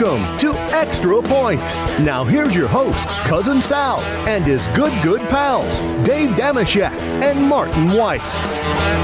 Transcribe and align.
Welcome 0.00 0.38
to 0.38 0.54
Extra 0.74 1.20
Points. 1.20 1.82
Now 2.00 2.24
here's 2.24 2.56
your 2.56 2.68
host, 2.68 3.06
Cousin 3.26 3.60
Sal, 3.60 4.00
and 4.26 4.46
his 4.46 4.66
good, 4.68 4.94
good 5.02 5.20
pals, 5.28 5.80
Dave 6.06 6.30
Dameshek 6.30 6.92
and 7.22 7.38
Martin 7.46 7.92
Weiss. 7.92 8.42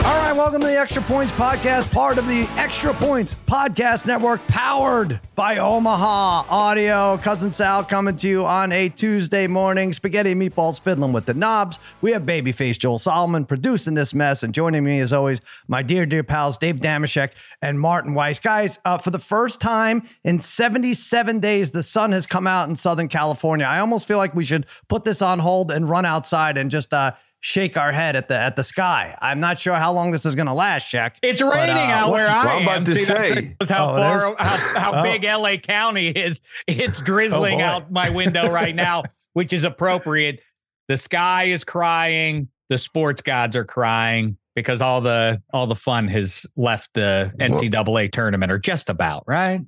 All 0.06 0.16
right, 0.16 0.32
welcome 0.34 0.62
to 0.62 0.66
the 0.66 0.78
Extra 0.78 1.02
Points 1.02 1.32
Podcast, 1.34 1.90
part 1.92 2.16
of 2.16 2.26
the 2.26 2.44
Extra 2.56 2.94
Points 2.94 3.34
Podcast 3.46 4.06
Network, 4.06 4.46
powered 4.46 5.20
by 5.34 5.58
Omaha 5.58 6.46
Audio. 6.48 7.18
Cousin 7.18 7.52
Sal 7.52 7.84
coming 7.84 8.16
to 8.16 8.28
you 8.28 8.46
on 8.46 8.72
a 8.72 8.88
Tuesday 8.88 9.46
morning. 9.46 9.92
Spaghetti 9.92 10.32
and 10.32 10.40
meatballs 10.40 10.80
fiddling 10.80 11.12
with 11.12 11.26
the 11.26 11.34
knobs. 11.34 11.78
We 12.00 12.12
have 12.12 12.22
babyface 12.22 12.78
Joel 12.78 12.98
Solomon 12.98 13.44
producing 13.44 13.94
this 13.94 14.14
mess, 14.14 14.42
and 14.42 14.54
joining 14.54 14.82
me 14.82 15.00
as 15.00 15.12
always, 15.12 15.42
my 15.68 15.82
dear, 15.82 16.06
dear 16.06 16.22
pals, 16.22 16.56
Dave 16.56 16.76
Dameshek 16.76 17.32
and 17.60 17.78
Martin 17.78 18.14
Weiss. 18.14 18.38
Guys, 18.38 18.78
uh, 18.86 18.96
for 18.96 19.10
the 19.10 19.18
first 19.18 19.60
time 19.60 20.02
in 20.24 20.38
77 20.94 21.40
days, 21.40 21.70
the 21.70 21.82
sun 21.82 22.12
has 22.12 22.26
come 22.26 22.46
out 22.46 22.68
in 22.68 22.76
Southern 22.76 23.08
California. 23.08 23.66
I 23.66 23.80
almost 23.80 24.06
feel 24.06 24.18
like 24.18 24.34
we 24.34 24.44
should 24.44 24.66
put 24.88 25.04
this 25.04 25.22
on 25.22 25.38
hold 25.38 25.70
and 25.72 25.88
run 25.88 26.04
outside 26.04 26.56
and 26.58 26.70
just 26.70 26.92
uh, 26.94 27.12
shake 27.40 27.76
our 27.76 27.92
head 27.92 28.16
at 28.16 28.28
the 28.28 28.36
at 28.36 28.56
the 28.56 28.62
sky. 28.62 29.16
I'm 29.20 29.40
not 29.40 29.58
sure 29.58 29.74
how 29.74 29.92
long 29.92 30.10
this 30.10 30.24
is 30.26 30.34
going 30.34 30.46
to 30.46 30.52
last, 30.54 30.86
Shek. 30.86 31.18
It's 31.22 31.40
raining 31.42 31.76
uh, 31.76 31.94
out 31.94 32.10
what- 32.10 32.16
where 32.18 32.28
I 32.28 32.44
Well, 32.44 32.48
I'm 32.56 32.56
am. 32.58 32.62
about 32.68 32.84
to 32.86 32.94
See, 32.94 33.04
that 33.04 33.26
say. 33.26 33.56
shows 33.60 33.70
how 33.70 33.90
Oh, 33.92 33.96
far, 33.96 34.36
how, 34.38 34.80
how 34.80 35.00
Oh. 35.00 35.02
big 35.02 35.24
LA 35.24 35.56
County 35.56 36.08
is. 36.08 36.40
It's 36.66 36.98
drizzling 37.00 37.58
boy. 37.58 37.64
out 37.64 37.90
my 37.92 38.10
window 38.10 38.50
right 38.50 38.74
now, 38.74 39.04
which 39.34 39.52
is 39.52 39.64
appropriate. 39.64 40.40
The 40.88 40.96
sky 40.96 41.44
is 41.44 41.64
crying. 41.64 42.48
The 42.68 42.78
sports 42.78 43.22
gods 43.22 43.54
are 43.56 43.64
crying 43.64 44.36
because 44.56 44.80
all 44.80 45.00
the 45.00 45.40
all 45.52 45.66
the 45.68 45.74
fun 45.76 46.08
has 46.08 46.46
left 46.56 46.94
the 46.94 47.32
NCAA 47.38 48.10
tournament, 48.10 48.50
or 48.50 48.58
just 48.58 48.88
about 48.90 49.22
right. 49.28 49.60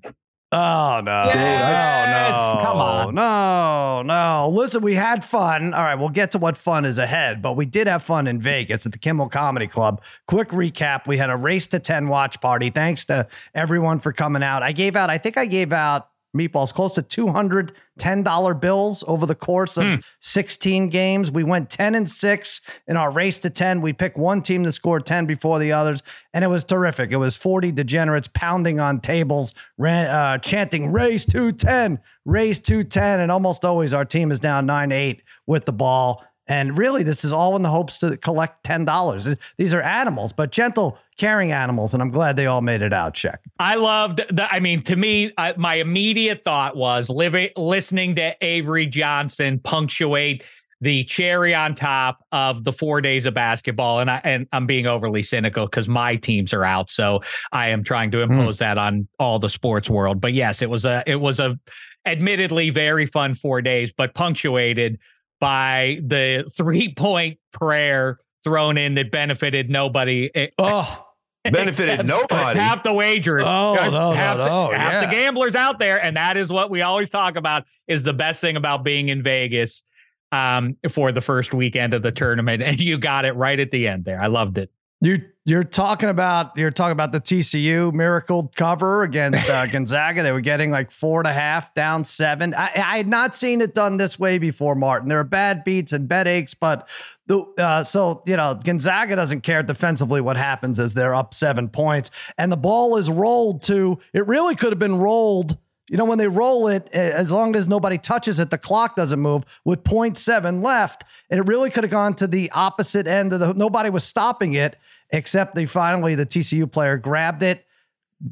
Oh 0.50 1.02
no! 1.04 1.24
Yes, 1.26 2.32
no, 2.32 2.54
no, 2.54 2.64
come 2.64 2.76
on. 2.78 3.14
no, 3.14 4.02
no. 4.02 4.48
Listen, 4.48 4.80
we 4.80 4.94
had 4.94 5.22
fun. 5.22 5.74
All 5.74 5.82
right, 5.82 5.94
we'll 5.94 6.08
get 6.08 6.30
to 6.30 6.38
what 6.38 6.56
fun 6.56 6.86
is 6.86 6.96
ahead, 6.96 7.42
but 7.42 7.54
we 7.54 7.66
did 7.66 7.86
have 7.86 8.02
fun 8.02 8.26
in 8.26 8.40
Vegas 8.40 8.86
at 8.86 8.92
the 8.92 8.98
Kimmel 8.98 9.28
Comedy 9.28 9.66
Club. 9.66 10.00
Quick 10.26 10.48
recap: 10.48 11.06
We 11.06 11.18
had 11.18 11.28
a 11.28 11.36
race 11.36 11.66
to 11.68 11.78
ten 11.78 12.08
watch 12.08 12.40
party. 12.40 12.70
Thanks 12.70 13.04
to 13.06 13.28
everyone 13.54 13.98
for 13.98 14.10
coming 14.10 14.42
out. 14.42 14.62
I 14.62 14.72
gave 14.72 14.96
out. 14.96 15.10
I 15.10 15.18
think 15.18 15.36
I 15.36 15.44
gave 15.44 15.70
out 15.70 16.08
meatballs 16.38 16.72
close 16.72 16.92
to 16.94 17.02
two 17.02 17.28
hundred 17.28 17.72
ten 17.98 18.22
dollar 18.22 18.54
bills 18.54 19.02
over 19.08 19.26
the 19.26 19.34
course 19.34 19.76
of 19.76 19.84
Hmm. 19.84 19.94
sixteen 20.20 20.88
games. 20.88 21.30
We 21.30 21.42
went 21.44 21.68
ten 21.70 21.94
and 21.94 22.08
six 22.08 22.60
in 22.86 22.96
our 22.96 23.10
race 23.10 23.38
to 23.40 23.50
ten. 23.50 23.80
We 23.80 23.92
picked 23.92 24.16
one 24.16 24.42
team 24.42 24.62
to 24.64 24.72
score 24.72 25.00
ten 25.00 25.26
before 25.26 25.58
the 25.58 25.72
others, 25.72 26.02
and 26.32 26.44
it 26.44 26.48
was 26.48 26.64
terrific. 26.64 27.10
It 27.10 27.16
was 27.16 27.34
forty 27.36 27.72
degenerates 27.72 28.28
pounding 28.32 28.78
on 28.78 29.00
tables, 29.00 29.54
ran, 29.78 30.06
uh, 30.06 30.38
chanting 30.38 30.92
"Race 30.92 31.24
to 31.26 31.50
10, 31.52 31.98
race 32.24 32.60
to 32.60 32.84
10," 32.84 33.20
and 33.20 33.32
almost 33.32 33.64
always 33.64 33.92
our 33.92 34.04
team 34.04 34.30
is 34.30 34.38
down 34.40 34.66
nine 34.66 34.92
eight 34.92 35.22
with 35.46 35.64
the 35.64 35.72
ball. 35.72 36.24
And 36.48 36.78
really, 36.78 37.02
this 37.02 37.24
is 37.24 37.32
all 37.32 37.56
in 37.56 37.62
the 37.62 37.68
hopes 37.68 37.98
to 37.98 38.16
collect 38.16 38.64
ten 38.64 38.84
dollars. 38.84 39.36
These 39.58 39.74
are 39.74 39.82
animals, 39.82 40.32
but 40.32 40.50
gentle, 40.50 40.98
caring 41.18 41.52
animals, 41.52 41.92
and 41.92 42.02
I'm 42.02 42.10
glad 42.10 42.36
they 42.36 42.46
all 42.46 42.62
made 42.62 42.80
it 42.80 42.92
out. 42.92 43.14
Check. 43.14 43.40
I 43.58 43.74
loved 43.74 44.22
the. 44.30 44.46
I 44.50 44.60
mean, 44.60 44.82
to 44.84 44.96
me, 44.96 45.32
I, 45.36 45.54
my 45.56 45.74
immediate 45.74 46.44
thought 46.44 46.76
was 46.76 47.10
living, 47.10 47.50
listening 47.56 48.14
to 48.16 48.34
Avery 48.40 48.86
Johnson 48.86 49.60
punctuate 49.60 50.42
the 50.80 51.04
cherry 51.04 51.54
on 51.54 51.74
top 51.74 52.24
of 52.30 52.64
the 52.64 52.72
four 52.72 53.00
days 53.00 53.26
of 53.26 53.34
basketball. 53.34 53.98
And 53.98 54.10
I 54.10 54.20
and 54.24 54.46
I'm 54.52 54.66
being 54.66 54.86
overly 54.86 55.22
cynical 55.22 55.66
because 55.66 55.88
my 55.88 56.16
teams 56.16 56.52
are 56.52 56.64
out, 56.64 56.88
so 56.88 57.20
I 57.52 57.68
am 57.68 57.84
trying 57.84 58.10
to 58.12 58.24
hmm. 58.24 58.32
impose 58.32 58.58
that 58.58 58.78
on 58.78 59.06
all 59.18 59.38
the 59.38 59.50
sports 59.50 59.90
world. 59.90 60.20
But 60.20 60.32
yes, 60.32 60.62
it 60.62 60.70
was 60.70 60.84
a 60.84 61.02
it 61.06 61.20
was 61.20 61.40
a 61.40 61.58
admittedly 62.06 62.70
very 62.70 63.06
fun 63.06 63.34
four 63.34 63.60
days, 63.60 63.92
but 63.94 64.14
punctuated 64.14 64.98
by 65.40 66.00
the 66.02 66.50
three 66.56 66.94
point 66.96 67.38
prayer 67.52 68.18
thrown 68.44 68.78
in 68.78 68.94
that 68.94 69.10
benefited 69.10 69.70
nobody. 69.70 70.30
Oh, 70.58 71.04
Benefited 71.50 72.04
nobody. 72.04 72.58
Half 72.58 72.82
the 72.82 72.92
wager. 72.92 73.40
Oh, 73.40 73.74
no, 73.74 73.90
no, 73.90 74.12
half 74.12 74.36
the, 74.36 74.46
no, 74.46 74.70
half 74.70 75.04
the 75.04 75.10
gamblers 75.10 75.54
out 75.54 75.78
there, 75.78 76.02
and 76.02 76.16
that 76.16 76.36
is 76.36 76.50
what 76.50 76.68
we 76.70 76.82
always 76.82 77.08
talk 77.10 77.36
about. 77.36 77.64
Is 77.86 78.02
the 78.02 78.12
best 78.12 78.40
thing 78.40 78.56
about 78.56 78.84
being 78.84 79.08
in 79.08 79.22
Vegas 79.22 79.84
um, 80.32 80.76
for 80.90 81.12
the 81.12 81.20
first 81.20 81.54
weekend 81.54 81.94
of 81.94 82.02
the 82.02 82.12
tournament, 82.12 82.62
and 82.64 82.80
you 82.80 82.98
got 82.98 83.24
it 83.24 83.32
right 83.32 83.58
at 83.58 83.70
the 83.70 83.88
end 83.88 84.04
there. 84.04 84.20
I 84.20 84.26
loved 84.26 84.58
it. 84.58 84.70
You 85.00 85.22
you're 85.48 85.64
talking 85.64 86.10
about 86.10 86.54
you're 86.56 86.70
talking 86.70 86.92
about 86.92 87.10
the 87.10 87.20
TCU 87.20 87.90
miracle 87.94 88.52
cover 88.54 89.02
against 89.02 89.48
uh, 89.48 89.66
Gonzaga. 89.72 90.22
They 90.22 90.32
were 90.32 90.42
getting 90.42 90.70
like 90.70 90.90
four 90.90 91.20
and 91.20 91.26
a 91.26 91.32
half 91.32 91.74
down 91.74 92.04
seven. 92.04 92.52
I, 92.52 92.70
I 92.74 92.96
had 92.98 93.08
not 93.08 93.34
seen 93.34 93.62
it 93.62 93.74
done 93.74 93.96
this 93.96 94.18
way 94.18 94.36
before, 94.36 94.74
Martin. 94.74 95.08
There 95.08 95.18
are 95.18 95.24
bad 95.24 95.64
beats 95.64 95.92
and 95.92 96.06
bed 96.06 96.28
aches, 96.28 96.52
but 96.52 96.86
the 97.26 97.40
uh, 97.56 97.82
so 97.82 98.22
you 98.26 98.36
know 98.36 98.60
Gonzaga 98.62 99.16
doesn't 99.16 99.40
care 99.40 99.62
defensively 99.62 100.20
what 100.20 100.36
happens 100.36 100.78
as 100.78 100.92
they're 100.92 101.14
up 101.14 101.32
seven 101.32 101.70
points, 101.70 102.10
and 102.36 102.52
the 102.52 102.56
ball 102.58 102.98
is 102.98 103.08
rolled 103.08 103.62
to. 103.62 103.98
It 104.12 104.26
really 104.26 104.54
could 104.54 104.72
have 104.72 104.78
been 104.78 104.98
rolled. 104.98 105.56
You 105.90 105.96
know, 105.96 106.04
when 106.04 106.18
they 106.18 106.28
roll 106.28 106.68
it, 106.68 106.86
as 106.92 107.30
long 107.30 107.56
as 107.56 107.66
nobody 107.66 107.96
touches 107.96 108.38
it, 108.38 108.50
the 108.50 108.58
clock 108.58 108.94
doesn't 108.94 109.20
move 109.20 109.46
with 109.64 109.84
0.7 109.84 110.62
left. 110.62 111.04
And 111.30 111.40
it 111.40 111.44
really 111.44 111.70
could 111.70 111.82
have 111.82 111.90
gone 111.90 112.12
to 112.16 112.26
the 112.26 112.50
opposite 112.50 113.06
end 113.06 113.32
of 113.32 113.40
the 113.40 113.54
nobody 113.54 113.88
was 113.88 114.04
stopping 114.04 114.52
it, 114.52 114.76
except 115.10 115.54
they 115.54 115.66
finally 115.66 116.14
the 116.14 116.26
TCU 116.26 116.70
player 116.70 116.98
grabbed 116.98 117.42
it, 117.42 117.64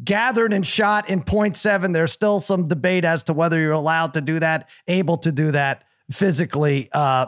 gathered 0.05 0.53
and 0.53 0.67
shot 0.67 1.09
in 1.09 1.23
0.7. 1.23 1.93
There's 1.93 2.13
still 2.13 2.41
some 2.41 2.69
debate 2.69 3.05
as 3.05 3.23
to 3.25 3.33
whether 3.33 3.59
you're 3.59 3.73
allowed 3.73 4.15
to 4.15 4.21
do 4.21 4.39
that, 4.41 4.69
able 4.89 5.19
to 5.19 5.33
do 5.33 5.53
that 5.53 5.85
physically. 6.11 6.89
Uh, 6.93 7.27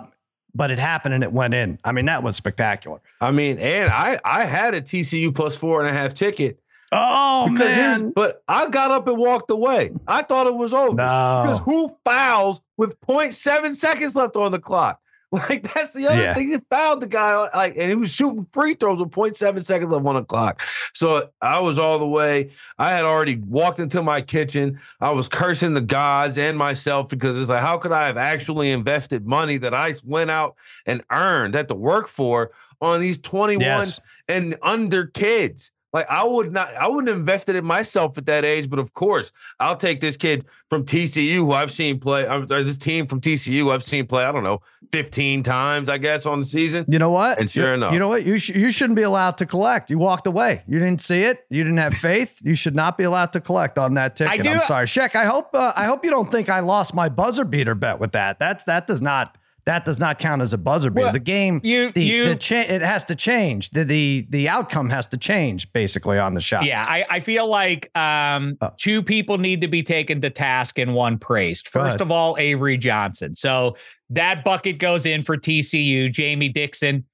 but 0.55 0.71
it 0.71 0.79
happened 0.79 1.15
and 1.15 1.23
it 1.23 1.33
went 1.33 1.55
in. 1.55 1.79
I 1.85 1.93
mean, 1.93 2.07
that 2.07 2.23
was 2.23 2.37
spectacular. 2.37 3.01
I 3.21 3.31
mean, 3.31 3.59
and 3.59 3.91
I 3.93 4.19
I 4.25 4.45
had 4.45 4.75
a 4.75 4.81
TCU 4.81 5.35
plus 5.35 5.57
four 5.57 5.81
and 5.81 5.89
a 5.89 5.93
half 5.93 6.15
ticket 6.15 6.61
Oh 6.91 7.49
man. 7.49 8.13
but 8.15 8.43
I 8.49 8.69
got 8.69 8.91
up 8.91 9.07
and 9.09 9.19
walked 9.19 9.51
away. 9.51 9.91
I 10.07 10.23
thought 10.23 10.47
it 10.47 10.55
was 10.55 10.73
over. 10.73 10.93
Because 10.95 11.61
who 11.61 11.91
fouls 12.05 12.61
with 12.77 12.99
0.7 13.03 13.75
seconds 13.75 14.17
left 14.17 14.37
on 14.37 14.53
the 14.53 14.59
clock? 14.59 15.01
Like 15.33 15.73
that's 15.75 15.93
the 15.93 16.07
other 16.09 16.23
Yeah. 16.23 16.35
thing. 16.35 16.51
He 16.51 16.57
fouled 16.71 17.01
the 17.03 17.07
guy 17.07 17.37
like, 17.55 17.77
and 17.77 17.91
he 17.91 17.95
was 17.97 18.11
shooting 18.11 18.47
free 18.53 18.73
throws 18.75 18.99
with 18.99 19.11
0.7 19.11 19.63
seconds 19.63 19.93
left 19.93 20.03
one 20.03 20.17
o'clock. 20.17 20.63
So 20.95 21.29
I 21.43 21.61
was 21.61 21.79
all 21.79 21.99
the 21.99 22.09
way. 22.09 22.51
I 22.79 22.91
had 22.91 23.05
already 23.05 23.37
walked 23.37 23.79
into 23.79 24.03
my 24.03 24.23
kitchen. 24.23 24.81
I 25.03 25.11
was 25.11 25.29
cursing 25.29 25.75
the 25.75 25.83
gods 25.83 26.39
and 26.39 26.57
myself 26.57 27.11
because 27.11 27.37
it's 27.39 27.51
like, 27.51 27.61
how 27.61 27.77
could 27.77 27.93
I 27.93 28.07
have 28.07 28.17
actually 28.17 28.71
invested 28.71 29.27
money 29.27 29.59
that 29.59 29.75
I 29.75 29.93
went 30.03 30.31
out 30.31 30.57
and 30.87 31.03
earned, 31.11 31.55
had 31.55 31.69
to 31.69 31.75
work 31.75 32.09
for 32.09 32.51
on 32.81 33.01
these 33.01 33.19
21 33.19 33.61
Yes. 33.61 34.01
and 34.29 34.57
under 34.63 35.05
kids? 35.07 35.71
Like 35.93 36.07
I 36.11 36.23
would 36.23 36.53
not, 36.53 36.75
I 36.75 36.87
wouldn't 36.87 37.09
have 37.09 37.17
invested 37.17 37.57
in 37.57 37.65
myself 37.65 38.19
at 38.19 38.27
that 38.27 38.45
age. 38.45 38.69
But 38.69 38.79
of 38.79 38.93
course, 38.93 39.33
I'll 39.59 39.77
take 39.77 40.01
this 40.01 40.17
kid 40.19 40.45
from 40.69 40.85
TCU 40.85 41.37
who 41.37 41.53
I've 41.53 41.71
seen 41.71 41.99
play. 41.99 42.27
uh, 42.27 42.41
This 42.45 42.77
team 42.77 43.07
from 43.07 43.21
TCU 43.23 43.73
I've 43.73 43.83
seen 43.83 44.07
play. 44.07 44.25
I 44.25 44.33
don't 44.33 44.43
know, 44.45 44.61
fifteen 44.93 45.43
times 45.43 45.89
I 45.89 45.97
guess 45.99 46.27
on 46.27 46.41
the 46.41 46.47
season. 46.47 46.85
You 46.89 46.99
know 46.99 47.11
what? 47.11 47.39
And 47.39 47.51
sure 47.51 47.69
you, 47.69 47.75
enough. 47.75 47.93
you 47.95 47.99
know 47.99 48.09
what? 48.09 48.27
You 48.27 48.39
sh- 48.39 48.51
you 48.51 48.71
shouldn't 48.71 48.97
be 48.97 49.03
allowed 49.03 49.39
to 49.39 49.47
collect. 49.47 49.89
You 49.89 49.99
walked 49.99 50.27
away. 50.27 50.63
You 50.69 50.79
didn't 50.79 51.01
see 51.01 51.23
it. 51.23 51.47
You 51.49 51.65
didn't 51.65 51.79
have 51.79 51.95
faith. 51.95 52.41
You 52.45 52.55
should 52.55 52.75
not 52.75 52.99
be 52.99 53.05
allowed 53.05 53.33
to 53.33 53.41
collect 53.41 53.79
on 53.79 53.95
that 53.95 54.15
ticket. 54.17 54.43
do- 54.45 54.51
I'm 54.51 54.61
sorry, 54.61 54.87
Shek. 54.87 55.17
I 55.17 55.25
hope 55.25 55.51
uh, 55.55 55.73
I 55.75 55.87
hope 55.87 56.05
you 56.05 56.11
don't 56.11 56.31
think 56.31 56.49
I 56.51 56.61
lost 56.61 56.93
my 56.95 57.09
buzzer 57.09 57.45
beater 57.45 57.75
bet 57.75 57.99
with 57.99 58.13
that. 58.13 58.39
That's 58.39 58.65
that 58.65 58.87
does 58.87 59.01
not 59.01 59.39
that 59.69 59.85
does 59.85 59.99
not 59.99 60.19
count 60.19 60.41
as 60.41 60.55
a 60.55 60.59
buzzer 60.59 60.89
beater. 60.91 61.05
Well, 61.05 61.13
the 61.13 61.19
game, 61.19 61.61
you- 61.63 61.93
the, 61.93 62.03
you- 62.03 62.25
the 62.31 62.37
cha- 62.37 62.57
it 62.57 62.81
has 62.81 63.05
to 63.05 63.15
change. 63.15 63.69
The, 63.71 63.85
the 63.85 64.27
the 64.31 64.49
outcome 64.49 64.89
has 64.89 65.07
to 65.09 65.19
change 65.19 65.71
basically 65.75 66.19
on 66.19 66.33
the 66.33 66.41
shot. 66.41 66.65
Yeah, 66.65 66.83
I, 66.89 67.05
I 67.11 67.21
feel 67.21 67.47
like 67.47 67.91
um, 67.97 68.57
Uh. 68.63 68.71
two 68.79 69.03
people 69.03 69.37
need 69.37 69.61
to 69.61 69.69
be 69.69 69.83
taken 69.83 70.21
to 70.23 70.31
task 70.31 70.79
and 70.79 70.95
one 70.95 71.19
praised. 71.19 71.69
First 71.69 72.01
of 72.01 72.11
all, 72.11 72.37
Avery 72.39 72.79
Johnson. 72.79 73.37
So 73.37 73.77
that 74.11 74.43
bucket 74.43 74.79
goes 74.79 75.05
in 75.05 75.21
for 75.21 75.37
TCU. 75.37 76.11
Jamie 76.11 76.49
Dixon, 76.49 77.05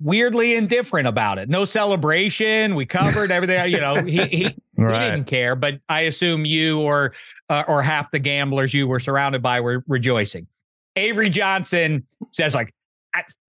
weirdly 0.00 0.56
indifferent 0.56 1.08
about 1.08 1.38
it. 1.38 1.48
No 1.48 1.64
celebration. 1.64 2.74
We 2.74 2.84
covered 2.86 3.30
everything. 3.32 3.72
You 3.72 3.80
know, 3.80 4.02
he 4.02 4.18
he, 4.26 4.42
he 4.44 4.54
didn't 4.76 5.24
care. 5.24 5.56
But 5.56 5.80
I 5.88 6.02
assume 6.02 6.44
you 6.44 6.80
or 6.80 7.14
uh, 7.48 7.64
or 7.66 7.82
half 7.82 8.10
the 8.10 8.18
gamblers 8.18 8.74
you 8.74 8.86
were 8.86 9.00
surrounded 9.00 9.40
by 9.42 9.60
were 9.60 9.82
rejoicing. 9.88 10.46
Avery 10.96 11.28
Johnson 11.28 12.06
says 12.32 12.54
like, 12.54 12.72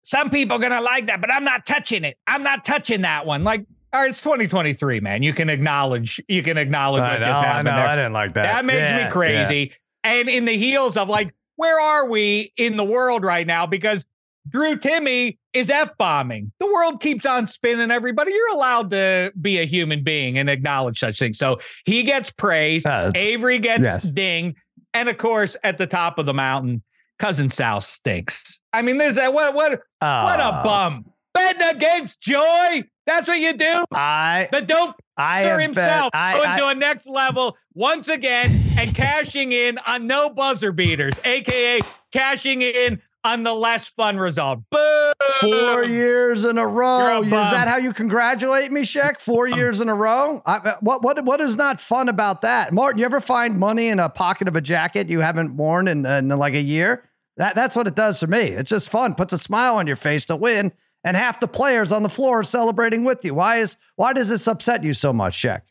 some 0.03 0.31
people 0.31 0.57
are 0.57 0.61
gonna 0.61 0.81
like 0.81 1.07
that, 1.07 1.21
but 1.21 1.33
I'm 1.33 1.45
not 1.45 1.67
touching 1.67 2.05
it. 2.05 2.17
I'm 2.27 2.43
not 2.43 2.65
touching 2.65 3.03
that 3.03 3.27
one. 3.27 3.45
Like, 3.45 3.65
all 3.93 4.01
right, 4.01 4.11
it's 4.11 4.21
2023, 4.21 5.01
man. 5.01 5.23
You 5.23 5.33
can 5.33 5.49
acknowledge. 5.49 6.21
You 6.29 6.43
can 6.43 6.57
acknowledge 6.59 7.03
I 7.03 7.13
what 7.13 7.21
know. 7.21 7.27
just 7.27 7.43
I 7.43 7.63
know. 7.63 7.71
there. 7.71 7.87
I 7.87 7.97
didn't 7.97 8.13
like 8.13 8.35
that. 8.35 8.43
That 8.53 8.65
makes 8.65 8.79
Yeah, 8.91 9.07
me 9.07 9.11
crazy. 9.13 9.73
And 10.03 10.29
in 10.29 10.45
the 10.47 10.57
heels 10.57 10.97
of 10.97 11.09
like, 11.09 11.35
where 11.57 11.79
are 11.79 12.09
we 12.09 12.53
in 12.57 12.77
the 12.77 12.85
world 12.85 13.23
right 13.23 13.47
now? 13.47 13.67
Because 13.67 14.05
Drew 14.49 14.77
Timme 14.77 15.37
is 15.53 15.71
F 15.71 15.97
bombing. 15.99 16.51
The 16.59 16.67
world 16.67 17.01
keeps 17.01 17.27
on 17.27 17.47
spinning 17.47 17.91
everybody. 17.91 18.33
You're 18.33 18.53
allowed 18.53 18.91
to 18.91 19.33
be 19.41 19.59
a 19.59 19.65
human 19.67 20.03
being 20.03 20.39
and 20.39 20.49
acknowledge 20.49 20.99
such 20.99 21.19
things. 21.19 21.39
So 21.39 21.61
he 21.85 22.03
gets 22.03 22.31
praised. 22.31 22.87
Uh, 22.87 23.13
Avery 23.15 23.59
gets 23.59 23.85
yes. 23.85 24.03
dinged. 24.03 24.57
And 24.95 25.09
of 25.09 25.19
course, 25.19 25.57
at 25.63 25.79
the 25.79 25.87
top 25.87 26.19
of 26.19 26.27
the 26.27 26.35
mountain, 26.35 26.83
cousin 27.21 27.51
Sal 27.51 27.81
stinks. 27.81 28.61
I 28.73 28.83
mean, 28.83 28.99
this 28.99 29.17
what 29.17 29.55
what 29.55 29.55
what 29.55 29.73
a 29.75 29.81
Uh, 30.05 30.63
bum. 30.65 31.05
Betting 31.33 31.63
against 31.77 32.21
joy. 32.21 32.83
That's 33.07 33.29
what 33.29 33.39
you 33.39 33.53
do. 33.53 33.85
I 33.93 34.49
The 34.51 34.63
dope 34.63 34.97
I 35.17 35.43
Sir 35.45 35.61
himself 35.61 36.11
bet, 36.13 36.21
I, 36.21 36.33
going 36.35 36.49
I- 36.49 36.59
to 36.59 36.67
a 36.69 36.75
next 36.75 37.07
level 37.09 37.57
once 37.75 38.09
again 38.09 38.63
and 38.77 38.95
cashing 38.97 39.53
in 39.53 39.79
on 39.87 40.07
no 40.09 40.31
buzzer 40.31 40.73
beaters, 40.73 41.15
aka 41.25 41.81
cashing 42.11 42.63
in 42.63 43.01
on 43.23 43.43
the 43.43 43.53
less 43.55 43.87
fun 43.89 44.17
result. 44.17 44.61
Boo! 44.71 45.13
Four 45.41 45.85
years 45.85 46.45
in 46.45 46.57
a 46.59 46.67
row. 46.67 47.19
A 47.19 47.23
Is 47.23 47.31
that 47.31 47.69
how 47.69 47.77
you 47.77 47.93
congratulate 47.93 48.73
me, 48.73 48.85
Shek? 48.85 49.21
Four 49.21 49.47
years 49.47 49.81
in 49.81 49.89
a 49.89 49.95
row. 49.95 50.43
I, 50.47 50.77
what 50.81 51.03
what 51.03 51.23
what 51.25 51.41
is 51.41 51.57
not 51.57 51.81
fun 51.81 52.09
about 52.09 52.41
that, 52.43 52.73
Martin? 52.73 52.99
You 52.99 53.05
ever 53.05 53.21
find 53.21 53.59
money 53.59 53.89
in 53.89 53.99
a 53.99 54.09
pocket 54.09 54.49
of 54.49 54.57
a 54.57 54.61
jacket 54.61 55.09
you 55.09 55.21
haven't 55.21 55.57
worn 55.57 55.87
in, 55.89 56.05
in 56.07 56.29
like 56.29 56.55
a 56.55 56.61
year? 56.63 57.05
That 57.37 57.55
that's 57.55 57.77
what 57.77 57.87
it 57.87 57.95
does 57.95 58.21
for 58.21 58.27
me. 58.27 58.49
It's 58.49 58.71
just 58.71 58.89
fun. 58.89 59.15
Puts 59.15 59.33
a 59.33 59.39
smile 59.39 59.77
on 59.77 59.87
your 59.87 59.97
face 59.97 60.27
to 60.27 60.37
win, 60.37 60.73
and 61.05 61.17
half 61.17 61.41
the 61.41 61.49
players 61.49 61.93
on 61.93 62.03
the 62.03 62.09
floor 62.09 62.41
are 62.41 62.45
celebrating 62.45 63.05
with 63.05 63.25
you. 63.25 63.35
Why 63.35 63.59
is 63.59 63.77
why 63.97 64.13
does 64.13 64.29
this 64.29 64.47
upset 64.47 64.85
you 64.85 64.95
so 64.95 65.13
much, 65.13 65.35
Shek? 65.35 65.65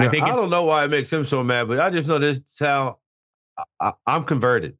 I, 0.00 0.08
think 0.08 0.24
I 0.24 0.34
don't 0.34 0.48
know 0.48 0.62
why 0.62 0.84
it 0.84 0.88
makes 0.88 1.12
him 1.12 1.24
so 1.24 1.42
mad, 1.42 1.68
but 1.68 1.78
I 1.78 1.90
just 1.90 2.08
know 2.08 2.18
this 2.18 2.38
is 2.38 2.58
how 2.58 2.98
I, 3.58 3.64
I, 3.80 3.92
I'm 4.06 4.24
converted. 4.24 4.78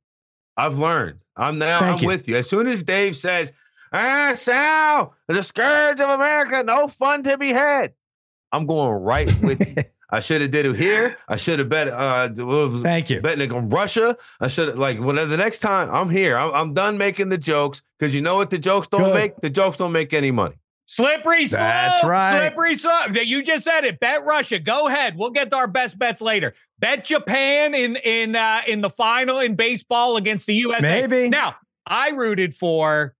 I've 0.56 0.78
learned. 0.78 1.18
I'm 1.36 1.58
now. 1.58 1.80
Thank 1.80 1.96
I'm 1.96 2.02
you. 2.02 2.08
with 2.08 2.28
you. 2.28 2.36
As 2.36 2.48
soon 2.48 2.66
as 2.66 2.82
Dave 2.82 3.14
says, 3.16 3.52
"Ah, 3.92 4.32
Sal, 4.34 5.14
the 5.28 5.42
scourge 5.42 6.00
of 6.00 6.08
America, 6.08 6.62
no 6.62 6.88
fun 6.88 7.22
to 7.24 7.36
be 7.36 7.50
had," 7.50 7.92
I'm 8.52 8.66
going 8.66 8.90
right 9.02 9.42
with 9.42 9.60
you. 9.60 9.84
I 10.12 10.20
should 10.20 10.42
have 10.42 10.50
did 10.50 10.66
it 10.66 10.76
here. 10.76 11.16
I 11.26 11.36
should 11.36 11.58
have 11.58 11.70
bet. 11.70 11.88
Uh, 11.88 12.28
Thank 12.82 13.08
you. 13.08 13.22
betting 13.22 13.50
on 13.50 13.70
Russia. 13.70 14.16
I 14.40 14.48
should 14.48 14.68
have 14.68 14.78
like 14.78 15.00
when 15.00 15.16
the 15.16 15.36
next 15.38 15.60
time 15.60 15.88
I'm 15.90 16.10
here. 16.10 16.36
I'm, 16.36 16.54
I'm 16.54 16.74
done 16.74 16.98
making 16.98 17.30
the 17.30 17.38
jokes 17.38 17.82
because 17.98 18.14
you 18.14 18.20
know 18.20 18.36
what 18.36 18.50
the 18.50 18.58
jokes 18.58 18.86
don't 18.88 19.04
Good. 19.04 19.14
make. 19.14 19.40
The 19.40 19.48
jokes 19.48 19.78
don't 19.78 19.92
make 19.92 20.12
any 20.12 20.30
money. 20.30 20.56
Slippery 20.84 21.46
slope. 21.46 21.60
That's 21.60 22.04
right. 22.04 22.32
Slippery 22.32 22.76
slope. 22.76 23.16
You 23.24 23.42
just 23.42 23.64
said 23.64 23.84
it. 23.84 23.98
Bet 24.00 24.26
Russia. 24.26 24.58
Go 24.58 24.88
ahead. 24.88 25.16
We'll 25.16 25.30
get 25.30 25.50
to 25.52 25.56
our 25.56 25.66
best 25.66 25.98
bets 25.98 26.20
later. 26.20 26.52
Bet 26.78 27.06
Japan 27.06 27.74
in 27.74 27.96
in 27.96 28.36
uh, 28.36 28.60
in 28.66 28.82
the 28.82 28.90
final 28.90 29.38
in 29.38 29.54
baseball 29.54 30.18
against 30.18 30.46
the 30.46 30.54
USA. 30.54 30.82
Maybe. 30.82 31.30
Now, 31.30 31.56
I 31.86 32.10
rooted 32.10 32.54
for 32.54 33.14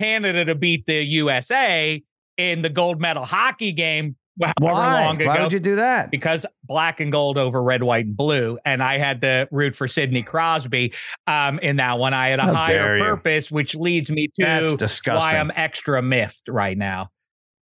Canada 0.00 0.46
to 0.46 0.54
beat 0.54 0.86
the 0.86 1.02
USA 1.04 2.02
in 2.38 2.62
the 2.62 2.70
gold 2.70 3.00
medal 3.00 3.26
hockey 3.26 3.72
game. 3.72 4.16
However 4.40 4.54
Why? 4.60 5.04
long 5.04 5.16
ago 5.20 5.26
Why 5.28 5.42
would 5.42 5.52
you 5.52 5.60
do 5.60 5.76
that? 5.76 6.10
because 6.10 6.46
black 6.64 7.00
and 7.00 7.10
gold 7.10 7.38
over 7.38 7.62
red, 7.62 7.82
white, 7.82 8.06
and 8.06 8.16
blue. 8.16 8.58
And 8.64 8.82
I 8.82 8.98
had 8.98 9.20
to 9.22 9.48
root 9.50 9.74
for 9.76 9.88
Sidney 9.88 10.22
Crosby 10.22 10.92
um, 11.26 11.58
in 11.58 11.76
that 11.76 11.98
one. 11.98 12.14
I 12.14 12.28
had 12.28 12.38
a 12.38 12.42
How 12.44 12.54
higher 12.54 12.98
purpose, 13.00 13.50
which 13.50 13.74
leads 13.74 14.10
me 14.10 14.28
to 14.38 14.76
disgusting. 14.76 15.32
why 15.34 15.38
I'm 15.40 15.50
extra 15.54 16.00
miffed 16.02 16.48
right 16.48 16.76
now 16.78 17.08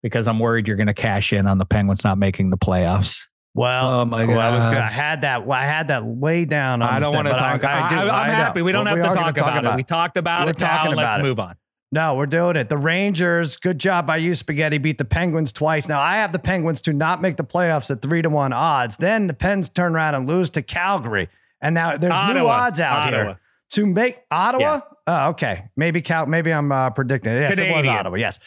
because 0.03 0.29
I'm 0.29 0.39
worried 0.39 0.69
you're 0.69 0.77
going 0.77 0.87
to 0.89 0.95
cash 0.95 1.33
in 1.33 1.47
on 1.47 1.59
the 1.59 1.65
Penguins 1.67 2.05
not 2.05 2.19
making 2.19 2.51
the 2.51 2.59
playoffs. 2.59 3.19
Well, 3.55 4.01
Oh 4.01 4.05
my 4.05 4.27
well, 4.27 4.39
I 4.39 4.55
was 4.55 4.65
God. 4.67 4.75
good. 4.75 4.83
I 4.83 4.91
had 4.91 5.23
that. 5.23 5.49
I 5.49 5.65
had 5.65 5.89
that 5.89 6.05
way 6.05 6.45
down. 6.45 6.83
On 6.83 6.89
I 6.91 6.99
don't 7.01 7.15
want 7.15 7.27
to 7.27 7.33
talk. 7.33 7.65
I, 7.65 7.87
I, 7.87 7.89
do. 7.89 7.97
I, 7.97 8.03
am 8.27 8.31
I 8.31 8.35
happy. 8.35 8.61
We 8.61 8.71
don't 8.71 8.85
Well, 8.85 8.97
have 8.97 8.99
we 8.99 9.03
to 9.03 9.09
are 9.09 9.15
talk 9.15 9.35
gonna 9.35 9.61
about, 9.61 9.73
it. 9.73 9.77
We 9.77 9.83
talked 9.83 10.17
about 10.19 10.45
We're 10.47 10.51
it. 10.51 10.61
Now 10.61 10.77
talking 10.77 10.95
let's 10.95 11.01
about 11.07 11.21
it. 11.21 11.23
move 11.23 11.41
on. 11.41 11.55
No, 11.93 12.15
we're 12.17 12.27
doing 12.27 12.57
it. 12.57 12.69
The 12.69 12.77
Rangers, 12.77 13.57
good 13.57 13.79
job 13.79 14.07
by 14.07 14.17
you, 14.17 14.35
Spaghetti, 14.35 14.79
beat 14.79 14.99
the 14.99 15.05
Penguins 15.05 15.53
twice. 15.53 15.89
Now 15.89 16.01
I 16.01 16.17
have 16.17 16.33
the 16.33 16.39
Penguins 16.39 16.81
to 16.83 16.93
not 16.93 17.23
make 17.23 17.37
the 17.37 17.45
playoffs 17.45 17.91
at 17.91 18.03
three 18.03 18.23
to 18.23 18.29
one 18.29 18.53
odds. 18.53 18.97
Then 18.97 19.29
the 19.29 19.35
Pens 19.35 19.69
turn 19.69 19.95
around 19.95 20.15
and 20.17 20.27
lose 20.29 20.51
to 20.51 20.63
Calgary. 20.63 21.29
And 21.61 21.75
now 21.75 21.97
there's 21.97 22.35
new 22.35 22.47
odds 22.49 22.81
out 22.81 23.07
Ottawa. 23.09 23.23
here 23.25 23.41
to 23.71 23.87
make 23.87 24.19
Ottawa. 24.31 24.81
Oh, 25.07 25.29
okay. 25.31 25.65
Maybe 25.77 26.03
Cal. 26.03 26.27
Maybe 26.27 26.53
I'm 26.53 26.73
uh, 26.73 26.91
predicting. 26.91 27.33
it. 27.33 27.41
Yes, 27.41 27.59
it 27.59 27.71
was 27.71 27.87
Ottawa. 27.87 28.17
Yes. 28.17 28.41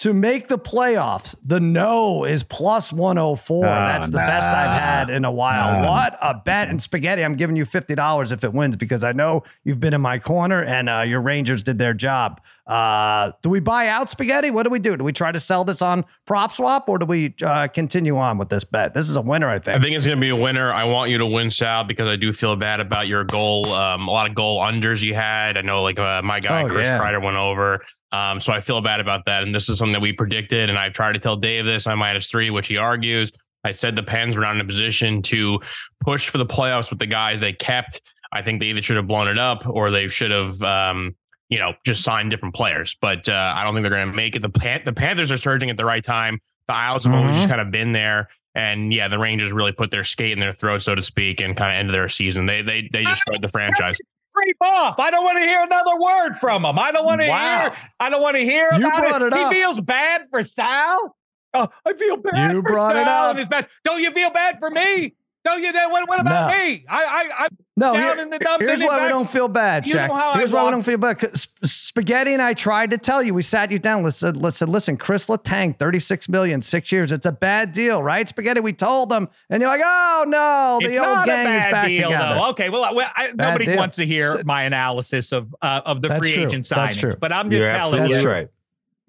To 0.00 0.14
make 0.14 0.48
the 0.48 0.58
playoffs, 0.58 1.36
the 1.44 1.60
no 1.60 2.24
is 2.24 2.42
plus 2.42 2.90
104. 2.90 3.66
Oh, 3.66 3.68
That's 3.68 4.08
the 4.08 4.16
best 4.16 4.48
I've 4.48 4.80
had 4.80 5.10
in 5.10 5.26
a 5.26 5.30
while. 5.30 5.82
No. 5.82 5.90
What 5.90 6.16
a 6.22 6.34
bet. 6.42 6.70
And 6.70 6.80
Spaghetti, 6.80 7.22
I'm 7.22 7.34
giving 7.36 7.54
you 7.54 7.66
$50 7.66 8.32
if 8.32 8.42
it 8.42 8.54
wins 8.54 8.76
because 8.76 9.04
I 9.04 9.12
know 9.12 9.42
you've 9.62 9.78
been 9.78 9.92
in 9.92 10.00
my 10.00 10.18
corner 10.18 10.64
and 10.64 10.88
uh, 10.88 11.00
your 11.00 11.20
Rangers 11.20 11.62
did 11.62 11.76
their 11.76 11.92
job. 11.92 12.40
Uh, 12.66 13.32
do 13.42 13.50
we 13.50 13.60
buy 13.60 13.88
out 13.88 14.08
Spaghetti? 14.08 14.50
What 14.50 14.62
do 14.62 14.70
we 14.70 14.78
do? 14.78 14.96
Do 14.96 15.04
we 15.04 15.12
try 15.12 15.32
to 15.32 15.40
sell 15.40 15.64
this 15.64 15.82
on 15.82 16.06
prop 16.24 16.52
swap 16.52 16.88
or 16.88 16.96
do 16.98 17.04
we 17.04 17.34
uh, 17.42 17.68
continue 17.68 18.16
on 18.16 18.38
with 18.38 18.48
this 18.48 18.64
bet? 18.64 18.94
This 18.94 19.10
is 19.10 19.16
a 19.16 19.20
winner, 19.20 19.50
I 19.50 19.58
think. 19.58 19.78
I 19.78 19.82
think 19.82 19.96
it's 19.96 20.06
going 20.06 20.16
to 20.16 20.20
be 20.22 20.30
a 20.30 20.36
winner. 20.36 20.72
I 20.72 20.84
want 20.84 21.10
you 21.10 21.18
to 21.18 21.26
win, 21.26 21.50
Sal, 21.50 21.84
because 21.84 22.08
I 22.08 22.16
do 22.16 22.32
feel 22.32 22.56
bad 22.56 22.80
about 22.80 23.06
your 23.06 23.24
goal. 23.24 23.70
Um, 23.74 24.08
a 24.08 24.10
lot 24.10 24.30
of 24.30 24.34
goal 24.34 24.60
unders 24.62 25.02
you 25.02 25.14
had. 25.14 25.58
I 25.58 25.60
know, 25.60 25.82
like 25.82 25.98
uh, 25.98 26.22
my 26.22 26.40
guy 26.40 26.62
Oh, 26.62 26.68
Chris 26.68 26.86
yeah. 26.86 26.98
Kreider 26.98 27.22
went 27.22 27.36
over. 27.36 27.84
Um, 28.12 28.40
so 28.40 28.52
I 28.52 28.60
feel 28.60 28.80
bad 28.80 29.00
about 29.00 29.24
that. 29.26 29.42
And 29.42 29.54
this 29.54 29.68
is 29.68 29.78
something 29.78 29.92
that 29.92 30.00
we 30.00 30.12
predicted. 30.12 30.68
And 30.68 30.78
I've 30.78 30.92
tried 30.92 31.12
to 31.12 31.18
tell 31.18 31.36
Dave 31.36 31.64
this. 31.64 31.86
I 31.86 31.94
minus 31.94 32.28
three, 32.30 32.50
which 32.50 32.66
he 32.68 32.76
argues. 32.76 33.30
I 33.62 33.72
said 33.72 33.94
the 33.94 34.02
Pens 34.02 34.36
were 34.36 34.42
not 34.42 34.54
in 34.54 34.60
a 34.60 34.64
position 34.64 35.22
to 35.22 35.60
push 36.00 36.28
for 36.28 36.38
the 36.38 36.46
playoffs 36.46 36.90
with 36.90 36.98
the 36.98 37.06
guys 37.06 37.40
they 37.40 37.52
kept. 37.52 38.00
I 38.32 38.42
think 38.42 38.60
they 38.60 38.66
either 38.66 38.82
should 38.82 38.96
have 38.96 39.06
blown 39.06 39.28
it 39.28 39.38
up 39.38 39.66
or 39.66 39.90
they 39.90 40.08
should 40.08 40.30
have, 40.30 40.60
um, 40.62 41.14
you 41.48 41.58
know, 41.58 41.74
just 41.84 42.02
signed 42.02 42.30
different 42.30 42.54
players. 42.54 42.96
But 43.00 43.28
uh, 43.28 43.54
I 43.56 43.62
don't 43.64 43.74
think 43.74 43.82
they're 43.82 43.90
going 43.90 44.08
to 44.08 44.14
make 44.14 44.34
it. 44.36 44.42
The 44.42 44.48
Pan- 44.48 44.82
the 44.84 44.92
Panthers 44.92 45.30
are 45.30 45.36
surging 45.36 45.68
at 45.70 45.76
the 45.76 45.84
right 45.84 46.04
time. 46.04 46.40
The 46.68 46.74
Isles 46.74 47.04
have 47.04 47.12
always 47.14 47.34
Mhm. 47.34 47.38
just 47.38 47.48
kind 47.48 47.60
of 47.60 47.70
been 47.70 47.92
there. 47.92 48.28
And 48.54 48.92
yeah, 48.92 49.08
the 49.08 49.18
Rangers 49.18 49.52
really 49.52 49.72
put 49.72 49.90
their 49.90 50.02
skate 50.04 50.32
in 50.32 50.40
their 50.40 50.54
throat, 50.54 50.82
so 50.82 50.94
to 50.94 51.02
speak, 51.02 51.40
and 51.40 51.56
kind 51.56 51.72
of 51.72 51.78
ended 51.78 51.94
their 51.94 52.08
season. 52.08 52.46
They 52.46 52.62
they 52.62 52.88
they 52.92 53.04
destroyed 53.04 53.42
the 53.42 53.48
franchise. 53.48 53.96
Creep 54.34 54.56
off. 54.60 54.94
I 54.98 55.10
don't 55.10 55.24
want 55.24 55.38
to 55.42 55.48
hear 55.48 55.60
another 55.62 55.98
word 55.98 56.38
from 56.38 56.64
him. 56.64 56.78
I 56.78 56.92
don't 56.92 57.04
want 57.04 57.20
to 57.20 57.28
Wow. 57.28 57.60
hear. 57.60 57.72
I 57.98 58.10
don't 58.10 58.22
want 58.22 58.36
to 58.36 58.44
hear 58.44 58.68
You 58.78 58.86
about 58.86 59.00
brought 59.00 59.22
it 59.22 59.32
he 59.34 59.40
up. 59.44 59.52
feels 59.52 59.80
bad 59.80 60.22
for 60.30 60.44
Sal. 60.44 61.16
Oh, 61.52 61.68
I 61.84 61.92
feel 61.94 62.16
bad 62.16 62.52
You 62.52 62.62
for 62.62 62.68
brought 62.72 62.96
it 62.96 63.04
Sal 63.06 63.30
up. 63.30 63.36
his 63.38 63.46
best. 63.48 63.68
Don't 63.84 64.00
you 64.00 64.12
feel 64.12 64.30
bad 64.30 64.58
for 64.60 64.70
me? 64.70 65.14
Don't 65.42 65.62
you? 65.62 65.72
Then 65.72 65.90
what, 65.90 66.06
what 66.06 66.20
about 66.20 66.50
No. 66.50 66.58
me? 66.58 66.84
I 66.88 67.02
I 67.04 67.44
I 67.44 67.48
No, 67.76 67.94
down 67.94 68.02
here- 68.02 68.22
in 68.24 68.28
the 68.30 68.38
dumps 68.38 68.60
here's 68.62 68.80
and 68.80 68.82
in 68.82 68.86
why 68.88 69.02
we 69.02 69.08
don't 69.08 69.28
feel 69.28 69.48
bad, 69.48 69.86
You 69.86 69.94
know 69.94 70.12
how 70.12 70.32
I 70.32 70.38
Here's 70.38 70.52
why 70.52 70.60
we 70.60 70.64
walk- 70.64 70.72
don't 70.74 70.82
feel 70.82 70.98
bad. 70.98 71.18
'Cause 71.18 71.40
Sp- 71.48 71.64
Spaghetti 71.64 72.34
and 72.34 72.42
I 72.42 72.52
tried 72.52 72.90
to 72.90 72.98
tell 72.98 73.22
you. 73.22 73.32
We 73.32 73.40
sat 73.40 73.70
you 73.70 73.78
down. 73.78 74.02
Listen, 74.02 74.38
listen, 74.38 74.70
listen. 74.70 74.98
Chris 74.98 75.28
Letang, 75.28 75.78
36 75.78 76.28
million, 76.28 76.60
six 76.60 76.92
years. 76.92 77.10
It's 77.10 77.24
a 77.24 77.32
bad 77.32 77.72
deal, 77.72 78.02
right? 78.02 78.28
Spaghetti, 78.28 78.60
we 78.60 78.74
told 78.74 79.08
them. 79.08 79.28
And 79.48 79.62
you're 79.62 79.70
like, 79.70 79.80
oh, 79.82 80.24
no, 80.28 80.78
the 80.82 80.88
it's 80.90 80.98
old 80.98 81.06
not 81.16 81.26
gang 81.26 81.46
a 81.46 81.48
bad 81.48 81.56
is 81.66 81.72
back 81.72 81.88
deal, 81.88 82.10
together. 82.10 82.34
Though. 82.34 82.48
Okay, 82.50 82.68
well, 82.68 82.84
I, 82.84 83.10
I, 83.16 83.32
nobody 83.34 83.64
deal. 83.64 83.76
wants 83.76 83.96
to 83.96 84.04
hear 84.06 84.34
S- 84.38 84.44
my 84.44 84.64
analysis 84.64 85.32
of 85.32 85.54
uh, 85.62 85.80
of 85.86 86.02
the 86.02 86.08
That's 86.08 86.20
free 86.20 86.34
true. 86.34 86.46
agent 86.48 86.68
That's 86.68 86.96
signings, 86.96 87.00
true. 87.00 87.16
but 87.18 87.32
I'm 87.32 87.50
just 87.50 87.60
You're 87.62 87.72
telling 87.72 88.00
absolutely 88.02 88.20
you, 88.22 88.28
right. 88.28 88.48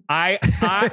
I, 0.08 0.38
I 0.62 0.88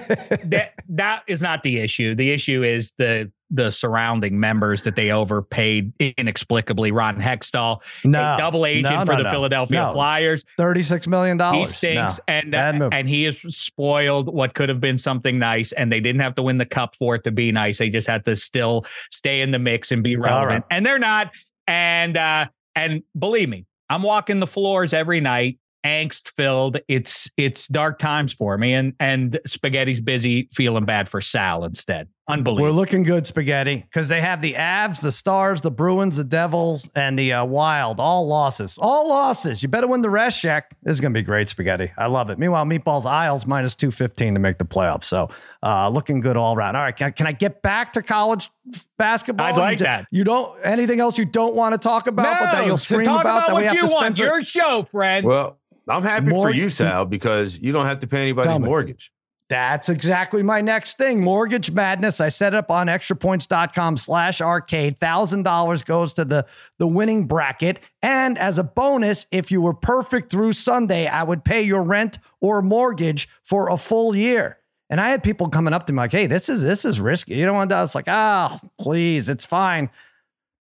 that 0.45 0.73
that 0.89 1.23
is 1.27 1.41
not 1.41 1.63
the 1.63 1.79
issue. 1.79 2.13
The 2.15 2.29
issue 2.31 2.63
is 2.63 2.91
the 2.97 3.31
the 3.51 3.71
surrounding 3.71 4.39
members 4.39 4.83
that 4.83 4.95
they 4.95 5.11
overpaid 5.11 5.93
inexplicably. 5.99 6.91
Ron 6.91 7.19
Hextall, 7.19 7.81
no, 8.03 8.19
a 8.19 8.37
double 8.37 8.65
agent 8.65 8.93
no, 8.93 9.05
for 9.05 9.15
the 9.15 9.23
no. 9.23 9.31
Philadelphia 9.31 9.83
No. 9.83 9.93
Flyers. 9.93 10.45
$36 10.59 11.07
million. 11.07 11.39
He 11.53 11.65
stinks, 11.65 12.19
and 12.27 12.53
uh, 12.53 12.89
and 12.91 13.09
he 13.09 13.23
has 13.23 13.39
spoiled 13.55 14.33
what 14.33 14.53
could 14.53 14.69
have 14.69 14.79
been 14.79 14.97
something 14.97 15.39
nice. 15.39 15.71
And 15.71 15.91
they 15.91 15.99
didn't 15.99 16.21
have 16.21 16.35
to 16.35 16.43
win 16.43 16.57
the 16.57 16.65
cup 16.65 16.95
for 16.95 17.15
it 17.15 17.23
to 17.23 17.31
be 17.31 17.51
nice. 17.51 17.77
They 17.77 17.89
just 17.89 18.07
had 18.07 18.25
to 18.25 18.35
still 18.35 18.85
stay 19.11 19.41
in 19.41 19.51
the 19.51 19.59
mix 19.59 19.91
and 19.91 20.03
be 20.03 20.15
relevant. 20.15 20.65
And 20.69 20.85
they're 20.85 20.99
not. 20.99 21.31
And 21.67 22.17
uh, 22.17 22.47
and 22.75 23.03
believe 23.17 23.49
me, 23.49 23.65
I'm 23.89 24.03
walking 24.03 24.39
the 24.39 24.47
floors 24.47 24.93
every 24.93 25.19
night, 25.19 25.59
angst 25.85 26.29
filled. 26.29 26.79
It's 26.87 27.29
it's 27.37 27.67
dark 27.67 27.99
times 27.99 28.33
for 28.33 28.57
me. 28.57 28.73
And 28.73 28.93
and 28.99 29.39
Spaghetti's 29.45 30.01
busy 30.01 30.49
feeling 30.53 30.85
bad 30.85 31.09
for 31.09 31.21
Sal 31.21 31.63
instead. 31.63 32.07
We're 32.29 32.69
looking 32.71 33.01
good, 33.01 33.25
Spaghetti, 33.25 33.77
because 33.77 34.07
they 34.07 34.21
have 34.21 34.39
the 34.39 34.53
Avs, 34.53 35.01
the 35.01 35.11
Stars, 35.11 35.61
the 35.61 35.71
Bruins, 35.71 36.15
the 36.15 36.23
Devils, 36.23 36.87
and 36.95 37.17
the 37.17 37.33
uh, 37.33 37.43
Wild. 37.45 37.99
All 37.99 38.27
losses. 38.27 38.77
All 38.79 39.09
losses. 39.09 39.63
You 39.63 39.69
better 39.69 39.87
win 39.87 40.03
the 40.03 40.11
rest, 40.11 40.39
Shek. 40.39 40.75
This 40.83 40.93
is 40.93 41.01
going 41.01 41.11
to 41.11 41.19
be 41.19 41.23
great, 41.23 41.49
Spaghetti. 41.49 41.91
I 41.97 42.05
love 42.05 42.29
it. 42.29 42.37
Meanwhile, 42.37 42.65
Meatballs 42.65 43.07
Isles 43.07 43.47
minus 43.47 43.75
215 43.75 44.35
to 44.35 44.39
make 44.39 44.59
the 44.59 44.65
playoffs. 44.65 45.05
So 45.05 45.29
uh, 45.63 45.89
looking 45.89 46.19
good 46.19 46.37
all 46.37 46.55
around. 46.55 46.75
All 46.75 46.83
right. 46.83 46.95
Can, 46.95 47.11
can 47.13 47.25
I 47.25 47.31
get 47.31 47.63
back 47.63 47.93
to 47.93 48.03
college 48.03 48.51
basketball? 48.99 49.47
I'd 49.47 49.55
You 49.55 49.59
like 49.61 49.77
ju- 49.79 49.83
that. 49.85 50.05
You 50.11 50.23
don't, 50.23 50.55
anything 50.63 50.99
else 50.99 51.17
you 51.17 51.25
don't 51.25 51.55
want 51.55 51.73
to 51.73 51.79
talk 51.79 52.05
about, 52.05 52.39
but 52.39 52.51
that 52.51 52.65
you'll 52.67 52.77
scream 52.77 53.05
talk 53.05 53.21
about, 53.21 53.47
that 53.47 53.55
we 53.55 53.63
what 53.63 53.63
have 53.63 53.73
you 53.75 53.81
to 53.81 53.87
spend 53.87 54.01
want. 54.01 54.19
Your 54.19 54.43
show, 54.43 54.83
friend. 54.83 55.25
Well, 55.25 55.57
I'm 55.87 56.03
happy 56.03 56.27
More- 56.27 56.49
for 56.49 56.53
you, 56.53 56.69
Sal, 56.69 57.05
because 57.05 57.59
you 57.59 57.71
don't 57.71 57.87
have 57.87 58.01
to 58.01 58.07
pay 58.07 58.21
anybody's 58.21 58.49
Tell 58.51 58.59
me. 58.59 58.67
mortgage. 58.67 59.11
That's 59.49 59.89
exactly 59.89 60.43
my 60.43 60.61
next 60.61 60.99
thing. 60.99 61.21
Mortgage 61.21 61.71
Madness. 61.71 62.21
I 62.21 62.29
set 62.29 62.53
it 62.53 62.57
up 62.57 62.69
on 62.69 62.85
extrapoints.com 62.85 63.97
slash 63.97 64.41
arcade. 64.41 64.99
$1,000 64.99 65.85
goes 65.85 66.13
to 66.13 66.25
the, 66.25 66.45
the 66.77 66.85
winning 66.85 67.25
bracket. 67.25 67.79
And 68.03 68.37
as 68.37 68.59
a 68.59 68.63
bonus, 68.63 69.25
if 69.31 69.51
you 69.51 69.59
were 69.59 69.73
perfect 69.73 70.31
through 70.31 70.53
Sunday, 70.53 71.07
I 71.07 71.23
would 71.23 71.43
pay 71.43 71.63
your 71.63 71.83
rent 71.83 72.19
or 72.39 72.61
mortgage 72.61 73.27
for 73.43 73.71
a 73.71 73.77
full 73.77 74.15
year. 74.15 74.59
And 74.91 75.01
I 75.01 75.09
had 75.09 75.23
people 75.23 75.49
coming 75.49 75.73
up 75.73 75.87
to 75.87 75.93
me 75.93 75.97
like, 75.97 76.11
hey, 76.11 76.27
this 76.27 76.47
is 76.47 76.61
this 76.61 76.85
is 76.85 76.99
risky. 76.99 77.35
You 77.35 77.45
don't 77.45 77.55
want 77.55 77.69
that. 77.71 77.83
It's 77.83 77.95
like, 77.95 78.07
oh, 78.07 78.59
please, 78.79 79.29
it's 79.29 79.45
fine. 79.45 79.89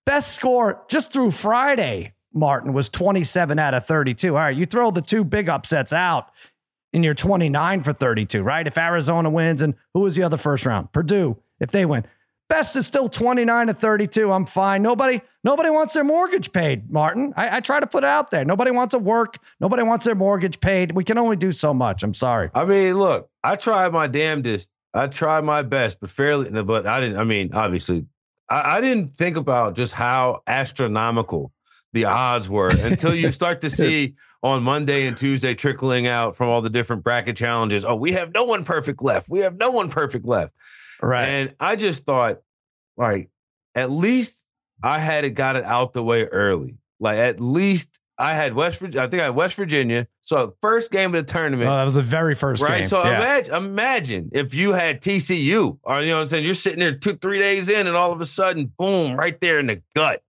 Best 0.07 0.35
score 0.35 0.85
just 0.89 1.13
through 1.13 1.31
Friday, 1.33 2.15
Martin, 2.33 2.73
was 2.73 2.89
27 2.89 3.59
out 3.59 3.75
of 3.75 3.87
32. 3.87 4.29
All 4.29 4.43
right, 4.43 4.57
you 4.57 4.65
throw 4.65 4.91
the 4.91 5.03
two 5.03 5.25
big 5.25 5.49
upsets 5.49 5.93
out 5.93 6.31
and 6.93 7.05
you're 7.05 7.15
29 7.15 7.83
for 7.83 7.93
32, 7.93 8.43
right? 8.43 8.67
If 8.67 8.79
Arizona 8.79 9.31
wins, 9.31 9.63
and 9.63 9.75
who 9.95 10.01
was 10.01 10.17
the 10.17 10.23
other 10.23 10.37
first 10.37 10.67
round? 10.67 10.93
Purdue, 10.93 11.37
if 11.61 11.71
they 11.71 11.85
win. 11.85 12.05
Best 12.49 12.77
is 12.77 12.87
still 12.87 13.11
29 13.11 13.67
to 13.67 13.75
32. 13.75 14.33
I'm 14.33 14.47
fine. 14.47 14.81
Nobody, 14.81 15.21
nobody 15.45 15.69
wants 15.69 15.93
their 15.93 16.05
mortgage 16.05 16.51
paid, 16.51 16.91
Martin. 16.91 17.35
I, 17.37 17.59
I 17.59 17.61
try 17.61 17.79
to 17.79 17.87
put 17.87 18.05
it 18.05 18.09
out 18.09 18.31
there. 18.31 18.45
Nobody 18.45 18.71
wants 18.71 18.93
to 18.93 18.99
work. 18.99 19.37
Nobody 19.61 19.83
wants 19.83 20.07
their 20.07 20.15
mortgage 20.15 20.59
paid. 20.59 20.93
We 20.93 21.05
can 21.05 21.19
only 21.19 21.37
do 21.37 21.53
so 21.53 21.75
much. 21.75 22.03
I'm 22.03 22.15
sorry. 22.15 22.51
I 22.55 22.65
mean, 22.65 22.95
look, 22.95 23.29
I 23.45 23.57
tried 23.57 23.93
my 23.93 24.07
damnedest. 24.07 24.71
I 24.95 25.09
tried 25.09 25.45
my 25.45 25.61
best, 25.61 26.01
but 26.01 26.09
fairly, 26.09 26.51
but 26.63 26.87
I 26.87 27.01
didn't. 27.01 27.19
I 27.19 27.25
mean, 27.25 27.51
obviously, 27.53 28.07
I, 28.49 28.79
I 28.79 28.81
didn't 28.81 29.15
think 29.15 29.37
about 29.37 29.77
just 29.77 29.93
how 29.93 30.43
astronomical 30.47 31.53
the 31.99 32.05
odds 32.05 32.49
were 32.49 32.69
until 32.69 33.13
you 33.15 33.33
start 33.33 33.61
to 33.63 33.71
see 33.81 34.15
on 34.43 34.63
Monday 34.63 35.07
and 35.07 35.17
Tuesday 35.17 35.55
trickling 35.55 36.07
out 36.07 36.37
from 36.37 36.49
all 36.49 36.63
the 36.63 36.71
different 36.71 37.03
bracket 37.03 37.37
challenges. 37.37 37.85
Oh, 37.85 37.97
we 37.97 38.13
have 38.13 38.33
no 38.33 38.45
one 38.45 38.65
perfect 38.65 39.03
left. 39.03 39.29
We 39.29 39.41
have 39.41 39.57
no 39.57 39.71
one 39.71 39.91
perfect 39.91 40.25
left. 40.25 40.55
Right. 41.03 41.27
And 41.27 41.55
I 41.59 41.75
just 41.75 42.05
thought, 42.05 42.39
all 42.97 43.09
right, 43.09 43.29
at 43.75 43.91
least 43.91 44.47
I 44.83 45.01
had 45.01 45.25
it 45.25 45.31
got 45.31 45.57
it 45.57 45.65
out 45.65 45.93
the 45.93 46.05
way 46.05 46.25
early. 46.25 46.77
Like 47.01 47.19
at 47.19 47.41
least 47.41 47.89
I 48.17 48.35
had 48.35 48.55
West 48.55 48.79
Virginia. 48.79 49.05
I 49.05 49.09
think 49.09 49.21
I 49.21 49.25
had 49.27 49.35
West 49.35 49.57
Virginia. 49.57 50.07
So 50.23 50.55
first 50.61 50.93
game 50.93 51.15
of 51.15 51.27
the 51.27 51.33
tournament. 51.33 51.69
Oh, 51.69 51.77
that 51.77 51.85
was 51.85 51.95
the 51.95 52.03
very 52.03 52.35
first 52.37 52.63
right. 52.63 52.81
game. 52.81 52.89
So 52.89 53.03
Yeah. 53.03 53.17
imagine, 53.17 53.55
imagine 53.55 54.31
if 54.33 54.55
you 54.55 54.73
had 54.73 55.01
TCU, 55.01 55.79
or 55.83 55.95
uh, 55.95 56.01
you 56.01 56.09
know 56.11 56.17
what 56.17 56.21
I'm 56.23 56.27
saying, 56.29 56.45
you're 56.45 56.55
sitting 56.55 56.79
there 56.79 56.95
two, 56.95 57.17
three 57.17 57.39
days 57.39 57.69
in, 57.69 57.89
and 57.89 57.97
all 57.97 58.13
of 58.13 58.21
a 58.21 58.27
sudden, 58.27 58.73
boom, 58.79 59.17
right 59.17 59.41
there 59.41 59.59
in 59.59 59.67
the 59.67 59.83
gut. 59.97 60.23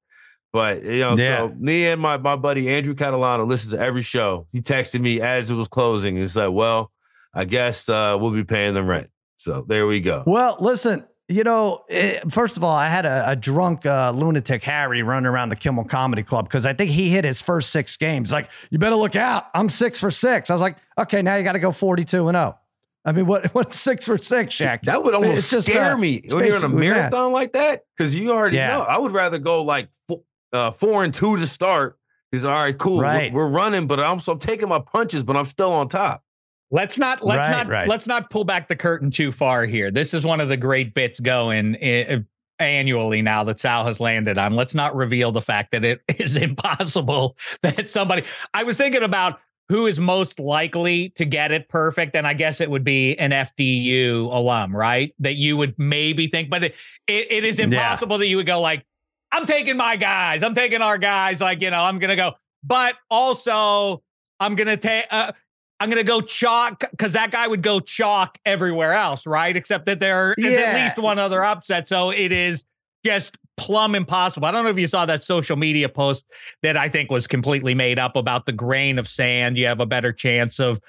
But 0.51 0.83
you 0.83 0.99
know, 0.99 1.15
Yeah. 1.15 1.37
so 1.49 1.55
me 1.59 1.87
and 1.87 2.01
my 2.01 2.17
my 2.17 2.35
buddy 2.35 2.69
Andrew 2.69 2.95
Catalano 2.95 3.45
listens 3.47 3.73
to 3.73 3.79
every 3.79 4.01
show. 4.01 4.47
He 4.51 4.61
texted 4.61 4.99
me 5.01 5.21
as 5.21 5.51
it 5.51 5.55
was 5.55 5.67
closing 5.67 6.17
and 6.17 6.29
said, 6.29 6.47
"Well, 6.47 6.91
I 7.33 7.45
guess 7.45 7.87
uh, 7.87 8.17
we'll 8.19 8.31
be 8.31 8.43
paying 8.43 8.73
the 8.73 8.83
rent." 8.83 9.09
So 9.37 9.63
there 9.67 9.85
we 9.87 10.01
go. 10.01 10.23
Well, 10.25 10.57
listen, 10.59 11.05
you 11.27 11.43
know, 11.43 11.83
eh, 11.89 12.19
first 12.29 12.57
of 12.57 12.63
all, 12.63 12.75
I 12.75 12.87
had 12.87 13.05
a, 13.05 13.29
a 13.29 13.35
drunk 13.35 13.85
uh, 13.85 14.11
lunatic 14.15 14.63
Harry 14.63 15.03
running 15.03 15.27
around 15.27 15.49
the 15.49 15.55
Kimmel 15.55 15.83
Comedy 15.85 16.23
Club 16.23 16.45
because 16.45 16.65
I 16.65 16.73
think 16.73 16.89
he 16.91 17.09
hit 17.09 17.23
his 17.25 17.41
first 17.41 17.69
six 17.69 17.95
games. 17.95 18.31
Like, 18.31 18.49
you 18.71 18.79
better 18.79 18.95
look 18.95 19.15
out. 19.15 19.45
I'm 19.53 19.69
six 19.69 19.99
for 19.99 20.09
six. 20.11 20.49
I 20.49 20.53
was 20.53 20.61
like, 20.61 20.77
okay, 20.97 21.21
now 21.21 21.35
you 21.35 21.43
got 21.43 21.53
to 21.53 21.59
go 21.59 21.71
42 21.71 22.27
and 22.27 22.35
0. 22.35 22.57
I 23.05 23.11
mean, 23.13 23.27
what 23.27 23.45
what's 23.53 23.79
six 23.79 24.05
for 24.07 24.17
six, 24.17 24.53
Shek? 24.55 24.81
That 24.81 25.03
would 25.03 25.13
almost 25.13 25.37
It's 25.39 25.51
just, 25.51 25.67
scare 25.67 25.93
uh, 25.93 25.97
me 25.97 26.21
when 26.31 26.45
you're 26.45 26.57
in 26.57 26.63
a 26.63 26.69
marathon 26.69 27.31
like 27.31 27.53
that 27.53 27.83
because 27.95 28.13
you 28.19 28.31
already 28.31 28.57
Yeah. 28.57 28.69
know. 28.75 28.81
I 28.81 28.97
would 28.97 29.11
rather 29.11 29.37
go 29.37 29.63
like 29.63 29.87
four, 30.07 30.21
uh, 30.53 30.71
four 30.71 31.03
and 31.03 31.13
two 31.13 31.37
to 31.37 31.47
start. 31.47 31.97
He's 32.31 32.45
all 32.45 32.53
right, 32.53 32.77
cool, 32.77 32.97
we're- 32.97 33.31
We're, 33.31 33.47
running, 33.47 33.87
but 33.87 33.99
I'm 33.99 34.19
so 34.19 34.33
I'm 34.33 34.39
taking 34.39 34.69
my 34.69 34.79
punches, 34.79 35.23
but 35.23 35.35
I'm 35.35 35.45
still 35.45 35.71
on 35.71 35.87
top. 35.89 36.23
Let's 36.71 36.99
not 36.99 37.25
let's 37.25 37.47
Right, 37.47 37.51
not 37.51 37.67
right. 37.67 37.87
let's 37.87 38.05
not 38.05 38.29
pull 38.29 38.43
back 38.43 38.67
the 38.67 38.75
curtain 38.75 39.09
too 39.09 39.31
far 39.31 39.65
here. 39.65 39.89
This 39.89 40.13
is 40.13 40.23
one 40.23 40.39
of 40.39 40.49
the 40.49 40.57
great 40.57 40.93
bits 40.93 41.19
going 41.19 41.75
eh, 41.77 42.19
annually 42.59 43.23
now 43.23 43.43
that 43.45 43.59
Sal 43.59 43.83
has 43.85 43.99
landed 43.99 44.37
on. 44.37 44.53
Let's 44.55 44.75
not 44.75 44.95
reveal 44.95 45.31
the 45.31 45.41
fact 45.41 45.71
that 45.71 45.83
it 45.83 46.01
is 46.19 46.37
impossible 46.37 47.35
that 47.63 47.89
somebody. 47.89 48.23
I 48.53 48.61
was 48.63 48.77
thinking 48.77 49.01
about 49.01 49.39
who 49.69 49.87
is 49.87 49.99
most 49.99 50.39
likely 50.39 51.09
to 51.09 51.25
get 51.25 51.51
it 51.51 51.69
perfect, 51.69 52.15
and 52.15 52.27
I 52.27 52.33
guess 52.33 52.59
it 52.61 52.69
would 52.69 52.83
be 52.83 53.17
an 53.17 53.31
FDU 53.31 54.31
alum, 54.31 54.75
right? 54.75 55.13
That 55.19 55.35
you 55.35 55.57
would 55.57 55.73
maybe 55.77 56.27
think, 56.27 56.49
but 56.51 56.63
it, 56.63 56.75
it, 57.07 57.31
it 57.31 57.45
is 57.45 57.57
Yeah. 57.59 57.65
impossible 57.65 58.17
that 58.19 58.27
you 58.27 58.37
would 58.37 58.47
go 58.47 58.59
like, 58.61 58.83
"I'm 59.31 59.45
taking 59.45 59.77
my 59.77 59.95
guys, 59.95 60.43
I'm 60.43 60.55
taking 60.55 60.81
our 60.81 60.97
guys," 60.97 61.41
like 61.41 61.61
you 61.61 61.71
know, 61.71 61.83
I'm 61.83 61.99
gonna 61.99 62.15
go, 62.15 62.33
but 62.63 62.95
also. 63.09 64.03
I'm 64.39 64.55
gonna 64.55 64.77
take. 64.77 65.05
Uh, 65.11 65.33
I'm 65.79 65.89
gonna 65.89 66.03
go 66.03 66.21
chalk 66.21 66.83
because 66.91 67.13
that 67.13 67.31
guy 67.31 67.47
would 67.47 67.61
go 67.61 67.79
chalk 67.79 68.37
everywhere 68.45 68.93
else, 68.93 69.25
right? 69.25 69.55
Except 69.55 69.85
that 69.85 69.99
there 69.99 70.33
is 70.37 70.57
at 70.57 70.75
least 70.75 70.97
one 70.97 71.19
other 71.19 71.43
upset, 71.43 71.87
so 71.87 72.09
it 72.09 72.31
is 72.31 72.65
just 73.05 73.37
plumb 73.57 73.95
impossible. 73.95 74.45
I 74.47 74.51
don't 74.51 74.63
know 74.63 74.69
if 74.69 74.77
you 74.77 74.87
saw 74.87 75.05
that 75.05 75.23
social 75.23 75.57
media 75.57 75.87
post 75.89 76.25
that 76.63 76.77
I 76.77 76.89
think 76.89 77.11
was 77.11 77.27
completely 77.27 77.73
made 77.73 77.99
up 77.99 78.15
about 78.15 78.45
the 78.45 78.51
grain 78.51 78.99
of 78.99 79.07
sand. 79.07 79.57
You 79.57 79.67
have 79.67 79.79
a 79.79 79.85
better 79.85 80.11
chance 80.11 80.59
of 80.59 80.81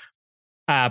uh, 0.69 0.91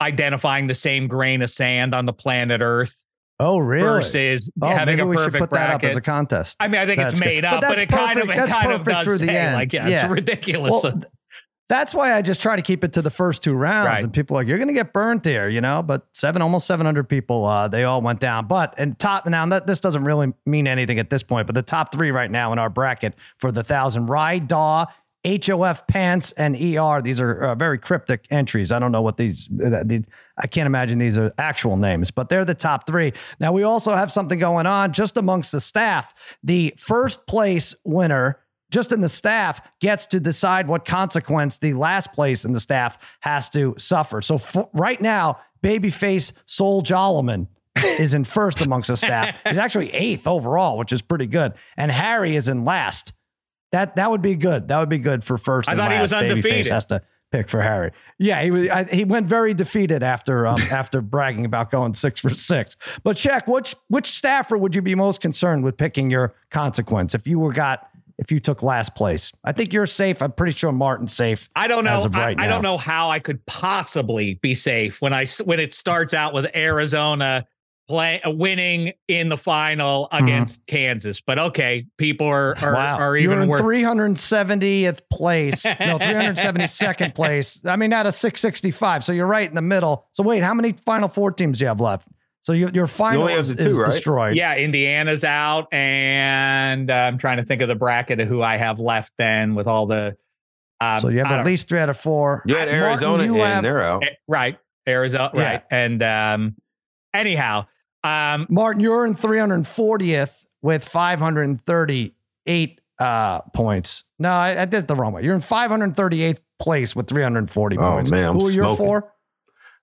identifying 0.00 0.66
the 0.66 0.74
same 0.74 1.06
grain 1.06 1.42
of 1.42 1.50
sand 1.50 1.94
on 1.94 2.06
the 2.06 2.12
planet 2.12 2.60
Earth 2.62 3.03
Oh, 3.40 3.58
really? 3.58 3.82
versus 3.84 4.50
oh, 4.62 4.68
having 4.68 4.96
maybe 4.96 5.02
a 5.02 5.06
we 5.06 5.16
should 5.16 5.24
perfect 5.26 5.40
put 5.42 5.50
that 5.50 5.70
up 5.70 5.80
bracket. 5.80 5.90
as 5.90 5.96
a 5.96 6.00
contest. 6.00 6.56
I 6.60 6.68
mean, 6.68 6.80
I 6.80 6.86
think 6.86 6.98
That's 6.98 7.14
it's 7.14 7.20
made 7.20 7.42
But 7.42 7.54
up, 7.54 7.60
but, 7.62 7.68
that's 7.70 7.82
it 7.82 7.88
kind 7.88 8.18
of 8.20 8.30
it 8.30 8.36
that's 8.36 8.52
kind 8.52 8.72
of 8.72 8.84
does 8.84 9.06
through 9.06 9.18
the 9.18 9.32
end. 9.32 9.54
like, 9.54 9.72
yeah, 9.72 9.88
Yeah. 9.88 10.02
it's 10.02 10.10
ridiculous. 10.10 10.82
Well, 10.84 11.02
that's 11.68 11.94
why 11.94 12.12
I 12.14 12.20
just 12.20 12.42
try 12.42 12.56
to 12.56 12.62
keep 12.62 12.84
it 12.84 12.92
to 12.92 13.02
the 13.02 13.10
first 13.10 13.42
two 13.42 13.54
rounds. 13.54 13.88
Right. 13.88 14.02
And 14.02 14.12
people 14.12 14.36
are 14.36 14.40
like, 14.40 14.48
you're 14.48 14.58
going 14.58 14.68
to 14.68 14.74
get 14.74 14.92
burnt 14.92 15.22
there, 15.22 15.48
you 15.48 15.62
know? 15.62 15.82
But 15.82 16.06
seven, 16.12 16.42
almost 16.42 16.66
700 16.66 17.08
people, 17.08 17.46
uh, 17.46 17.68
they 17.68 17.84
all 17.84 18.02
went 18.02 18.20
down. 18.20 18.46
But, 18.46 18.74
and 18.76 18.98
top, 18.98 19.26
now 19.26 19.46
that 19.46 19.66
this 19.66 19.80
doesn't 19.80 20.04
really 20.04 20.34
mean 20.44 20.66
anything 20.68 20.98
at 20.98 21.08
this 21.08 21.22
point, 21.22 21.46
but 21.46 21.54
the 21.54 21.62
top 21.62 21.90
three 21.90 22.10
right 22.10 22.30
now 22.30 22.52
in 22.52 22.58
our 22.58 22.68
bracket 22.68 23.14
for 23.38 23.50
the 23.50 23.64
thousand 23.64 24.06
Rye, 24.06 24.40
Daw, 24.40 24.84
HOF 25.24 25.86
Pants, 25.86 26.32
and 26.32 26.54
ER. 26.54 27.00
These 27.02 27.18
are 27.18 27.44
uh, 27.44 27.54
very 27.54 27.78
cryptic 27.78 28.26
entries. 28.30 28.70
I 28.70 28.78
don't 28.78 28.92
know 28.92 29.00
what 29.00 29.16
these, 29.16 29.48
uh, 29.64 29.82
these, 29.84 30.04
I 30.38 30.46
can't 30.46 30.66
imagine 30.66 30.98
these 30.98 31.16
are 31.16 31.32
actual 31.38 31.76
names, 31.76 32.10
but 32.10 32.28
they're 32.28 32.44
the 32.44 32.54
top 32.54 32.86
three. 32.86 33.12
Now, 33.40 33.52
we 33.52 33.62
also 33.62 33.94
have 33.94 34.12
something 34.12 34.38
going 34.38 34.66
on 34.66 34.92
just 34.92 35.16
amongst 35.16 35.52
the 35.52 35.60
staff. 35.60 36.14
The 36.42 36.74
first 36.76 37.26
place 37.26 37.74
winner 37.84 38.40
just 38.70 38.92
in 38.92 39.00
the 39.00 39.08
staff 39.08 39.60
gets 39.80 40.04
to 40.06 40.20
decide 40.20 40.66
what 40.68 40.84
consequence 40.84 41.58
the 41.58 41.74
last 41.74 42.12
place 42.12 42.44
in 42.44 42.52
the 42.52 42.60
staff 42.60 42.98
has 43.20 43.48
to 43.50 43.74
suffer. 43.78 44.20
So 44.20 44.36
for, 44.36 44.68
right 44.74 45.00
now, 45.00 45.38
babyface 45.62 46.32
Sol 46.44 46.82
Jolliman 46.82 47.46
is 47.82 48.14
in 48.14 48.24
first 48.24 48.60
amongst 48.60 48.88
the 48.88 48.96
staff. 48.96 49.34
He's 49.46 49.58
actually 49.58 49.92
eighth 49.94 50.26
overall, 50.26 50.76
which 50.76 50.92
is 50.92 51.02
pretty 51.02 51.26
good. 51.26 51.54
And 51.76 51.90
Harry 51.90 52.36
is 52.36 52.48
in 52.48 52.64
last. 52.64 53.14
That 53.74 53.96
that 53.96 54.08
would 54.08 54.22
be 54.22 54.36
good. 54.36 54.68
That 54.68 54.78
would 54.78 54.88
be 54.88 54.98
good 54.98 55.24
for 55.24 55.36
first. 55.36 55.68
I 55.68 55.74
thought 55.74 55.90
he 55.90 56.00
was 56.00 56.12
last. 56.12 56.22
Babyface 56.22 56.30
undefeated. 56.30 56.66
Has 56.66 56.84
to 56.86 57.02
pick 57.32 57.48
for 57.48 57.60
Harry. 57.60 57.90
Yeah, 58.20 58.40
he 58.40 58.52
was. 58.52 58.68
I, 58.68 58.84
he 58.84 59.04
went 59.04 59.26
very 59.26 59.52
defeated 59.52 60.04
after 60.04 60.46
um, 60.46 60.58
after 60.70 61.00
bragging 61.00 61.44
about 61.44 61.72
going 61.72 61.92
six 61.94 62.20
for 62.20 62.30
six. 62.30 62.76
But 63.02 63.18
Shek 63.18 63.48
which 63.48 63.74
which 63.88 64.12
staffer 64.12 64.56
would 64.56 64.76
you 64.76 64.82
be 64.82 64.94
most 64.94 65.20
concerned 65.20 65.64
with 65.64 65.76
picking 65.76 66.08
your 66.08 66.36
consequence 66.50 67.16
if 67.16 67.26
you 67.26 67.40
were 67.40 67.52
got 67.52 67.88
if 68.16 68.30
you 68.30 68.38
took 68.38 68.62
last 68.62 68.94
place? 68.94 69.32
I 69.42 69.50
think 69.50 69.72
you're 69.72 69.86
safe. 69.86 70.22
I'm 70.22 70.30
pretty 70.30 70.56
sure 70.56 70.70
Martin's 70.70 71.12
safe. 71.12 71.50
I 71.56 71.66
don't 71.66 71.84
know. 71.84 72.04
right 72.10 72.38
I, 72.38 72.44
I 72.44 72.46
don't 72.46 72.62
know 72.62 72.76
how 72.76 73.10
I 73.10 73.18
could 73.18 73.44
possibly 73.46 74.34
be 74.34 74.54
safe 74.54 75.02
when 75.02 75.12
I 75.12 75.26
when 75.42 75.58
it 75.58 75.74
starts 75.74 76.14
out 76.14 76.32
with 76.32 76.46
Arizona 76.54 77.44
play 77.88 78.20
uh, 78.22 78.30
winning 78.30 78.92
in 79.08 79.28
the 79.28 79.36
final 79.36 80.08
against 80.12 80.66
Kansas. 80.66 81.20
But 81.20 81.38
okay, 81.38 81.86
people 81.98 82.26
are 82.26 82.50
are, 82.50 82.54
Mm-hmm. 82.56 82.74
wow, 82.74 82.98
are 82.98 83.16
you're 83.16 83.40
in 83.42 83.48
worse. 83.48 83.60
370th 83.60 85.00
place. 85.12 85.64
No, 85.80 85.98
372nd 85.98 87.14
place. 87.14 87.60
I 87.66 87.76
mean, 87.76 87.92
out 87.92 88.06
of 88.06 88.14
665. 88.14 89.04
So 89.04 89.12
you're 89.12 89.26
right 89.26 89.48
in 89.48 89.54
the 89.54 89.62
middle. 89.62 90.06
So 90.12 90.22
wait, 90.22 90.42
how 90.42 90.54
many 90.54 90.72
Final 90.72 91.08
Four 91.08 91.32
teams 91.32 91.58
do 91.58 91.64
you 91.64 91.68
have 91.68 91.80
left? 91.80 92.08
So 92.40 92.52
your 92.52 92.68
your 92.70 92.86
final 92.86 93.22
only 93.22 93.32
have 93.34 93.40
is, 93.40 93.54
the 93.56 93.62
two, 93.62 93.68
is 93.70 93.78
right? 93.78 93.86
destroyed. 93.86 94.36
Yeah, 94.36 94.54
Indiana's 94.56 95.24
out, 95.24 95.66
and 95.72 96.90
uh, 96.90 96.94
I'm 96.94 97.16
trying 97.18 97.38
to 97.38 97.44
think 97.44 97.62
of 97.62 97.68
the 97.68 97.74
bracket 97.74 98.20
of 98.20 98.28
who 98.28 98.42
I 98.42 98.56
have 98.58 98.78
left. 98.80 99.12
Then 99.18 99.54
with 99.54 99.66
all 99.66 99.86
the, 99.86 100.16
um, 100.80 100.96
so 100.96 101.08
you 101.08 101.18
have 101.24 101.32
at 101.40 101.46
least 101.46 101.68
three 101.68 101.78
out 101.78 101.88
of 101.88 101.98
four. 101.98 102.42
You 102.46 102.56
had 102.56 102.68
Martin, 102.68 102.84
Arizona 102.84 103.24
you 103.24 103.34
and 103.36 103.52
have- 103.52 103.62
they're 103.62 103.82
out. 103.82 104.02
eh, 104.04 104.08
right 104.28 104.58
Arizona, 104.86 105.30
Yeah. 105.34 105.42
right, 105.42 105.62
and 105.70 106.02
um, 106.02 106.56
anyhow, 107.14 107.66
um, 108.04 108.46
Martin, 108.48 108.80
you're 108.80 109.04
in 109.06 109.14
340th 109.16 110.46
with 110.62 110.84
538 110.84 112.80
uh, 112.98 113.40
points. 113.54 114.04
No, 114.18 114.30
I, 114.30 114.62
I 114.62 114.64
did 114.66 114.84
it 114.84 114.88
the 114.88 114.94
wrong 114.94 115.12
way. 115.12 115.22
You're 115.24 115.34
in 115.34 115.40
538th 115.40 116.38
place 116.58 116.94
with 116.94 117.08
340 117.08 117.76
Oh, 117.78 117.80
points. 117.80 118.10
man, 118.10 118.28
I'm 118.30 118.38
Who 118.38 118.46
are 118.46 118.50
your 118.50 118.64
smoking. 118.64 118.86
four? 118.86 119.12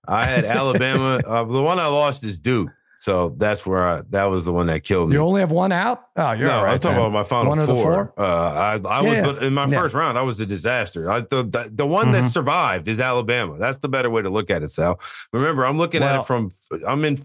I 0.07 0.25
had 0.25 0.45
Alabama. 0.45 1.21
uh, 1.27 1.43
the 1.43 1.61
one 1.61 1.79
I 1.79 1.87
lost 1.87 2.23
is 2.23 2.39
Duke. 2.39 2.69
So 2.97 3.33
that's 3.37 3.65
where 3.65 3.83
I 3.87 4.01
that 4.11 4.25
was 4.25 4.45
the 4.45 4.53
one 4.53 4.67
that 4.67 4.83
killed 4.83 5.09
me. 5.09 5.15
You 5.15 5.21
only 5.23 5.41
have 5.41 5.49
one 5.49 5.71
out. 5.71 6.03
Oh, 6.15 6.33
you're 6.33 6.45
no, 6.47 6.59
all 6.59 6.63
right. 6.65 6.73
I'm 6.73 6.77
talking 6.79 6.97
then. 6.97 7.05
about 7.07 7.11
my 7.11 7.23
final 7.23 7.49
One 7.49 7.57
of 7.57 7.65
the 7.65 7.73
four. 7.73 8.13
Uh, 8.15 8.21
I, 8.23 8.73
I 8.87 9.01
Yeah, 9.01 9.25
was 9.27 9.41
in 9.41 9.55
my 9.55 9.65
yeah. 9.65 9.75
first 9.75 9.95
round. 9.95 10.19
I 10.19 10.21
was 10.21 10.39
a 10.39 10.45
disaster. 10.45 11.09
I, 11.09 11.21
the, 11.21 11.41
the 11.41 11.71
the 11.73 11.87
one 11.87 12.11
that 12.11 12.21
Mhm. 12.25 12.29
survived 12.31 12.87
is 12.87 13.01
Alabama. 13.01 13.57
That's 13.57 13.79
the 13.79 13.89
better 13.89 14.11
way 14.11 14.21
to 14.21 14.29
look 14.29 14.51
at 14.51 14.61
it, 14.61 14.69
Sal. 14.69 14.99
Remember, 15.33 15.65
I'm 15.65 15.79
looking 15.79 16.03
at 16.03 16.15
it 16.19 16.27
from 16.27 16.51
I'm 16.87 17.03
in 17.03 17.17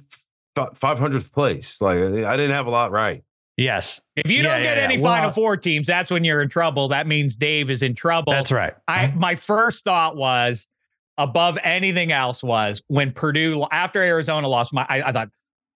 five 0.75 0.99
hundredth 0.99 1.33
place. 1.33 1.81
Like 1.81 1.99
I 1.99 2.37
didn't 2.37 2.53
have 2.55 2.67
a 2.67 2.71
lot 2.71 2.91
right. 2.93 3.23
Yes, 3.59 4.03
If 4.17 4.31
you 4.31 4.39
Yeah, 4.39 4.43
don't 4.55 4.63
get 4.63 4.77
yeah. 4.77 4.83
any 4.85 5.01
Well- 5.01 5.15
Final 5.15 5.31
Four 5.31 5.57
teams, 5.57 5.87
that's 5.87 6.11
when 6.11 6.25
you're 6.25 6.43
in 6.43 6.49
trouble. 6.51 6.89
That 6.89 7.07
means 7.07 7.37
Dave 7.37 7.71
is 7.71 7.83
in 7.83 7.95
trouble. 7.95 8.33
that's 8.33 8.53
right. 8.53 8.75
I 8.87 9.13
my 9.17 9.35
first 9.35 9.85
thought 9.85 10.17
was 10.17 10.69
above 11.19 11.57
anything 11.63 12.13
else 12.13 12.43
was 12.43 12.83
when 12.89 13.13
Purdue 13.13 13.67
after 13.73 14.03
Arizona 14.03 14.47
lost. 14.49 14.75
My 14.75 14.85
I, 14.89 15.03
I 15.09 15.13
thought, 15.13 15.29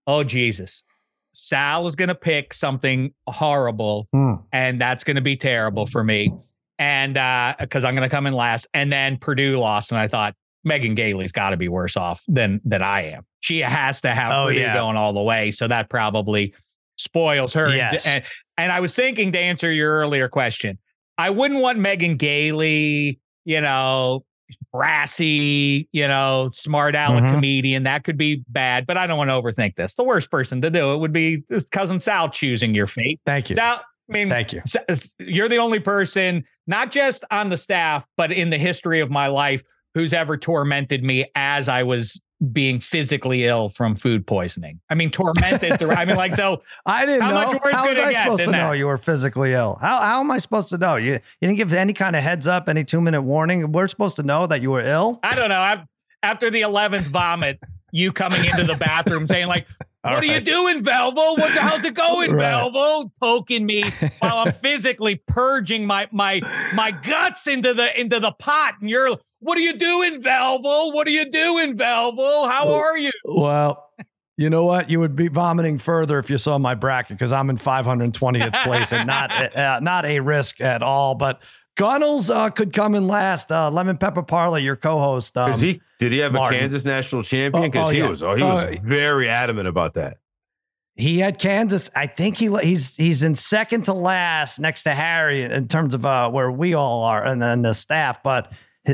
oh 0.06 0.24
Jesus, 0.24 0.84
Sal 1.32 1.86
is 1.86 1.96
going 1.96 2.08
to 2.08 2.14
pick 2.14 2.52
something 2.52 3.14
horrible, 3.26 4.08
Hmm. 4.12 4.34
and 4.52 4.78
that's 4.80 5.02
going 5.04 5.14
to 5.16 5.22
be 5.22 5.36
terrible 5.36 5.86
for 5.86 6.04
me, 6.04 6.34
and 6.78 7.16
uh 7.16 7.54
because 7.58 7.84
I'm 7.86 7.94
going 7.94 8.08
to 8.08 8.14
come 8.14 8.26
in 8.26 8.34
last. 8.34 8.66
And 8.74 8.92
then 8.92 9.16
Purdue 9.16 9.58
lost, 9.58 9.90
and 9.90 9.98
I 9.98 10.06
thought 10.08 10.34
Megan 10.64 10.94
Gailey's 10.94 11.32
got 11.32 11.50
to 11.50 11.56
be 11.56 11.68
worse 11.68 11.96
off 11.96 12.22
than 12.28 12.60
than 12.64 12.82
I 12.82 13.12
am. 13.12 13.22
She 13.40 13.60
has 13.60 14.00
to 14.02 14.10
have 14.14 14.30
Oh, 14.32 14.46
Purdue 14.46 14.60
yeah. 14.60 14.74
going 14.74 14.96
all 14.96 15.12
the 15.12 15.22
way, 15.22 15.50
so 15.50 15.66
that 15.68 15.88
probably 15.88 16.54
spoils 16.98 17.54
her. 17.54 17.66
And- 17.66 17.76
Yes. 17.76 18.06
And, 18.06 18.24
and 18.58 18.70
I 18.72 18.80
was 18.80 18.94
thinking 18.94 19.32
to 19.32 19.38
answer 19.38 19.72
your 19.72 19.92
earlier 19.98 20.28
question, 20.28 20.78
I 21.16 21.30
wouldn't 21.30 21.60
want 21.60 21.78
Megan 21.78 22.16
Gailey, 22.16 23.18
you 23.46 23.60
know, 23.60 24.24
brassy, 24.72 25.88
you 25.92 26.06
know, 26.08 26.50
smart 26.52 26.94
aleck 26.94 27.24
Mhm. 27.24 27.30
comedian. 27.34 27.82
That 27.84 28.04
could 28.04 28.16
be 28.16 28.42
bad, 28.48 28.86
but 28.86 28.96
I 28.96 29.06
don't 29.06 29.16
want 29.18 29.28
to 29.30 29.34
overthink 29.34 29.76
this. 29.76 29.94
The 29.94 30.04
worst 30.04 30.30
person 30.30 30.60
to 30.62 30.70
do 30.70 30.92
it 30.92 30.98
would 30.98 31.12
be 31.12 31.42
cousin 31.70 32.00
Sal 32.00 32.28
choosing 32.30 32.74
your 32.74 32.86
fate. 32.86 33.20
Thank 33.24 33.48
you. 33.48 33.54
Sal, 33.54 33.76
I 34.08 34.12
mean, 34.12 34.28
Thank 34.28 34.52
you. 34.52 34.62
You're 35.18 35.48
the 35.48 35.58
only 35.58 35.78
person, 35.80 36.44
not 36.66 36.90
just 36.90 37.24
on 37.30 37.48
the 37.48 37.56
staff, 37.56 38.04
but 38.16 38.32
in 38.32 38.50
the 38.50 38.58
history 38.58 39.00
of 39.00 39.10
my 39.10 39.28
life, 39.28 39.62
who's 39.94 40.12
ever 40.12 40.36
tormented 40.36 41.02
me 41.04 41.26
as 41.34 41.68
I 41.68 41.82
was 41.82 42.20
being 42.52 42.80
physically 42.80 43.44
ill 43.44 43.68
from 43.68 43.94
food 43.94 44.26
poisoning. 44.26 44.80
I 44.88 44.94
mean, 44.94 45.10
tormented 45.10 45.78
through. 45.78 45.90
I 45.90 46.06
mean, 46.06 46.16
like, 46.16 46.34
so 46.36 46.62
I 46.86 47.04
didn't 47.04 47.20
How 47.20 47.30
know. 47.30 47.52
much 47.52 47.62
worse 47.62 47.74
How 47.74 47.86
was 47.86 47.98
I 47.98 48.12
get 48.12 48.22
supposed 48.22 48.44
to 48.44 48.50
know 48.52 48.72
you 48.72 48.86
were 48.86 48.96
physically 48.96 49.52
ill? 49.52 49.76
How 49.80 50.00
how 50.00 50.20
am 50.20 50.30
I 50.30 50.38
supposed 50.38 50.70
to 50.70 50.78
know? 50.78 50.96
You 50.96 51.12
you 51.14 51.20
didn't 51.42 51.56
give 51.56 51.72
any 51.74 51.92
kind 51.92 52.16
of 52.16 52.22
heads 52.22 52.46
up, 52.46 52.68
any 52.68 52.82
two 52.84 53.00
minute 53.00 53.22
warning. 53.22 53.72
We're 53.72 53.88
supposed 53.88 54.16
to 54.16 54.22
know 54.22 54.46
that 54.46 54.62
you 54.62 54.70
were 54.70 54.80
ill. 54.80 55.20
I 55.22 55.34
don't 55.34 55.50
know. 55.50 55.62
af- 55.62 55.86
After 56.22 56.48
the 56.50 56.62
11th 56.62 57.08
vomit, 57.08 57.58
you 57.92 58.10
coming 58.12 58.42
into 58.44 58.64
the 58.64 58.76
bathroom 58.76 59.28
saying, 59.28 59.46
like, 59.48 59.66
what 60.02 60.22
are 60.22 60.24
you 60.24 60.40
doing, 60.40 60.82
Velvo? 60.82 61.14
What 61.36 61.52
the 61.52 61.60
hell's 61.60 61.84
it 61.84 61.92
going, 61.92 62.32
Right. 62.32 62.54
Velvo? 62.54 63.10
Poking 63.20 63.66
me 63.66 63.84
while 64.20 64.38
I'm 64.46 64.52
physically 64.66 65.16
purging 65.26 65.84
my 65.86 66.08
my 66.10 66.40
my 66.74 66.90
guts 66.90 67.46
into 67.46 67.74
the 67.74 68.00
into 68.00 68.18
the 68.18 68.32
pot. 68.32 68.76
And 68.80 68.88
you're 68.88 69.10
what 69.40 69.58
are 69.58 69.62
you 69.62 69.72
doing, 69.74 70.22
Velvo? 70.22 70.92
What 70.94 71.06
are 71.06 71.10
you 71.10 71.30
doing, 71.30 71.76
Velvo? 71.76 72.48
How 72.50 72.66
Well- 72.66 72.74
are 72.74 72.96
you? 72.98 73.10
Well, 73.24 73.90
you 74.36 74.48
know 74.48 74.64
what? 74.64 74.88
You 74.88 75.00
would 75.00 75.16
be 75.16 75.28
vomiting 75.28 75.76
further 75.78 76.18
if 76.18 76.30
you 76.30 76.38
saw 76.38 76.56
my 76.58 76.74
bracket 76.74 77.18
because 77.18 77.32
I'm 77.32 77.50
in 77.50 77.58
520th 77.58 78.62
place 78.64 78.92
and 78.92 79.06
not 79.06 79.30
uh, 79.56 79.80
not 79.80 80.06
a 80.06 80.20
risk 80.20 80.60
at 80.62 80.82
all. 80.82 81.14
But 81.14 81.40
Gunnels 81.76 82.30
uh, 82.30 82.48
could 82.50 82.72
come 82.72 82.94
in 82.94 83.06
last. 83.06 83.52
Uh, 83.52 83.70
Lemon 83.70 83.98
Pepper 83.98 84.22
Parley, 84.22 84.62
your 84.62 84.76
co-host. 84.76 85.36
Um, 85.36 85.50
Is 85.52 85.60
he? 85.60 85.80
Did 85.98 86.12
he 86.12 86.18
have 86.18 86.32
Martin. 86.32 86.56
a 86.56 86.60
Kansas 86.60 86.84
national 86.86 87.22
champion? 87.22 87.64
Oh, 87.64 87.68
Because 87.68 87.86
oh, 87.88 87.90
he 87.90 87.98
yeah. 87.98 88.08
was. 88.08 88.22
Oh, 88.22 88.34
he 88.34 88.42
was 88.42 88.64
Uh, 88.64 88.76
very 88.82 89.28
adamant 89.28 89.68
about 89.68 89.94
that. 89.94 90.16
He 90.96 91.18
had 91.18 91.38
Kansas. 91.38 91.88
I 91.94 92.06
think 92.06 92.36
he 92.36 92.48
he's 92.62 92.96
he's 92.96 93.22
in 93.22 93.34
second 93.34 93.84
to 93.86 93.92
last 93.94 94.58
next 94.58 94.82
to 94.84 94.94
Harry 94.94 95.44
in 95.44 95.68
terms 95.68 95.94
of 95.94 96.04
uh, 96.04 96.28
where 96.30 96.50
we 96.50 96.74
all 96.74 97.04
are 97.04 97.22
and 97.24 97.40
then 97.40 97.62
the 97.62 97.72
staff. 97.74 98.22
But 98.22 98.50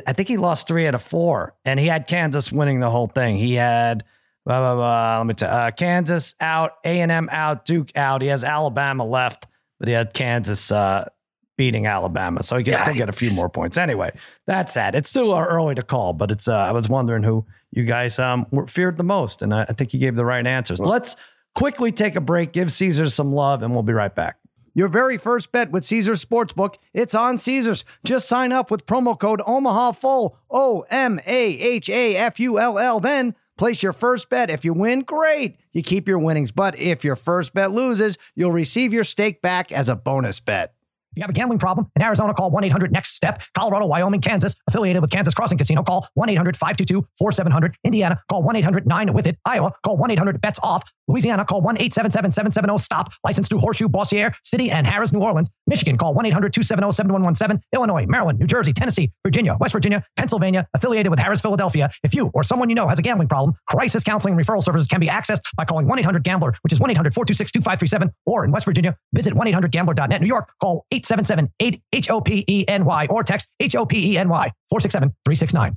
I 0.07 0.13
think 0.13 0.29
he 0.29 0.37
lost 0.37 0.67
three 0.67 0.87
out 0.87 0.95
of 0.95 1.03
four, 1.03 1.55
and 1.65 1.79
he 1.79 1.87
had 1.87 2.07
Kansas 2.09 2.51
winning 2.51 2.81
the 2.81 2.91
whole 2.91 3.07
thing. 3.07 3.37
He 3.37 3.55
had 3.55 4.05
blah, 4.45 4.61
blah, 4.61 4.75
blah, 4.75 5.19
let 5.19 5.27
me 5.27 5.35
tell 5.35 5.53
uh, 5.53 5.71
Kansas 5.71 6.35
out, 6.41 6.75
A 6.85 7.01
and 7.01 7.13
M 7.13 7.29
out, 7.31 7.65
Duke 7.65 7.97
out. 7.97 8.23
He 8.23 8.29
has 8.29 8.45
Alabama 8.45 9.05
left, 9.05 9.47
but 9.79 9.89
he 9.89 9.95
had 9.95 10.13
Kansas 10.13 10.73
uh, 10.73 11.09
beating 11.57 11.87
Alabama, 11.87 12.43
so 12.43 12.57
he 12.57 12.65
can 12.65 12.77
still 12.79 12.95
get 12.95 13.09
a 13.09 13.13
few 13.13 13.35
more 13.35 13.49
points. 13.49 13.79
Anyway, 13.79 14.13
that's 14.47 14.73
sad. 14.73 14.95
It's 14.95 15.09
still 15.09 15.33
uh, 15.33 15.45
early 15.45 15.75
to 15.75 15.83
call, 15.83 16.13
but 16.13 16.31
it's. 16.31 16.49
Uh, 16.49 16.57
I 16.57 16.73
was 16.73 16.89
wondering 16.89 17.23
who 17.23 17.45
you 17.73 17.85
guys 17.85 18.19
um 18.19 18.47
were 18.51 18.67
feared 18.67 18.97
the 18.97 19.05
most, 19.05 19.43
and 19.43 19.55
I, 19.55 19.63
I 19.63 19.73
think 19.73 19.95
you 19.95 20.01
gave 20.01 20.17
the 20.17 20.25
right 20.25 20.47
answers. 20.47 20.81
Let's 20.81 21.17
quickly 21.55 21.93
take 21.93 22.17
a 22.17 22.21
break, 22.21 22.53
give 22.53 22.73
Caesars 22.73 23.15
some 23.15 23.33
love, 23.33 23.63
and 23.63 23.73
we'll 23.73 23.83
be 23.83 23.93
right 23.93 24.15
back. 24.15 24.37
Your 24.77 24.89
very 24.89 25.17
first 25.17 25.53
bet 25.53 25.71
with 25.71 25.87
Caesars 25.87 26.23
Sportsbook, 26.23 26.75
it's 26.93 27.15
on 27.15 27.39
Caesars. 27.39 27.87
Just 28.05 28.29
sign 28.29 28.53
up 28.53 28.71
with 28.71 28.85
promo 28.85 29.19
code 29.19 29.41
Omaha 29.47 29.93
Full, 29.93 30.37
O 30.51 30.85
M 30.91 31.19
A 31.27 31.59
H 31.59 31.89
A 31.89 32.15
F 32.15 32.39
U 32.39 32.59
L 32.59 32.79
L. 32.79 33.01
Then 33.01 33.35
place 33.57 33.83
your 33.83 33.95
first 33.95 34.29
bet. 34.29 34.51
If 34.51 34.67
you 34.67 34.75
win, 34.75 35.01
great. 35.01 35.57
You 35.73 35.83
keep 35.83 36.07
your 36.07 36.19
winnings. 36.19 36.53
But 36.53 36.79
if 36.79 37.05
your 37.05 37.17
first 37.17 37.55
bet 37.55 37.73
loses, 37.73 38.19
you'll 38.35 38.53
receive 38.53 38.93
your 38.93 39.05
stake 39.05 39.41
back 39.41 39.73
as 39.73 39.89
a 39.89 39.97
bonus 39.97 40.41
bet. 40.41 40.76
If 41.17 41.21
you 41.21 41.23
have 41.23 41.31
a 41.31 41.33
gambling 41.33 41.59
problem 41.59 41.91
in 41.97 42.03
Arizona, 42.03 42.35
call 42.35 42.51
1 42.51 42.65
800 42.65 42.93
NEXT 42.93 43.15
STEP. 43.15 43.43
Colorado, 43.55 43.87
Wyoming, 43.87 44.21
Kansas, 44.21 44.55
affiliated 44.69 45.01
with 45.01 45.11
Kansas 45.11 45.33
Crossing 45.33 45.57
Casino, 45.57 45.83
call 45.83 46.07
1 46.13 46.29
800 46.29 46.55
522 46.59 47.09
4700. 47.19 47.75
Indiana, 47.85 48.23
call 48.29 48.43
1 48.43 48.55
800 48.57 48.87
9 48.87 49.15
with 49.15 49.27
it. 49.27 49.39
Iowa, 49.47 49.73
call 49.83 49.97
1 49.97 50.11
800 50.11 50.43
BETS 50.43 50.59
OFF. 50.63 50.83
Louisiana, 51.09 51.47
call 51.47 51.63
1 51.63 51.77
877 51.77 52.33
770 52.33 52.85
STOP. 52.85 53.13
Licensed 53.25 53.51
to 53.51 53.57
Horseshoe, 53.57 53.89
Bossier, 53.89 54.35
City, 54.45 54.71
and 54.71 54.87
Harrah's, 54.87 55.15
New 55.15 55.21
Orleans. 55.21 55.51
Michigan, 55.67 55.99
call 55.99 56.15
1 56.15 56.27
800 56.27 56.53
270 56.53 56.93
7117. 56.93 57.63
Illinois, 57.75 58.07
Maryland, 58.07 58.39
New 58.39 58.47
Jersey, 58.47 58.73
Tennessee, 58.73 59.13
Virginia, 59.25 59.57
West 59.59 59.73
Virginia, 59.73 60.05
Pennsylvania, 60.17 60.67
affiliated 60.75 61.11
with 61.11 61.19
Harrah's, 61.19 61.41
Philadelphia. 61.41 61.91
If 62.03 62.15
you 62.15 62.31
or 62.35 62.43
someone 62.43 62.69
you 62.69 62.75
know 62.75 62.89
has 62.89 62.99
a 62.99 63.03
gambling 63.03 63.29
problem, 63.29 63.55
crisis 63.69 64.05
counseling 64.05 64.37
referral 64.37 64.63
services 64.63 64.87
can 64.87 65.01
be 65.01 65.09
accessed 65.09 65.43
by 65.57 65.65
calling 65.65 65.87
1 65.87 65.99
800 65.99 66.23
Gambler, 66.23 66.55
which 66.63 66.73
is 66.73 66.81
1 66.81 66.91
800 66.91 67.15
426 67.15 67.53
2537, 67.53 68.13
or 68.27 68.45
in 68.45 68.51
West 68.51 68.65
Virginia, 68.65 68.97
visit 69.13 69.35
1 69.35 69.47
800 69.49 69.71
Gambler.net. 69.71 70.21
New 70.21 70.27
York, 70.27 70.51
call 70.61 70.87
877 70.91 71.53
8 71.61 71.83
H 71.93 72.11
O 72.11 72.21
P 72.21 72.45
E 72.49 72.67
N 72.69 72.85
Y 72.85 73.07
or 73.11 73.23
text 73.23 73.49
H 73.61 73.77
O 73.77 73.87
P 73.87 74.13
E 74.13 74.19
N 74.19 74.29
Y 74.29 74.53
467 74.71 75.11
369. 75.25 75.77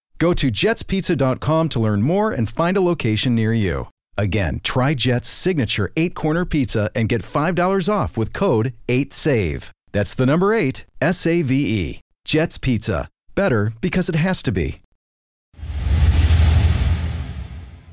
Go 0.21 0.35
to 0.35 0.51
jetspizza.com 0.51 1.69
to 1.69 1.79
learn 1.79 2.03
more 2.03 2.31
and 2.31 2.47
find 2.47 2.77
a 2.77 2.81
location 2.81 3.33
near 3.33 3.53
you. 3.53 3.87
Again, 4.19 4.59
try 4.63 4.93
Jet's 4.93 5.27
signature 5.27 5.91
eight 5.97 6.13
corner 6.13 6.45
pizza 6.45 6.91
and 6.93 7.09
get 7.09 7.23
$5 7.23 7.91
off 7.91 8.17
with 8.17 8.31
code 8.31 8.73
8SAVE. 8.87 9.71
That's 9.93 10.13
the 10.13 10.27
number 10.27 10.53
eight, 10.53 10.85
S 11.01 11.25
A 11.25 11.41
V 11.41 11.55
E. 11.55 12.01
Jet's 12.23 12.59
Pizza. 12.59 13.09
Better 13.33 13.73
because 13.81 14.09
it 14.09 14.15
has 14.15 14.43
to 14.43 14.51
be. 14.51 14.77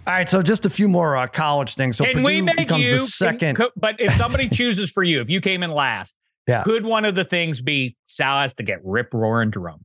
All 0.07 0.15
right, 0.15 0.29
so 0.29 0.43
just 0.43 0.67
a 0.67 0.71
few 0.71 0.87
more 0.87 1.17
uh, 1.17 1.29
college 1.29 1.77
things. 1.77 1.97
So 1.97 2.05
Can 2.05 2.13
Purdue 2.13 2.25
we 2.27 2.43
make 2.43 2.57
becomes 2.59 2.85
you 2.85 2.93
the 2.93 3.07
second. 3.07 3.55
could- 3.57 3.73
but 3.75 3.97
if 3.99 4.13
somebody 4.19 4.49
chooses 4.53 4.91
for 4.91 5.03
you, 5.03 5.23
if 5.23 5.31
you 5.31 5.41
came 5.41 5.63
in 5.63 5.71
last, 5.71 6.15
Yeah. 6.47 6.63
could 6.63 6.85
one 6.85 7.07
of 7.07 7.15
the 7.15 7.25
things 7.25 7.63
be 7.63 7.97
Sal 8.07 8.41
has 8.41 8.53
to 8.55 8.63
get 8.63 8.81
rip 8.85 9.15
roaring 9.15 9.49
drunk? 9.51 9.81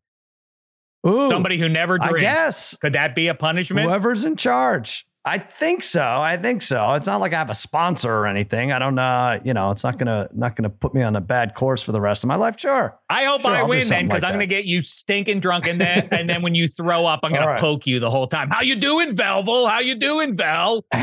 Ooh, 1.05 1.29
Somebody 1.29 1.57
who 1.57 1.67
never 1.69 1.97
drinks. 1.97 2.17
I 2.17 2.21
guess 2.21 2.77
Could 2.77 2.93
that 2.93 3.15
be 3.15 3.27
a 3.27 3.33
punishment? 3.35 3.85
whoever's 3.87 4.25
in 4.25 4.35
charge. 4.35 5.05
I 5.25 5.37
think 5.39 5.83
so. 5.83 6.01
I 6.03 6.35
think 6.35 6.61
so. 6.61 6.95
It's 6.95 7.07
not 7.07 7.21
like 7.21 7.31
I 7.31 7.37
have 7.37 7.49
a 7.49 7.55
sponsor 7.55 8.11
or 8.11 8.27
anything. 8.27 8.73
I 8.73 8.79
don't 8.79 8.93
know. 8.93 9.39
You 9.45 9.53
know, 9.53 9.71
it's 9.71 9.81
not 9.83 9.97
gonna 9.97 10.27
not 10.33 10.57
gonna 10.57 10.69
put 10.69 10.93
me 10.93 11.01
on 11.01 11.15
a 11.15 11.21
bad 11.21 11.55
course 11.55 11.81
for 11.81 11.93
the 11.93 12.01
rest 12.01 12.25
of 12.25 12.27
my 12.27 12.35
life. 12.35 12.59
Sure. 12.59 12.99
I 13.09 13.23
hope 13.23 13.39
Sure, 13.41 13.51
I 13.51 13.59
I'll 13.59 13.69
win 13.69 13.87
then, 13.87 14.07
because 14.07 14.23
like 14.23 14.29
I'm 14.29 14.35
gonna 14.35 14.47
get 14.47 14.65
you 14.65 14.81
stinking 14.81 15.39
drunk, 15.39 15.65
and 15.65 15.79
then 15.79 16.09
and 16.11 16.29
then 16.29 16.41
when 16.41 16.55
you 16.55 16.67
throw 16.67 17.05
up, 17.05 17.21
I'm 17.23 17.31
gonna 17.31 17.47
right. 17.51 17.59
poke 17.59 17.87
you 17.87 18.01
the 18.01 18.09
whole 18.09 18.27
time. 18.27 18.49
How 18.49 18.63
you 18.63 18.75
doing, 18.75 19.11
Velvel? 19.11 19.69
How 19.69 19.79
you 19.79 19.95
doing, 19.95 20.35
Vel? 20.35 20.85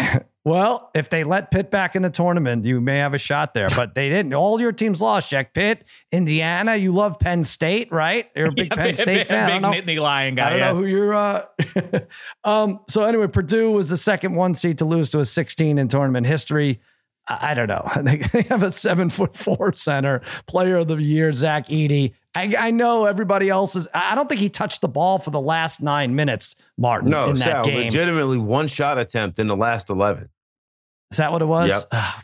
Well, 0.44 0.90
if 0.94 1.10
they 1.10 1.22
let 1.22 1.50
Pitt 1.50 1.70
back 1.70 1.94
in 1.94 2.00
the 2.02 2.08
tournament, 2.08 2.64
you 2.64 2.80
may 2.80 2.96
have 2.96 3.12
a 3.12 3.18
shot 3.18 3.52
there. 3.52 3.68
But 3.76 3.94
they 3.94 4.08
didn't. 4.08 4.32
All 4.32 4.58
your 4.58 4.72
teams 4.72 5.00
lost. 5.00 5.28
Jack 5.28 5.52
Pitt, 5.52 5.84
Indiana. 6.12 6.76
You 6.76 6.92
love 6.92 7.18
Penn 7.20 7.44
State, 7.44 7.92
right? 7.92 8.30
You're 8.34 8.46
a 8.46 8.52
big 8.52 8.68
Yeah, 8.70 8.74
Penn 8.76 8.84
big- 8.86 8.96
State 8.96 9.06
big- 9.06 9.26
fan. 9.28 9.62
Big. 9.62 9.84
Nittany 9.84 10.00
Lion 10.00 10.36
guy. 10.36 10.46
I 10.46 10.50
don't 10.50 10.58
yeah. 10.58 10.72
know 10.72 10.74
who 10.76 10.86
you're. 10.86 11.14
Uh, 11.14 11.44
um. 12.44 12.80
So 12.88 13.04
anyway, 13.04 13.26
Purdue 13.26 13.70
was 13.72 13.90
the 13.90 13.98
second 13.98 14.34
one 14.34 14.54
seed 14.54 14.78
to 14.78 14.86
lose 14.86 15.10
to 15.10 15.20
a 15.20 15.24
16 15.26 15.76
in 15.78 15.88
tournament 15.88 16.26
history. 16.26 16.80
I, 17.30 17.54
don't 17.54 17.68
know. 17.68 17.88
They, 18.32 18.42
have 18.42 18.62
a 18.62 18.72
seven 18.72 19.08
foot 19.08 19.36
four 19.36 19.72
center, 19.74 20.22
player 20.46 20.76
of 20.76 20.88
the 20.88 20.96
year, 20.96 21.32
Zach 21.32 21.68
Edey. 21.68 22.14
I, 22.34 22.54
I 22.58 22.70
know 22.70 23.06
everybody 23.06 23.48
else 23.48 23.76
is. 23.76 23.88
I 23.94 24.14
don't 24.14 24.28
think 24.28 24.40
he 24.40 24.48
touched 24.48 24.80
the 24.80 24.88
ball 24.88 25.18
for 25.18 25.30
the 25.30 25.40
last 25.40 25.82
nine 25.82 26.14
minutes, 26.14 26.56
Martin. 26.76 27.10
No, 27.10 27.30
in 27.30 27.34
that 27.34 27.44
Sal, 27.44 27.64
game. 27.64 27.84
legitimately 27.84 28.38
one 28.38 28.66
shot 28.66 28.98
attempt 28.98 29.38
in 29.38 29.46
the 29.46 29.56
last 29.56 29.90
11. 29.90 30.28
Is 31.10 31.18
that 31.18 31.32
what 31.32 31.42
it 31.42 31.46
was? 31.46 31.68
Yep. 31.68 31.86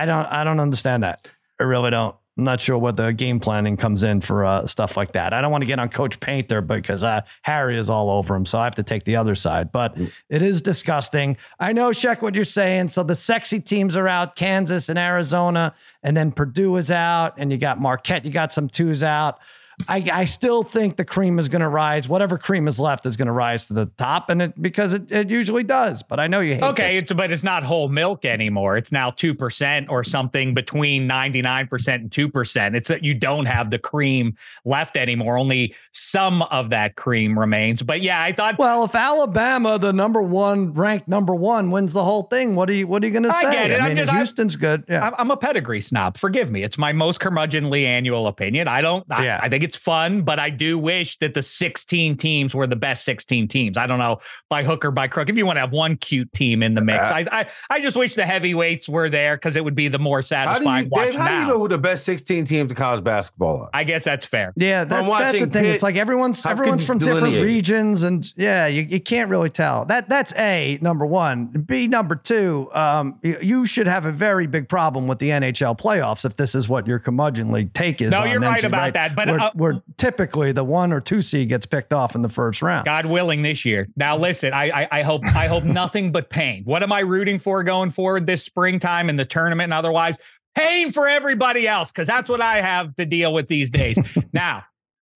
I 0.00 0.06
don't. 0.06 0.26
I 0.26 0.44
don't 0.44 0.60
understand 0.60 1.02
that. 1.02 1.26
I 1.60 1.64
really 1.64 1.90
don't. 1.90 2.14
I'm 2.38 2.44
not 2.44 2.60
sure 2.60 2.78
what 2.78 2.96
the 2.96 3.10
game 3.10 3.40
planning 3.40 3.76
comes 3.76 4.04
in 4.04 4.20
for 4.20 4.44
uh, 4.44 4.64
stuff 4.68 4.96
like 4.96 5.10
that. 5.12 5.32
I 5.32 5.40
don't 5.40 5.50
want 5.50 5.62
to 5.62 5.66
get 5.66 5.80
on 5.80 5.88
Coach 5.88 6.20
Painter 6.20 6.60
because 6.60 7.02
uh, 7.02 7.22
Harry 7.42 7.76
is 7.76 7.90
all 7.90 8.10
over 8.10 8.36
him, 8.36 8.46
so 8.46 8.60
I 8.60 8.64
have 8.64 8.76
to 8.76 8.84
take 8.84 9.02
the 9.02 9.16
other 9.16 9.34
side. 9.34 9.72
But 9.72 9.98
it 10.28 10.40
is 10.40 10.62
disgusting. 10.62 11.36
I 11.58 11.72
know, 11.72 11.90
Shek, 11.90 12.22
what 12.22 12.36
you're 12.36 12.44
saying. 12.44 12.90
So 12.90 13.02
the 13.02 13.16
sexy 13.16 13.58
teams 13.58 13.96
are 13.96 14.06
out: 14.06 14.36
Kansas 14.36 14.88
and 14.88 15.00
Arizona, 15.00 15.74
and 16.04 16.16
then 16.16 16.30
Purdue 16.30 16.76
is 16.76 16.92
out, 16.92 17.34
and 17.38 17.50
you 17.50 17.58
got 17.58 17.80
Marquette. 17.80 18.24
You 18.24 18.30
got 18.30 18.52
some 18.52 18.68
twos 18.68 19.02
out. 19.02 19.40
I, 19.86 20.04
I 20.12 20.24
still 20.24 20.62
think 20.64 20.96
the 20.96 21.04
cream 21.04 21.38
is 21.38 21.48
going 21.48 21.60
to 21.60 21.68
rise. 21.68 22.08
Whatever 22.08 22.36
cream 22.36 22.66
is 22.66 22.80
left 22.80 23.06
is 23.06 23.16
going 23.16 23.26
to 23.26 23.32
rise 23.32 23.68
to 23.68 23.74
the 23.74 23.86
top, 23.96 24.28
and 24.28 24.42
it 24.42 24.60
because 24.60 24.92
it, 24.92 25.10
it 25.12 25.30
usually 25.30 25.62
does. 25.62 26.02
But 26.02 26.18
I 26.18 26.26
know 26.26 26.40
you 26.40 26.54
hate 26.54 26.62
it. 26.64 26.66
Okay, 26.66 26.96
it's 26.96 27.12
but 27.12 27.30
it's 27.30 27.44
not 27.44 27.62
whole 27.62 27.88
milk 27.88 28.24
anymore. 28.24 28.76
It's 28.76 28.90
now 28.90 29.10
two 29.10 29.34
percent 29.34 29.88
or 29.88 30.02
something 30.02 30.52
between 30.52 31.06
ninety 31.06 31.42
nine 31.42 31.68
percent 31.68 32.02
and 32.02 32.10
two 32.12 32.28
percent. 32.28 32.74
It's 32.74 32.88
that 32.88 33.04
you 33.04 33.14
don't 33.14 33.46
have 33.46 33.70
the 33.70 33.78
cream 33.78 34.36
left 34.64 34.96
anymore. 34.96 35.38
Only 35.38 35.74
some 35.92 36.42
of 36.42 36.70
that 36.70 36.96
cream 36.96 37.38
remains. 37.38 37.80
But 37.82 38.02
yeah, 38.02 38.20
I 38.22 38.32
thought. 38.32 38.58
Well, 38.58 38.84
if 38.84 38.94
Alabama, 38.94 39.78
the 39.78 39.92
number 39.92 40.20
one 40.22 40.72
ranked 40.74 41.06
number 41.08 41.34
one, 41.34 41.70
wins 41.70 41.92
the 41.92 42.04
whole 42.04 42.24
thing, 42.24 42.54
what 42.56 42.68
are 42.68 42.74
you 42.74 42.86
what 42.88 43.02
are 43.02 43.06
you 43.06 43.12
going 43.12 43.22
to 43.22 43.32
say? 43.32 43.46
I 43.46 43.52
get 43.52 43.70
it. 43.70 43.80
I 43.80 43.84
I'm 43.84 43.94
mean, 43.94 43.96
just- 44.04 44.12
Houston's 44.12 44.56
good. 44.56 44.84
Yeah. 44.88 45.06
I'm, 45.06 45.14
I'm 45.18 45.30
a 45.30 45.36
pedigree 45.36 45.80
snob. 45.80 46.16
Forgive 46.16 46.50
me. 46.50 46.62
It's 46.64 46.78
my 46.78 46.92
most 46.92 47.20
curmudgeonly 47.20 47.84
annual 47.84 48.26
opinion. 48.26 48.66
I 48.68 48.80
don't. 48.80 49.06
I, 49.10 49.24
Yeah. 49.24 49.38
I 49.42 49.48
think 49.48 49.62
it's 49.68 49.76
fun, 49.76 50.22
but 50.22 50.38
I 50.38 50.50
do 50.50 50.78
wish 50.78 51.18
that 51.18 51.34
the 51.34 51.42
16 51.42 52.16
teams 52.16 52.54
were 52.54 52.66
the 52.66 52.76
best 52.76 53.04
16 53.04 53.48
teams. 53.48 53.76
I 53.76 53.86
don't 53.86 53.98
know 53.98 54.20
by 54.48 54.64
hook 54.64 54.84
or 54.84 54.90
by 54.90 55.08
crook. 55.08 55.28
If 55.28 55.36
you 55.36 55.44
want 55.44 55.56
to 55.56 55.60
have 55.60 55.72
one 55.72 55.96
cute 55.98 56.32
team 56.32 56.62
in 56.62 56.74
the 56.74 56.80
mix, 56.80 56.98
Uh, 57.10 57.14
I, 57.14 57.40
I 57.40 57.46
I 57.70 57.80
just 57.80 57.96
wish 57.96 58.14
the 58.14 58.24
heavyweights 58.26 58.88
were 58.88 59.08
there 59.10 59.36
because 59.36 59.56
it 59.56 59.64
would 59.64 59.74
be 59.74 59.88
the 59.88 59.98
more 59.98 60.18
How 60.18 60.22
do 60.22 60.26
satisfying 60.28 60.84
you, 60.84 60.90
watch 60.90 61.06
Dave, 61.10 61.14
how 61.16 61.28
do 61.28 61.34
now. 61.34 61.40
you 61.40 61.46
know 61.48 61.58
who 61.58 61.68
the 61.68 61.78
best 61.78 62.04
16 62.04 62.46
teams 62.46 62.70
of 62.70 62.76
college 62.76 63.04
basketball 63.04 63.62
are? 63.62 63.70
I 63.74 63.84
guess 63.84 64.04
that's 64.04 64.24
fair. 64.26 64.52
yeah, 64.56 64.84
that, 64.84 65.04
I'm 65.04 65.06
that's 65.08 65.32
the 65.32 65.38
watching 65.38 65.50
thing. 65.52 65.62
Pitt. 65.64 65.74
It's 65.74 65.82
like 65.82 65.96
everyone's 65.96 66.44
everyone's 66.46 66.82
you 66.82 66.86
from 66.86 66.98
different 66.98 67.34
regions, 67.44 68.02
and 68.02 68.32
yeah, 68.36 68.66
you, 68.66 68.82
you 68.82 69.00
can't 69.00 69.28
really 69.30 69.50
tell. 69.50 69.84
That 69.84 70.08
that's 70.08 70.32
a 70.36 70.78
number 70.80 71.04
one. 71.06 71.46
B 71.46 71.86
number 71.86 72.16
two. 72.16 72.70
Um, 72.72 73.18
you, 73.22 73.36
you 73.42 73.66
should 73.66 73.86
have 73.86 74.06
a 74.06 74.12
very 74.12 74.46
big 74.46 74.68
problem 74.68 75.06
with 75.08 75.18
the 75.18 75.28
NHL 75.30 75.78
playoffs 75.78 76.24
if 76.24 76.36
this 76.36 76.54
is 76.54 76.68
what 76.68 76.86
your 76.86 76.98
curmudgeonly 76.98 77.72
take 77.74 78.00
is. 78.00 78.10
No, 78.10 78.20
on 78.20 78.30
you're 78.30 78.40
right 78.40 78.60
NCAA, 78.62 78.66
about 78.66 78.92
that, 78.94 79.14
but, 79.16 79.28
uh, 79.28 79.50
where 79.58 79.82
typically 79.96 80.52
the 80.52 80.62
one 80.62 80.92
or 80.92 81.00
two 81.00 81.20
seed 81.20 81.48
gets 81.48 81.66
picked 81.66 81.92
off 81.92 82.14
in 82.14 82.22
the 82.22 82.28
first 82.28 82.62
round. 82.62 82.84
God 82.84 83.06
willing, 83.06 83.42
this 83.42 83.64
year. 83.64 83.88
Now, 83.96 84.16
listen, 84.16 84.52
I, 84.52 84.70
I 84.70 84.88
I 84.90 85.02
hope 85.02 85.24
I 85.34 85.48
hope 85.48 85.64
nothing 85.64 86.12
but 86.12 86.30
pain. 86.30 86.62
What 86.64 86.82
am 86.82 86.92
I 86.92 87.00
rooting 87.00 87.38
for 87.38 87.64
going 87.64 87.90
forward 87.90 88.26
this 88.26 88.44
springtime 88.44 89.10
in 89.10 89.16
the 89.16 89.24
tournament 89.24 89.66
and 89.66 89.74
otherwise? 89.74 90.18
Pain 90.54 90.92
for 90.92 91.08
everybody 91.08 91.66
else 91.66 91.92
because 91.92 92.06
that's 92.06 92.28
what 92.28 92.40
I 92.40 92.60
have 92.60 92.94
to 92.96 93.04
deal 93.04 93.32
with 93.32 93.48
these 93.48 93.70
days. 93.70 93.98
now, 94.32 94.64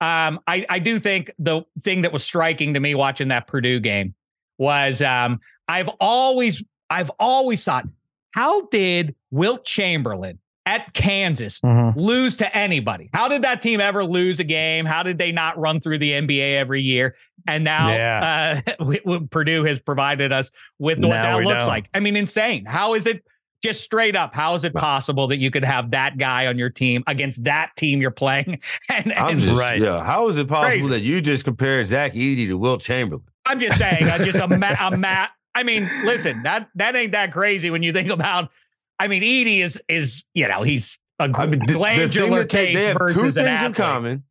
um, 0.00 0.40
I 0.46 0.66
I 0.68 0.78
do 0.80 0.98
think 0.98 1.30
the 1.38 1.62
thing 1.80 2.02
that 2.02 2.12
was 2.12 2.24
striking 2.24 2.74
to 2.74 2.80
me 2.80 2.94
watching 2.96 3.28
that 3.28 3.46
Purdue 3.46 3.80
game 3.80 4.14
was 4.58 5.00
um, 5.00 5.40
I've 5.68 5.88
always 6.00 6.62
I've 6.90 7.10
always 7.18 7.62
thought, 7.62 7.86
how 8.32 8.66
did 8.66 9.14
Wilt 9.30 9.64
Chamberlain 9.64 10.38
at 10.66 10.92
Kansas 10.94 11.58
Mhm. 11.60 11.94
lose 11.96 12.36
to 12.36 12.56
anybody. 12.56 13.10
How 13.12 13.28
did 13.28 13.42
that 13.42 13.60
team 13.62 13.80
ever 13.80 14.04
lose 14.04 14.38
a 14.40 14.44
game? 14.44 14.84
How 14.86 15.02
did 15.02 15.18
they 15.18 15.32
not 15.32 15.58
run 15.58 15.80
through 15.80 15.98
the 15.98 16.12
NBA 16.12 16.54
every 16.56 16.80
year? 16.80 17.16
And 17.48 17.64
now 17.64 17.90
uh, 17.92 18.60
w- 18.78 19.00
w- 19.00 19.26
Purdue 19.28 19.64
has 19.64 19.80
provided 19.80 20.32
us 20.32 20.52
with 20.78 20.98
what 20.98 21.08
Now 21.08 21.22
that 21.22 21.38
we 21.38 21.44
looks 21.46 21.62
know. 21.62 21.66
like. 21.68 21.86
I 21.94 22.00
mean, 22.00 22.14
insane. 22.16 22.64
How 22.64 22.94
is 22.94 23.08
it 23.08 23.24
just 23.64 23.82
straight 23.82 24.14
up? 24.14 24.34
How 24.34 24.54
is 24.54 24.62
it 24.64 24.72
possible 24.74 25.26
that 25.28 25.38
you 25.38 25.50
could 25.50 25.64
have 25.64 25.90
that 25.92 26.16
guy 26.18 26.46
on 26.46 26.56
your 26.58 26.70
team 26.70 27.02
against 27.08 27.42
that 27.44 27.70
team 27.76 28.00
you're 28.00 28.10
playing? 28.12 28.60
And, 28.88 29.12
I'm 29.14 29.30
and 29.32 29.40
just, 29.40 29.58
Right. 29.58 29.80
yeah. 29.80 30.04
How 30.04 30.28
is 30.28 30.38
it 30.38 30.46
possible 30.46 30.70
Crazy. 30.70 30.88
that 30.90 31.00
you 31.00 31.20
just 31.20 31.44
compared 31.44 31.86
Zach 31.88 32.12
Edey 32.12 32.46
to 32.46 32.54
Wilt 32.56 32.80
Chamberlain? 32.82 33.24
I'm 33.46 33.58
just 33.58 33.78
saying, 33.78 34.04
uh, 34.04 34.18
just 34.18 34.38
a 34.38 34.46
ma- 34.46 34.76
a 34.78 34.96
ma- 34.96 35.26
I 35.56 35.64
mean, 35.64 35.88
listen, 36.04 36.42
that 36.44 36.68
that 36.76 36.94
ain't 36.94 37.12
that 37.12 37.32
crazy 37.32 37.68
when 37.70 37.82
you 37.82 37.92
think 37.92 38.08
about. 38.10 38.50
I 39.02 39.08
mean, 39.08 39.22
Edey 39.22 39.60
is 39.62 39.80
is 39.88 40.24
you 40.34 40.46
know 40.48 40.62
he's 40.62 40.98
a 41.18 41.24
I 41.34 41.46
mean, 41.46 41.50
the- 41.50 41.56
the 41.58 41.66
thing 41.66 41.76
glandular 41.76 42.38
that 42.40 42.48
they, 42.50 42.66
case 42.66 42.76
they 42.76 42.84
have 42.86 42.98
two 42.98 43.14
things 43.30 43.36
an 43.36 43.64
in 43.66 43.72
common. 43.74 44.24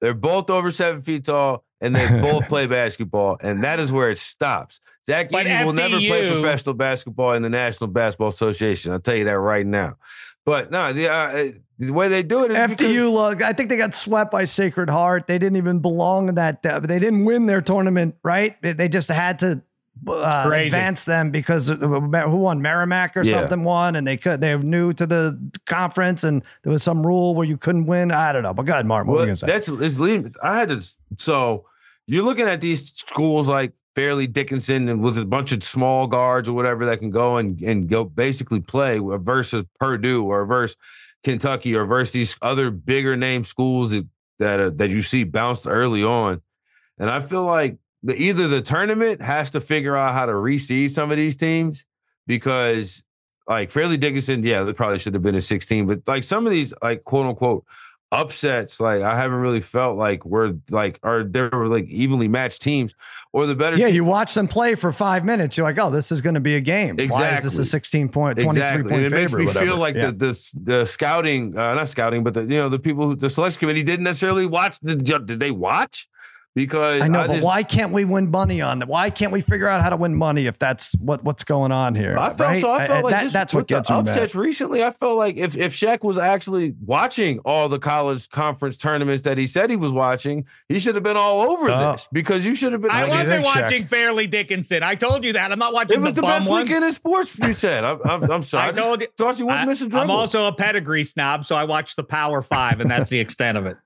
They're 0.00 0.14
both 0.14 0.50
over 0.50 0.70
seven 0.70 1.02
feet 1.02 1.24
tall, 1.24 1.64
and 1.80 1.94
they 1.94 2.06
both 2.22 2.48
play 2.48 2.66
basketball, 2.66 3.36
and 3.40 3.64
that 3.64 3.78
is 3.80 3.92
where 3.92 4.10
it 4.10 4.18
stops. 4.18 4.80
Zach 5.04 5.30
But 5.30 5.46
Edey 5.46 5.64
will 5.64 5.72
never 5.72 5.98
play 5.98 6.30
professional 6.32 6.74
basketball 6.74 7.32
in 7.32 7.42
the 7.42 7.50
National 7.50 7.88
Basketball 7.88 8.28
Association. 8.28 8.92
I'll 8.92 9.00
tell 9.00 9.16
you 9.16 9.24
that 9.24 9.38
right 9.38 9.66
now. 9.66 9.96
But 10.44 10.70
no, 10.70 10.92
the 10.92 11.08
uh, 11.12 11.48
the 11.78 11.92
way 11.92 12.08
they 12.08 12.22
do 12.22 12.44
it 12.44 12.52
is 12.52 12.70
because- 12.70 12.86
FDU, 12.86 13.12
look, 13.12 13.42
I 13.42 13.52
think 13.52 13.68
they 13.68 13.76
got 13.76 13.94
swept 13.94 14.30
by 14.30 14.44
Sacred 14.44 14.88
Heart. 14.88 15.26
They 15.26 15.38
didn't 15.38 15.56
even 15.56 15.80
belong 15.80 16.28
in 16.28 16.36
that. 16.36 16.64
Uh, 16.64 16.80
they 16.80 16.98
didn't 16.98 17.24
win 17.24 17.46
their 17.46 17.60
tournament, 17.60 18.14
right? 18.24 18.56
They- 18.62 18.72
They 18.72 18.88
just 18.88 19.08
had 19.08 19.38
to 19.40 19.62
uh, 20.08 20.50
advance 20.52 21.04
them 21.04 21.30
because 21.30 21.68
who 21.68 22.36
won 22.36 22.60
Merrimack 22.62 23.16
or 23.16 23.22
Yeah. 23.22 23.40
something 23.40 23.64
won, 23.64 23.96
and 23.96 24.06
they 24.06 24.16
could. 24.16 24.40
They 24.40 24.54
were 24.54 24.62
new 24.62 24.92
to 24.94 25.06
the 25.06 25.38
conference, 25.66 26.22
and 26.24 26.42
there 26.62 26.72
was 26.72 26.82
some 26.82 27.04
rule 27.06 27.34
where 27.34 27.46
you 27.46 27.56
couldn't 27.56 27.86
win. 27.86 28.10
I 28.10 28.32
don't 28.32 28.42
know, 28.42 28.54
but 28.54 28.66
God, 28.66 28.86
Martin. 28.86 29.08
What 29.10 29.16
Well, 29.16 29.24
you 29.24 29.28
gonna 29.30 29.36
say? 29.36 29.46
that's 29.46 29.68
it's 29.68 29.98
leaving. 29.98 30.34
I 30.42 30.58
had 30.58 30.68
to. 30.68 30.82
So 31.18 31.64
you're 32.06 32.24
looking 32.24 32.46
at 32.46 32.60
these 32.60 32.92
schools 32.92 33.48
like 33.48 33.72
Fairleigh 33.94 34.26
Dickinson 34.26 34.88
and 34.88 35.02
with 35.02 35.16
a 35.18 35.24
bunch 35.24 35.52
of 35.52 35.62
small 35.62 36.06
guards 36.06 36.48
or 36.48 36.52
whatever 36.52 36.84
that 36.86 36.98
can 36.98 37.10
go 37.10 37.38
and 37.38 37.60
and 37.62 37.88
go 37.88 38.04
basically 38.04 38.60
play 38.60 38.98
versus 39.00 39.64
Purdue 39.80 40.24
or 40.24 40.44
versus 40.46 40.76
Kentucky 41.24 41.74
or 41.74 41.86
versus 41.86 42.12
these 42.12 42.36
other 42.42 42.70
bigger 42.70 43.16
name 43.16 43.42
schools 43.44 43.90
that 43.92 44.06
that, 44.38 44.60
uh, 44.60 44.70
that 44.74 44.90
you 44.90 45.00
see 45.00 45.24
bounced 45.24 45.66
early 45.66 46.04
on. 46.04 46.42
And 46.98 47.08
I 47.10 47.20
feel 47.20 47.42
like 47.44 47.78
the 48.02 48.14
either 48.16 48.46
the 48.48 48.60
tournament 48.62 49.20
has 49.22 49.50
to 49.52 49.60
figure 49.60 49.96
out 49.96 50.12
how 50.14 50.26
to 50.26 50.32
reseed 50.32 50.90
some 50.90 51.10
of 51.10 51.16
these 51.16 51.36
teams 51.36 51.84
because 52.26 53.02
like 53.48 53.70
Fairleigh 53.70 53.96
Dickinson, 53.96 54.42
yeah, 54.42 54.62
they 54.64 54.72
probably 54.72 54.98
should 54.98 55.14
have 55.14 55.22
been 55.22 55.34
a 55.36 55.40
16, 55.40 55.86
but 55.86 56.00
like 56.06 56.24
some 56.24 56.46
of 56.46 56.52
these 56.52 56.74
like 56.82 57.04
quote 57.04 57.26
unquote 57.26 57.64
upsets, 58.12 58.78
like 58.80 59.02
I 59.02 59.16
haven't 59.16 59.38
really 59.38 59.60
felt 59.60 59.96
like 59.96 60.24
we're 60.24 60.54
like 60.70 60.98
are 61.02 61.24
there 61.24 61.50
were 61.52 61.66
like 61.68 61.86
evenly 61.86 62.28
matched 62.28 62.62
teams 62.62 62.94
or 63.32 63.46
the 63.46 63.54
better 63.54 63.76
yeah, 63.76 63.86
team- 63.86 63.94
you 63.96 64.04
watch 64.04 64.34
them 64.34 64.46
play 64.48 64.74
for 64.74 64.92
five 64.92 65.24
minutes. 65.24 65.56
You're 65.56 65.66
like, 65.66 65.78
oh, 65.78 65.90
this 65.90 66.12
is 66.12 66.20
going 66.20 66.34
to 66.34 66.40
be 66.40 66.54
a 66.56 66.60
game. 66.60 66.96
Why 66.96 67.04
is 67.04 67.10
this 67.42 67.54
Exactly. 67.58 67.62
a 67.62 67.64
16 67.64 68.08
point, 68.10 68.38
23 68.38 68.48
Exactly. 68.62 68.82
point 68.90 68.94
And 69.04 69.12
it 69.12 69.16
makes 69.16 69.32
me 69.32 69.46
feel 69.48 69.76
like 69.76 69.94
Yeah. 69.96 70.06
the, 70.06 70.12
the 70.12 70.50
the 70.62 70.84
scouting, 70.86 71.56
uh, 71.58 71.74
not 71.74 71.88
scouting, 71.88 72.22
but 72.24 72.34
the 72.34 72.42
you 72.42 72.58
know 72.58 72.68
the 72.68 72.78
people 72.78 73.08
who 73.08 73.16
the 73.16 73.28
selection 73.30 73.58
committee 73.60 73.82
didn't 73.82 74.04
necessarily 74.04 74.46
watch. 74.46 74.78
The, 74.80 74.96
did 74.96 75.40
they 75.40 75.50
watch? 75.50 76.08
Because 76.56 77.02
I 77.02 77.08
know, 77.08 77.26
but 77.26 77.34
just- 77.34 77.44
why 77.44 77.62
can't 77.62 77.92
we 77.92 78.06
win 78.06 78.30
money 78.30 78.62
on 78.62 78.78
that? 78.78 78.88
Why 78.88 79.10
can't 79.10 79.30
we 79.30 79.42
figure 79.42 79.68
out 79.68 79.82
how 79.82 79.90
to 79.90 79.96
win 79.96 80.14
money 80.14 80.46
if 80.46 80.58
that's 80.58 80.94
what 80.94 81.22
what's 81.22 81.44
going 81.44 81.70
on 81.70 81.94
here? 81.94 82.16
I 82.18 82.28
felt 82.30 82.40
right? 82.40 82.60
so. 82.62 82.70
I 82.72 82.86
felt 82.86 83.04
like 83.04 83.12
that- 83.12 83.22
just 83.24 83.32
that's 83.34 83.52
what 83.52 83.66
gets 83.66 83.88
the 83.88 83.94
me 83.96 84.02
mad. 84.04 84.08
upsets 84.12 84.34
recently. 84.34 84.82
I 84.82 84.90
felt 84.90 85.18
like 85.18 85.36
if 85.36 85.54
if 85.54 85.74
Shek 85.74 86.02
was 86.02 86.16
actually 86.16 86.74
watching 86.82 87.40
all 87.40 87.68
the 87.68 87.78
college 87.78 88.30
conference 88.30 88.78
tournaments 88.78 89.22
that 89.24 89.36
he 89.36 89.46
said 89.46 89.68
he 89.68 89.76
was 89.76 89.92
watching, 89.92 90.46
he 90.70 90.78
should 90.78 90.94
have 90.94 91.04
been 91.04 91.18
all 91.18 91.42
over 91.42 91.70
Oh. 91.70 91.92
this 91.92 92.08
because 92.10 92.46
you 92.46 92.54
should 92.54 92.72
have 92.72 92.80
been. 92.80 92.90
I 92.90 93.02
What 93.02 93.10
wasn't 93.10 93.28
think, 93.28 93.46
Shek? 93.48 93.62
watching 93.62 93.86
Fairleigh 93.86 94.26
Dickinson. 94.26 94.82
I 94.82 94.94
told 94.94 95.24
you 95.24 95.34
that. 95.34 95.52
I'm 95.52 95.58
not 95.58 95.74
watching 95.74 95.98
It 95.98 96.00
was 96.00 96.14
the, 96.14 96.22
the 96.22 96.22
bum 96.22 96.30
best 96.38 96.48
one. 96.48 96.62
weekend 96.62 96.86
in 96.86 96.92
sports. 96.94 97.38
You 97.38 97.52
said. 97.52 97.84
I'm, 97.84 98.00
I'm, 98.02 98.30
I'm 98.30 98.42
sorry. 98.42 98.64
I, 98.64 98.68
I 98.70 98.72
told 98.72 99.02
you. 99.02 99.08
Thought 99.18 99.38
you 99.38 99.44
wouldn't 99.44 99.64
I, 99.64 99.66
miss 99.66 99.82
a 99.82 99.94
I'm 99.98 100.10
also 100.10 100.46
a 100.46 100.54
pedigree 100.54 101.04
snob, 101.04 101.44
so 101.44 101.54
I 101.54 101.64
watch 101.64 101.96
the 101.96 102.02
Power 102.04 102.40
Five, 102.40 102.80
and 102.80 102.90
that's 102.90 103.10
the 103.10 103.20
extent 103.20 103.58
of 103.58 103.66
it. 103.66 103.76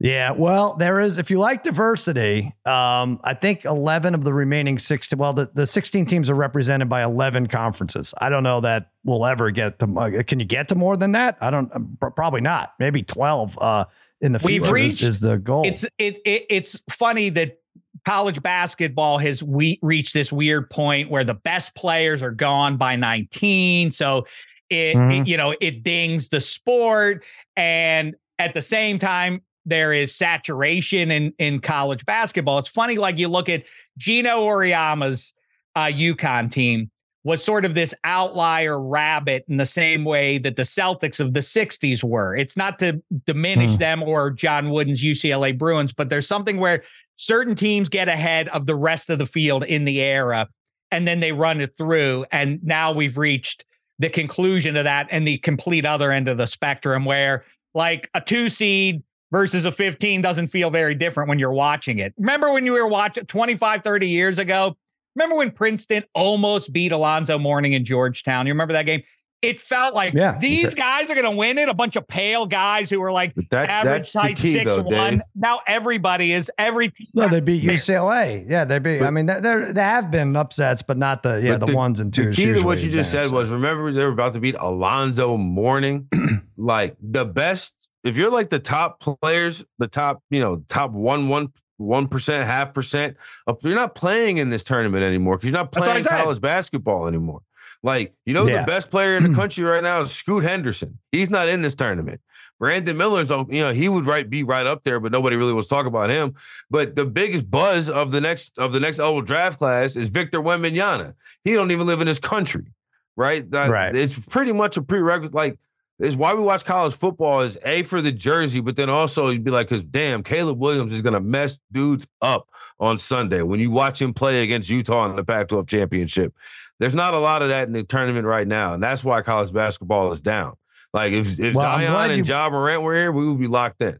Yeah, 0.00 0.30
well, 0.30 0.76
there 0.76 1.00
is. 1.00 1.18
If 1.18 1.28
you 1.28 1.38
like 1.40 1.64
diversity, 1.64 2.54
um, 2.64 3.20
I 3.24 3.34
think 3.34 3.64
eleven 3.64 4.14
of 4.14 4.22
the 4.22 4.32
remaining 4.32 4.78
six. 4.78 5.12
Well, 5.14 5.32
the, 5.32 5.50
the 5.54 5.66
sixteen 5.66 6.06
teams 6.06 6.30
are 6.30 6.36
represented 6.36 6.88
by 6.88 7.02
eleven 7.02 7.48
conferences. 7.48 8.14
I 8.18 8.28
don't 8.28 8.44
know 8.44 8.60
that 8.60 8.92
we'll 9.02 9.26
ever 9.26 9.50
get 9.50 9.80
to. 9.80 9.98
Uh, 9.98 10.22
can 10.22 10.38
you 10.38 10.46
get 10.46 10.68
to 10.68 10.76
more 10.76 10.96
than 10.96 11.12
that? 11.12 11.36
I 11.40 11.50
don't. 11.50 11.72
Uh, 11.72 12.10
probably 12.10 12.40
not. 12.40 12.74
Maybe 12.78 13.02
twelve 13.02 13.58
uh, 13.60 13.86
in 14.20 14.30
the 14.30 14.38
future 14.38 14.72
reached, 14.72 15.02
is, 15.02 15.16
is, 15.16 15.20
the 15.20 15.38
goal. 15.38 15.66
It's 15.66 15.82
it, 15.98 16.20
it 16.24 16.46
it's 16.48 16.80
funny 16.88 17.30
that 17.30 17.58
college 18.06 18.40
basketball 18.40 19.18
has 19.18 19.42
we 19.42 19.80
reached 19.82 20.14
this 20.14 20.32
weird 20.32 20.70
point 20.70 21.10
where 21.10 21.24
the 21.24 21.34
best 21.34 21.74
players 21.74 22.22
are 22.22 22.30
gone 22.30 22.76
by 22.76 22.94
nineteen. 22.94 23.90
So 23.90 24.26
it, 24.70 24.94
mm-hmm. 24.94 25.10
it 25.10 25.26
you 25.26 25.36
know 25.36 25.56
it 25.60 25.82
dings 25.82 26.28
the 26.28 26.40
sport 26.40 27.24
and 27.56 28.14
at 28.38 28.54
the 28.54 28.62
same 28.62 29.00
time 29.00 29.42
there 29.68 29.92
is 29.92 30.14
saturation 30.14 31.10
in 31.10 31.32
in 31.38 31.60
college 31.60 32.04
basketball. 32.04 32.58
It's 32.58 32.68
funny, 32.68 32.96
like 32.96 33.18
you 33.18 33.28
look 33.28 33.48
at 33.48 33.64
Geno 33.96 34.46
Auriemma's 34.46 35.34
uh, 35.76 35.86
UConn 35.86 36.50
team 36.50 36.90
was 37.24 37.44
sort 37.44 37.64
of 37.64 37.74
this 37.74 37.92
outlier 38.04 38.80
rabbit 38.80 39.44
in 39.48 39.58
the 39.58 39.66
same 39.66 40.04
way 40.04 40.38
that 40.38 40.56
the 40.56 40.62
Celtics 40.62 41.20
of 41.20 41.34
the 41.34 41.40
60s 41.40 42.02
were. 42.02 42.34
It's 42.34 42.56
not 42.56 42.78
to 42.78 43.02
diminish 43.26 43.72
mm. 43.72 43.78
them 43.78 44.02
or 44.02 44.30
John 44.30 44.70
Wooden's 44.70 45.02
UCLA 45.02 45.56
Bruins, 45.56 45.92
but 45.92 46.08
there's 46.08 46.26
something 46.26 46.58
where 46.58 46.82
certain 47.16 47.54
teams 47.54 47.88
get 47.88 48.08
ahead 48.08 48.48
of 48.48 48.66
the 48.66 48.76
rest 48.76 49.10
of 49.10 49.18
the 49.18 49.26
field 49.26 49.64
in 49.64 49.84
the 49.84 50.00
era 50.00 50.48
and 50.90 51.06
then 51.06 51.20
they 51.20 51.32
run 51.32 51.60
it 51.60 51.76
through. 51.76 52.24
And 52.32 52.64
now 52.64 52.92
we've 52.92 53.18
reached 53.18 53.64
the 53.98 54.08
conclusion 54.08 54.76
of 54.76 54.84
that 54.84 55.08
and 55.10 55.26
the 55.26 55.38
complete 55.38 55.84
other 55.84 56.12
end 56.12 56.28
of 56.28 56.38
the 56.38 56.46
spectrum 56.46 57.04
where 57.04 57.44
like 57.74 58.08
a 58.14 58.20
two 58.20 58.48
seed 58.48 59.02
versus 59.30 59.64
a 59.64 59.72
15 59.72 60.22
doesn't 60.22 60.48
feel 60.48 60.70
very 60.70 60.94
different 60.94 61.28
when 61.28 61.38
you're 61.38 61.52
watching 61.52 61.98
it. 61.98 62.14
Remember 62.18 62.52
when 62.52 62.64
you 62.64 62.72
were 62.72 62.86
watching 62.86 63.26
25, 63.26 63.82
30 63.82 64.08
years 64.08 64.38
ago? 64.38 64.76
Remember 65.14 65.36
when 65.36 65.50
Princeton 65.50 66.04
almost 66.14 66.72
beat 66.72 66.92
Alonzo 66.92 67.38
Mourning 67.38 67.72
in 67.72 67.84
Georgetown? 67.84 68.46
You 68.46 68.52
remember 68.52 68.74
that 68.74 68.86
game? 68.86 69.02
It 69.40 69.60
felt 69.60 69.94
like 69.94 70.14
yeah, 70.14 70.36
these 70.40 70.74
guys 70.74 71.10
are 71.10 71.14
going 71.14 71.24
to 71.24 71.30
win 71.30 71.58
it. 71.58 71.68
A 71.68 71.74
bunch 71.74 71.94
of 71.94 72.08
pale 72.08 72.44
guys 72.44 72.90
who 72.90 72.98
were 72.98 73.12
like 73.12 73.34
that, 73.50 73.68
average 73.68 74.12
height 74.12 74.36
six 74.36 74.74
though, 74.74 74.82
one. 74.82 75.18
Dave. 75.18 75.20
Now 75.36 75.60
everybody 75.64 76.32
is 76.32 76.50
every. 76.58 76.92
No, 77.14 77.28
they 77.28 77.38
beat 77.38 77.62
UCLA. 77.62 78.44
Yeah, 78.48 78.64
they 78.64 78.80
beat. 78.80 78.98
But, 78.98 79.06
I 79.06 79.10
mean, 79.10 79.26
there 79.26 79.72
there 79.72 79.84
have 79.84 80.10
been 80.10 80.34
upsets, 80.34 80.82
but 80.82 80.96
not 80.96 81.22
the 81.22 81.40
yeah 81.40 81.56
the, 81.56 81.66
the, 81.66 81.74
ones 81.74 82.00
and 82.00 82.12
twos. 82.12 82.36
The 82.36 82.44
key 82.44 82.52
to 82.54 82.62
what 82.64 82.82
you 82.82 82.90
just 82.90 83.12
said 83.12 83.30
was 83.30 83.50
remember 83.50 83.92
they 83.92 84.04
were 84.04 84.10
about 84.10 84.32
to 84.32 84.40
beat 84.40 84.56
Alonzo 84.58 85.36
Mourning, 85.36 86.08
like 86.56 86.96
the 87.00 87.24
best 87.24 87.87
if 88.04 88.16
you're 88.16 88.30
like 88.30 88.50
the 88.50 88.58
top 88.58 89.00
players, 89.00 89.64
the 89.78 89.88
top, 89.88 90.22
you 90.30 90.40
know, 90.40 90.62
top 90.68 90.92
one, 90.92 91.28
one, 91.28 91.52
one 91.76 92.08
percent, 92.08 92.46
half 92.46 92.74
percent, 92.74 93.16
you're 93.62 93.74
not 93.74 93.94
playing 93.94 94.38
in 94.38 94.50
this 94.50 94.64
tournament 94.64 95.04
anymore 95.04 95.36
because 95.36 95.44
you're 95.44 95.58
not 95.58 95.72
playing 95.72 96.04
college 96.04 96.40
basketball 96.40 97.06
anymore. 97.06 97.42
Like, 97.82 98.14
you 98.26 98.34
know, 98.34 98.46
yeah. 98.46 98.60
the 98.60 98.66
best 98.66 98.90
player 98.90 99.16
in 99.16 99.30
the 99.30 99.34
country 99.36 99.64
right 99.64 99.82
now 99.82 100.00
is 100.02 100.10
Scoot 100.10 100.42
Henderson. 100.42 100.98
He's 101.12 101.30
not 101.30 101.48
in 101.48 101.62
this 101.62 101.74
tournament. 101.74 102.20
Brandon 102.58 102.96
Miller's, 102.96 103.30
you 103.30 103.62
know, 103.62 103.72
he 103.72 103.88
would 103.88 104.04
right 104.04 104.28
be 104.28 104.42
right 104.42 104.66
up 104.66 104.82
there, 104.82 104.98
but 104.98 105.12
nobody 105.12 105.36
really 105.36 105.52
was 105.52 105.68
talking 105.68 105.86
about 105.86 106.10
him. 106.10 106.34
But 106.70 106.96
the 106.96 107.04
biggest 107.04 107.48
buzz 107.48 107.88
of 107.88 108.10
the 108.10 108.20
next 108.20 108.58
of 108.58 108.72
the 108.72 108.80
next 108.80 108.98
old 108.98 109.26
draft 109.26 109.58
class 109.58 109.94
is 109.94 110.08
Victor 110.08 110.40
Wembanyama. 110.40 111.14
He 111.44 111.52
don't 111.54 111.70
even 111.70 111.86
live 111.86 112.00
in 112.00 112.08
this 112.08 112.18
country, 112.18 112.72
right? 113.16 113.48
That, 113.52 113.70
right. 113.70 113.94
It's 113.94 114.18
pretty 114.26 114.52
much 114.52 114.76
a 114.76 114.82
prerequisite. 114.82 115.34
Like 115.34 115.58
is 115.98 116.16
why 116.16 116.34
we 116.34 116.42
watch 116.42 116.64
college 116.64 116.94
football 116.94 117.40
is 117.40 117.58
a 117.64 117.82
for 117.82 118.00
the 118.00 118.12
jersey, 118.12 118.60
but 118.60 118.76
then 118.76 118.88
also 118.88 119.28
you'd 119.30 119.44
be 119.44 119.50
like, 119.50 119.68
because 119.68 119.84
damn, 119.84 120.22
Caleb 120.22 120.58
Williams 120.58 120.92
is 120.92 121.02
gonna 121.02 121.20
mess 121.20 121.58
dudes 121.72 122.06
up 122.22 122.48
on 122.78 122.98
Sunday 122.98 123.42
when 123.42 123.60
you 123.60 123.70
watch 123.70 124.00
him 124.00 124.14
play 124.14 124.42
against 124.42 124.70
Utah 124.70 125.08
in 125.10 125.16
the 125.16 125.24
Pac-12 125.24 125.68
championship. 125.68 126.34
There's 126.78 126.94
not 126.94 127.14
a 127.14 127.18
lot 127.18 127.42
of 127.42 127.48
that 127.48 127.66
in 127.66 127.72
the 127.72 127.82
tournament 127.82 128.26
right 128.26 128.46
now, 128.46 128.74
and 128.74 128.82
that's 128.82 129.02
why 129.02 129.22
college 129.22 129.52
basketball 129.52 130.12
is 130.12 130.20
down. 130.20 130.54
Like 130.92 131.12
if 131.12 131.38
if 131.38 131.54
well, 131.54 131.78
Zion 131.78 132.10
and 132.10 132.26
you... 132.26 132.34
Ja 132.34 132.48
Morant 132.48 132.82
were 132.82 132.94
here, 132.94 133.12
we 133.12 133.28
would 133.28 133.40
be 133.40 133.48
locked 133.48 133.82
in. 133.82 133.98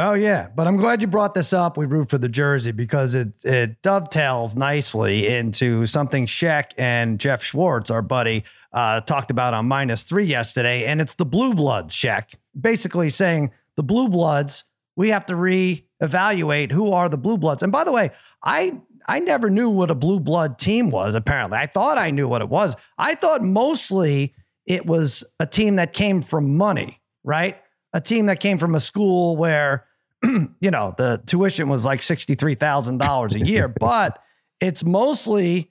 Oh 0.00 0.14
yeah, 0.14 0.48
but 0.54 0.68
I'm 0.68 0.76
glad 0.76 1.02
you 1.02 1.08
brought 1.08 1.34
this 1.34 1.52
up. 1.52 1.76
We 1.76 1.86
root 1.86 2.08
for 2.08 2.18
the 2.18 2.28
jersey 2.28 2.70
because 2.70 3.16
it 3.16 3.44
it 3.44 3.82
dovetails 3.82 4.54
nicely 4.54 5.26
into 5.26 5.86
something 5.86 6.24
Shek 6.26 6.72
and 6.78 7.18
Jeff 7.18 7.42
Schwartz, 7.42 7.90
our 7.90 8.02
buddy, 8.02 8.44
uh, 8.72 9.00
talked 9.02 9.30
about 9.30 9.54
on 9.54 9.66
minus 9.66 10.04
three 10.04 10.24
yesterday, 10.24 10.84
and 10.86 11.00
it's 11.00 11.14
the 11.14 11.24
blue 11.24 11.54
bloods 11.54 11.94
Shek. 11.94 12.32
Basically 12.58 13.10
saying 13.10 13.52
the 13.76 13.82
blue 13.82 14.08
bloods, 14.08 14.64
we 14.96 15.10
have 15.10 15.26
to 15.26 15.34
reevaluate 15.34 16.72
who 16.72 16.92
are 16.92 17.08
the 17.08 17.18
blue 17.18 17.38
bloods. 17.38 17.62
And 17.62 17.72
by 17.72 17.84
the 17.84 17.92
way, 17.92 18.10
I 18.42 18.80
I 19.06 19.20
never 19.20 19.48
knew 19.48 19.70
what 19.70 19.90
a 19.90 19.94
blue 19.94 20.20
blood 20.20 20.58
team 20.58 20.90
was. 20.90 21.14
Apparently, 21.14 21.56
I 21.56 21.66
thought 21.66 21.96
I 21.96 22.10
knew 22.10 22.28
what 22.28 22.42
it 22.42 22.48
was. 22.48 22.76
I 22.98 23.14
thought 23.14 23.42
mostly 23.42 24.34
it 24.66 24.84
was 24.84 25.24
a 25.40 25.46
team 25.46 25.76
that 25.76 25.94
came 25.94 26.20
from 26.20 26.58
money, 26.58 27.00
right? 27.24 27.56
A 27.94 28.02
team 28.02 28.26
that 28.26 28.38
came 28.38 28.58
from 28.58 28.74
a 28.74 28.80
school 28.80 29.36
where 29.36 29.86
you 30.24 30.70
know 30.70 30.94
the 30.98 31.22
tuition 31.26 31.68
was 31.70 31.86
like 31.86 32.02
sixty 32.02 32.34
three 32.34 32.54
thousand 32.54 32.98
dollars 32.98 33.34
a 33.34 33.40
year, 33.40 33.66
but 33.80 34.18
it's 34.60 34.84
mostly 34.84 35.70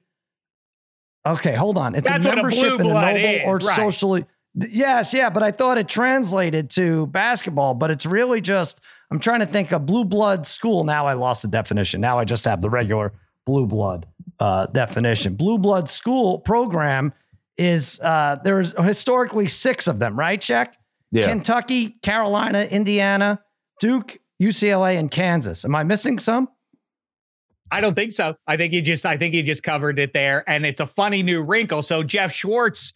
Okay, 1.33 1.55
hold 1.55 1.77
on. 1.77 1.95
It's 1.95 2.07
That's 2.07 2.25
a 2.25 2.35
membership 2.35 2.63
a 2.63 2.75
in 2.75 2.77
the 2.77 2.93
noble 2.93 3.15
is. 3.15 3.41
or 3.45 3.57
right. 3.57 3.75
socially. 3.75 4.25
Yes, 4.55 5.13
yeah, 5.13 5.29
but 5.29 5.43
I 5.43 5.51
thought 5.51 5.77
it 5.77 5.87
translated 5.87 6.69
to 6.71 7.07
basketball, 7.07 7.75
but 7.75 7.91
it's 7.91 8.05
really 8.05 8.41
just 8.41 8.81
I'm 9.11 9.19
trying 9.19 9.41
to 9.41 9.45
think 9.45 9.71
a 9.71 9.79
blue 9.79 10.05
blood 10.05 10.47
school. 10.47 10.83
Now 10.83 11.05
I 11.05 11.13
lost 11.13 11.43
the 11.43 11.47
definition. 11.47 12.01
Now 12.01 12.17
I 12.17 12.25
just 12.25 12.45
have 12.45 12.61
the 12.61 12.69
regular 12.69 13.13
blue 13.45 13.67
blood 13.67 14.07
uh, 14.39 14.65
definition. 14.67 15.35
Blue 15.35 15.57
blood 15.57 15.89
school 15.89 16.39
program 16.39 17.13
is 17.57 17.99
uh, 18.01 18.37
there's 18.43 18.73
historically 18.83 19.47
six 19.47 19.87
of 19.87 19.99
them, 19.99 20.17
right? 20.17 20.39
Check. 20.39 20.75
Yeah. 21.11 21.27
Kentucky, 21.27 21.89
Carolina, 22.01 22.63
Indiana, 22.63 23.41
Duke, 23.79 24.19
UCLA, 24.41 24.99
and 24.99 25.09
Kansas. 25.09 25.65
Am 25.65 25.73
I 25.75 25.83
missing 25.83 26.19
some? 26.19 26.49
I 27.71 27.81
don't 27.81 27.95
think 27.95 28.11
so. 28.13 28.35
I 28.47 28.57
think 28.57 28.73
he 28.73 28.81
just 28.81 29.05
I 29.05 29.17
think 29.17 29.33
he 29.33 29.43
just 29.43 29.63
covered 29.63 29.99
it 29.99 30.13
there. 30.13 30.47
And 30.49 30.65
it's 30.65 30.79
a 30.79 30.85
funny 30.85 31.23
new 31.23 31.41
wrinkle. 31.41 31.83
So 31.83 32.03
Jeff 32.03 32.31
Schwartz 32.31 32.93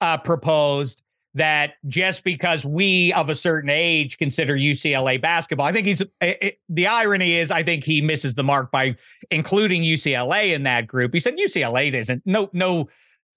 uh, 0.00 0.18
proposed 0.18 1.02
that 1.34 1.74
just 1.88 2.24
because 2.24 2.64
we 2.64 3.12
of 3.14 3.30
a 3.30 3.34
certain 3.34 3.70
age 3.70 4.18
consider 4.18 4.54
UCLA 4.54 5.20
basketball, 5.20 5.66
I 5.66 5.72
think 5.72 5.86
he's 5.86 6.02
it, 6.20 6.58
the 6.68 6.86
irony 6.86 7.36
is 7.36 7.50
I 7.50 7.62
think 7.62 7.84
he 7.84 8.02
misses 8.02 8.34
the 8.34 8.44
mark 8.44 8.70
by 8.70 8.96
including 9.30 9.82
UCLA 9.82 10.54
in 10.54 10.62
that 10.64 10.86
group. 10.86 11.14
He 11.14 11.20
said 11.20 11.36
UCLA 11.36 11.92
isn't 11.92 12.22
no 12.26 12.50
no 12.52 12.88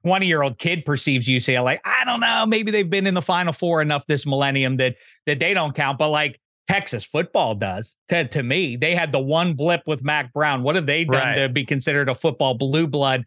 20 0.03 0.27
year 0.27 0.43
old 0.43 0.59
kid 0.59 0.85
perceives 0.85 1.27
UCLA. 1.27 1.79
I 1.83 2.05
don't 2.05 2.19
know. 2.19 2.45
Maybe 2.45 2.69
they've 2.71 2.89
been 2.89 3.07
in 3.07 3.15
the 3.15 3.23
final 3.23 3.53
four 3.53 3.81
enough 3.81 4.05
this 4.05 4.25
millennium 4.25 4.77
that 4.77 4.97
that 5.25 5.39
they 5.39 5.53
don't 5.53 5.75
count. 5.75 5.97
But 5.97 6.09
like 6.09 6.39
Texas 6.67 7.05
football 7.05 7.55
does 7.55 7.95
to, 8.09 8.27
to 8.27 8.43
me. 8.43 8.75
They 8.75 8.95
had 8.95 9.11
the 9.11 9.19
one 9.19 9.53
blip 9.53 9.83
with 9.85 10.03
Mack 10.03 10.33
Brown. 10.33 10.63
What 10.63 10.75
have 10.75 10.85
they 10.85 11.05
done 11.05 11.13
right. 11.13 11.35
to 11.35 11.49
be 11.49 11.65
considered 11.65 12.09
a 12.09 12.15
football 12.15 12.55
blue 12.55 12.87
blood 12.87 13.25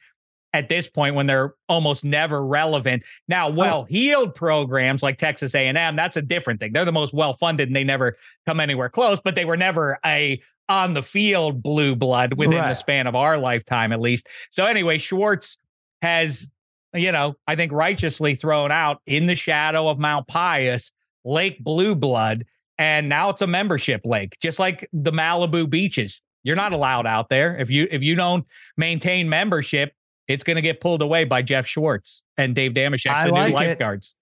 at 0.53 0.69
this 0.69 0.89
point 0.89 1.15
when 1.15 1.27
they're 1.27 1.55
almost 1.69 2.05
never 2.05 2.45
relevant? 2.45 3.05
Now, 3.29 3.49
oh. 3.49 3.53
well-heeled 3.53 4.35
programs 4.35 5.03
like 5.03 5.19
Texas 5.19 5.55
A&M, 5.55 5.97
that's 5.97 6.17
a 6.17 6.23
different 6.23 6.59
thing. 6.59 6.73
They're 6.73 6.85
the 6.85 6.93
most 6.93 7.15
well-funded 7.15 7.69
and 7.69 7.77
they 7.77 7.85
never 7.85 8.17
come 8.47 8.59
anywhere 8.59 8.89
close, 8.89 9.21
but 9.23 9.35
they 9.35 9.45
were 9.45 9.57
never 9.57 9.99
a 10.05 10.41
on 10.69 10.93
the 10.93 11.03
field 11.03 11.63
blue 11.63 11.95
blood 11.95 12.35
within 12.35 12.59
right. 12.59 12.69
the 12.69 12.75
span 12.75 13.07
of 13.07 13.15
our 13.15 13.39
lifetime 13.39 13.93
at 13.93 14.01
least. 14.01 14.27
So 14.51 14.67
anyway, 14.67 14.99
Schwartz 14.99 15.59
has 16.03 16.51
you 16.95 17.13
know, 17.13 17.35
I 17.47 17.55
think 17.55 17.73
righteously 17.73 18.35
thrown 18.35 18.73
out 18.73 19.03
in 19.07 19.27
the 19.27 19.35
shadow 19.35 19.89
of 19.89 19.99
Mount 19.99 20.27
Pius, 20.27 20.91
Lake 21.25 21.63
Blue 21.63 21.95
Blood 21.95 22.45
and 22.79 23.09
now 23.09 23.29
it's 23.31 23.43
a 23.43 23.47
membership 23.47 24.03
lake, 24.05 24.37
just 24.41 24.59
like 24.59 24.89
the 24.93 25.13
Malibu 25.13 25.69
beaches. 25.69 26.21
You're 26.45 26.57
not 26.57 26.73
allowed 26.73 27.07
out 27.07 27.29
there 27.29 27.59
if 27.59 27.69
you 27.71 27.89
if 27.91 28.03
you 28.03 28.15
don't 28.15 28.47
maintain 28.77 29.29
membership. 29.29 29.93
It's 30.29 30.45
going 30.45 30.57
to 30.57 30.63
get 30.63 30.81
pulled 30.81 31.01
away 31.01 31.25
by 31.25 31.41
Jeff 31.41 31.67
Schwartz 31.67 32.23
and 32.37 32.55
Dave 32.55 32.73
Dameshek, 32.73 33.11
I 33.11 33.27
the 33.27 33.33
like 33.33 33.49
new 33.49 33.55
lifeguards. 33.55 34.15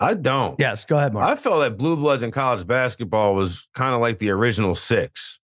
It. 0.00 0.04
I 0.04 0.14
don't. 0.14 0.58
Yes, 0.58 0.84
go 0.84 0.96
ahead, 0.96 1.12
Mark. 1.12 1.28
I 1.28 1.36
felt 1.36 1.60
that 1.60 1.78
Blue 1.78 1.94
Bloods 1.94 2.22
in 2.22 2.30
college 2.30 2.66
basketball 2.66 3.34
was 3.34 3.68
kind 3.74 3.94
of 3.94 4.00
like 4.00 4.18
the 4.18 4.30
original 4.30 4.74
six, 4.74 5.38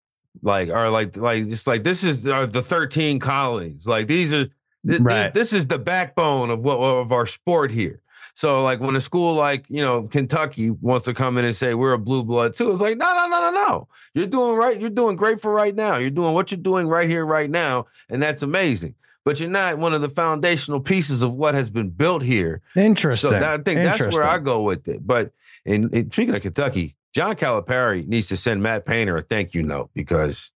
like 0.41 0.69
or 0.69 0.89
like 0.89 1.17
like 1.17 1.47
just 1.47 1.67
like 1.67 1.83
this 1.83 2.03
is 2.03 2.27
uh, 2.27 2.45
the 2.45 2.61
thirteen 2.61 3.19
colonies. 3.19 3.85
Like 3.85 4.07
these 4.07 4.33
are 4.33 4.45
th- 4.87 5.01
right. 5.01 5.33
this, 5.33 5.51
this 5.51 5.59
is 5.59 5.67
the 5.67 5.79
backbone 5.79 6.49
of 6.49 6.61
what 6.61 6.77
of 6.77 7.11
our 7.11 7.25
sport 7.25 7.71
here. 7.71 8.01
So 8.37 8.61
like 8.63 8.81
when 8.81 8.95
a 8.97 9.01
school 9.01 9.33
like 9.33 9.65
you 9.69 9.81
know 9.81 10.03
Kentucky 10.07 10.69
wants 10.69 11.05
to 11.05 11.13
come 11.13 11.37
in 11.37 11.45
and 11.45 11.55
say 11.55 11.73
we're 11.73 11.93
a 11.93 11.97
blue 11.97 12.21
blood 12.23 12.53
too, 12.53 12.69
it's 12.69 12.81
like 12.81 12.97
no 12.97 13.05
no 13.05 13.27
no 13.29 13.39
no 13.39 13.51
no. 13.51 13.87
You're 14.13 14.27
doing 14.27 14.55
right. 14.57 14.79
You're 14.79 14.89
doing 14.89 15.15
great 15.15 15.39
for 15.41 15.51
right 15.53 15.73
now. 15.73 15.97
You're 15.97 16.09
doing 16.09 16.33
what 16.33 16.51
you're 16.51 16.59
doing 16.59 16.87
right 16.87 17.09
here 17.09 17.25
right 17.25 17.49
now, 17.49 17.87
and 18.09 18.21
that's 18.21 18.43
amazing. 18.43 18.95
But 19.23 19.39
you're 19.39 19.49
not 19.49 19.79
one 19.79 19.93
of 19.93 20.01
the 20.01 20.09
foundational 20.09 20.81
pieces 20.81 21.23
of 21.23 21.33
what 21.35 21.55
has 21.55 21.69
been 21.71 21.89
built 21.89 22.21
here. 22.21 22.61
Interesting. 22.75 23.31
So 23.31 23.37
I 23.37 23.57
think 23.57 23.81
that's 23.83 23.99
where 24.13 24.27
I 24.27 24.37
go 24.37 24.61
with 24.61 24.87
it. 24.87 25.07
But 25.07 25.31
in, 25.65 25.89
in 25.95 26.11
speaking 26.11 26.35
of 26.35 26.41
Kentucky, 26.43 26.95
John 27.13 27.35
Calipari 27.35 28.05
needs 28.05 28.27
to 28.27 28.37
send 28.37 28.61
Matt 28.61 28.85
Painter 28.85 29.17
a 29.17 29.23
thank 29.23 29.53
you 29.55 29.63
note 29.63 29.89
because 29.95 30.51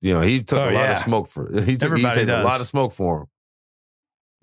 you 0.00 0.14
know 0.14 0.20
he 0.22 0.42
took 0.42 0.60
Oh, 0.60 0.64
a 0.64 0.66
lot 0.66 0.72
yeah. 0.72 0.92
of 0.92 0.98
smoke 0.98 1.26
for 1.26 1.50
he 1.64 1.76
took 1.76 1.88
he 1.90 2.04
Everybody 2.04 2.14
saved 2.14 2.30
a 2.30 2.44
lot 2.44 2.60
of 2.60 2.66
smoke 2.68 2.92
for 2.92 3.22
him. 3.22 3.26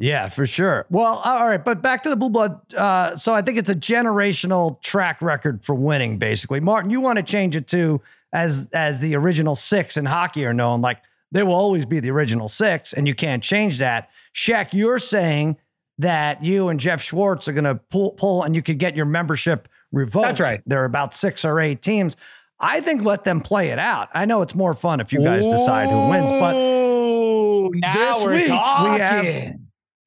Yeah, 0.02 0.30
for 0.30 0.48
sure. 0.48 0.88
Well, 0.90 1.22
all 1.24 1.48
right, 1.48 1.64
but 1.64 1.82
back 1.82 2.02
to 2.04 2.10
the 2.10 2.16
blue 2.16 2.32
blood. 2.32 2.60
Uh, 2.74 3.16
so 3.16 3.34
I 3.34 3.42
think 3.44 3.58
it's 3.60 3.70
a 3.70 3.76
generational 3.76 4.82
track 4.82 5.22
record 5.22 5.64
for 5.64 5.76
winning, 5.76 6.18
basically. 6.18 6.60
Martin, 6.60 6.90
you 6.90 7.00
want 7.00 7.18
to 7.18 7.24
change 7.24 7.56
it 7.56 7.68
to 7.68 8.02
as 8.34 8.68
as 8.74 9.00
the 9.00 9.16
original 9.16 9.56
six 9.56 9.98
in 9.98 10.06
hockey 10.06 10.44
are 10.46 10.54
known. 10.54 10.82
Like 10.82 10.98
they 11.32 11.44
will 11.44 11.54
always 11.54 11.86
be 11.86 12.00
the 12.00 12.10
original 12.10 12.50
six, 12.50 12.94
and 12.94 13.08
you 13.08 13.14
can't 13.14 13.44
change 13.44 13.78
that. 13.78 14.10
Shek, 14.34 14.74
you're 14.74 15.00
saying 15.00 15.58
that 16.00 16.44
you 16.44 16.70
and 16.70 16.80
Jeff 16.80 17.02
Schwartz 17.02 17.48
are 17.48 17.54
going 17.54 17.66
to 17.66 17.76
pull 17.76 18.12
pull, 18.12 18.42
and 18.44 18.56
you 18.56 18.64
could 18.64 18.80
get 18.80 18.96
your 18.96 19.06
membership 19.06 19.68
revoked. 19.92 20.26
That's 20.26 20.40
right. 20.40 20.62
There 20.66 20.82
are 20.82 20.86
about 20.86 21.14
six 21.14 21.46
or 21.46 21.60
eight 21.60 21.84
teams. 21.84 22.18
I 22.60 22.82
think 22.82 23.04
let 23.04 23.24
them 23.24 23.42
play 23.42 23.70
it 23.70 23.80
out. 23.80 24.10
I 24.14 24.26
know 24.26 24.42
it's 24.42 24.56
more 24.56 24.74
fun 24.74 25.00
if 25.00 25.14
you 25.14 25.24
guys 25.24 25.46
decide 25.46 25.90
who 25.90 26.10
wins, 26.10 26.32
but 26.32 26.56
Ooh, 26.56 27.72
now 27.76 27.94
this 27.94 28.24
we're 28.24 28.36
week 28.36 28.48
talking. 28.48 28.94
we 28.94 29.00
have 29.00 29.56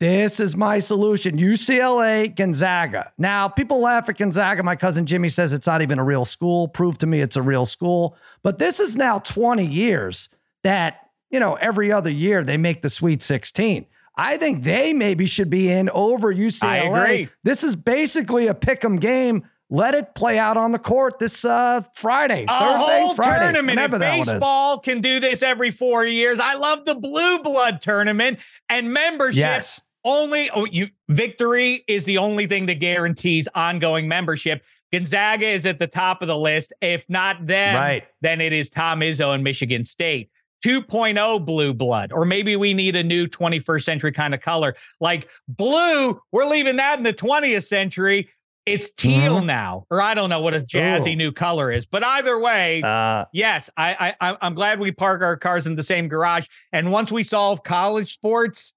this 0.01 0.41
is 0.41 0.57
my 0.57 0.81
solution 0.81 1.39
UCLA, 1.39 2.35
Gonzaga. 2.35 3.13
Now, 3.17 3.49
people 3.49 3.81
laugh 3.81 4.09
at 4.09 4.19
Gonzaga. 4.19 4.63
My 4.63 4.77
cousin 4.77 5.07
Jimmy 5.07 5.29
says 5.29 5.53
it's 5.53 5.67
not 5.67 5.83
even 5.83 5.99
a 5.99 6.05
real 6.05 6.25
school. 6.25 6.69
Prove 6.69 6.99
to 6.99 7.07
me 7.07 7.21
it's 7.21 7.37
a 7.37 7.43
real 7.43 7.65
school. 7.65 8.17
But 8.43 8.59
this 8.59 8.81
is 8.81 8.97
now 8.97 9.21
20 9.21 9.65
years 9.65 10.29
that, 10.63 11.11
you 11.31 11.39
know, 11.41 11.55
every 11.55 11.93
other 11.93 12.11
year 12.11 12.43
they 12.43 12.57
make 12.57 12.83
the 12.83 12.91
Sweet 12.91 13.23
16. 13.23 13.87
I 14.17 14.37
think 14.37 14.63
they 14.63 14.93
maybe 14.93 15.27
should 15.27 15.51
be 15.51 15.71
in 15.71 15.89
over 15.91 16.33
UCLA. 16.33 17.29
This 17.43 17.65
is 17.65 17.75
basically 17.77 18.47
a 18.47 18.55
pick 18.55 18.85
'em 18.85 18.97
game. 18.97 19.45
Let 19.71 19.95
it 19.95 20.15
play 20.15 20.39
out 20.39 20.57
on 20.57 20.73
the 20.73 20.79
court 20.79 21.19
this 21.19 21.45
uh, 21.45 21.83
Friday, 21.95 22.45
a 22.45 22.47
Thursday, 22.47 23.01
whole 23.01 23.15
Friday, 23.15 23.45
tournament. 23.45 23.79
If 23.79 23.91
whenever 23.91 23.99
that 23.99 24.11
one 24.11 24.21
is. 24.21 24.27
baseball 24.35 24.79
can 24.79 25.01
do 25.01 25.19
this 25.19 25.43
every 25.43 25.71
four 25.73 26.05
years, 26.05 26.39
I 26.39 26.55
love 26.55 26.85
the 26.85 26.95
blue 26.95 27.41
blood 27.41 27.81
tournament 27.81 28.39
and 28.79 28.93
membership. 28.93 29.37
Yes. 29.39 29.81
Only 30.05 30.51
oh, 30.51 30.67
you 30.67 30.89
victory 31.09 31.85
is 31.89 32.05
the 32.05 32.19
only 32.19 32.47
thing 32.47 32.67
that 32.67 32.75
guarantees 32.75 33.49
ongoing 33.55 34.07
membership. 34.07 34.63
Gonzaga 34.93 35.49
is 35.49 35.65
at 35.67 35.79
the 35.79 35.87
top 35.87 36.21
of 36.23 36.29
the 36.29 36.37
list. 36.37 36.73
If 36.83 37.09
not 37.09 37.47
them, 37.47 37.75
Right. 37.75 38.05
then 38.21 38.41
it 38.41 38.53
is 38.53 38.69
Tom 38.71 39.01
Izzo 39.01 39.35
and 39.35 39.43
Michigan 39.43 39.85
State. 39.85 40.31
2.0 40.65 41.45
blue 41.45 41.75
blood, 41.75 42.11
or 42.11 42.25
maybe 42.25 42.57
we 42.57 42.73
need 42.73 42.97
a 42.97 43.03
new 43.03 43.27
21st 43.27 43.85
century 43.85 44.13
kind 44.13 44.35
of 44.35 44.41
color. 44.41 44.75
Like 44.99 45.29
blue, 45.47 46.19
we're 46.33 46.47
leaving 46.47 46.77
that 46.77 46.97
in 46.97 47.05
the 47.05 47.13
20th 47.13 47.67
century. 47.67 48.31
It's 48.67 48.91
teal 48.91 49.43
now, 49.43 49.87
or 49.91 50.01
I 50.01 50.15
don't 50.15 50.31
know 50.31 50.41
what 50.41 50.55
a 50.55 50.61
jazzy 50.61 51.13
Ooh. 51.13 51.17
new 51.17 51.33
color 51.33 51.71
is. 51.71 51.85
But 51.85 52.03
either 52.03 52.39
way, 52.39 52.81
Uh, 52.83 53.27
yes, 53.33 53.69
I, 53.77 54.15
I 54.21 54.37
I'm 54.41 54.55
glad 54.55 54.81
we 54.81 54.91
park 54.91 55.23
our 55.23 55.37
cars 55.37 55.67
in 55.67 55.77
the 55.77 55.83
same 55.83 56.09
garage. 56.09 56.47
And 56.73 56.91
once 56.91 57.13
we 57.13 57.25
solve 57.25 57.63
college 57.63 58.15
sports, 58.15 58.73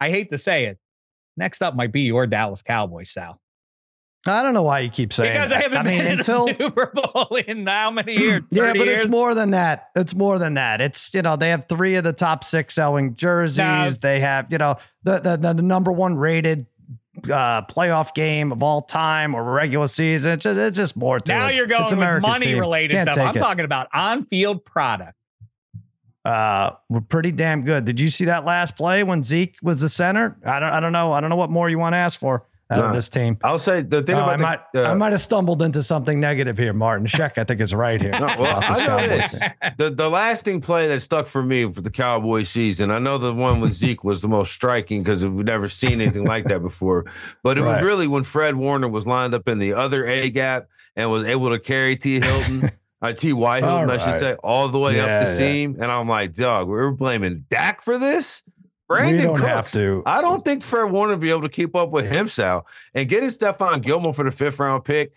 I 0.00 0.10
hate 0.10 0.30
to 0.32 0.38
say 0.38 0.66
it, 0.66 0.78
next 1.36 1.62
up 1.62 1.74
might 1.74 1.92
be 1.92 2.02
your 2.02 2.26
Dallas 2.26 2.60
Cowboys, 2.60 3.10
Sal, 3.10 3.40
I 4.26 4.42
don't 4.42 4.54
know 4.54 4.62
why 4.62 4.80
you 4.80 4.90
keep 4.90 5.12
saying 5.12 5.32
because 5.32 5.48
that. 5.48 5.58
I 5.58 5.62
haven't 5.62 5.78
I 5.78 5.82
mean, 5.82 6.04
been 6.04 6.18
until 6.18 6.46
in 6.46 6.54
a 6.54 6.58
Super 6.58 6.92
Bowl 6.94 7.26
in 7.46 7.66
how 7.66 7.90
many 7.90 8.16
years? 8.16 8.42
Yeah, 8.52 8.72
but 8.72 8.86
years? 8.86 9.04
it's 9.04 9.10
more 9.10 9.34
than 9.34 9.50
that. 9.50 9.88
It's 9.96 10.14
more 10.14 10.38
than 10.38 10.54
that. 10.54 10.80
It's 10.80 11.12
you 11.12 11.22
know 11.22 11.34
they 11.34 11.50
have 11.50 11.66
three 11.68 11.96
of 11.96 12.04
the 12.04 12.12
top 12.12 12.44
six 12.44 12.74
selling 12.74 13.16
jerseys. 13.16 13.98
They 13.98 14.20
have 14.20 14.46
you 14.52 14.58
know 14.58 14.76
the, 15.02 15.18
the, 15.18 15.36
the 15.38 15.54
number 15.54 15.90
one 15.90 16.16
rated 16.16 16.66
uh 17.30 17.62
playoff 17.66 18.14
game 18.14 18.52
of 18.52 18.62
all 18.62 18.82
time 18.82 19.34
or 19.34 19.44
regular 19.44 19.86
season. 19.86 20.32
It's 20.32 20.44
just, 20.44 20.58
it's 20.58 20.76
just 20.76 20.96
more 20.96 21.20
to 21.20 21.32
Now 21.32 21.48
it. 21.48 21.54
you're 21.54 21.66
going 21.66 21.82
it's 21.82 21.92
with 21.92 22.22
money 22.22 22.46
team. 22.46 22.58
related 22.58 22.94
Can't 22.94 23.12
stuff. 23.12 23.18
I'm 23.28 23.36
it. 23.36 23.40
talking 23.40 23.64
about 23.64 23.88
on-field 23.92 24.64
product. 24.64 25.14
Uh, 26.24 26.70
we're 26.88 27.00
pretty 27.00 27.32
damn 27.32 27.62
good. 27.64 27.84
Did 27.84 27.98
you 28.00 28.08
see 28.08 28.26
that 28.26 28.44
last 28.44 28.76
play 28.76 29.02
when 29.02 29.22
Zeke 29.24 29.56
was 29.62 29.80
the 29.80 29.88
center? 29.88 30.36
I 30.46 30.60
don't. 30.60 30.70
I 30.70 30.78
don't 30.80 30.92
know. 30.92 31.12
I 31.12 31.20
don't 31.20 31.30
know 31.30 31.36
what 31.36 31.50
more 31.50 31.68
you 31.68 31.78
want 31.78 31.94
to 31.94 31.96
ask 31.98 32.18
for 32.18 32.46
out 32.72 32.78
Nah. 32.78 32.88
of 32.88 32.94
this 32.94 33.08
team. 33.08 33.38
I'll 33.44 33.58
say 33.58 33.82
the 33.82 34.02
thing 34.02 34.16
Oh, 34.16 34.20
about 34.22 34.28
I 34.30 34.36
the, 34.36 34.42
might. 34.42 34.60
uh, 34.74 34.90
I 34.90 34.94
might 34.94 35.12
have 35.12 35.20
stumbled 35.20 35.62
into 35.62 35.82
something 35.82 36.18
negative 36.18 36.58
here, 36.58 36.72
Martin. 36.72 37.06
Shek, 37.06 37.38
I 37.38 37.44
think 37.44 37.60
is 37.60 37.74
right 37.74 38.00
here. 38.00 38.12
No, 38.18 38.26
well, 38.38 38.58
I 38.62 38.86
know 38.86 39.06
this. 39.06 39.40
The 39.78 39.90
the 39.90 40.08
lasting 40.08 40.60
play 40.60 40.88
that 40.88 41.00
stuck 41.00 41.26
for 41.26 41.42
me 41.42 41.70
for 41.72 41.80
the 41.82 41.90
Cowboy 41.90 42.42
season. 42.44 42.90
I 42.90 42.98
know 42.98 43.18
the 43.18 43.32
one 43.34 43.60
with 43.60 43.72
Zeke 43.72 44.02
was 44.04 44.22
the 44.22 44.28
most 44.28 44.52
striking 44.52 45.02
because 45.02 45.24
we've 45.26 45.44
never 45.44 45.68
seen 45.68 46.00
anything 46.00 46.24
like 46.24 46.44
that 46.48 46.60
before. 46.62 47.04
But 47.42 47.58
it 47.58 47.62
was 47.62 47.80
really 47.82 48.06
when 48.06 48.22
Fred 48.22 48.56
Warner 48.56 48.88
was 48.88 49.06
lined 49.06 49.34
up 49.34 49.46
in 49.48 49.58
the 49.58 49.74
other 49.74 50.06
A 50.06 50.30
gap 50.30 50.66
and 50.96 51.10
was 51.10 51.24
able 51.24 51.50
to 51.50 51.58
carry 51.58 51.96
T 51.96 52.20
Hilton, 52.20 52.70
uh, 53.00 53.12
T 53.12 53.32
Y 53.32 53.60
Hilton, 53.66 53.90
I 53.90 53.96
should 53.96 54.14
say, 54.14 54.34
all 54.44 54.68
the 54.68 54.78
way 54.78 54.96
Yeah, 54.96 55.04
up 55.04 55.24
the 55.26 55.30
yeah. 55.30 55.36
seam. 55.36 55.76
And 55.80 55.90
I'm 55.90 56.08
like, 56.08 56.34
dog, 56.34 56.68
we're 56.68 56.90
blaming 56.90 57.44
Dak 57.50 57.80
for 57.82 57.98
this. 57.98 58.42
Brandin 58.92 59.12
we 59.12 59.22
don't 59.22 59.36
Cooks. 59.36 59.48
have 59.48 59.70
to. 59.72 60.02
I 60.06 60.20
don't 60.20 60.44
think 60.44 60.62
Fred 60.62 60.90
Warner 60.90 61.14
will 61.14 61.20
be 61.20 61.30
able 61.30 61.42
to 61.42 61.48
keep 61.48 61.74
up 61.74 61.90
with 61.90 62.10
him, 62.10 62.28
Sal. 62.28 62.66
And 62.94 63.08
getting 63.08 63.28
Stephon 63.28 63.82
Gilmore 63.82 64.14
for 64.14 64.24
the 64.24 64.30
fifth 64.30 64.58
round 64.58 64.84
pick. 64.84 65.12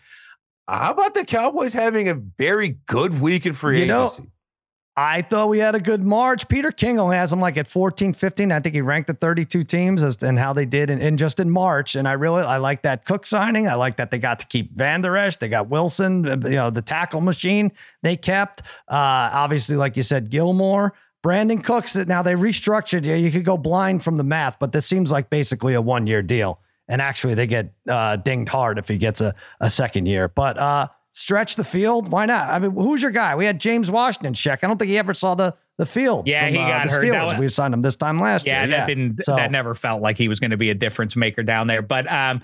How 0.67 0.91
about 0.91 1.13
the 1.13 1.25
Cowboys 1.25 1.73
having 1.73 2.09
a 2.09 2.15
very 2.15 2.77
good 2.87 3.21
week 3.21 3.45
in 3.45 3.53
free 3.53 3.81
You 3.81 3.85
know, 3.87 4.05
agency? 4.05 4.31
I 4.97 5.21
thought 5.23 5.49
we 5.49 5.59
had 5.59 5.75
a 5.75 5.79
good 5.79 6.01
March. 6.03 6.47
Peter 6.47 6.71
King 6.71 6.99
only 6.99 7.17
has 7.17 7.29
them 7.29 7.41
like 7.41 7.57
at 7.57 7.67
14, 7.67 8.13
15. 8.13 8.51
I 8.51 8.61
think 8.61 8.73
he 8.75 8.81
ranked 8.81 9.07
the 9.07 9.13
32 9.13 9.63
teams 9.63 10.01
as 10.01 10.23
and 10.23 10.39
how 10.39 10.53
they 10.53 10.65
did 10.65 10.89
in, 10.89 11.01
in 11.01 11.17
just 11.17 11.41
in 11.41 11.49
March. 11.49 11.95
And 11.95 12.07
I 12.07 12.13
really 12.13 12.43
I 12.43 12.57
like 12.57 12.81
that 12.83 13.03
Cook 13.03 13.25
signing. 13.25 13.67
I 13.67 13.73
like 13.75 13.97
that 13.97 14.09
they 14.09 14.17
got 14.17 14.39
to 14.39 14.47
keep 14.47 14.73
Vander 14.75 15.17
Esch. 15.17 15.35
They 15.35 15.49
got 15.49 15.67
Wilson, 15.67 16.25
uh, 16.25 16.37
you 16.47 16.55
know, 16.55 16.69
the 16.69 16.81
tackle 16.81 17.19
machine 17.19 17.73
they 18.03 18.15
kept. 18.15 18.61
Uh, 18.87 19.29
obviously, 19.33 19.75
like 19.75 19.97
you 19.97 20.03
said, 20.03 20.29
Gilmore. 20.29 20.93
Brandin 21.25 21.63
Cooks. 21.63 21.95
Now 21.95 22.21
they 22.21 22.33
restructured. 22.35 23.03
Yeah, 23.05 23.15
you 23.15 23.31
could 23.31 23.43
go 23.43 23.57
blind 23.57 24.03
from 24.03 24.17
the 24.17 24.23
math, 24.23 24.59
but 24.59 24.71
this 24.71 24.85
seems 24.85 25.11
like 25.11 25.29
basically 25.29 25.73
a 25.73 25.81
one 25.81 26.05
year 26.05 26.21
deal. 26.21 26.61
And 26.87 27.01
actually, 27.01 27.33
they 27.33 27.47
get 27.47 27.73
uh, 27.89 28.17
dinged 28.17 28.47
hard 28.49 28.77
if 28.77 28.87
he 28.87 28.99
gets 28.99 29.19
a, 29.19 29.33
a 29.59 29.69
second 29.71 30.05
year. 30.05 30.27
But 30.27 30.59
uh, 30.59 30.87
stretch 31.13 31.55
the 31.55 31.63
field. 31.63 32.09
Why 32.11 32.27
not? 32.27 32.49
I 32.49 32.59
mean, 32.59 32.71
who's 32.71 33.01
your 33.01 33.09
guy? 33.09 33.35
We 33.35 33.45
had 33.45 33.59
James 33.59 33.89
Washington 33.89 34.35
check. 34.35 34.63
I 34.63 34.67
don't 34.67 34.77
think 34.77 34.89
he 34.89 34.97
ever 34.99 35.15
saw 35.15 35.33
the 35.33 35.55
the 35.77 35.85
field. 35.85 36.27
Yeah, 36.27 36.45
from, 36.45 36.53
he 36.53 36.59
uh, 36.59 36.67
got 36.67 36.85
the 36.85 36.91
hurt. 36.91 37.03
Steelers. 37.03 37.25
was- 37.31 37.37
we 37.39 37.49
signed 37.49 37.73
him 37.73 37.81
this 37.81 37.95
time 37.95 38.21
last 38.21 38.45
year. 38.45 38.55
Yeah, 38.55 38.67
that 38.67 38.87
didn't 38.87 39.23
So- 39.23 39.35
that 39.35 39.51
never 39.51 39.73
felt 39.73 40.01
like 40.01 40.17
he 40.17 40.27
was 40.27 40.39
going 40.39 40.51
to 40.51 40.57
be 40.57 40.69
a 40.69 40.75
difference 40.75 41.15
maker 41.15 41.41
down 41.43 41.65
there. 41.67 41.81
But 41.81 42.09
um, 42.11 42.41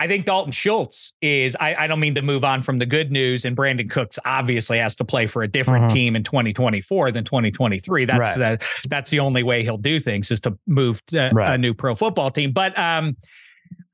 I 0.00 0.08
think 0.08 0.24
Dalton 0.24 0.50
Schultz 0.50 1.12
is. 1.20 1.54
I, 1.60 1.74
I 1.74 1.86
don't 1.86 2.00
mean 2.00 2.14
to 2.14 2.22
move 2.22 2.42
on 2.42 2.62
from 2.62 2.78
the 2.78 2.86
good 2.86 3.12
news, 3.12 3.44
and 3.44 3.54
Brandin 3.56 3.88
Cooks 3.90 4.18
obviously 4.24 4.78
has 4.78 4.96
to 4.96 5.04
play 5.04 5.26
for 5.26 5.42
a 5.42 5.48
different 5.48 5.84
Mhm. 5.90 5.92
team 5.92 6.16
in 6.16 6.24
2024 6.24 7.12
than 7.12 7.22
2023. 7.24 8.06
That's 8.06 8.38
Right. 8.38 8.62
that's 8.88 9.10
the 9.10 9.20
only 9.20 9.42
way 9.42 9.62
he'll 9.62 9.76
do 9.76 10.00
things 10.00 10.30
is 10.30 10.40
to 10.40 10.56
move 10.66 11.04
to 11.06 11.30
a 11.52 11.58
new 11.58 11.74
pro 11.74 11.94
football 11.94 12.30
team. 12.30 12.52
But 12.52 12.76
um, 12.78 13.16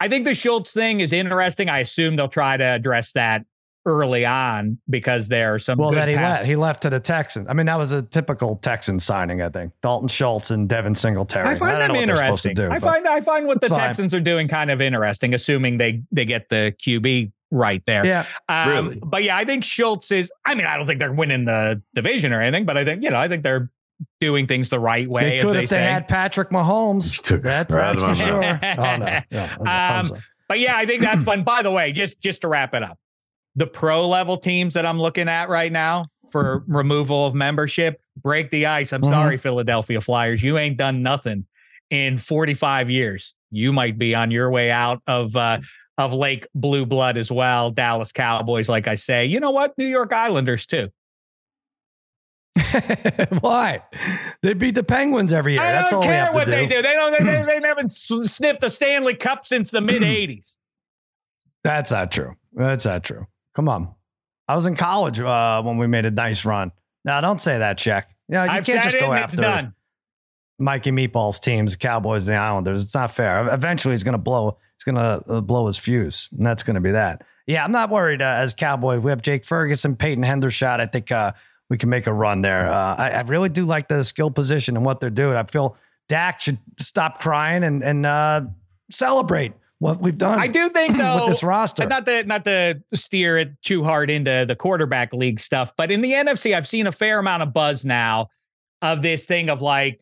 I 0.01 0.09
think 0.09 0.25
the 0.25 0.35
Schultz 0.35 0.73
thing 0.73 1.01
is 1.01 1.13
interesting. 1.13 1.69
I 1.69 1.81
assume 1.81 2.15
they'll 2.17 2.29
try 2.29 2.57
to 2.57 2.65
address 2.65 3.11
that 3.13 3.45
early 3.87 4.27
on 4.27 4.79
because 4.91 5.29
there 5.29 5.55
are 5.55 5.59
some 5.59 5.79
Well, 5.79 5.91
good 5.91 5.97
that 5.99 6.09
he 6.09 6.15
path- 6.17 6.39
left. 6.41 6.47
He 6.47 6.57
left 6.57 6.83
to 6.83 6.91
the 6.91 7.01
Texans. 7.01 7.47
I 7.49 7.55
mean, 7.55 7.67
that 7.67 7.79
was 7.79 7.93
a 7.93 8.03
typical 8.03 8.57
Texan 8.57 8.99
signing. 8.99 9.41
I 9.41 9.49
think 9.49 9.73
Dalton 9.81 10.09
Schultz 10.09 10.51
and 10.51 10.69
Devin 10.69 10.95
Singletary. 10.95 11.49
I 11.49 11.55
find 11.55 11.79
don't 11.79 11.89
them 11.97 12.07
know 12.09 12.15
what 12.15 12.19
to 12.19 12.25
interesting. 12.27 12.55
do, 12.55 12.71
I 12.71 12.79
find 12.81 13.07
I 13.07 13.21
find 13.21 13.47
what 13.47 13.61
the 13.61 13.69
fine. 13.69 13.79
Texans 13.79 14.13
are 14.13 14.21
doing 14.21 14.49
kind 14.49 14.71
of 14.71 14.81
interesting, 14.81 15.33
assuming 15.35 15.79
they 15.79 16.03
they 16.13 16.25
get 16.25 16.49
the 16.49 16.75
QB 16.85 17.33
right 17.53 17.83
there. 17.87 18.05
Yeah, 18.05 18.27
Um, 18.49 18.69
Really? 18.87 19.01
But 19.05 19.23
yeah, 19.23 19.37
I 19.37 19.45
think 19.45 19.63
Schultz 19.65 20.11
is. 20.11 20.31
I 20.45 20.55
mean, 20.55 20.67
I 20.67 20.77
don't 20.77 20.87
think 20.87 20.99
they're 20.99 21.13
winning 21.13 21.45
the 21.45 21.81
division 21.95 22.33
or 22.33 22.43
anything, 22.43 22.65
but 22.67 22.77
I 22.77 22.85
think 22.85 23.03
you 23.05 23.11
know, 23.11 23.19
I 23.19 23.29
think 23.29 23.45
they're 23.45 23.71
doing 24.21 24.47
things 24.47 24.69
the 24.69 24.81
right 24.81 25.09
way. 25.09 25.25
they 25.25 25.39
as 25.39 25.45
could 25.45 25.55
they 25.57 25.63
if 25.63 25.71
they 25.71 25.77
say. 25.77 25.83
had 25.83 26.09
Patrick 26.09 26.51
Mahomes. 26.51 27.23
That's, 27.43 27.73
that's 27.73 28.03
for 28.03 28.15
sure. 28.17 28.43
Oh 28.43 28.97
no, 28.97 29.21
yeah, 29.31 29.57
I 29.65 29.99
Um, 30.01 30.07
so. 30.09 30.17
But 30.49 30.61
yeah, 30.61 30.77
I 30.77 30.87
think 30.87 31.03
that's 31.03 31.23
fun. 31.25 31.45
By 31.45 31.63
the 31.63 31.71
way, 31.71 31.93
just 31.93 32.21
just 32.21 32.41
to 32.43 32.49
wrap 32.49 32.75
it 32.75 32.83
up, 32.83 32.99
the 33.57 33.67
pro 33.67 34.07
level 34.07 34.37
teams 34.37 34.75
that 34.75 34.85
I'm 34.87 35.01
looking 35.01 35.29
at 35.29 35.49
right 35.49 35.73
now 35.73 36.07
for 36.31 36.63
removal 36.67 37.27
of 37.27 37.35
membership, 37.35 38.01
break 38.23 38.51
the 38.51 38.67
ice. 38.67 38.93
I'm 38.93 39.03
Mhm. 39.03 39.09
sorry, 39.11 39.37
Philadelphia 39.39 40.01
Flyers, 40.01 40.43
you 40.43 40.59
ain't 40.59 40.77
done 40.77 41.03
nothing 41.03 41.47
in 41.91 42.19
45 42.19 42.91
years. 42.91 43.35
You 43.51 43.73
might 43.73 43.97
be 43.99 44.15
on 44.15 44.31
your 44.31 44.51
way 44.51 44.71
out 44.71 45.01
of 45.07 45.35
uh, 45.37 45.59
of 45.99 46.13
Lake 46.13 46.47
Blue 46.55 46.85
Blood 46.85 47.17
as 47.17 47.31
well. 47.33 47.71
Dallas 47.71 48.13
Cowboys, 48.13 48.69
like 48.69 48.87
I 48.87 48.97
say, 48.97 49.25
you 49.25 49.41
know 49.41 49.51
what? 49.53 49.77
New 49.79 49.87
York 49.87 50.13
Islanders 50.13 50.67
too. 50.67 50.91
Why? 53.41 53.83
They 54.43 54.55
beat 54.55 54.75
the 54.75 54.83
Penguins 54.83 55.33
every 55.33 55.55
year. 55.55 55.63
I 55.63 55.73
That's 55.73 55.91
don't 55.91 56.03
all 56.03 56.09
care 56.09 56.33
what 56.33 56.47
do. 56.47 56.51
they 56.51 56.67
do. 56.67 56.83
They 56.83 56.93
don't. 56.95 57.13
They, 57.13 57.25
they, 57.25 57.59
they 57.61 57.67
haven't 57.69 57.93
sniffed 57.93 58.63
a 58.65 58.71
Stanley 58.71 59.15
Cup 59.15 59.47
since 59.47 59.71
the 59.71 59.81
mid 59.81 60.03
80s. 60.03 60.57
That's 61.65 61.91
not 61.91 62.13
true. 62.13 62.35
That's 62.53 62.85
not 62.85 63.05
true. 63.05 63.27
Come 63.57 63.71
on. 63.71 63.95
I 64.47 64.55
was 64.55 64.67
in 64.67 64.77
college 64.77 65.19
uh, 65.19 65.63
when 65.63 65.79
we 65.79 65.87
made 65.87 66.05
a 66.05 66.11
nice 66.11 66.45
run. 66.45 66.71
Now, 67.07 67.23
don't 67.23 67.41
say 67.41 67.59
that, 67.59 67.81
Shek. 67.81 68.09
You, 68.29 68.35
know, 68.35 68.45
you 68.45 68.63
can't 68.63 68.83
just 68.85 68.99
go 68.99 69.13
it's 69.13 69.37
after. 69.39 69.73
Mikey 70.59 70.91
Meatball's 70.91 71.41
teams, 71.41 71.75
Cowboys, 71.75 72.27
the 72.27 72.35
Islanders. 72.35 72.85
It's 72.85 72.95
not 72.95 73.11
fair. 73.11 73.53
Eventually, 73.53 73.93
he's 73.93 74.05
going 74.05 74.13
to 74.13 74.19
blow. 74.19 74.59
He's 74.77 74.85
going 74.85 74.97
to 74.97 75.33
uh, 75.33 75.41
blow 75.41 75.67
his 75.67 75.79
fuse, 75.79 76.29
and 76.37 76.47
that's 76.47 76.63
going 76.63 76.75
to 76.75 76.81
be 76.81 76.93
that. 76.93 77.23
Yeah, 77.47 77.65
I'm 77.65 77.73
not 77.73 77.91
worried 77.91 78.23
uh, 78.23 78.37
as 78.39 78.55
Cowboy. 78.55 78.99
We 78.99 79.11
have 79.11 79.23
Jake 79.23 79.45
Ferguson, 79.45 79.97
Peyton 79.97 80.25
Hendershot. 80.25 80.81
I 80.81 80.87
think 80.87 81.11
uh, 81.13 81.33
we 81.71 81.79
can 81.79 81.89
make 81.89 82.07
a 82.07 82.13
run 82.13 82.43
there. 82.43 82.71
Uh, 82.71 82.95
I, 82.97 83.11
I, 83.11 83.21
really 83.23 83.49
do 83.49 83.65
like 83.65 83.89
the 83.89 84.03
skill 84.03 84.31
position 84.31 84.77
and 84.77 84.85
what 84.85 85.01
they're 85.01 85.11
doing. 85.11 85.37
I 85.37 85.45
feel 85.45 85.77
Dak 86.09 86.41
should 86.41 86.59
stop 86.79 87.21
crying 87.21 87.65
and 87.65 87.83
and 87.83 88.05
uh, 88.05 88.43
celebrate 88.91 89.53
what 89.79 90.01
we've 90.01 90.17
done. 90.17 90.39
I 90.39 90.47
do 90.47 90.69
think 90.71 90.97
though 90.99 91.25
with 91.25 91.35
this 91.35 91.43
roster. 91.43 91.87
Not 91.87 92.07
to 92.07 92.25
not 92.25 92.45
to 92.45 92.83
steer 92.95 93.39
it 93.39 93.51
too 93.63 93.85
hard 93.85 94.11
into 94.11 94.45
the 94.47 94.57
quarterback 94.57 95.13
league 95.13 95.41
stuff, 95.41 95.73
but 95.77 95.91
in 95.91 96.01
the 96.01 96.13
NFC, 96.13 96.55
I've 96.55 96.69
seen 96.69 96.87
a 96.87 96.93
fair 96.93 97.19
amount 97.19 97.43
of 97.43 97.53
buzz 97.53 97.85
now 97.85 98.29
of 98.83 99.03
this 99.03 99.27
thing 99.27 99.49
of 99.49 99.63
like 99.63 100.01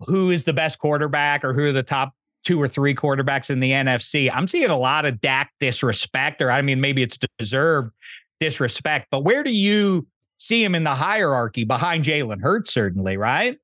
who 0.00 0.30
is 0.30 0.44
the 0.44 0.52
best 0.52 0.78
quarterback 0.78 1.44
or 1.44 1.52
who 1.52 1.64
are 1.64 1.72
the 1.72 1.82
top 1.82 2.12
two 2.44 2.60
or 2.60 2.68
three 2.68 2.94
quarterbacks 2.94 3.50
in 3.50 3.60
the 3.60 3.72
NFC. 3.72 4.30
I'm 4.32 4.46
seeing 4.46 4.70
a 4.70 4.78
lot 4.78 5.04
of 5.04 5.20
Dak 5.20 5.52
disrespect, 5.60 6.40
or 6.40 6.50
I 6.50 6.62
mean, 6.62 6.80
maybe 6.80 7.02
it's 7.02 7.18
deserved 7.38 7.94
disrespect, 8.40 9.08
but 9.10 9.24
where 9.24 9.42
do 9.42 9.50
you 9.50 10.06
see 10.38 10.62
him 10.62 10.74
in 10.74 10.84
the 10.84 10.94
hierarchy 10.94 11.64
behind 11.64 12.04
Jalen 12.04 12.40
Hurts, 12.40 12.72
certainly, 12.72 13.16
right? 13.16 13.58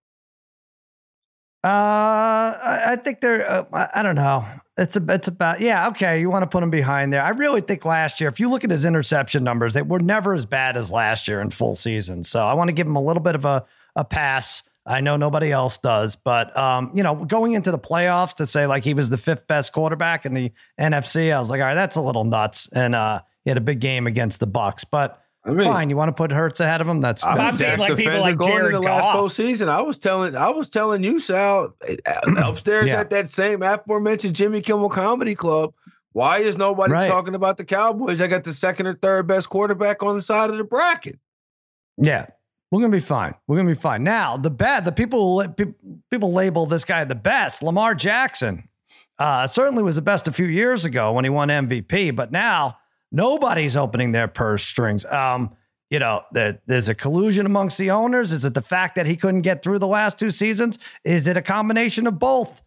Uh, 1.64 2.52
I 2.88 2.98
think 3.02 3.22
they're. 3.22 3.50
Uh, 3.50 3.88
I 3.94 4.02
don't 4.02 4.16
know. 4.16 4.44
It's 4.76 4.96
a, 4.96 5.04
it's 5.08 5.28
about 5.28 5.62
yeah 5.62 5.88
okay. 5.88 6.20
You 6.20 6.28
want 6.28 6.42
to 6.42 6.46
put 6.46 6.62
him 6.62 6.68
behind 6.68 7.10
there. 7.10 7.22
I 7.22 7.30
really 7.30 7.62
think 7.62 7.86
last 7.86 8.20
year, 8.20 8.28
if 8.28 8.38
you 8.38 8.50
look 8.50 8.64
at 8.64 8.70
his 8.70 8.84
interception 8.84 9.42
numbers, 9.44 9.72
they 9.72 9.80
were 9.80 10.00
never 10.00 10.34
as 10.34 10.44
bad 10.44 10.76
as 10.76 10.92
last 10.92 11.26
year 11.26 11.40
in 11.40 11.48
full 11.48 11.74
season. 11.74 12.22
So 12.22 12.44
I 12.44 12.52
want 12.52 12.68
to 12.68 12.74
give 12.74 12.86
him 12.86 12.96
a 12.96 13.02
little 13.02 13.22
bit 13.22 13.34
of 13.34 13.46
a 13.46 13.64
a 13.96 14.04
pass. 14.04 14.62
I 14.84 15.00
know 15.00 15.16
nobody 15.16 15.52
else 15.52 15.78
does, 15.78 16.16
but 16.16 16.54
um, 16.54 16.90
you 16.92 17.02
know, 17.02 17.24
going 17.24 17.52
into 17.52 17.70
the 17.70 17.78
playoffs 17.78 18.34
to 18.34 18.46
say 18.46 18.66
like 18.66 18.84
he 18.84 18.92
was 18.92 19.08
the 19.08 19.16
fifth 19.16 19.46
best 19.46 19.72
quarterback 19.72 20.26
in 20.26 20.34
the 20.34 20.52
NFC, 20.78 21.34
I 21.34 21.38
was 21.38 21.48
like, 21.48 21.62
all 21.62 21.66
right, 21.68 21.74
that's 21.74 21.96
a 21.96 22.02
little 22.02 22.24
nuts. 22.24 22.68
And 22.74 22.94
uh, 22.94 23.22
he 23.44 23.50
had 23.50 23.56
a 23.56 23.62
big 23.62 23.80
game 23.80 24.06
against 24.06 24.38
the 24.38 24.46
Bucks, 24.46 24.84
but 24.84 25.23
I 25.46 25.50
mean, 25.50 25.66
fine. 25.66 25.90
You 25.90 25.96
want 25.96 26.08
to 26.08 26.12
put 26.12 26.30
Hurts 26.30 26.60
ahead 26.60 26.80
of 26.80 26.88
him? 26.88 27.00
That's 27.00 27.22
I'm 27.24 27.36
that's 27.36 27.58
saying 27.58 27.78
like 27.78 27.96
people 27.96 28.20
like 28.20 28.36
going 28.36 28.52
Jared 28.52 28.74
into 28.74 28.80
last 28.80 29.16
postseason. 29.16 29.68
I 29.68 29.82
was 29.82 29.98
telling, 29.98 30.34
I 30.34 30.48
was 30.50 30.70
telling 30.70 31.04
you, 31.04 31.20
Sal, 31.20 31.74
upstairs 32.36 32.86
yeah. 32.86 33.00
at 33.00 33.10
that 33.10 33.28
same 33.28 33.62
aforementioned 33.62 34.34
Jimmy 34.34 34.62
Kimmel 34.62 34.88
Comedy 34.88 35.34
Club. 35.34 35.74
Why 36.12 36.38
is 36.38 36.56
nobody 36.56 36.92
right. 36.92 37.08
talking 37.08 37.34
about 37.34 37.58
the 37.58 37.64
Cowboys? 37.64 38.20
I 38.20 38.28
got 38.28 38.44
the 38.44 38.54
second 38.54 38.86
or 38.86 38.94
third 38.94 39.26
best 39.26 39.50
quarterback 39.50 40.02
on 40.02 40.14
the 40.14 40.22
side 40.22 40.48
of 40.48 40.56
the 40.56 40.64
bracket. 40.64 41.18
Yeah, 41.98 42.26
we're 42.70 42.80
gonna 42.80 42.92
be 42.92 43.00
fine. 43.00 43.34
We're 43.46 43.56
gonna 43.56 43.68
be 43.68 43.80
fine. 43.80 44.02
Now, 44.02 44.38
the 44.38 44.50
bad, 44.50 44.84
the 44.84 44.92
people 44.92 45.44
people 46.10 46.32
label 46.32 46.64
this 46.64 46.84
guy 46.84 47.04
the 47.04 47.14
best. 47.14 47.62
Lamar 47.62 47.94
Jackson 47.94 48.66
uh, 49.18 49.46
certainly 49.46 49.82
was 49.82 49.96
the 49.96 50.02
best 50.02 50.26
a 50.26 50.32
few 50.32 50.46
years 50.46 50.84
ago 50.84 51.12
when 51.12 51.24
he 51.24 51.30
won 51.30 51.48
MVP, 51.48 52.16
but 52.16 52.32
now 52.32 52.78
nobody's 53.14 53.76
opening 53.76 54.12
their 54.12 54.28
purse 54.28 54.64
strings. 54.64 55.04
Um, 55.06 55.56
you 55.88 56.00
know, 56.00 56.22
there, 56.32 56.60
there's 56.66 56.88
a 56.88 56.94
collusion 56.94 57.46
amongst 57.46 57.78
the 57.78 57.92
owners. 57.92 58.32
Is 58.32 58.44
it 58.44 58.52
the 58.52 58.60
fact 58.60 58.96
that 58.96 59.06
he 59.06 59.16
couldn't 59.16 59.42
get 59.42 59.62
through 59.62 59.78
the 59.78 59.86
last 59.86 60.18
two 60.18 60.32
seasons? 60.32 60.78
Is 61.04 61.28
it 61.28 61.36
a 61.36 61.42
combination 61.42 62.06
of 62.06 62.18
both? 62.18 62.62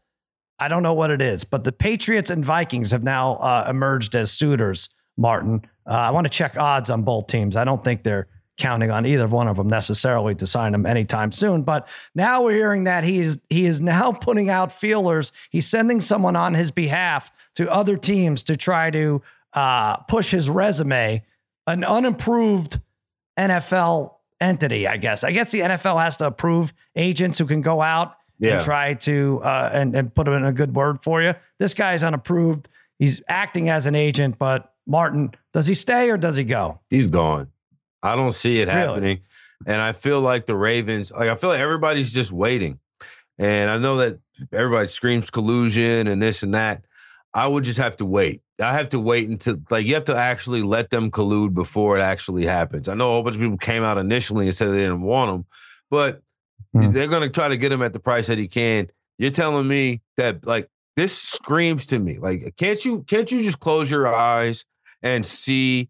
I 0.59 0.69
don't 0.69 0.81
know 0.81 0.93
what 0.93 1.11
it 1.11 1.21
is, 1.21 1.43
but 1.43 1.63
the 1.63 1.71
Patriots 1.71 2.29
and 2.29 2.43
Vikings 2.43 2.91
have 2.91 3.03
now 3.03 3.35
uh, 3.35 3.67
emerged 3.69 4.15
as 4.15 4.31
suitors. 4.31 4.89
Martin, 5.17 5.61
uh, 5.85 5.93
I 5.93 6.11
want 6.11 6.25
to 6.25 6.29
check 6.29 6.57
odds 6.57 6.89
on 6.89 7.03
both 7.03 7.27
teams. 7.27 7.55
I 7.57 7.65
don't 7.65 7.83
think 7.83 8.03
they're 8.03 8.27
counting 8.57 8.89
on 8.89 9.05
either 9.05 9.27
one 9.27 9.47
of 9.47 9.57
them 9.57 9.67
necessarily 9.67 10.33
to 10.35 10.47
sign 10.47 10.73
him 10.73 10.85
anytime 10.85 11.31
soon. 11.31 11.61
But 11.61 11.87
now 12.15 12.43
we're 12.43 12.55
hearing 12.55 12.85
that 12.85 13.03
he's 13.03 13.39
he 13.49 13.65
is 13.65 13.79
now 13.79 14.11
putting 14.11 14.49
out 14.49 14.71
feelers. 14.71 15.31
He's 15.51 15.67
sending 15.67 16.01
someone 16.01 16.35
on 16.35 16.53
his 16.53 16.71
behalf 16.71 17.31
to 17.55 17.71
other 17.71 17.97
teams 17.97 18.43
to 18.43 18.57
try 18.57 18.89
to 18.91 19.21
uh, 19.53 19.97
push 20.03 20.31
his 20.31 20.49
resume. 20.49 21.23
An 21.65 21.83
unimproved 21.83 22.79
NFL 23.37 24.13
entity, 24.39 24.87
I 24.87 24.97
guess. 24.97 25.23
I 25.23 25.31
guess 25.31 25.51
the 25.51 25.61
NFL 25.61 26.01
has 26.01 26.17
to 26.17 26.27
approve 26.27 26.73
agents 26.95 27.37
who 27.37 27.45
can 27.45 27.61
go 27.61 27.81
out 27.81 28.15
yeah. 28.39 28.53
and 28.55 28.63
try 28.63 28.93
to 28.93 29.41
uh, 29.43 29.69
and 29.73 29.95
and 29.95 30.13
put 30.13 30.27
in 30.27 30.45
a 30.45 30.53
good 30.53 30.75
word 30.75 31.03
for 31.03 31.21
you. 31.21 31.33
This 31.59 31.73
guy's 31.73 32.03
unapproved. 32.03 32.69
He's 32.99 33.21
acting 33.27 33.69
as 33.69 33.85
an 33.85 33.95
agent, 33.95 34.37
but 34.39 34.73
Martin, 34.87 35.31
does 35.53 35.67
he 35.67 35.73
stay 35.73 36.09
or 36.09 36.17
does 36.17 36.35
he 36.35 36.43
go? 36.43 36.79
He's 36.89 37.07
gone. 37.07 37.49
I 38.01 38.15
don't 38.15 38.31
see 38.31 38.61
it 38.61 38.67
happening. 38.67 39.21
And 39.65 39.81
I 39.81 39.91
feel 39.91 40.21
like 40.21 40.45
the 40.45 40.55
Ravens, 40.55 41.11
like 41.11 41.29
I 41.29 41.35
feel 41.35 41.49
like 41.49 41.59
everybody's 41.59 42.13
just 42.13 42.31
waiting. 42.31 42.79
And 43.39 43.69
I 43.69 43.77
know 43.77 43.97
that 43.97 44.19
everybody 44.51 44.87
screams 44.87 45.29
collusion 45.29 46.07
and 46.07 46.21
this 46.21 46.43
and 46.43 46.53
that. 46.53 46.85
I 47.37 47.45
would 47.45 47.63
just 47.63 47.77
have 47.77 47.95
to 47.97 48.05
wait. 48.05 48.41
I 48.59 48.73
have 48.73 48.89
to 48.89 48.99
wait 48.99 49.29
until 49.29 49.57
like 49.69 49.85
you 49.85 49.93
have 49.93 50.05
to 50.05 50.15
actually 50.15 50.63
let 50.63 50.89
them 50.89 51.11
collude 51.11 51.53
before 51.53 51.95
it 51.95 52.01
actually 52.01 52.47
happens. 52.47 52.89
I 52.89 52.95
know 52.95 53.09
a 53.09 53.13
whole 53.13 53.21
bunch 53.21 53.35
of 53.35 53.41
people 53.41 53.59
came 53.59 53.83
out 53.83 53.99
initially 53.99 54.47
and 54.47 54.55
said 54.55 54.69
they 54.69 54.79
didn't 54.79 55.01
want 55.01 55.35
him, 55.35 55.45
but 55.91 56.23
mm. 56.75 56.91
they're 56.91 57.07
going 57.07 57.21
to 57.21 57.29
try 57.29 57.47
to 57.47 57.55
get 57.55 57.71
him 57.71 57.83
at 57.83 57.93
the 57.93 57.99
price 57.99 58.25
that 58.25 58.39
he 58.39 58.47
can. 58.47 58.87
You're 59.19 59.29
telling 59.29 59.67
me 59.67 60.01
that 60.17 60.47
like 60.47 60.67
this 60.95 61.15
screams 61.15 61.85
to 61.87 61.99
me 61.99 62.17
like 62.17 62.55
can't 62.57 62.83
you 62.83 63.03
can't 63.03 63.31
you 63.31 63.43
just 63.43 63.59
close 63.59 63.91
your 63.91 64.07
eyes 64.07 64.65
and 65.03 65.23
see 65.23 65.89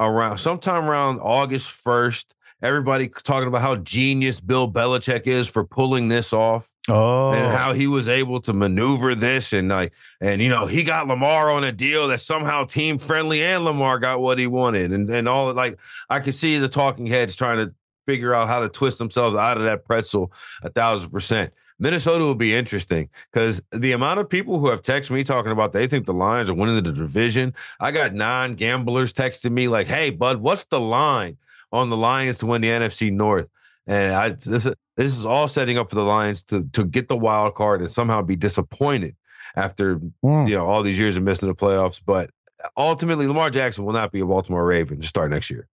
around 0.00 0.38
sometime 0.38 0.86
around 0.86 1.20
August 1.20 1.84
1st. 1.84 2.24
Everybody 2.60 3.08
talking 3.22 3.46
about 3.46 3.60
how 3.60 3.76
genius 3.76 4.40
Bill 4.40 4.68
Belichick 4.68 5.28
is 5.28 5.46
for 5.46 5.64
pulling 5.64 6.08
this 6.08 6.32
off. 6.32 6.68
Oh, 6.88 7.32
and 7.32 7.52
how 7.52 7.74
he 7.74 7.86
was 7.86 8.08
able 8.08 8.40
to 8.42 8.52
maneuver 8.52 9.14
this, 9.14 9.52
and 9.52 9.68
like, 9.68 9.92
and 10.20 10.40
you 10.40 10.48
know, 10.48 10.66
he 10.66 10.84
got 10.84 11.06
Lamar 11.06 11.50
on 11.50 11.64
a 11.64 11.72
deal 11.72 12.08
that 12.08 12.20
somehow 12.20 12.64
team 12.64 12.98
friendly, 12.98 13.42
and 13.42 13.64
Lamar 13.64 13.98
got 13.98 14.20
what 14.20 14.38
he 14.38 14.46
wanted, 14.46 14.92
and 14.92 15.08
and 15.10 15.28
all 15.28 15.52
like, 15.52 15.78
I 16.08 16.20
could 16.20 16.34
see 16.34 16.58
the 16.58 16.68
talking 16.68 17.06
heads 17.06 17.36
trying 17.36 17.58
to 17.58 17.74
figure 18.06 18.34
out 18.34 18.48
how 18.48 18.60
to 18.60 18.68
twist 18.70 18.98
themselves 18.98 19.36
out 19.36 19.58
of 19.58 19.64
that 19.64 19.84
pretzel 19.84 20.32
a 20.62 20.70
thousand 20.70 21.10
percent. 21.10 21.52
Minnesota 21.78 22.24
will 22.24 22.34
be 22.34 22.54
interesting 22.54 23.08
because 23.32 23.62
the 23.70 23.92
amount 23.92 24.18
of 24.18 24.28
people 24.28 24.58
who 24.58 24.68
have 24.68 24.82
texted 24.82 25.10
me 25.10 25.22
talking 25.22 25.52
about 25.52 25.72
they 25.72 25.86
think 25.86 26.06
the 26.06 26.14
Lions 26.14 26.50
are 26.50 26.54
winning 26.54 26.82
the 26.82 26.92
division. 26.92 27.54
I 27.80 27.90
got 27.90 28.14
non 28.14 28.54
gamblers 28.54 29.12
texting 29.12 29.52
me 29.52 29.68
like, 29.68 29.86
"Hey, 29.86 30.10
bud, 30.10 30.38
what's 30.38 30.64
the 30.64 30.80
line 30.80 31.36
on 31.70 31.90
the 31.90 31.96
Lions 31.96 32.38
to 32.38 32.46
win 32.46 32.62
the 32.62 32.68
NFC 32.68 33.12
North?" 33.12 33.46
And 33.86 34.14
I 34.14 34.30
this 34.30 34.68
this 34.98 35.16
is 35.16 35.24
all 35.24 35.46
setting 35.46 35.78
up 35.78 35.88
for 35.88 35.94
the 35.94 36.04
Lions 36.04 36.42
to 36.44 36.64
to 36.72 36.84
get 36.84 37.08
the 37.08 37.16
wild 37.16 37.54
card 37.54 37.80
and 37.80 37.90
somehow 37.90 38.20
be 38.20 38.36
disappointed 38.36 39.14
after 39.54 40.00
mm. 40.24 40.48
you 40.48 40.56
know 40.56 40.66
all 40.66 40.82
these 40.82 40.98
years 40.98 41.16
of 41.16 41.22
missing 41.22 41.48
the 41.48 41.54
playoffs. 41.54 42.02
But 42.04 42.30
ultimately, 42.76 43.28
Lamar 43.28 43.48
Jackson 43.50 43.84
will 43.84 43.92
not 43.92 44.10
be 44.10 44.20
a 44.20 44.26
Baltimore 44.26 44.66
Raven 44.66 45.00
to 45.00 45.06
start 45.06 45.30
next 45.30 45.50
year. 45.50 45.68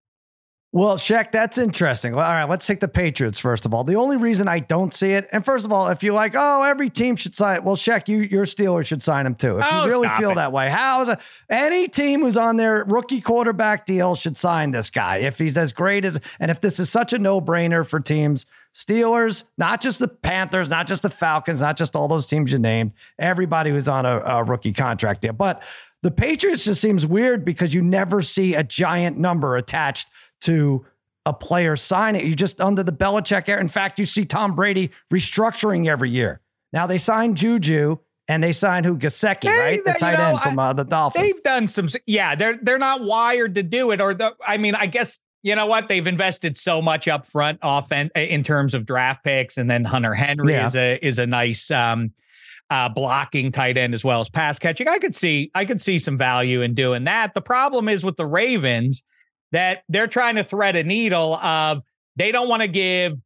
Well, 0.72 0.96
Shek, 0.96 1.30
that's 1.30 1.56
interesting. 1.56 2.14
All 2.14 2.20
right, 2.20 2.48
let's 2.48 2.66
take 2.66 2.80
the 2.80 2.88
Patriots 2.88 3.38
first 3.38 3.64
of 3.64 3.72
all. 3.72 3.84
The 3.84 3.94
only 3.94 4.16
reason 4.16 4.48
I 4.48 4.58
don't 4.58 4.92
see 4.92 5.12
it, 5.12 5.28
and 5.30 5.44
first 5.44 5.64
of 5.64 5.72
all, 5.72 5.88
if 5.88 6.02
you're 6.02 6.12
like, 6.12 6.34
oh, 6.36 6.64
every 6.64 6.90
team 6.90 7.14
should 7.14 7.36
sign, 7.36 7.62
well, 7.62 7.76
Shek, 7.76 8.08
you 8.08 8.18
your 8.18 8.44
Steelers 8.44 8.86
should 8.86 9.02
sign 9.02 9.24
him 9.24 9.36
too. 9.36 9.58
If 9.58 9.66
oh, 9.70 9.84
you 9.84 9.90
really 9.90 10.08
feel 10.08 10.32
it. 10.32 10.34
that 10.34 10.52
way, 10.52 10.68
how 10.68 11.00
is 11.02 11.08
it? 11.08 11.20
Any 11.48 11.88
team 11.88 12.20
who's 12.20 12.36
on 12.36 12.56
their 12.56 12.84
rookie 12.84 13.20
quarterback 13.20 13.86
deal 13.86 14.16
should 14.16 14.36
sign 14.36 14.72
this 14.72 14.90
guy 14.90 15.18
if 15.18 15.38
he's 15.38 15.56
as 15.56 15.72
great 15.72 16.04
as, 16.04 16.20
and 16.40 16.50
if 16.50 16.60
this 16.60 16.78
is 16.80 16.90
such 16.90 17.12
a 17.12 17.18
no 17.20 17.40
brainer 17.40 17.86
for 17.86 18.00
teams, 18.00 18.44
Steelers, 18.74 19.44
not 19.56 19.80
just 19.80 19.98
the 19.98 20.08
Panthers, 20.08 20.68
not 20.68 20.86
just 20.86 21.02
the 21.02 21.10
Falcons, 21.10 21.60
not 21.60 21.76
just 21.76 21.94
all 21.94 22.08
those 22.08 22.26
teams 22.26 22.52
you 22.52 22.58
named, 22.58 22.92
everybody 23.18 23.70
who's 23.70 23.88
on 23.88 24.04
a, 24.04 24.20
a 24.20 24.44
rookie 24.44 24.72
contract 24.72 25.20
deal, 25.22 25.32
but. 25.32 25.62
The 26.02 26.10
Patriots 26.10 26.64
just 26.64 26.82
seems 26.82 27.06
weird 27.06 27.46
because 27.46 27.72
you 27.72 27.80
never 27.80 28.20
see 28.20 28.54
a 28.54 28.62
giant 28.62 29.16
number 29.16 29.56
attached 29.56 30.10
to 30.42 30.84
a 31.24 31.32
player 31.32 31.76
sign 31.76 32.16
it. 32.16 32.24
You 32.24 32.34
just 32.34 32.60
under 32.60 32.82
the 32.82 32.92
Belichick 32.92 33.48
era. 33.48 33.58
In 33.58 33.68
fact, 33.68 33.98
you 33.98 34.04
see 34.04 34.26
Tom 34.26 34.54
Brady 34.54 34.90
restructuring 35.10 35.86
every 35.86 36.10
year. 36.10 36.40
Now 36.74 36.86
they 36.86 36.98
signed 36.98 37.36
Juju 37.36 37.98
and 38.28 38.42
they 38.42 38.52
signed 38.52 38.86
who 38.86 38.98
Gesicki, 38.98 39.46
right? 39.48 39.84
The 39.84 39.92
tight 39.94 40.18
know, 40.18 40.30
end 40.30 40.40
from 40.40 40.58
uh, 40.58 40.72
the 40.72 40.84
Dolphins. 40.84 41.24
They've 41.24 41.42
done 41.42 41.68
some. 41.68 41.88
Yeah, 42.06 42.34
they're 42.34 42.58
they're 42.60 42.78
not 42.78 43.02
wired 43.02 43.54
to 43.54 43.62
do 43.62 43.90
it. 43.90 44.00
Or 44.00 44.14
the, 44.14 44.34
I 44.46 44.58
mean, 44.58 44.74
I 44.74 44.86
guess 44.86 45.18
you 45.44 45.54
know 45.54 45.66
what? 45.66 45.88
They've 45.88 46.06
invested 46.06 46.56
so 46.56 46.80
much 46.80 47.06
up 47.06 47.26
front, 47.26 47.58
often 47.62 48.10
in 48.16 48.42
terms 48.42 48.72
of 48.72 48.86
draft 48.86 49.22
picks, 49.22 49.58
and 49.58 49.70
then 49.70 49.84
Hunter 49.84 50.14
Henry 50.14 50.54
yeah. 50.54 50.66
is 50.66 50.74
a 50.74 51.06
is 51.06 51.18
a 51.20 51.26
nice. 51.26 51.70
Um, 51.70 52.12
uh, 52.70 52.88
blocking 52.88 53.52
tight 53.52 53.76
end 53.76 53.92
as 53.92 54.02
well 54.02 54.22
as 54.22 54.30
pass 54.30 54.58
catching. 54.58 54.88
I 54.88 54.98
could 54.98 55.14
see 55.14 55.50
I 55.54 55.66
could 55.66 55.82
see 55.82 55.98
some 55.98 56.16
value 56.16 56.62
in 56.62 56.74
doing 56.74 57.04
that. 57.04 57.34
The 57.34 57.42
problem 57.42 57.90
is 57.90 58.06
with 58.06 58.16
the 58.16 58.24
Ravens 58.24 59.04
that 59.52 59.82
they're 59.90 60.06
trying 60.06 60.36
to 60.36 60.42
thread 60.42 60.74
a 60.74 60.82
needle 60.82 61.34
of 61.34 61.82
they 62.16 62.32
don't 62.32 62.48
want 62.48 62.62
to 62.62 62.68
give 62.68 63.18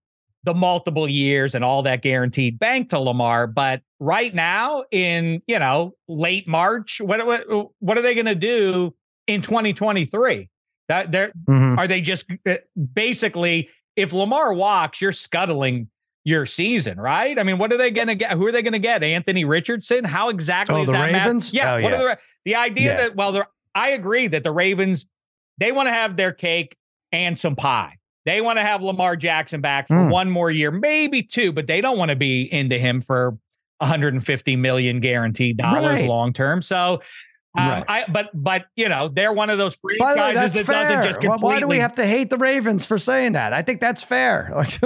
the 0.42 0.54
multiple 0.54 1.08
years 1.08 1.54
and 1.54 1.64
all 1.64 1.82
that 1.84 2.02
guaranteed 2.02 2.58
bank 2.58 2.90
to 2.90 2.98
Lamar, 2.98 3.46
but 3.46 3.80
right 4.00 4.34
now 4.34 4.84
in, 4.90 5.40
you 5.46 5.58
know, 5.60 5.92
late 6.08 6.48
March, 6.48 7.00
what 7.00 7.24
what, 7.24 7.46
what 7.78 7.96
are 7.96 8.02
they 8.02 8.14
going 8.14 8.26
to 8.26 8.34
do 8.34 8.92
in 9.28 9.40
2023? 9.40 10.50
That 10.88 11.12
they're 11.12 11.32
mm-hmm. 11.48 11.78
are 11.78 11.86
they 11.86 12.00
just 12.00 12.26
uh, 12.46 12.56
basically 12.94 13.68
if 13.96 14.12
Lamar 14.12 14.54
walks, 14.54 15.00
you're 15.00 15.12
scuttling 15.12 15.88
your 16.24 16.46
season, 16.46 17.00
right? 17.00 17.38
I 17.38 17.42
mean, 17.42 17.58
what 17.58 17.72
are 17.72 17.76
they 17.76 17.90
going 17.90 18.08
to 18.08 18.14
get? 18.14 18.32
Who 18.32 18.46
are 18.46 18.52
they 18.52 18.62
going 18.62 18.72
to 18.72 18.78
get? 18.78 19.02
Anthony 19.02 19.44
Richardson? 19.44 20.04
How 20.04 20.28
exactly 20.28 20.76
oh, 20.76 20.80
is 20.82 20.86
the 20.86 20.92
that? 20.92 21.12
Ravens? 21.12 21.52
Yeah. 21.52 21.74
Oh, 21.74 21.80
what 21.82 21.92
yeah. 21.92 22.02
are 22.02 22.08
the 22.08 22.18
the 22.44 22.54
idea 22.54 22.90
yeah. 22.92 22.96
that 22.96 23.16
well, 23.16 23.44
I 23.74 23.90
agree 23.90 24.28
that 24.28 24.44
the 24.44 24.52
Ravens 24.52 25.06
they 25.58 25.72
want 25.72 25.88
to 25.88 25.92
have 25.92 26.16
their 26.16 26.32
cake 26.32 26.76
and 27.12 27.38
some 27.38 27.56
pie. 27.56 27.96
They 28.24 28.40
want 28.40 28.58
to 28.58 28.62
have 28.62 28.82
Lamar 28.82 29.16
Jackson 29.16 29.60
back 29.60 29.88
for 29.88 29.94
Mm. 29.96 30.10
one 30.10 30.30
more 30.30 30.50
year, 30.50 30.70
maybe 30.70 31.22
two, 31.22 31.50
but 31.52 31.66
they 31.66 31.80
don't 31.80 31.96
want 31.98 32.10
to 32.10 32.16
be 32.16 32.42
into 32.52 32.78
him 32.78 33.00
for 33.00 33.38
150 33.78 34.56
million 34.56 35.00
guaranteed 35.00 35.56
dollars 35.56 36.00
Right. 36.00 36.04
long 36.04 36.32
term. 36.32 36.60
So, 36.60 37.00
um, 37.58 37.68
Right. 37.70 37.84
I 37.88 38.04
but 38.10 38.30
but 38.34 38.66
you 38.76 38.88
know 38.88 39.08
they're 39.08 39.32
one 39.32 39.50
of 39.50 39.58
those 39.58 39.76
By 39.76 39.88
the 39.92 40.20
way, 40.20 40.32
franchises 40.32 40.54
that's 40.54 40.66
that 40.66 40.72
doesn't 40.72 40.96
fair. 40.98 41.04
just 41.06 41.18
Why- 41.22 41.28
completely. 41.30 41.54
Why 41.54 41.60
do 41.60 41.66
we 41.66 41.78
have 41.78 41.94
to 41.96 42.06
hate 42.06 42.30
the 42.30 42.38
Ravens 42.38 42.84
for 42.86 42.98
saying 42.98 43.32
that? 43.32 43.52
I 43.52 43.62
think 43.62 43.80
that's 43.80 44.02
fair. 44.02 44.52
Like, 44.56 44.82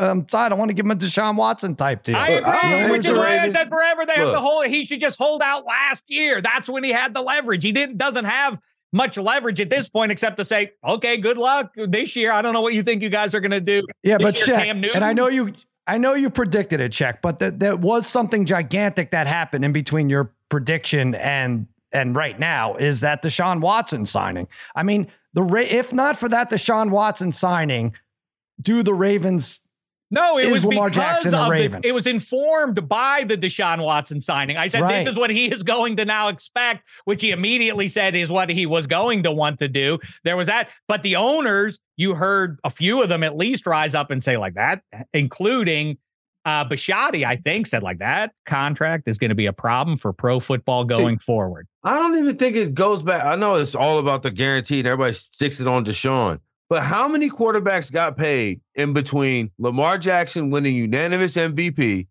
I'm 0.00 0.28
sorry, 0.28 0.46
I 0.46 0.48
don't 0.48 0.58
want 0.58 0.70
to 0.70 0.74
give 0.74 0.84
him 0.86 0.90
a 0.92 0.96
Deshaun 0.96 1.36
Watson 1.36 1.76
type 1.76 2.02
deal. 2.04 2.16
I 2.16 2.36
Look, 2.36 2.46
I 2.46 2.56
agree, 2.72 2.80
don't 2.82 2.90
which 2.92 3.00
is 3.00 3.06
think 3.06 3.18
why 3.18 3.38
I 3.38 3.50
said 3.50 3.68
forever 3.68 4.06
they 4.06 4.14
have 4.14 4.26
Look. 4.26 4.34
to 4.36 4.40
hold. 4.40 4.66
He 4.66 4.84
should 4.84 5.00
just 5.00 5.18
hold 5.18 5.42
out 5.42 5.64
last 5.66 6.02
year. 6.08 6.40
That's 6.40 6.68
when 6.68 6.84
he 6.84 6.90
had 6.90 7.14
the 7.14 7.22
leverage. 7.22 7.62
He 7.64 7.72
didn't 7.72 7.98
doesn't 7.98 8.24
have 8.24 8.58
much 8.92 9.16
leverage 9.16 9.60
at 9.60 9.70
this 9.70 9.88
point 9.88 10.10
except 10.10 10.36
to 10.38 10.44
say, 10.44 10.72
okay, 10.84 11.16
good 11.16 11.38
luck 11.38 11.72
this 11.76 12.16
year. 12.16 12.32
I 12.32 12.42
don't 12.42 12.52
know 12.52 12.60
what 12.60 12.74
you 12.74 12.82
think 12.82 13.02
you 13.02 13.08
guys 13.08 13.34
are 13.34 13.40
going 13.40 13.50
to 13.52 13.60
do. 13.60 13.82
Yeah, 14.02 14.18
This 14.18 14.24
but 14.24 14.36
year, 14.38 14.46
Shek. 14.46 14.64
Cam 14.64 14.80
Newton? 14.80 14.96
And 14.96 15.04
I 15.04 15.12
know 15.12 15.28
you 15.28 15.54
I 15.86 15.96
know 15.98 16.14
you 16.14 16.28
predicted 16.30 16.80
it, 16.80 16.92
Shek, 16.94 17.20
but 17.22 17.38
th- 17.38 17.54
there 17.56 17.76
was 17.76 18.06
something 18.06 18.44
gigantic 18.46 19.10
that 19.12 19.26
happened 19.26 19.64
in 19.64 19.72
between 19.72 20.08
your 20.08 20.32
prediction 20.48 21.14
and 21.16 21.66
and 21.92 22.14
right 22.14 22.38
now 22.38 22.76
is 22.76 23.00
that 23.00 23.22
Deshaun 23.22 23.60
Watson 23.60 24.06
signing. 24.06 24.48
I 24.76 24.82
mean, 24.82 25.08
the 25.34 25.42
Ra- 25.42 25.60
if 25.62 25.92
not 25.92 26.16
for 26.16 26.28
that 26.28 26.50
Deshaun 26.50 26.90
Watson 26.90 27.32
signing, 27.32 27.94
do 28.60 28.82
the 28.82 28.94
Ravens 28.94 29.60
No, 30.10 30.38
it 30.38 30.46
Is 30.46 30.52
was 30.52 30.64
Lamar 30.64 30.88
because 30.90 30.96
Jackson 31.22 31.34
of 31.34 31.44
the, 31.46 31.50
Raven? 31.52 31.80
it 31.84 31.92
was 31.92 32.06
informed 32.08 32.88
by 32.88 33.22
the 33.24 33.36
Deshaun 33.38 33.82
Watson 33.84 34.20
signing. 34.20 34.56
I 34.56 34.66
said 34.66 34.82
Right. 34.82 34.98
this 35.04 35.12
is 35.12 35.16
what 35.16 35.30
he 35.30 35.46
is 35.46 35.62
going 35.62 35.96
to 35.98 36.04
now 36.04 36.28
expect, 36.28 36.82
which 37.04 37.22
he 37.22 37.30
immediately 37.30 37.86
said 37.86 38.16
is 38.16 38.28
what 38.28 38.50
he 38.50 38.66
was 38.66 38.88
going 38.88 39.22
to 39.22 39.30
want 39.30 39.60
to 39.60 39.68
do. 39.68 39.98
There 40.24 40.36
was 40.36 40.48
that, 40.48 40.68
but 40.88 41.02
the 41.04 41.14
owners, 41.14 41.78
you 41.96 42.14
heard 42.16 42.58
a 42.64 42.70
few 42.70 43.00
of 43.02 43.08
them 43.08 43.22
at 43.22 43.36
least 43.36 43.66
rise 43.66 43.94
up 43.94 44.10
and 44.10 44.22
say 44.22 44.36
like 44.36 44.54
that, 44.54 44.82
including 45.14 45.96
uh 46.44 46.64
Bisciotti, 46.64 47.24
I 47.24 47.36
think, 47.36 47.66
said 47.66 47.82
like 47.82 47.98
that 47.98 48.32
contract 48.46 49.04
is 49.06 49.16
going 49.18 49.28
to 49.28 49.34
be 49.34 49.46
a 49.46 49.52
problem 49.52 49.96
for 49.96 50.12
pro 50.12 50.40
football 50.40 50.84
going 50.84 51.18
forward. 51.18 51.68
I 51.82 51.94
don't 51.94 52.16
even 52.16 52.36
think 52.36 52.56
it 52.56 52.74
goes 52.74 53.02
back. 53.02 53.24
I 53.24 53.36
know 53.36 53.56
it's 53.56 53.74
all 53.74 53.98
about 53.98 54.22
the 54.22 54.30
guarantee 54.30 54.80
and 54.80 54.88
everybody 54.88 55.14
sticks 55.14 55.60
it 55.60 55.66
on 55.66 55.84
Deshaun. 55.84 56.40
But 56.68 56.84
how 56.84 57.08
many 57.08 57.28
quarterbacks 57.30 57.90
got 57.90 58.16
paid 58.16 58.60
in 58.74 58.92
between 58.92 59.50
Lamar 59.58 59.98
Jackson 59.98 60.50
winning 60.50 60.76
unanimous 60.76 61.36
MVP 61.36 62.06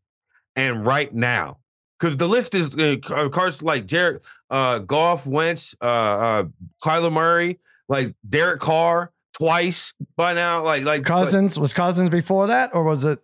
and 0.55 0.85
right 0.85 1.13
now? 1.13 1.59
Because 1.99 2.17
the 2.17 2.27
list 2.27 2.53
is 2.55 2.75
uh, 2.75 2.97
Car- 3.01 3.29
Carson, 3.29 3.65
like 3.67 3.85
Jared 3.85 4.21
uh, 4.49 4.79
Goff, 4.79 5.25
Wentz, 5.25 5.75
uh, 5.81 5.85
uh, 5.85 6.43
Kyler 6.83 7.11
Murray, 7.11 7.59
like 7.87 8.15
Derek 8.27 8.59
Carr 8.59 9.11
twice 9.33 9.93
by 10.15 10.33
now. 10.33 10.61
Like 10.63 10.83
like 10.83 11.05
Cousins 11.05 11.57
was 11.59 11.73
Cousins 11.73 12.09
before 12.09 12.47
that, 12.47 12.71
or 12.73 12.83
was 12.83 13.03
it 13.03 13.19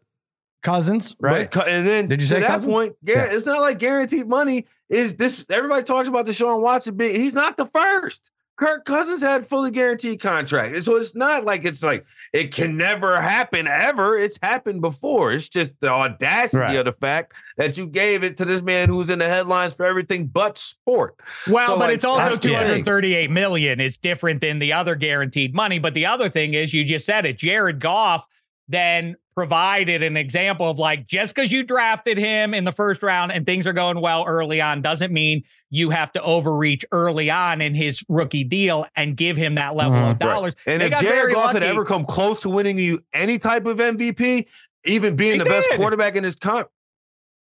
Cousins? 0.65 1.15
Right. 1.19 1.49
but 1.49 1.67
and 1.69 1.87
then 1.87 2.07
Did 2.07 2.21
you 2.21 2.27
to 2.27 2.33
say 2.33 2.39
that 2.41 2.47
Cousins? 2.49 2.71
point, 2.73 2.95
gar- 3.05 3.15
Yeah. 3.27 3.27
it's 3.31 3.45
not 3.45 3.61
like 3.61 3.79
guaranteed 3.79 4.27
money. 4.27 4.65
Is 4.89 5.15
this 5.15 5.45
everybody 5.49 5.83
talks 5.83 6.07
about 6.09 6.25
the 6.25 6.31
Deshaun 6.33 6.59
Watson 6.61 6.97
being 6.97 7.15
he's 7.15 7.33
not 7.33 7.55
the 7.57 7.65
first. 7.67 8.31
Kirk 8.57 8.85
Cousins 8.85 9.21
had 9.21 9.45
fully 9.45 9.69
guaranteed 9.69 10.21
contract. 10.21 10.73
And 10.75 10.81
so 10.81 10.95
it's 10.95 11.13
not 11.13 11.43
like 11.43 11.65
it's 11.65 11.83
like 11.83 12.05
it 12.31 12.53
can 12.53 12.77
never 12.77 13.19
happen 13.21 13.67
ever. 13.67 14.17
It's 14.17 14.39
happened 14.41 14.79
before. 14.79 15.33
It's 15.33 15.49
just 15.49 15.73
the 15.81 15.89
audacity 15.89 16.61
Right. 16.61 16.75
of 16.77 16.85
the 16.85 16.93
fact 16.93 17.33
that 17.57 17.77
you 17.77 17.85
gave 17.85 18.23
it 18.23 18.37
to 18.37 18.45
this 18.45 18.61
man 18.61 18.87
who's 18.87 19.09
in 19.09 19.19
the 19.19 19.27
headlines 19.27 19.73
for 19.73 19.85
everything 19.85 20.27
but 20.27 20.57
sport. 20.57 21.15
Well, 21.49 21.67
So, 21.67 21.73
but 21.73 21.79
like, 21.89 21.95
it's 21.95 22.05
also 22.05 22.19
that's 22.23 22.35
the 22.37 22.41
thing. 22.47 22.55
238 22.85 23.29
million 23.29 23.81
is 23.81 23.97
different 23.97 24.39
than 24.39 24.59
the 24.59 24.71
other 24.71 24.95
guaranteed 24.95 25.53
money. 25.53 25.77
But 25.79 25.93
the 25.93 26.05
other 26.05 26.29
thing 26.29 26.53
is, 26.53 26.73
you 26.73 26.85
just 26.85 27.05
said 27.05 27.25
it. 27.25 27.37
Jared 27.37 27.81
Goff 27.81 28.25
then 28.69 29.15
provided 29.35 30.01
an 30.01 30.15
example 30.15 30.69
of 30.69 30.79
like 30.79 31.07
just 31.07 31.35
because 31.35 31.51
you 31.51 31.61
drafted 31.63 32.17
him 32.17 32.53
in 32.53 32.63
the 32.63 32.71
first 32.71 33.03
round 33.03 33.31
and 33.33 33.45
things 33.45 33.67
are 33.67 33.73
going 33.73 33.99
well 33.99 34.23
early 34.25 34.61
on 34.61 34.81
doesn't 34.81 35.11
mean 35.11 35.43
you 35.69 35.89
have 35.89 36.11
to 36.13 36.21
overreach 36.21 36.85
early 36.93 37.29
on 37.29 37.59
in 37.59 37.75
his 37.75 38.01
rookie 38.07 38.45
deal 38.45 38.87
and 38.95 39.17
give 39.17 39.35
him 39.35 39.55
that 39.55 39.75
level 39.75 39.97
Mhm. 39.99 40.11
of 40.11 40.19
dollars. 40.19 40.55
And 40.65 40.81
They 40.81 40.87
if 40.91 40.99
Jared 41.01 41.33
Goff 41.33 41.51
had 41.51 41.63
ever 41.63 41.83
come 41.83 42.05
close 42.05 42.41
to 42.43 42.49
winning 42.49 42.79
you 42.79 42.99
any 43.13 43.37
type 43.37 43.65
of 43.65 43.79
MVP, 43.81 44.47
even 44.85 45.17
being 45.17 45.33
He 45.33 45.39
the 45.39 45.45
best 45.45 45.69
quarterback 45.75 46.15
in 46.15 46.23
his 46.23 46.37
comp. 46.37 46.69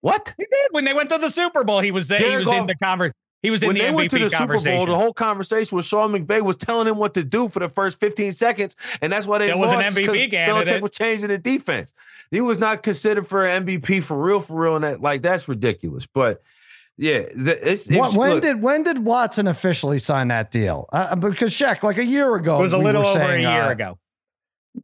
What? 0.02 0.34
He 0.38 0.44
did 0.46 0.68
when 0.72 0.86
they 0.86 0.94
went 0.94 1.10
to 1.10 1.18
the 1.18 1.30
Super 1.32 1.64
Bowl. 1.64 1.80
He 1.80 1.92
was 1.92 2.08
there. 2.08 2.20
He 2.20 2.36
was 2.38 2.48
in 2.48 2.68
the 2.68 2.76
conver- 2.76 3.12
He 3.42 3.50
was 3.50 3.64
in 3.64 3.68
when 3.68 3.76
the 3.76 3.82
they 3.82 3.88
MVP 3.88 3.96
went 3.96 4.10
to 4.12 4.20
the 4.20 4.30
Super. 4.30 4.60
Bowl, 4.60 4.86
the 4.86 4.96
whole 4.96 5.14
conversation 5.14 5.76
was 5.76 5.86
Sean 5.86 6.12
McVay 6.12 6.42
was 6.42 6.58
telling 6.58 6.88
him 6.88 6.98
what 6.98 7.16
to 7.16 7.24
do 7.24 7.48
for 7.48 7.60
the 7.60 7.70
first 7.70 8.00
15 8.00 8.32
seconds, 8.34 8.76
and 9.02 9.12
that's 9.12 9.26
why 9.26 9.40
they 9.40 9.48
There 9.48 9.58
was 9.58 9.72
an 9.72 9.78
lost 9.78 9.98
MVP 9.98 10.06
'cause 10.06 10.66
Belichick 10.66 10.82
was 10.82 10.92
changing 10.92 11.30
the 11.30 11.38
defense. 11.38 11.94
He 12.30 12.42
was 12.42 12.60
not 12.60 12.84
considered 12.84 13.28
for 13.28 13.46
an 13.46 13.66
MVP 13.66 14.00
for 14.02 14.22
real, 14.22 14.40
for 14.40 14.62
real, 14.62 14.76
and 14.76 14.84
that 14.84 15.02
like 15.02 15.22
that's 15.24 15.48
ridiculous. 15.48 16.06
But 16.06 16.42
yeah, 16.98 17.24
the, 17.36 17.72
it's, 17.72 17.90
it's 17.90 18.16
when 18.16 18.34
look, 18.34 18.44
did 18.44 18.62
when 18.62 18.84
did 18.84 19.00
Watson 19.00 19.48
officially 19.48 19.98
sign 19.98 20.28
that 20.28 20.52
deal? 20.52 20.88
Uh, 20.94 21.16
because 21.16 21.52
Shek, 21.52 21.82
like 21.82 21.98
a 21.98 22.06
year 22.06 22.36
ago, 22.36 22.60
it 22.60 22.64
was 22.64 22.74
a 22.74 22.78
little 22.78 23.02
were 23.02 23.08
over 23.08 23.20
saying, 23.20 23.46
a 23.46 23.50
year 23.50 23.64
uh, 23.64 23.72
ago. 23.72 23.98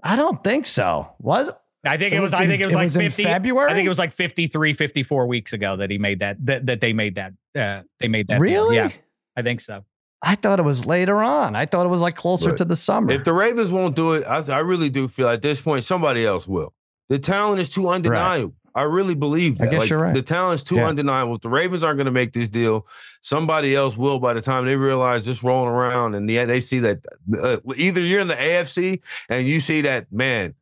I 0.01 0.15
don't 0.15 0.43
think 0.43 0.65
so. 0.65 1.09
Was 1.19 1.51
I 1.87 1.97
think 1.97 2.13
It 2.13 2.17
it 2.17 2.19
was. 2.19 2.31
was 2.31 2.39
I 2.41 2.47
think 2.47 2.61
it 2.61 2.65
was 2.65 2.73
it 2.73 2.75
like 2.77 2.83
was 2.85 2.95
in 2.95 3.01
50, 3.03 3.23
February? 3.23 3.71
I 3.71 3.75
think 3.75 3.85
it 3.85 3.89
was 3.89 3.97
like 3.97 4.11
53, 4.13 4.73
54 4.73 5.27
weeks 5.27 5.53
ago 5.53 5.77
that 5.77 5.89
he 5.89 5.97
made 5.97 6.19
that. 6.19 6.37
That, 6.45 6.65
that 6.65 6.81
they 6.81 6.93
made 6.93 7.15
that. 7.15 7.33
Uh, 7.59 7.83
they 7.99 8.07
made 8.07 8.27
that. 8.27 8.35
deal. 8.35 8.41
really? 8.41 8.75
Yeah, 8.75 8.91
I 9.35 9.41
think 9.41 9.61
so. 9.61 9.83
I 10.21 10.35
thought 10.35 10.59
it 10.59 10.63
was 10.63 10.85
later 10.85 11.21
on. 11.21 11.55
I 11.55 11.65
thought 11.67 11.85
it 11.85 11.89
was 11.89 12.01
like 12.01 12.15
closer 12.15 12.47
Look, 12.49 12.57
to 12.57 12.65
the 12.65 12.75
summer. 12.75 13.11
if 13.11 13.23
the 13.23 13.33
Ravens 13.33 13.71
won't 13.71 13.95
do 13.95 14.13
it, 14.13 14.23
I, 14.25 14.41
I 14.51 14.59
really 14.59 14.89
do 14.89 15.07
feel 15.07 15.27
at 15.29 15.41
this 15.41 15.61
point 15.61 15.83
somebody 15.83 16.25
else 16.25 16.47
will. 16.47 16.73
The 17.09 17.19
talent 17.19 17.61
is 17.61 17.69
too 17.69 17.87
undeniable. 17.87 18.53
I 18.73 18.83
really 18.83 19.15
believe 19.15 19.59
I 19.61 19.65
that. 19.65 19.71
guess 19.71 19.79
Like, 19.81 19.89
you're 19.89 19.99
right. 19.99 20.13
The 20.13 20.21
talent's 20.21 20.63
too 20.63 20.75
Yeah. 20.75 20.87
undeniable. 20.87 21.35
If 21.35 21.41
the 21.41 21.49
Ravens 21.49 21.83
aren't 21.83 21.97
going 21.97 22.05
to 22.05 22.11
make 22.11 22.33
this 22.33 22.49
deal, 22.49 22.85
somebody 23.21 23.75
else 23.75 23.97
will 23.97 24.19
by 24.19 24.33
the 24.33 24.41
time 24.41 24.65
they 24.65 24.75
realize 24.75 25.25
this 25.25 25.43
rolling 25.43 25.69
around 25.69 26.13
and 26.15 26.29
the, 26.29 26.45
they 26.45 26.59
see 26.59 26.79
that 26.79 26.99
uh, 27.41 27.57
either 27.75 28.01
you're 28.01 28.21
in 28.21 28.27
the 28.27 28.35
AFC 28.35 29.01
and 29.29 29.47
you 29.47 29.59
see 29.61 29.81
that, 29.81 30.11
man, 30.11 30.49
the 30.49 30.53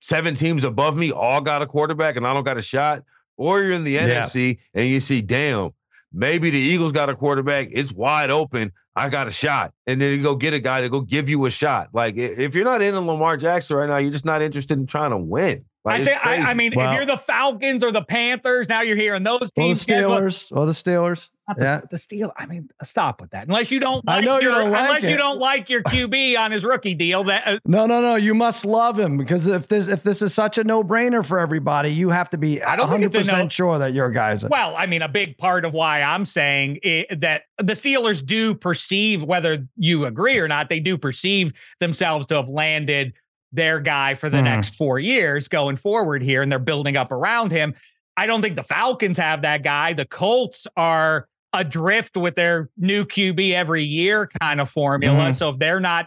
seven 0.00 0.34
teams 0.34 0.64
above 0.64 0.96
me 0.96 1.10
all 1.12 1.40
got 1.40 1.62
a 1.62 1.66
quarterback 1.66 2.16
and 2.16 2.26
I 2.26 2.32
don't 2.34 2.44
got 2.44 2.56
a 2.58 2.62
shot, 2.62 3.02
or 3.36 3.62
you're 3.62 3.72
in 3.72 3.84
the 3.84 3.92
Yeah. 3.92 4.22
NFC 4.24 4.58
and 4.74 4.86
you 4.88 5.00
see, 5.00 5.20
damn, 5.20 5.70
maybe 6.12 6.50
the 6.50 6.58
Eagles 6.58 6.92
got 6.92 7.08
a 7.10 7.14
quarterback. 7.16 7.68
It's 7.72 7.92
wide 7.92 8.30
open. 8.30 8.72
I 8.94 9.08
got 9.10 9.26
a 9.26 9.30
shot. 9.30 9.72
And 9.86 10.00
then 10.00 10.16
you 10.16 10.22
go 10.22 10.34
get 10.36 10.54
a 10.54 10.60
guy 10.60 10.80
to 10.80 10.88
go 10.88 11.00
give 11.02 11.28
you 11.28 11.44
a 11.46 11.50
shot. 11.50 11.88
Like 11.92 12.16
if 12.16 12.54
you're 12.54 12.64
not 12.64 12.80
into 12.82 13.00
Lamar 13.00 13.36
Jackson 13.36 13.76
right 13.76 13.88
now, 13.88 13.98
you're 13.98 14.10
just 14.12 14.24
not 14.24 14.40
interested 14.42 14.78
in 14.78 14.86
trying 14.86 15.10
to 15.10 15.18
win. 15.18 15.64
Like, 15.84 16.00
I 16.00 16.04
think. 16.04 16.26
I, 16.26 16.36
I 16.50 16.54
mean, 16.54 16.72
Well- 16.74 16.90
if 16.90 16.96
you're 16.96 17.06
the 17.06 17.16
Falcons 17.18 17.84
or 17.84 17.92
the 17.92 18.02
Panthers, 18.02 18.68
now 18.68 18.80
you're 18.80 18.96
hearing 18.96 19.22
those 19.22 19.42
or 19.42 19.46
the 19.46 19.50
teams. 19.62 19.84
get- 19.84 20.08
look, 20.08 20.20
Steelers, 20.24 20.56
or 20.56 20.66
the 20.66 20.72
Steelers. 20.72 21.30
Not 21.48 21.58
the, 21.58 21.64
Yeah. 21.64 21.80
the 21.90 21.98
Steel. 21.98 22.32
I 22.36 22.46
mean, 22.46 22.68
stop 22.82 23.20
with 23.20 23.30
that. 23.30 23.46
Unless 23.46 23.70
you 23.70 23.78
don't. 23.78 24.02
I 24.08 24.16
Like 24.16 24.24
know 24.24 24.36
you 24.40 24.48
your, 24.48 24.52
don't 24.52 24.70
like 24.72 24.88
Unless 24.88 25.10
you 25.10 25.16
don't 25.16 25.38
like 25.38 25.70
your 25.70 25.82
QB 25.82 26.38
on 26.38 26.50
his 26.50 26.64
rookie 26.64 26.94
deal, 26.94 27.22
that 27.24 27.46
uh, 27.46 27.58
No, 27.64 27.86
no, 27.86 28.00
no. 28.00 28.16
You 28.16 28.34
must 28.34 28.64
love 28.64 28.98
him 28.98 29.16
because 29.16 29.46
if 29.46 29.68
this 29.68 29.86
if 29.88 30.02
this 30.02 30.22
is 30.22 30.34
such 30.34 30.58
a 30.58 30.64
no 30.64 30.82
brainer 30.82 31.24
for 31.24 31.38
everybody, 31.38 31.90
you 31.90 32.10
have 32.10 32.28
to 32.30 32.38
be 32.38 32.60
I 32.62 32.74
don't 32.76 32.86
think 32.88 33.02
100 33.02 33.06
it's 33.06 33.14
a 33.14 33.18
no- 33.18 33.36
percent 33.38 33.52
sure 33.52 33.78
that 33.78 33.92
your 33.94 34.10
guys. 34.10 34.44
Well, 34.44 34.74
I 34.76 34.86
mean, 34.86 35.02
a 35.02 35.08
big 35.08 35.38
part 35.38 35.64
of 35.64 35.72
why 35.72 36.02
I'm 36.02 36.24
saying 36.24 36.80
i 36.84 37.06
that 37.18 37.42
the 37.58 37.74
Steelers 37.74 38.24
do 38.24 38.54
perceive, 38.54 39.22
whether 39.22 39.66
you 39.76 40.06
agree 40.06 40.38
or 40.38 40.48
not, 40.48 40.68
they 40.68 40.80
do 40.80 40.98
perceive 40.98 41.52
themselves 41.80 42.26
to 42.26 42.34
have 42.36 42.48
landed 42.48 43.12
their 43.52 43.78
guy 43.78 44.14
for 44.14 44.28
the 44.28 44.38
Mhm. 44.38 44.44
next 44.44 44.74
four 44.74 44.98
years 44.98 45.46
going 45.46 45.76
forward 45.76 46.22
here, 46.22 46.42
and 46.42 46.50
they're 46.50 46.58
building 46.58 46.96
up 46.96 47.12
around 47.12 47.52
him. 47.52 47.74
I 48.16 48.26
don't 48.26 48.42
think 48.42 48.56
the 48.56 48.62
Falcons 48.62 49.16
have 49.18 49.42
that 49.42 49.62
guy. 49.62 49.92
The 49.92 50.04
Colts 50.06 50.66
are 50.76 51.28
adrift 51.56 52.16
with 52.16 52.36
their 52.36 52.70
new 52.76 53.04
QB 53.04 53.52
every 53.52 53.82
year 53.82 54.28
kind 54.40 54.60
of 54.60 54.70
formula. 54.70 55.30
Mhm. 55.30 55.34
So 55.34 55.48
if 55.48 55.58
they're 55.58 55.80
not 55.80 56.06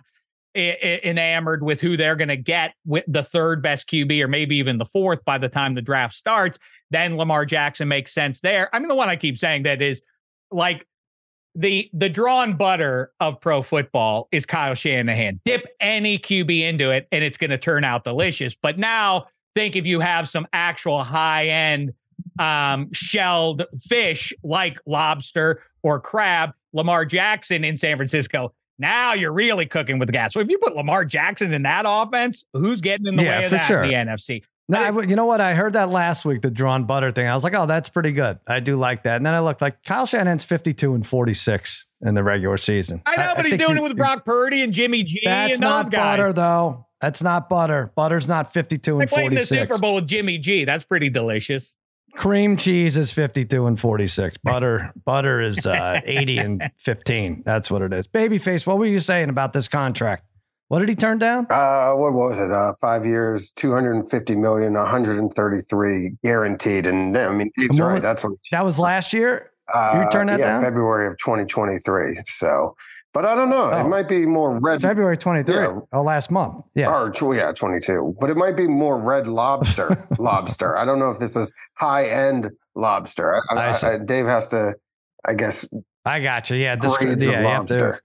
enamored 0.56 1.64
with 1.64 1.80
who 1.80 1.96
they're 1.96 2.16
going 2.16 2.30
to 2.30 2.36
get 2.38 2.74
with 2.86 3.06
the 3.08 3.24
third 3.24 3.62
best 3.62 3.88
QB 3.90 4.22
or 4.22 4.28
maybe 4.28 4.56
even 4.58 4.78
the 4.78 4.86
fourth 4.86 5.24
by 5.24 5.38
the 5.38 5.50
time 5.50 5.74
the 5.74 5.82
draft 5.82 6.16
starts, 6.16 6.58
then 6.92 7.18
Lamar 7.18 7.46
Jackson 7.46 7.88
makes 7.88 8.14
sense 8.14 8.40
there. 8.42 8.74
I 8.74 8.80
mean, 8.80 8.88
the 8.88 8.96
one 8.96 9.10
I 9.10 9.16
keep 9.16 9.38
saying 9.38 9.64
that 9.64 9.82
is 9.82 10.02
like 10.52 10.86
the 11.56 11.90
the 11.94 12.10
drawn 12.10 12.54
butter 12.54 13.12
of 13.20 13.40
pro 13.42 13.62
football 13.62 14.28
is 14.32 14.46
Kyle 14.46 14.76
Shanahan. 14.76 15.40
Dip 15.46 15.66
any 15.80 16.18
QB 16.18 16.62
into 16.62 16.92
it, 16.92 17.08
and 17.12 17.24
it's 17.24 17.38
going 17.38 17.52
to 17.52 17.58
turn 17.58 17.84
out 17.84 18.04
delicious. 18.04 18.56
But 18.56 18.78
now 18.78 19.28
think 19.56 19.76
if 19.76 19.86
you 19.86 20.00
have 20.00 20.30
some 20.30 20.48
actual 20.54 21.04
high 21.04 21.48
end 21.48 21.94
um, 22.40 22.92
shelled 22.94 23.66
fish 23.82 24.34
like 24.44 24.78
lobster 24.86 25.62
or 25.84 26.00
crab, 26.00 26.52
Lamar 26.74 27.06
Jackson 27.06 27.64
in 27.64 27.78
San 27.78 27.96
Francisco. 27.98 28.54
Now 28.80 29.14
you're 29.14 29.34
really 29.34 29.66
cooking 29.66 30.00
with 30.00 30.08
the 30.08 30.14
gas. 30.14 30.34
So 30.34 30.40
if 30.40 30.48
you 30.50 30.58
put 30.58 30.76
Lamar 30.76 31.04
Jackson 31.06 31.54
in 31.54 31.64
that 31.64 31.84
offense, 31.88 32.46
who's 32.54 32.80
getting 32.82 33.06
in 33.08 33.18
the 33.18 33.24
Yeah, 33.24 33.40
way 33.40 33.46
of 33.46 33.52
that 33.52 33.68
sure. 33.68 33.84
in 33.84 33.90
the 33.90 33.96
NFC? 33.96 34.42
No, 34.70 34.80
I 34.80 34.88
I 34.90 35.02
you 35.04 35.16
know 35.16 35.26
what? 35.26 35.42
I 35.42 35.54
heard 35.56 35.74
that 35.74 35.90
last 35.90 36.26
week, 36.26 36.42
the 36.42 36.52
drawn 36.52 36.86
butter 36.86 37.12
thing. 37.12 37.28
I 37.28 37.34
was 37.34 37.44
like, 37.44 37.56
oh, 37.56 37.66
that's 37.66 37.90
pretty 37.90 38.12
good. 38.12 38.38
I 38.48 38.60
do 38.60 38.76
like 38.78 39.04
that. 39.04 39.18
And 39.18 39.26
then 39.26 39.34
I 39.34 39.40
looked 39.40 39.62
like 39.62 39.84
Kyle 39.84 40.06
Shanahan's 40.06 40.44
52 40.46 40.94
and 40.94 41.06
46 41.06 41.88
in 42.04 42.14
the 42.14 42.24
regular 42.24 42.56
season. 42.56 43.02
I 43.06 43.16
know, 43.18 43.34
but 43.36 43.46
he's 43.48 43.58
doing 43.58 43.72
you- 43.78 43.84
it 43.84 43.88
with 43.90 43.98
Brock 43.98 44.24
Purdy 44.26 44.62
and 44.62 44.72
Jimmy 44.72 45.04
G 45.04 45.22
That's 45.26 45.54
and 45.54 45.62
not 45.62 45.92
butter, 45.92 46.32
though. 46.32 46.86
That's 47.02 47.24
not 47.24 47.50
butter. 47.50 47.92
Butter's 47.96 48.28
not 48.28 48.54
52 48.54 48.98
They 48.98 49.02
and 49.02 49.10
played 49.10 49.28
in 49.28 49.36
the 49.36 49.46
Super 49.46 49.78
Bowl 49.78 49.96
with 49.96 50.08
Jimmy 50.08 50.38
G. 50.38 50.66
That's 50.66 50.86
pretty 50.86 51.10
delicious. 51.10 51.76
Cream 52.16 52.58
cheese 52.58 52.98
is 52.98 53.12
52 53.12 53.66
and 53.68 53.80
46. 53.80 54.38
Butter 54.40 54.92
butter 55.06 55.42
is 55.42 55.66
uh, 55.66 56.02
80 56.06 56.38
and 56.38 56.64
15. 56.80 57.44
That's 57.46 57.70
what 57.72 57.82
it 57.82 57.94
is. 57.94 58.08
Babyface, 58.08 58.66
what 58.68 58.78
were 58.78 58.86
you 58.86 59.00
saying 59.00 59.30
about 59.30 59.54
this 59.54 59.68
contract? 59.68 60.24
What 60.68 60.80
did 60.80 60.90
he 60.90 60.96
turn 60.96 61.18
down? 61.18 61.48
Uh, 61.50 61.94
what 61.94 62.14
was 62.14 62.38
it? 62.40 62.52
Uh, 62.52 62.74
five 62.80 63.06
years, 63.06 63.52
250 63.54 64.36
million, 64.36 64.74
133 64.74 66.12
guaranteed. 66.24 66.86
And 66.86 67.18
I 67.18 67.32
mean, 67.32 67.50
Dave's 67.58 67.70
And 67.72 67.80
what 67.80 67.86
right. 67.88 67.94
was- 67.96 68.04
That's 68.04 68.24
what 68.24 68.34
That 68.52 68.64
was 68.66 68.78
last 68.78 69.12
year. 69.14 69.50
uh, 69.74 70.04
You 70.06 70.12
turned 70.12 70.30
that 70.30 70.40
yeah, 70.40 70.50
down? 70.60 70.62
February 70.64 71.08
of 71.08 71.18
2023. 71.18 72.18
So, 72.26 72.76
but 73.14 73.26
I 73.26 73.36
don't 73.36 73.50
know. 73.50 73.70
Oh. 73.72 73.80
It 73.80 73.88
might 73.90 74.08
be 74.08 74.26
more 74.26 74.60
red. 74.62 74.82
February 74.82 75.18
23rd. 75.18 75.48
Yeah. 75.50 75.80
Oh, 75.92 76.04
last 76.04 76.30
month. 76.32 76.64
Yeah. 76.76 76.94
Or 76.94 77.10
tw- 77.10 77.36
yeah, 77.36 77.52
22. 77.52 78.16
But 78.20 78.30
it 78.30 78.38
might 78.38 78.56
be 78.56 78.68
more 78.68 79.02
red 79.02 79.28
lobster. 79.28 80.08
lobster. 80.20 80.78
I 80.78 80.86
don't 80.86 81.00
know 81.00 81.10
if 81.10 81.20
this 81.20 81.36
is 81.36 81.54
high 81.76 82.06
end 82.08 82.52
lobster. 82.76 83.36
I, 83.50 83.56
I 83.56 83.72
I. 83.72 83.94
I, 83.94 83.98
Dave 83.98 84.26
has 84.26 84.48
to, 84.50 84.76
I 85.26 85.34
guess, 85.34 85.68
I 86.06 86.20
got 86.22 86.50
you. 86.50 86.58
Yeah. 86.58 86.76
This, 86.76 86.96
grades 86.98 87.24
yeah, 87.26 87.32
of 87.32 87.42
you 87.42 87.48
have 87.48 87.66
to- 87.68 87.74
lobster. 87.74 88.02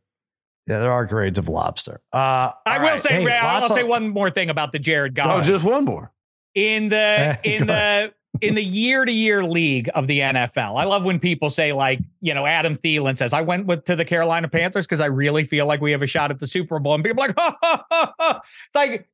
yeah, 0.66 0.78
there 0.80 0.92
are 0.92 1.04
grades 1.06 1.38
of 1.38 1.48
lobster. 1.48 2.00
Uh, 2.12 2.52
I 2.66 2.78
will 2.78 2.86
right. 2.86 3.00
say, 3.00 3.20
Hey, 3.20 3.24
Ray, 3.24 3.32
I'll 3.32 3.60
lots 3.60 3.74
say 3.74 3.82
one 3.84 4.08
more 4.08 4.30
thing 4.30 4.50
about 4.50 4.72
the 4.72 4.78
Jared 4.78 5.14
Goff. 5.14 5.40
Oh, 5.40 5.42
just 5.42 5.64
one 5.64 5.84
more. 5.84 6.12
in 6.54 6.88
the 6.88 7.38
in 7.44 7.66
Go 7.66 7.72
the 7.72 8.14
in 8.40 8.54
the 8.54 8.62
year 8.62 9.04
to 9.04 9.12
year 9.12 9.44
league 9.44 9.88
of 9.94 10.06
the 10.06 10.20
NFL. 10.20 10.78
I 10.80 10.84
love 10.84 11.04
when 11.04 11.18
people 11.20 11.50
say 11.50 11.72
like, 11.72 12.00
you 12.20 12.34
know, 12.34 12.46
Adam 12.46 12.76
Thielen 12.76 13.16
says, 13.16 13.32
I 13.32 13.40
went 13.42 13.66
with 13.66 13.84
to 13.84 13.96
the 13.96 14.04
Carolina 14.04 14.48
Panthers 14.48 14.86
because 14.86 15.00
I 15.00 15.06
really 15.06 15.44
feel 15.44 15.66
like 15.66 15.80
we 15.80 15.92
have 15.92 16.02
a 16.02 16.06
shot 16.06 16.30
at 16.30 16.40
the 16.40 16.46
Super 16.46 16.78
Bowl. 16.78 16.94
And 16.94 17.04
people 17.04 17.22
are 17.22 17.28
like, 17.28 17.36
ha, 17.38 17.56
ha, 17.62 17.84
ha, 17.90 18.14
ha. 18.18 18.40
it's 18.44 18.74
like, 18.74 19.08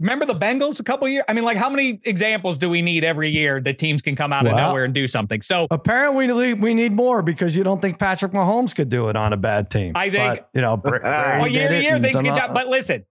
remember 0.00 0.24
the 0.26 0.34
Bengals 0.34 0.78
a 0.80 0.84
couple 0.84 1.08
years? 1.08 1.24
I 1.28 1.32
mean, 1.32 1.44
like, 1.44 1.56
how 1.56 1.70
many 1.70 2.00
examples 2.04 2.58
do 2.58 2.68
we 2.70 2.82
need 2.82 3.04
every 3.04 3.28
year 3.30 3.60
that 3.60 3.78
teams 3.78 4.00
can 4.02 4.14
come 4.16 4.32
out 4.32 4.46
of 4.46 4.52
nowhere 4.56 4.84
and 4.84 4.94
do 4.94 5.06
something? 5.08 5.40
So 5.42 5.66
Apparently, 5.70 6.32
we 6.32 6.54
we 6.54 6.74
need 6.74 6.92
more 6.92 7.22
because 7.22 7.56
you 7.56 7.64
don't 7.64 7.80
think 7.82 7.98
Patrick 7.98 8.32
Mahomes 8.32 8.74
could 8.74 8.88
do 8.88 9.08
it 9.08 9.16
on 9.16 9.32
a 9.32 9.36
bad 9.36 9.70
team. 9.70 9.92
I 9.94 10.10
think- 10.10 10.38
But, 10.40 10.50
you 10.54 10.60
know, 10.62 10.76
Bra- 10.76 10.98
Well, 11.02 11.12
well, 11.12 11.40
Brady 11.42 11.54
year 11.58 11.68
to 11.68 11.82
year 11.82 11.94
and 11.94 12.02
things 12.02 12.14
some 12.14 12.24
can 12.24 12.50
o- 12.50 12.52
But 12.54 12.68
listen, 12.68 13.04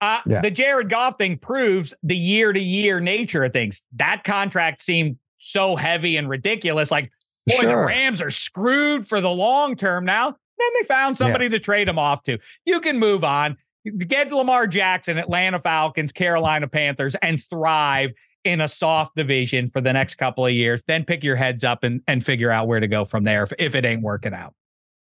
uh, 0.00 0.20
Yeah. 0.26 0.40
the 0.40 0.50
Jared 0.50 0.90
Goff 0.90 1.18
thing 1.18 1.38
proves 1.38 1.94
the 2.02 2.16
year 2.16 2.52
to 2.52 2.60
year 2.60 3.00
nature 3.00 3.44
of 3.44 3.52
things. 3.52 3.84
That 3.96 4.24
contract 4.24 4.82
seemed 4.82 5.16
so 5.38 5.76
heavy 5.76 6.16
and 6.16 6.28
ridiculous. 6.28 6.90
Like, 6.90 7.10
boy, 7.46 7.66
the 7.66 7.76
Rams 7.76 8.20
are 8.20 8.30
screwed 8.30 9.06
for 9.06 9.20
the 9.20 9.30
long 9.30 9.76
term 9.76 10.04
now. 10.04 10.28
Then 10.58 10.68
they 10.80 10.86
found 10.86 11.18
somebody 11.18 11.48
to 11.50 11.58
trade 11.58 11.88
him 11.88 11.98
off 11.98 12.22
to. 12.24 12.38
You 12.64 12.80
can 12.80 12.98
move 12.98 13.24
on, 13.24 13.56
get 13.98 14.32
Lamar 14.32 14.66
Jackson, 14.66 15.18
Atlanta 15.18 15.60
Falcons, 15.60 16.12
Carolina 16.12 16.66
Panthers, 16.66 17.14
and 17.22 17.42
thrive 17.50 18.10
in 18.44 18.60
a 18.62 18.68
soft 18.68 19.14
division 19.16 19.68
for 19.70 19.80
the 19.80 19.92
next 19.92 20.14
couple 20.14 20.46
of 20.46 20.52
years. 20.52 20.80
Then 20.86 21.04
pick 21.04 21.22
your 21.22 21.36
heads 21.36 21.62
up 21.64 21.84
and, 21.84 22.00
and 22.06 22.24
figure 22.24 22.50
out 22.50 22.68
where 22.68 22.80
to 22.80 22.86
go 22.88 23.04
from 23.04 23.24
there 23.24 23.42
if, 23.42 23.52
if 23.58 23.74
it 23.74 23.84
ain't 23.84 24.02
working 24.02 24.32
out. 24.32 24.54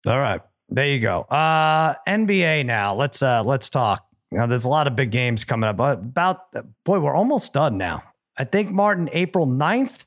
All 0.08 0.18
right. 0.18 0.42
There 0.70 0.88
you 0.88 1.00
go. 1.02 1.22
Uh 1.22 1.94
NBA 2.08 2.66
now. 2.66 2.96
Let's 2.96 3.22
uh 3.22 3.44
let's 3.44 3.70
talk. 3.70 4.07
Now 4.32 4.46
there's 4.46 4.66
a 4.66 4.70
lot 4.70 4.88
of 4.88 4.96
big 4.96 5.12
games 5.12 5.44
coming 5.44 5.70
up. 5.70 5.80
About 5.80 6.52
boy, 6.84 7.00
we're 7.00 7.16
almost 7.16 7.54
done 7.54 7.78
now. 7.78 8.04
I 8.38 8.44
think 8.44 8.70
Martin 8.72 9.10
April 9.14 9.48
9th 9.48 10.06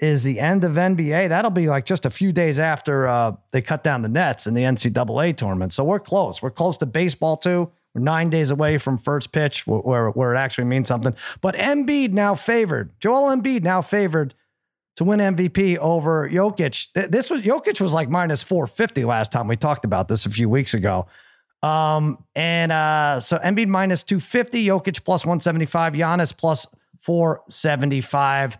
is 0.00 0.24
the 0.24 0.40
end 0.40 0.64
of 0.64 0.72
NBA. 0.72 1.28
That'll 1.28 1.50
be 1.50 1.68
like 1.68 1.86
just 1.86 2.04
a 2.04 2.10
few 2.10 2.32
days 2.32 2.58
after 2.58 3.06
uh 3.06 3.32
they 3.52 3.62
cut 3.62 3.84
down 3.84 4.02
the 4.02 4.08
nets 4.08 4.46
in 4.46 4.54
the 4.54 4.62
NCAA 4.62 5.36
tournament. 5.36 5.72
So 5.72 5.84
we're 5.84 6.00
close. 6.00 6.42
We're 6.42 6.50
close 6.50 6.76
to 6.78 6.86
baseball 6.86 7.36
too. 7.36 7.70
We're 7.94 8.02
nine 8.02 8.28
days 8.28 8.50
away 8.50 8.78
from 8.78 8.98
first 8.98 9.30
pitch 9.30 9.66
where, 9.66 10.08
where 10.10 10.34
it 10.34 10.38
actually 10.38 10.64
means 10.64 10.88
something. 10.88 11.14
But 11.40 11.54
Embiid 11.54 12.10
now 12.10 12.34
favored. 12.34 12.98
Joel 12.98 13.30
Embiid 13.34 13.62
now 13.62 13.82
favored 13.82 14.34
to 14.96 15.04
win 15.04 15.20
MVP 15.20 15.78
over 15.78 16.28
Jokic. 16.28 16.92
This 17.10 17.30
was 17.30 17.42
Jokic 17.42 17.80
was 17.80 17.92
like 17.92 18.08
minus 18.08 18.42
450 18.42 19.04
last 19.04 19.30
time 19.30 19.46
we 19.46 19.56
talked 19.56 19.84
about 19.84 20.08
this 20.08 20.26
a 20.26 20.30
few 20.30 20.48
weeks 20.48 20.74
ago. 20.74 21.06
Um, 21.64 22.18
and 22.34 22.70
uh, 22.72 23.20
so 23.20 23.38
Embiid 23.38 23.68
minus 23.68 24.02
250, 24.02 24.66
Jokic 24.66 25.04
plus 25.04 25.24
175, 25.24 25.94
Giannis 25.94 26.36
plus 26.36 26.66
475. 27.00 28.58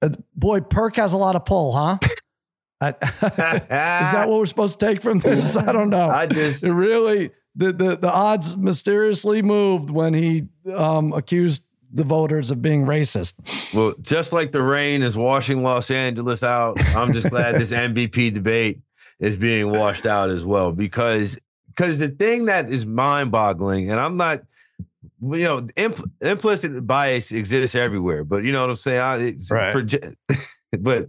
Uh, 0.00 0.08
boy, 0.36 0.60
Perk 0.60 0.96
has 0.96 1.12
a 1.12 1.16
lot 1.16 1.36
of 1.36 1.44
pull, 1.44 1.72
huh? 1.72 1.98
I- 2.80 2.90
is 3.02 4.12
that 4.12 4.28
what 4.28 4.38
we're 4.38 4.46
supposed 4.46 4.78
to 4.78 4.86
take 4.86 5.02
from 5.02 5.18
this? 5.20 5.56
I 5.56 5.72
don't 5.72 5.90
know. 5.90 6.10
I 6.10 6.26
just 6.26 6.62
It 6.62 6.72
really 6.72 7.30
the, 7.56 7.72
the 7.72 7.96
the 7.96 8.10
odds 8.10 8.56
mysteriously 8.56 9.42
moved 9.42 9.90
when 9.90 10.14
he 10.14 10.46
um, 10.72 11.12
accused 11.12 11.64
the 11.92 12.04
voters 12.04 12.50
of 12.52 12.62
being 12.62 12.84
racist. 12.84 13.34
Well, 13.74 13.94
just 14.00 14.32
like 14.32 14.52
the 14.52 14.62
rain 14.62 15.02
is 15.02 15.16
washing 15.16 15.62
Los 15.64 15.90
Angeles 15.90 16.42
out, 16.44 16.78
I'm 16.94 17.12
just 17.12 17.30
glad 17.30 17.56
this 17.56 17.72
MVP 17.72 18.32
debate 18.32 18.80
is 19.18 19.36
being 19.36 19.70
washed 19.72 20.06
out 20.06 20.30
as 20.30 20.44
well 20.44 20.70
because 20.70 21.36
because 21.78 22.00
the 22.00 22.08
thing 22.08 22.46
that 22.46 22.70
is 22.70 22.84
mind-boggling, 22.86 23.88
and 23.88 24.00
I'm 24.00 24.16
not, 24.16 24.42
you 25.22 25.44
know, 25.44 25.60
impl- 25.62 26.10
implicit 26.20 26.84
bias 26.86 27.30
exists 27.30 27.76
everywhere, 27.76 28.24
but 28.24 28.42
you 28.42 28.50
know 28.50 28.62
what 28.62 28.70
I'm 28.70 28.76
saying. 28.76 29.00
I, 29.00 29.16
it's 29.18 29.50
Right. 29.50 29.72
For, 29.72 30.36
but 30.78 31.06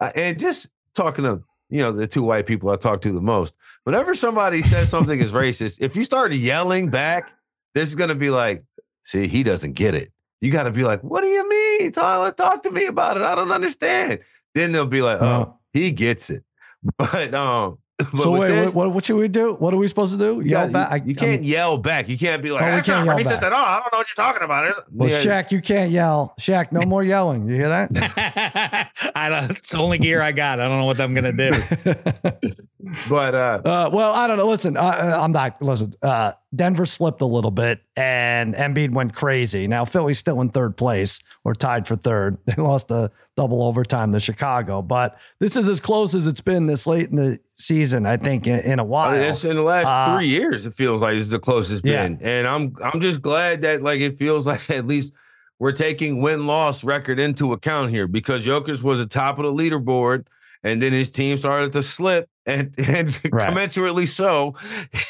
and 0.16 0.38
just 0.38 0.68
talking 0.94 1.24
to 1.24 1.42
you 1.70 1.78
know 1.78 1.92
the 1.92 2.06
two 2.06 2.22
white 2.22 2.46
people 2.46 2.70
I 2.70 2.76
talk 2.76 3.00
to 3.02 3.12
the 3.12 3.20
most. 3.20 3.54
Whenever 3.84 4.14
somebody 4.14 4.62
says 4.62 4.88
something 4.88 5.20
is 5.20 5.32
racist, 5.32 5.80
if 5.80 5.94
you 5.94 6.04
start 6.04 6.32
yelling 6.32 6.90
back, 6.90 7.32
this 7.74 7.88
is 7.88 7.94
going 7.94 8.08
to 8.08 8.14
be 8.16 8.30
like, 8.30 8.64
see, 9.04 9.28
he 9.28 9.44
doesn't 9.44 9.72
get 9.74 9.94
it. 9.94 10.10
You 10.40 10.50
got 10.50 10.64
to 10.64 10.70
be 10.72 10.82
like, 10.82 11.02
what 11.02 11.22
do 11.22 11.28
you 11.28 11.48
mean, 11.48 11.92
Tyler? 11.92 12.32
Talk 12.32 12.62
to 12.64 12.70
me 12.70 12.86
about 12.86 13.16
it. 13.16 13.22
I 13.22 13.34
don't 13.34 13.52
understand. 13.52 14.18
Then 14.54 14.72
they'll 14.72 14.86
be 14.86 15.02
like, 15.02 15.20
oh, 15.20 15.26
Uh, 15.26 15.52
he 15.72 15.92
gets 15.92 16.30
it. 16.30 16.42
But 16.98 17.34
um, 17.34 17.78
but 17.98 18.16
so 18.18 18.30
wait, 18.32 18.48
this, 18.48 18.74
what, 18.74 18.86
what, 18.88 18.94
what 18.96 19.04
should 19.06 19.16
we 19.16 19.26
do? 19.28 19.54
What 19.54 19.72
are 19.72 19.78
we 19.78 19.88
supposed 19.88 20.12
to 20.12 20.18
do? 20.18 20.40
you, 20.42 20.50
Yell 20.50 20.66
got- 20.66 20.72
back? 20.72 20.92
I- 20.92 20.96
you, 20.96 21.02
you 21.06 21.14
can't 21.14 21.30
I'm- 21.40 21.44
yell 21.44 21.78
back. 21.78 22.08
You 22.10 22.18
can't 22.18 22.42
be 22.42 22.50
like, 22.50 22.62
Oh, 22.62 22.66
we 22.66 22.70
that's 22.72 22.86
can't 22.86 23.06
not 23.06 23.16
yell 23.16 23.24
racist 23.24 23.40
back. 23.40 23.42
at 23.44 23.52
all. 23.54 23.64
I 23.64 23.78
don't 23.80 23.92
know 23.92 23.98
what 23.98 24.08
you're 24.08 24.24
talking 24.26 24.42
about. 24.42 24.66
It's- 24.66 24.82
well, 24.92 25.08
Yeah. 25.08 25.20
Shek, 25.22 25.50
you 25.52 25.62
can't 25.62 25.90
yell. 25.90 26.34
Shek, 26.38 26.72
no 26.72 26.82
more 26.86 27.02
yelling. 27.02 27.48
You 27.48 27.54
hear 27.54 27.68
that? 27.70 28.90
I 29.16 29.28
don't, 29.30 29.50
it's 29.52 29.70
the 29.72 29.78
only 29.78 29.96
gear 29.98 30.20
I 30.20 30.32
got. 30.32 30.60
I 30.60 30.68
don't 30.68 30.78
know 30.78 30.84
what 30.84 31.00
I'm 31.00 31.14
gonna 31.14 31.32
do. 31.32 31.50
But 33.08 33.34
uh, 33.34 33.60
Uh, 33.64 33.90
well, 33.92 34.12
I 34.12 34.26
don't 34.28 34.36
know. 34.36 34.46
Listen, 34.46 34.76
uh, 34.76 35.18
I'm 35.20 35.32
not. 35.32 35.60
Listen, 35.60 35.92
uh, 36.02 36.32
Denver 36.54 36.86
slipped 36.86 37.20
a 37.20 37.26
little 37.26 37.50
bit, 37.50 37.80
and 37.96 38.54
Embiid 38.54 38.92
went 38.92 39.12
crazy. 39.14 39.66
Now 39.66 39.84
Philly's 39.84 40.18
still 40.20 40.40
in 40.40 40.50
third 40.50 40.76
place, 40.76 41.20
or 41.42 41.52
tied 41.54 41.86
for 41.88 41.96
third. 41.96 42.38
They 42.46 42.54
lost 42.62 42.90
a 42.92 43.10
double 43.36 43.62
overtime 43.62 44.12
to 44.12 44.18
Chicago, 44.20 44.80
but 44.82 45.18
this 45.40 45.56
is 45.56 45.68
as 45.68 45.78
close 45.78 46.14
as 46.14 46.26
it's 46.26 46.40
been 46.40 46.66
this 46.66 46.86
late 46.86 47.10
in 47.10 47.16
the 47.16 47.38
season. 47.56 48.06
I 48.06 48.16
think 48.16 48.46
in, 48.46 48.60
in 48.60 48.78
a 48.78 48.82
I 48.82 48.86
while. 48.86 49.10
mean, 49.12 49.20
it's 49.20 49.44
in 49.44 49.56
the 49.56 49.62
last 49.62 49.88
Uh, 49.92 50.16
three 50.16 50.26
years. 50.26 50.64
It 50.66 50.72
feels 50.74 51.02
like 51.02 51.14
this 51.14 51.24
is 51.24 51.30
the 51.30 51.38
closest 51.38 51.84
Yeah. 51.84 52.02
been, 52.08 52.18
and 52.22 52.46
I'm 52.46 52.74
I'm 52.82 53.00
just 53.00 53.20
glad 53.20 53.60
that 53.62 53.82
like 53.82 54.00
it 54.00 54.16
feels 54.16 54.46
like 54.46 54.68
at 54.70 54.86
least 54.86 55.12
we're 55.58 55.72
taking 55.72 56.20
win 56.22 56.46
loss 56.46 56.82
record 56.82 57.18
into 57.20 57.52
account 57.52 57.90
here 57.90 58.06
because 58.08 58.44
Jokic 58.46 58.82
was 58.82 59.00
at 59.00 59.10
top 59.10 59.38
of 59.38 59.44
the 59.44 59.52
leaderboard, 59.52 60.26
and 60.62 60.80
then 60.82 60.92
his 60.92 61.10
team 61.10 61.36
started 61.36 61.72
to 61.72 61.82
slip, 61.82 62.28
and 62.46 62.74
and 62.78 63.18
Right. 63.30 63.48
commensurately 63.48 64.08
so, 64.08 64.54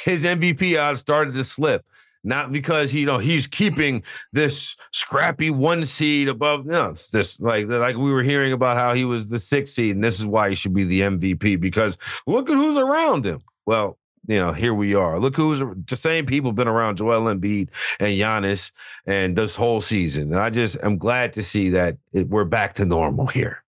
his 0.04 0.24
MVP 0.24 0.76
odds 0.80 0.98
started 1.00 1.34
to 1.34 1.44
slip. 1.44 1.84
Not 2.26 2.52
because 2.52 2.92
you 2.92 3.06
know 3.06 3.18
he's 3.18 3.46
keeping 3.46 4.02
this 4.32 4.76
scrappy 4.92 5.50
one 5.50 5.84
seed 5.84 6.28
above. 6.28 6.66
No, 6.66 6.92
this 7.12 7.38
like 7.38 7.68
like 7.68 7.96
we 7.96 8.12
were 8.12 8.22
hearing 8.22 8.52
about 8.52 8.76
how 8.76 8.94
he 8.94 9.04
was 9.04 9.28
the 9.28 9.38
sixth 9.38 9.74
seed, 9.74 9.94
and 9.94 10.04
this 10.04 10.18
is 10.18 10.26
why 10.26 10.50
he 10.50 10.56
should 10.56 10.74
be 10.74 10.84
the 10.84 11.02
MVP 11.02 11.60
because 11.60 11.96
look 12.26 12.50
at 12.50 12.56
who's 12.56 12.76
around 12.76 13.24
him. 13.24 13.40
Well, 13.64 13.98
you 14.26 14.38
know, 14.38 14.52
here 14.52 14.74
we 14.74 14.94
are. 14.94 15.20
Look 15.20 15.36
who's 15.36 15.62
the 15.86 15.96
same 15.96 16.26
people 16.26 16.52
been 16.52 16.68
around 16.68 16.96
Joel 16.96 17.32
Embiid 17.32 17.68
and 18.00 18.08
Giannis 18.08 18.72
and 19.06 19.36
this 19.36 19.54
whole 19.54 19.80
season. 19.80 20.32
And 20.32 20.40
I 20.40 20.50
just 20.50 20.82
am 20.82 20.98
glad 20.98 21.32
to 21.34 21.42
see 21.42 21.70
that 21.70 21.96
it, 22.12 22.28
we're 22.28 22.44
back 22.44 22.74
to 22.74 22.84
normal 22.84 23.26
here. 23.26 23.62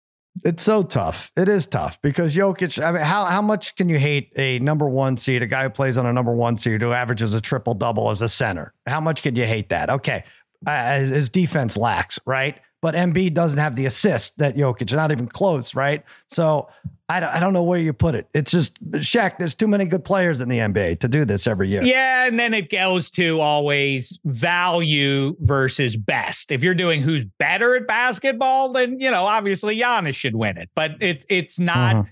It's 0.43 0.63
so 0.63 0.83
tough. 0.83 1.31
It 1.35 1.49
is 1.49 1.67
tough 1.67 2.01
because 2.01 2.35
Jokic. 2.35 2.83
I 2.83 2.91
mean, 2.91 3.01
how 3.01 3.25
how 3.25 3.41
much 3.41 3.75
can 3.75 3.89
you 3.89 3.97
hate 3.97 4.31
a 4.35 4.59
number 4.59 4.87
one 4.87 5.17
seed, 5.17 5.41
a 5.41 5.47
guy 5.47 5.63
who 5.63 5.69
plays 5.69 5.97
on 5.97 6.05
a 6.05 6.13
number 6.13 6.33
one 6.33 6.57
seed 6.57 6.81
who 6.81 6.91
averages 6.91 7.33
a 7.33 7.41
triple 7.41 7.73
double 7.73 8.09
as 8.09 8.21
a 8.21 8.29
center? 8.29 8.73
How 8.85 8.99
much 8.99 9.23
can 9.23 9.35
you 9.35 9.45
hate 9.45 9.69
that? 9.69 9.89
Okay, 9.89 10.23
uh, 10.65 10.99
his, 10.99 11.09
his 11.09 11.29
defense 11.29 11.77
lacks, 11.77 12.19
right? 12.25 12.59
But 12.81 12.93
Embiid 12.93 13.33
doesn't 13.33 13.57
have 13.59 13.75
the 13.75 13.85
assist 13.87 14.37
that 14.37 14.55
Jokic, 14.55 14.93
not 14.93 15.11
even 15.11 15.27
close, 15.27 15.73
right? 15.73 16.03
So 16.27 16.69
I 17.09 17.19
don't, 17.19 17.29
I 17.29 17.39
don't 17.39 17.53
know 17.53 17.63
where 17.63 17.79
you 17.79 17.91
put 17.91 18.13
it. 18.13 18.27
It's 18.35 18.51
just 18.51 18.77
Shek. 18.99 19.39
There's 19.39 19.55
too 19.55 19.67
many 19.67 19.85
good 19.85 20.03
players 20.03 20.41
in 20.41 20.49
the 20.49 20.59
NBA 20.59 20.99
to 20.99 21.07
do 21.07 21.25
this 21.25 21.47
every 21.47 21.69
year. 21.69 21.81
Yeah, 21.81 22.27
and 22.27 22.39
then 22.39 22.53
it 22.53 22.69
goes 22.69 23.09
to 23.11 23.39
always 23.39 24.19
value 24.25 25.35
versus 25.39 25.95
best. 25.95 26.51
If 26.51 26.61
you're 26.63 26.75
doing 26.75 27.01
who's 27.01 27.23
better 27.39 27.75
at 27.75 27.87
basketball, 27.87 28.71
then 28.73 28.99
you 28.99 29.09
know 29.09 29.25
obviously 29.25 29.77
Giannis 29.77 30.15
should 30.15 30.35
win 30.35 30.57
it. 30.57 30.69
But 30.75 30.91
it 31.01 31.25
it's 31.29 31.57
not 31.59 31.95
Mhm. 31.95 32.07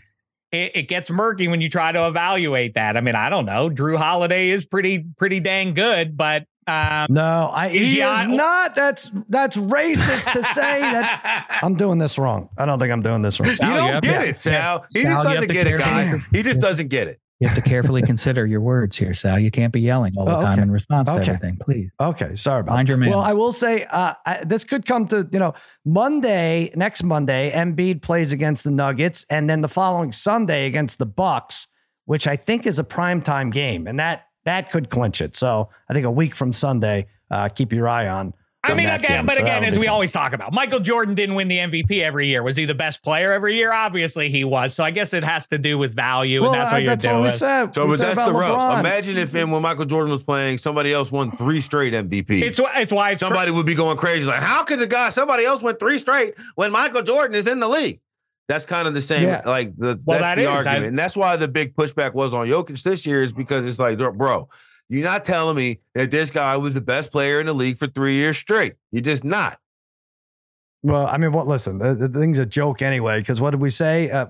it, 0.52 0.72
it 0.76 0.88
gets 0.88 1.10
murky 1.12 1.48
when 1.48 1.62
you 1.62 1.70
try 1.70 1.92
to 1.92 2.08
evaluate 2.08 2.74
that. 2.74 2.98
I 2.98 3.02
mean, 3.02 3.16
I 3.16 3.30
don't 3.30 3.46
know. 3.46 3.70
Jrue 3.70 3.98
Holiday 3.98 4.50
is 4.50 4.66
pretty 4.66 5.06
pretty 5.18 5.40
dang 5.40 5.74
good, 5.74 6.18
but 6.18 6.46
um, 6.68 7.08
no, 7.10 7.52
I, 7.54 7.70
he 7.70 7.96
Gian- 7.98 8.32
is 8.32 8.38
not. 8.38 8.76
That's 8.76 9.12
that's 9.30 9.56
racist 9.58 10.32
to 10.34 10.44
say 10.54 10.80
that. 10.82 11.60
I'm 11.64 11.76
doing 11.76 12.00
this 12.00 12.18
wrong. 12.18 12.50
I 12.58 12.66
don't 12.66 12.80
think 12.80 12.92
I'm 12.92 13.02
doing 13.02 13.22
this 13.22 13.40
wrong. 13.40 13.50
You 13.50 13.56
Sal, 13.56 13.70
you 13.70 13.76
don't 13.76 13.94
have 13.94 14.04
get 14.04 14.22
to- 14.24 14.30
it, 14.30 14.38
Sal. 14.38 14.86
He 14.94 15.02
Sal, 15.04 15.24
just 15.24 15.30
doesn't 15.34 15.52
get 15.52 15.68
it, 15.68 15.80
guys. 15.80 16.22
He 16.32 16.44
just 16.44 16.60
doesn't 16.60 16.88
get 16.88 17.08
it. 17.08 17.20
You 17.42 17.50
have 17.50 17.56
to 17.58 17.62
carefully 17.62 18.02
consider 18.02 18.46
your 18.48 18.62
words 18.62 18.96
here, 18.98 19.14
Sal. 19.14 19.38
You 19.38 19.52
can't 19.52 19.74
be 19.74 19.82
yelling 19.82 20.14
all 20.18 20.24
the 20.26 20.38
Oh, 20.38 20.42
time 20.42 20.58
in 20.60 20.72
response 20.72 21.10
to 21.10 21.16
everything. 21.20 21.58
Please 21.62 21.90
Okay, 22.00 22.34
sorry 22.38 22.62
about 22.62 22.76
mind 22.76 22.88
that. 22.88 22.92
your 22.92 22.98
man. 22.98 23.10
Well, 23.10 23.20
I 23.20 23.34
will 23.34 23.52
say 23.52 23.86
uh, 23.92 24.14
I, 24.26 24.44
this 24.46 24.64
could 24.64 24.86
come 24.86 25.06
to 25.08 25.28
you 25.32 25.40
know 25.40 25.54
Monday, 25.84 26.72
next 26.76 27.04
Monday, 27.04 27.52
Embiid 27.52 28.02
plays 28.02 28.32
against 28.32 28.64
the 28.64 28.72
Nuggets, 28.72 29.26
and 29.30 29.50
then 29.50 29.62
the 29.62 29.68
following 29.68 30.12
Sunday 30.12 30.66
against 30.66 30.98
the 30.98 31.06
Bucks, 31.06 31.68
which 32.06 32.26
I 32.28 32.36
think 32.38 32.66
is 32.66 32.80
a 32.80 32.84
primetime 32.84 33.52
game, 33.52 33.86
and 33.88 34.00
that 34.00 34.28
that 34.46 34.72
could 34.72 34.90
clinch 34.90 35.22
it. 35.22 35.36
So 35.36 35.70
I 35.90 35.94
think 35.94 36.06
a 36.06 36.12
week 36.12 36.36
from 36.36 36.54
Sunday, 36.54 37.08
uh, 37.30 37.50
keep 37.50 37.72
your 37.74 37.88
eye 37.88 38.08
on. 38.08 38.34
I 38.64 38.74
mean, 38.74 38.88
again, 38.90 39.02
game. 39.20 39.26
but 39.28 39.36
So 39.38 39.44
again, 39.44 39.64
as 39.64 39.78
we 39.78 39.86
fun. 39.86 39.94
always 39.94 40.12
talk 40.12 40.34
about, 40.34 40.52
Michael 40.52 40.80
Jordan 40.80 41.14
didn't 41.14 41.36
win 41.36 41.48
the 41.48 41.58
MVP 41.60 42.02
every 42.02 42.26
year. 42.26 42.42
Was 42.42 42.58
he 42.58 42.66
the 42.66 42.74
best 42.74 43.04
player 43.04 43.32
every 43.32 43.54
year? 43.54 43.72
Obviously, 43.72 44.28
he 44.32 44.44
was. 44.44 44.74
So 44.74 44.84
I 44.84 44.90
guess 44.90 45.14
it 45.14 45.24
has 45.24 45.48
to 45.50 45.60
do 45.60 45.78
with 45.78 45.94
value, 45.94 46.42
Well, 46.42 46.50
and 46.54 46.60
that's 46.62 46.72
uh, 46.72 46.74
what 46.74 46.82
you're 46.82 46.90
that's 46.90 47.04
doing. 47.06 47.20
what 47.20 47.32
we 47.32 47.38
said. 47.38 47.76
So, 47.76 47.86
We 47.86 47.92
but 47.92 47.98
said 48.00 48.08
that's 48.18 48.24
the 48.28 48.32
about 48.32 48.40
rub. 48.40 48.80
Imagine 48.80 49.18
if 49.18 49.36
and 49.36 49.52
when 49.52 49.62
Michael 49.62 49.86
Jordan 49.86 50.12
was 50.12 50.24
playing, 50.24 50.58
somebody 50.58 50.92
else 50.92 51.12
won 51.12 51.38
three 51.38 51.62
straight 51.62 51.94
MVP. 51.94 52.42
It's 52.42 52.60
it's 52.60 52.92
why 52.92 53.12
it's 53.12 53.22
cr- 53.22 53.28
somebody 53.28 53.52
would 53.52 53.68
be 53.68 53.76
going 53.76 53.98
crazy. 53.98 54.26
Like, 54.26 54.42
how 54.42 54.64
could 54.64 54.80
the 54.80 54.88
guy, 54.88 55.10
somebody 55.10 55.46
else 55.46 55.62
went 55.62 55.80
three 55.80 56.00
straight 56.00 56.34
when 56.56 56.72
Michael 56.72 57.04
Jordan 57.04 57.36
is 57.36 57.46
in 57.46 57.60
the 57.60 57.68
league? 57.68 58.00
That's 58.48 58.66
kind 58.66 58.88
of 58.88 58.94
the 58.94 59.02
same, 59.02 59.24
Yeah. 59.28 59.42
like 59.46 59.76
the 59.76 60.00
Well, 60.06 60.20
that's 60.20 60.22
that 60.22 60.36
the 60.36 60.44
is. 60.44 60.48
argument, 60.50 60.84
I- 60.84 60.88
and 60.88 61.00
that's 61.00 61.18
why 61.18 61.36
the 61.36 61.48
big 61.48 61.76
pushback 61.76 62.14
was 62.14 62.34
on 62.34 62.48
Jokic 62.48 62.82
this 62.84 63.06
year 63.06 63.24
is 63.24 63.34
because 63.34 63.66
it's 63.66 63.80
like, 63.80 63.98
bro, 63.98 64.48
you're 64.88 65.04
not 65.04 65.24
telling 65.24 65.56
me 65.56 65.80
that 65.96 66.12
this 66.12 66.30
guy 66.30 66.56
was 66.58 66.76
the 66.76 66.82
best 66.82 67.12
player 67.12 67.40
in 67.40 67.48
the 67.48 67.54
league 67.54 67.78
for 67.80 67.88
three 67.88 68.14
years 68.16 68.38
straight. 68.38 68.76
You're 68.92 69.02
just 69.02 69.24
not. 69.24 69.60
Well, 70.84 71.08
I 71.08 71.18
mean, 71.18 71.32
what? 71.32 71.48
Listen, 71.48 71.80
the, 71.80 71.96
the 71.96 72.08
thing's 72.08 72.38
a 72.38 72.46
joke 72.46 72.84
anyway. 72.84 73.20
Because 73.20 73.42
what 73.42 73.50
did 73.52 73.60
we 73.62 73.72
say? 73.72 74.12
Uh, 74.12 74.28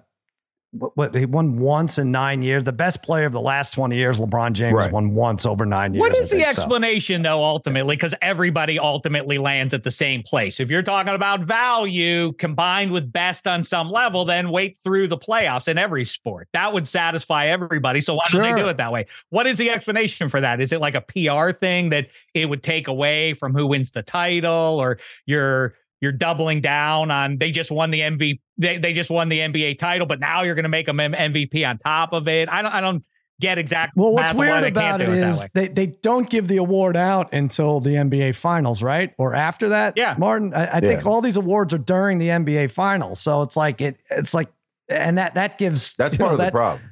what, 0.77 0.95
what 0.97 1.15
he 1.15 1.25
won 1.25 1.57
once 1.59 1.97
in 1.97 2.11
nine 2.11 2.41
years. 2.41 2.63
The 2.63 2.71
best 2.71 3.01
player 3.03 3.25
of 3.25 3.33
the 3.33 3.41
last 3.41 3.73
twenty 3.73 3.95
years, 3.95 4.19
LeBron 4.19 4.53
James, 4.53 4.73
Right. 4.73 4.91
won 4.91 5.13
once 5.13 5.45
over 5.45 5.65
nine 5.65 5.93
years. 5.93 6.01
What 6.01 6.15
is 6.15 6.31
I 6.31 6.37
the 6.37 6.43
think, 6.43 6.55
so. 6.55 6.61
explanation, 6.61 7.21
though, 7.21 7.43
ultimately? 7.43 7.95
Because 7.95 8.13
everybody 8.21 8.77
ultimately 8.79 9.37
lands 9.37 9.73
at 9.73 9.83
the 9.83 9.91
same 9.91 10.23
place. 10.23 10.59
If 10.59 10.69
you're 10.69 10.83
talking 10.83 11.13
about 11.13 11.41
value 11.41 12.33
combined 12.33 12.91
with 12.91 13.11
best 13.11 13.47
on 13.47 13.63
some 13.63 13.89
level, 13.89 14.25
then 14.25 14.49
wait 14.49 14.77
through 14.83 15.07
the 15.07 15.17
playoffs 15.17 15.67
in 15.67 15.77
every 15.77 16.05
sport. 16.05 16.47
That 16.53 16.73
would 16.73 16.87
satisfy 16.87 17.47
everybody. 17.47 18.01
So 18.01 18.15
why 18.15 18.23
don't 18.31 18.41
they 18.41 18.61
do 18.61 18.67
it 18.67 18.77
that 18.77 18.91
way? 18.91 19.05
What 19.29 19.47
is 19.47 19.57
the 19.57 19.69
explanation 19.69 20.29
for 20.29 20.41
that? 20.41 20.61
Is 20.61 20.71
it 20.71 20.81
like 20.81 20.95
a 20.95 21.01
PR 21.01 21.51
thing 21.57 21.89
that 21.89 22.07
it 22.33 22.49
would 22.49 22.63
take 22.63 22.87
away 22.87 23.33
from 23.33 23.53
who 23.53 23.67
wins 23.67 23.91
the 23.91 24.03
title, 24.03 24.79
or 24.79 24.99
you're 25.25 25.75
you're 26.01 26.11
doubling 26.11 26.61
down 26.61 27.11
on 27.11 27.37
they 27.37 27.51
just 27.51 27.71
won 27.71 27.91
the 27.91 28.01
MVP, 28.01 28.39
they, 28.57 28.77
they 28.77 28.93
just 28.93 29.09
won 29.09 29.29
the 29.29 29.39
NBA 29.39 29.79
title, 29.79 30.05
but 30.05 30.19
now 30.19 30.43
you're 30.43 30.55
going 30.55 30.63
to 30.63 30.69
make 30.69 30.85
them 30.85 30.97
MVP 30.97 31.67
on 31.67 31.77
top 31.77 32.13
of 32.13 32.27
it? 32.27 32.49
I 32.49 32.61
don't 32.61 32.71
I 32.71 32.81
don't 32.81 33.03
get 33.39 33.57
exactly. 33.57 34.01
Well, 34.01 34.13
what's 34.13 34.27
math 34.27 34.31
of 34.33 34.37
why 34.37 34.49
weird 34.49 34.63
they 34.63 34.71
can't 34.71 35.01
about 35.01 35.01
it 35.01 35.05
do 35.05 35.19
that 35.19 35.29
is 35.29 35.39
way. 35.39 35.47
they, 35.53 35.67
they 35.67 35.87
don't 35.87 36.29
give 36.29 36.47
the 36.47 36.57
award 36.57 36.95
out 36.95 37.33
until 37.33 37.79
the 37.79 37.91
NBA 37.91 38.35
finals, 38.35 38.81
right? 38.81 39.13
Or 39.17 39.35
after 39.35 39.69
that. 39.69 39.93
Yeah. 39.97 40.15
Martin, 40.17 40.53
I, 40.53 40.77
I 40.77 40.79
think 40.79 41.05
all 41.05 41.21
these 41.21 41.37
awards 41.37 41.73
are 41.73 41.79
during 41.79 42.17
the 42.19 42.29
NBA 42.29 42.71
finals. 42.71 43.19
So 43.19 43.41
it's 43.41 43.57
like 43.57 43.81
it 43.81 43.97
it's 44.09 44.33
like 44.33 44.49
and 44.89 45.17
that 45.17 45.35
that 45.35 45.57
gives 45.57 45.95
That's 45.95 46.17
part 46.17 46.29
know, 46.29 46.33
of 46.35 46.45
the 46.45 46.51
problem. 46.51 46.91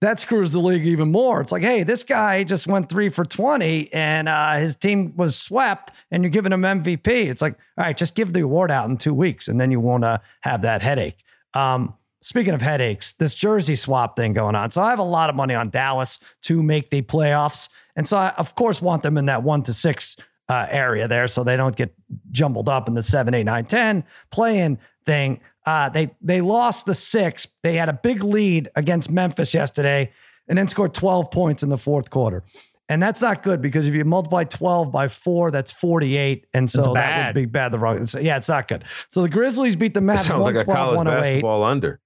That 0.00 0.18
screws 0.18 0.52
the 0.52 0.58
league 0.58 0.86
even 0.86 1.12
more. 1.12 1.40
It's 1.40 1.52
like, 1.52 1.62
hey, 1.62 1.82
this 1.82 2.02
guy 2.02 2.42
just 2.42 2.66
went 2.66 2.88
three 2.88 3.10
for 3.10 3.24
20 3.24 3.92
and 3.92 4.28
uh, 4.28 4.54
his 4.54 4.74
team 4.74 5.12
was 5.16 5.36
swept 5.36 5.92
and 6.10 6.22
you're 6.22 6.30
giving 6.30 6.52
him 6.52 6.62
MVP. 6.62 7.06
It's 7.06 7.42
like, 7.42 7.58
all 7.76 7.84
right, 7.84 7.96
just 7.96 8.14
give 8.14 8.32
the 8.32 8.40
award 8.40 8.70
out 8.70 8.88
in 8.88 8.96
two 8.96 9.12
weeks 9.12 9.48
and 9.48 9.60
then 9.60 9.70
you 9.70 9.78
won't 9.78 10.04
uh, 10.04 10.18
have 10.40 10.62
that 10.62 10.80
headache. 10.80 11.22
Um, 11.52 11.94
speaking 12.22 12.54
of 12.54 12.62
headaches, 12.62 13.12
this 13.12 13.34
jersey 13.34 13.76
swap 13.76 14.16
thing 14.16 14.32
going 14.32 14.54
on. 14.54 14.70
So 14.70 14.80
I 14.80 14.88
have 14.88 14.98
a 14.98 15.04
lot 15.04 15.28
of 15.28 15.36
money 15.36 15.54
on 15.54 15.68
Dallas 15.68 16.18
to 16.42 16.62
make 16.62 16.88
the 16.88 17.02
playoffs. 17.02 17.68
And 17.94 18.08
so 18.08 18.16
I, 18.16 18.30
of 18.38 18.54
course, 18.54 18.80
want 18.80 19.02
them 19.02 19.18
in 19.18 19.26
that 19.26 19.42
one 19.42 19.62
to 19.64 19.74
six 19.74 20.16
uh, 20.48 20.66
area 20.70 21.06
there 21.06 21.28
so 21.28 21.44
they 21.44 21.56
don't 21.56 21.76
get 21.76 21.94
jumbled 22.32 22.68
up 22.68 22.88
in 22.88 22.94
the 22.94 23.02
seven, 23.02 23.34
eight, 23.34 23.44
nine, 23.44 23.66
10 23.66 24.02
playing 24.30 24.78
thing. 25.04 25.40
Uh, 25.66 25.88
they 25.88 26.10
they 26.20 26.40
lost 26.40 26.86
the 26.86 26.94
six. 26.94 27.46
They 27.62 27.74
had 27.74 27.88
a 27.88 27.92
big 27.92 28.24
lead 28.24 28.70
against 28.76 29.10
Memphis 29.10 29.52
yesterday, 29.52 30.10
and 30.48 30.56
then 30.56 30.68
scored 30.68 30.94
12 30.94 31.30
points 31.30 31.62
in 31.62 31.68
the 31.68 31.78
fourth 31.78 32.10
quarter. 32.10 32.44
And 32.88 33.00
that's 33.00 33.22
not 33.22 33.44
good 33.44 33.62
because 33.62 33.86
if 33.86 33.94
you 33.94 34.04
multiply 34.04 34.42
12 34.42 34.90
by 34.90 35.06
four, 35.06 35.52
that's 35.52 35.70
48. 35.70 36.46
And 36.54 36.68
so 36.68 36.92
that 36.94 37.28
would 37.28 37.40
be 37.40 37.46
bad. 37.46 37.70
The 37.70 37.78
wrong. 37.78 38.04
so, 38.04 38.18
yeah, 38.18 38.36
it's 38.36 38.48
not 38.48 38.66
good. 38.66 38.84
So 39.10 39.22
the 39.22 39.28
Grizzlies 39.28 39.76
beat 39.76 39.94
the 39.94 40.00
That 40.00 40.18
Mavs 40.18 40.26
sounds 40.26 40.44
like 40.44 40.56
a 40.56 40.64
112, 40.66 40.76
college 40.76 40.96
108. 40.96 41.20
basketball 41.30 41.62
under. 41.62 42.00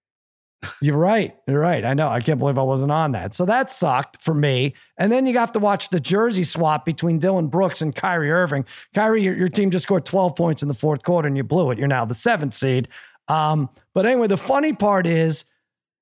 You're 0.82 0.98
right. 0.98 1.34
You're 1.46 1.60
right. 1.60 1.84
I 1.84 1.94
know. 1.94 2.08
I 2.08 2.20
can't 2.20 2.38
believe 2.38 2.58
I 2.58 2.62
wasn't 2.62 2.92
on 2.92 3.12
that. 3.12 3.34
So 3.34 3.46
that 3.46 3.70
sucked 3.70 4.22
for 4.22 4.34
me. 4.34 4.74
And 4.98 5.10
then 5.10 5.26
you 5.26 5.36
have 5.38 5.52
to 5.52 5.58
watch 5.58 5.88
the 5.88 6.00
jersey 6.00 6.44
swap 6.44 6.84
between 6.84 7.18
Dillon 7.18 7.48
Brooks 7.48 7.80
and 7.80 7.94
Kyrie 7.94 8.30
Irving. 8.30 8.64
Kyrie, 8.94 9.22
your, 9.22 9.34
your 9.34 9.48
team 9.48 9.70
just 9.70 9.84
scored 9.84 10.04
12 10.04 10.36
points 10.36 10.62
in 10.62 10.68
the 10.68 10.74
fourth 10.74 11.02
quarter 11.02 11.28
and 11.28 11.36
you 11.36 11.44
blew 11.44 11.70
it. 11.70 11.78
You're 11.78 11.88
now 11.88 12.04
the 12.04 12.14
seventh 12.14 12.52
seed. 12.54 12.88
Um, 13.28 13.70
but 13.94 14.06
anyway, 14.06 14.26
the 14.26 14.36
funny 14.36 14.72
part 14.72 15.06
is 15.06 15.44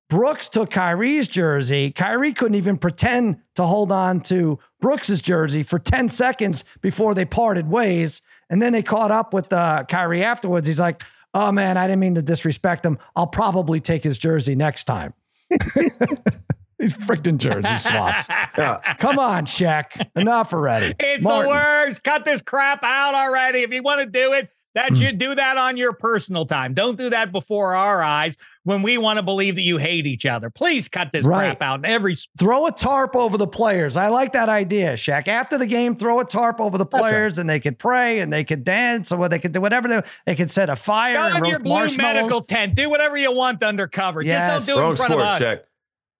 Brooks 0.09 0.49
took 0.49 0.69
Kyrie's 0.69 1.27
jersey. 1.27 1.91
Kyrie 1.91 2.33
couldn't 2.33 2.55
even 2.55 2.77
pretend 2.77 3.37
to 3.55 3.63
hold 3.63 3.91
on 3.91 4.21
to 4.21 4.59
Brooks's 4.79 5.21
jersey 5.21 5.63
for 5.63 5.79
10 5.79 6.09
seconds 6.09 6.65
before 6.81 7.15
they 7.15 7.25
parted 7.25 7.67
ways. 7.69 8.21
And 8.49 8.61
then 8.61 8.73
they 8.73 8.83
caught 8.83 9.11
up 9.11 9.33
with 9.33 9.51
uh, 9.51 9.85
Kyrie 9.87 10.23
afterwards. 10.23 10.67
He's 10.67 10.79
like, 10.79 11.03
oh 11.33 11.51
man, 11.51 11.77
I 11.77 11.87
didn't 11.87 11.99
mean 11.99 12.15
to 12.15 12.21
disrespect 12.21 12.85
him. 12.85 12.99
I'll 13.15 13.27
probably 13.27 13.79
take 13.79 14.03
his 14.03 14.17
jersey 14.17 14.55
next 14.55 14.83
time. 14.83 15.13
These 15.49 16.97
freaking 16.97 17.37
jersey 17.37 17.77
swaps. 17.77 18.27
Yeah. 18.57 18.79
Come 18.99 19.17
on, 19.17 19.45
Shek. 19.45 20.11
Enough 20.15 20.53
already. 20.53 20.93
It's 20.99 21.23
Martin. 21.23 21.43
the 21.43 21.49
worst. 21.49 22.03
Cut 22.03 22.25
this 22.25 22.41
crap 22.41 22.83
out 22.83 23.15
already. 23.15 23.59
If 23.59 23.71
you 23.73 23.81
want 23.81 24.01
to 24.01 24.05
do 24.05 24.33
it, 24.33 24.49
that 24.75 24.89
Hmm. 24.89 24.95
should 24.95 25.17
do 25.17 25.35
that 25.35 25.57
on 25.57 25.77
your 25.77 25.93
personal 25.93 26.45
time. 26.45 26.73
Don't 26.73 26.97
do 26.97 27.09
that 27.11 27.31
before 27.31 27.75
our 27.75 28.01
eyes 28.01 28.37
when 28.63 28.81
we 28.81 28.97
want 28.97 29.17
to 29.17 29.23
believe 29.23 29.55
that 29.55 29.61
you 29.61 29.77
hate 29.77 30.05
each 30.07 30.25
other. 30.25 30.49
Please 30.49 30.87
cut 30.87 31.11
this 31.11 31.25
Right. 31.25 31.47
crap 31.57 31.61
out 31.61 31.79
in 31.79 31.85
every 31.85 32.15
Throw 32.39 32.65
a 32.65 32.71
tarp 32.71 33.15
over 33.15 33.37
the 33.37 33.45
players. 33.47 33.95
I 33.97 34.07
like 34.07 34.31
that 34.33 34.49
idea, 34.49 34.95
Shek. 34.97 35.27
After 35.27 35.57
the 35.57 35.65
game, 35.67 35.95
throw 35.95 36.19
a 36.19 36.25
tarp 36.25 36.59
over 36.61 36.77
the 36.77 36.85
players 36.85 37.37
and 37.37 37.49
they 37.49 37.59
could 37.59 37.77
pray 37.77 38.19
and 38.19 38.31
they 38.31 38.43
could 38.43 38.63
dance 38.63 39.11
or 39.11 39.27
they 39.29 39.39
could 39.39 39.51
do 39.51 39.61
whatever 39.61 39.87
they, 39.87 40.01
they 40.25 40.35
could 40.35 40.49
set 40.49 40.69
a 40.69 40.75
fire 40.75 41.15
Go 41.15 41.21
and 41.23 41.37
in 41.39 41.45
your 41.45 41.59
blue 41.59 41.87
medical 41.97 42.41
tent. 42.41 42.75
Do 42.75 42.89
whatever 42.89 43.17
you 43.17 43.31
want 43.31 43.61
undercover. 43.63 44.21
Yes. 44.21 44.65
Just 44.65 44.67
don't 44.67 44.75
do 44.75 44.79
it 44.79 44.83
Wrong 44.83 44.91
in 44.91 44.95
front 44.97 45.11
sport, 45.11 45.21
of 45.23 45.27
us. 45.29 45.39
Shek. 45.39 45.63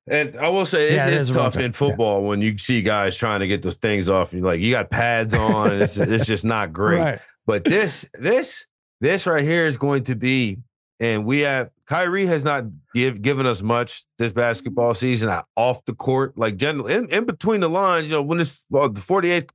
And 0.06 0.36
I 0.36 0.50
will 0.50 0.66
say 0.66 0.84
it's, 0.88 0.96
Yeah, 0.96 1.08
it 1.08 1.14
it's 1.14 1.30
tough 1.32 1.54
sport. 1.54 1.64
in 1.66 1.72
football 1.72 2.24
when 2.24 2.42
you 2.42 2.58
see 2.58 2.82
guys 2.82 3.16
trying 3.16 3.40
to 3.40 3.48
get 3.48 3.62
those 3.64 3.78
things 3.78 4.10
off. 4.10 4.34
And 4.34 4.44
like 4.44 4.60
you 4.60 4.72
got 4.74 4.90
pads 4.90 5.34
on, 5.34 5.72
it's 5.82 5.96
it's 5.98 6.26
just 6.26 6.44
not 6.44 6.74
great. 6.74 7.00
Right. 7.00 7.20
But 7.46 7.64
this 7.66 8.08
this 8.14 8.66
this 9.02 9.28
right 9.28 9.44
here 9.44 9.66
is 9.66 9.78
going 9.78 10.04
to 10.06 10.16
be, 10.16 10.60
and 11.00 11.26
we 11.26 11.42
have 11.42 11.70
Kyrie 11.88 12.26
has 12.26 12.44
not 12.44 12.66
give 12.96 13.22
given 13.22 13.46
us 13.46 13.62
much 13.62 14.06
this 14.18 14.32
basketball 14.32 14.94
season 14.94 15.30
uh, 15.30 15.44
off 15.56 15.84
the 15.86 15.94
court. 15.94 16.38
Like 16.38 16.56
generally 16.56 16.94
in, 16.94 17.10
in 17.10 17.26
between 17.26 17.60
the 17.60 17.70
lines, 17.70 18.10
you 18.10 18.16
know, 18.16 18.22
when 18.22 18.40
it's 18.40 18.66
well, 18.70 18.88
the 18.90 19.02
48, 19.02 19.52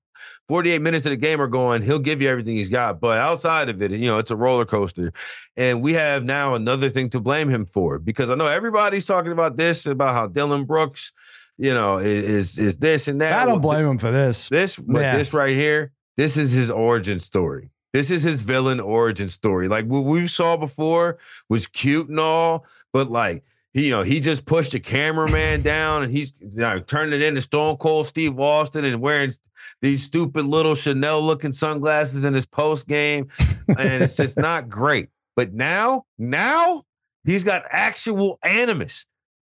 48 0.49 0.83
minutes 0.83 1.07
of 1.07 1.11
the 1.11 1.17
game 1.17 1.41
are 1.41 1.47
going, 1.47 1.81
he'll 1.83 1.99
give 1.99 2.21
you 2.21 2.29
everything 2.29 2.57
he's 2.57 2.71
got. 2.71 3.01
But 3.01 3.17
outside 3.19 3.69
of 3.71 3.81
it, 3.81 3.91
you 3.93 4.07
know, 4.11 4.19
it's 4.19 4.31
a 4.31 4.37
roller 4.37 4.67
coaster. 4.67 5.13
And 5.57 5.81
we 5.81 5.95
have 5.95 6.25
now 6.25 6.55
another 6.55 6.91
thing 6.91 7.09
to 7.11 7.21
blame 7.21 7.49
him 7.49 7.65
for 7.65 7.99
because 7.99 8.31
I 8.31 8.35
know 8.35 8.47
everybody's 8.47 9.07
talking 9.07 9.33
about 9.33 9.57
this, 9.57 9.87
about 9.87 10.15
how 10.15 10.27
Dillon 10.27 10.65
Brooks, 10.65 11.13
you 11.57 11.73
know, 11.73 11.99
is 11.99 12.29
is, 12.29 12.59
is 12.59 12.79
this 12.79 13.09
and 13.09 13.21
that. 13.23 13.33
I 13.33 13.47
don't 13.47 13.63
blame 13.63 13.87
him 13.87 13.99
for 13.99 14.11
this. 14.11 14.51
this, 14.51 14.77
but 14.77 15.01
Yeah. 15.01 15.17
this 15.17 15.33
right 15.33 15.57
here, 15.57 15.93
this 16.19 16.37
is 16.37 16.53
his 16.53 16.71
origin 16.71 17.21
story. 17.21 17.71
This 17.93 18.11
is 18.11 18.23
his 18.23 18.43
villain 18.43 18.81
origin 18.81 19.29
story. 19.29 19.69
Like 19.69 19.87
what 19.87 20.05
we 20.05 20.27
saw 20.27 20.57
before 20.57 21.19
was 21.49 21.67
cute 21.67 22.09
and 22.09 22.21
all, 22.21 22.67
but 22.93 23.11
like 23.11 23.45
he, 23.73 23.87
you 23.87 23.91
know, 23.91 24.03
he 24.03 24.21
just 24.21 24.45
pushed 24.45 24.73
the 24.73 24.81
cameraman 24.81 25.63
down 25.63 26.03
and 26.03 26.13
he's 26.13 26.33
you 26.41 26.59
know, 26.59 26.81
turned 26.81 27.13
it 27.13 27.23
into 27.23 27.41
Stone 27.41 27.77
Cold 27.79 28.07
Steve 28.07 28.39
Austin 28.39 28.85
and 28.85 29.01
wearing 29.01 29.33
these 29.83 30.03
stupid 30.03 30.47
little 30.47 30.75
Chanel 30.75 31.23
looking 31.23 31.53
sunglasses 31.53 32.25
in 32.25 32.35
his 32.35 32.47
post 32.47 32.89
game, 32.89 33.29
and 33.69 34.03
it's 34.03 34.17
just 34.17 34.39
not 34.39 34.69
great. 34.69 35.09
But 35.37 35.55
now, 35.55 36.05
now 36.19 36.85
he's 37.25 37.45
got 37.45 37.65
actual 37.71 38.39
animus. 38.43 39.07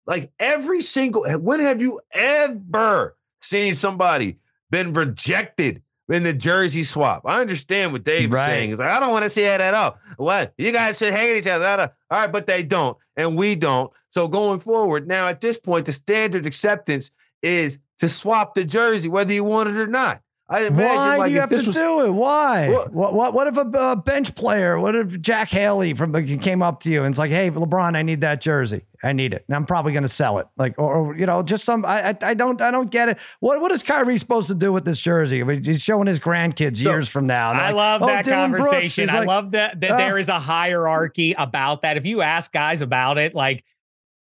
Like 0.07 0.31
every 0.39 0.83
single, 0.83 1.25
when 1.39 1.61
have 1.61 1.81
you 1.81 2.01
ever 2.13 3.17
seen 3.41 3.75
somebody 3.75 4.39
been 4.71 4.93
rejected 4.93 5.83
in 6.09 6.23
the 6.23 6.33
jersey 6.33 6.85
swap. 6.85 7.23
I 7.25 7.41
understand 7.41 7.93
what 7.93 8.05
Dave 8.05 8.31
Right. 8.31 8.41
is 8.43 8.47
saying. 8.47 8.71
It's 8.73 8.79
like, 8.79 8.89
I 8.91 9.01
don't 9.01 9.11
want 9.13 9.23
to 9.25 9.31
see 9.31 9.43
that 9.43 9.61
at 9.61 9.75
all. 9.75 9.99
What? 10.17 10.53
You 10.59 10.71
guys 10.73 10.99
should 10.99 11.15
hate 11.15 11.39
each 11.39 11.47
other. 11.47 11.93
All 12.11 12.19
right, 12.21 12.31
but 12.31 12.47
they 12.47 12.63
don't, 12.63 12.97
and 13.17 13.37
we 13.37 13.55
don't. 13.55 13.91
So 14.11 14.29
going 14.29 14.61
forward, 14.61 15.09
now 15.09 15.29
at 15.29 15.41
this 15.41 15.59
point, 15.59 15.87
the 15.87 15.93
standard 15.93 16.47
acceptance 16.47 17.11
is 17.43 17.79
to 17.99 18.09
swap 18.09 18.55
the 18.55 18.65
jersey, 18.65 19.09
whether 19.09 19.33
you 19.33 19.45
want 19.45 19.69
it 19.71 19.77
or 19.79 19.87
not. 19.87 20.21
I 20.55 20.67
imagine 20.67 20.97
Why 20.97 21.17
like 21.17 21.29
do 21.29 21.35
you 21.35 21.41
have 21.41 21.49
to 21.51 21.57
was 21.57 21.67
do 21.67 22.01
it? 22.05 22.11
Why? 22.11 22.69
What- 22.71 22.93
What, 22.93 23.15
what 23.15 23.35
what 23.35 23.47
if 23.49 23.57
a 23.57 23.61
uh, 23.61 23.95
bench 23.97 24.35
player? 24.35 24.79
What 24.79 24.95
if 24.95 25.21
Jack 25.21 25.49
Haley 25.49 25.95
from 25.95 26.13
came 26.39 26.63
up 26.63 26.81
to 26.81 26.91
you 26.91 27.01
and 27.03 27.09
it's 27.13 27.19
like, 27.19 27.31
"Hey, 27.31 27.51
LeBron, 27.51 27.97
I 27.97 28.03
need 28.03 28.21
that 28.23 28.41
jersey. 28.41 28.83
I 29.03 29.13
need 29.13 29.35
it, 29.35 29.45
and 29.49 29.57
I'm 29.57 29.67
probably 29.67 29.93
going 29.93 30.03
to 30.05 30.09
sell 30.09 30.39
it." 30.39 30.47
Like, 30.57 30.79
or, 30.79 30.95
or, 30.95 31.17
you 31.17 31.27
know, 31.27 31.43
just 31.43 31.65
some. 31.65 31.85
I, 31.85 32.11
I 32.11 32.17
I 32.23 32.35
don't 32.35 32.61
I 32.61 32.71
don't 32.71 32.91
get 32.91 33.09
it. 33.09 33.19
What 33.41 33.61
what 33.61 33.73
is 33.73 33.83
Kyrie 33.83 34.17
supposed 34.19 34.49
to 34.49 34.55
do 34.55 34.73
with 34.73 34.85
this 34.85 34.99
jersey? 34.99 35.41
I 35.41 35.45
mean, 35.45 35.65
he's 35.65 35.83
showing 35.83 36.07
his 36.07 36.21
grandkids 36.21 36.77
So, 36.83 36.91
years 36.91 37.09
from 37.09 37.27
now. 37.27 37.51
I 37.51 37.67
like, 37.67 37.75
love 37.75 38.03
"Oh, 38.03 38.07
that 38.07 38.25
Dillon 38.25 38.53
conversation. 38.53 39.11
I 39.11 39.19
like- 39.21 39.27
love 39.29 39.51
that 39.53 39.81
that 39.81 39.91
Oh. 39.93 39.97
there 39.97 40.19
is 40.19 40.29
a 40.29 40.39
hierarchy 40.39 41.35
about 41.37 41.83
that. 41.83 41.97
If 41.97 42.05
you 42.07 42.23
ask 42.23 42.53
guys 42.53 42.81
about 42.81 43.19
it, 43.19 43.35
like 43.35 43.65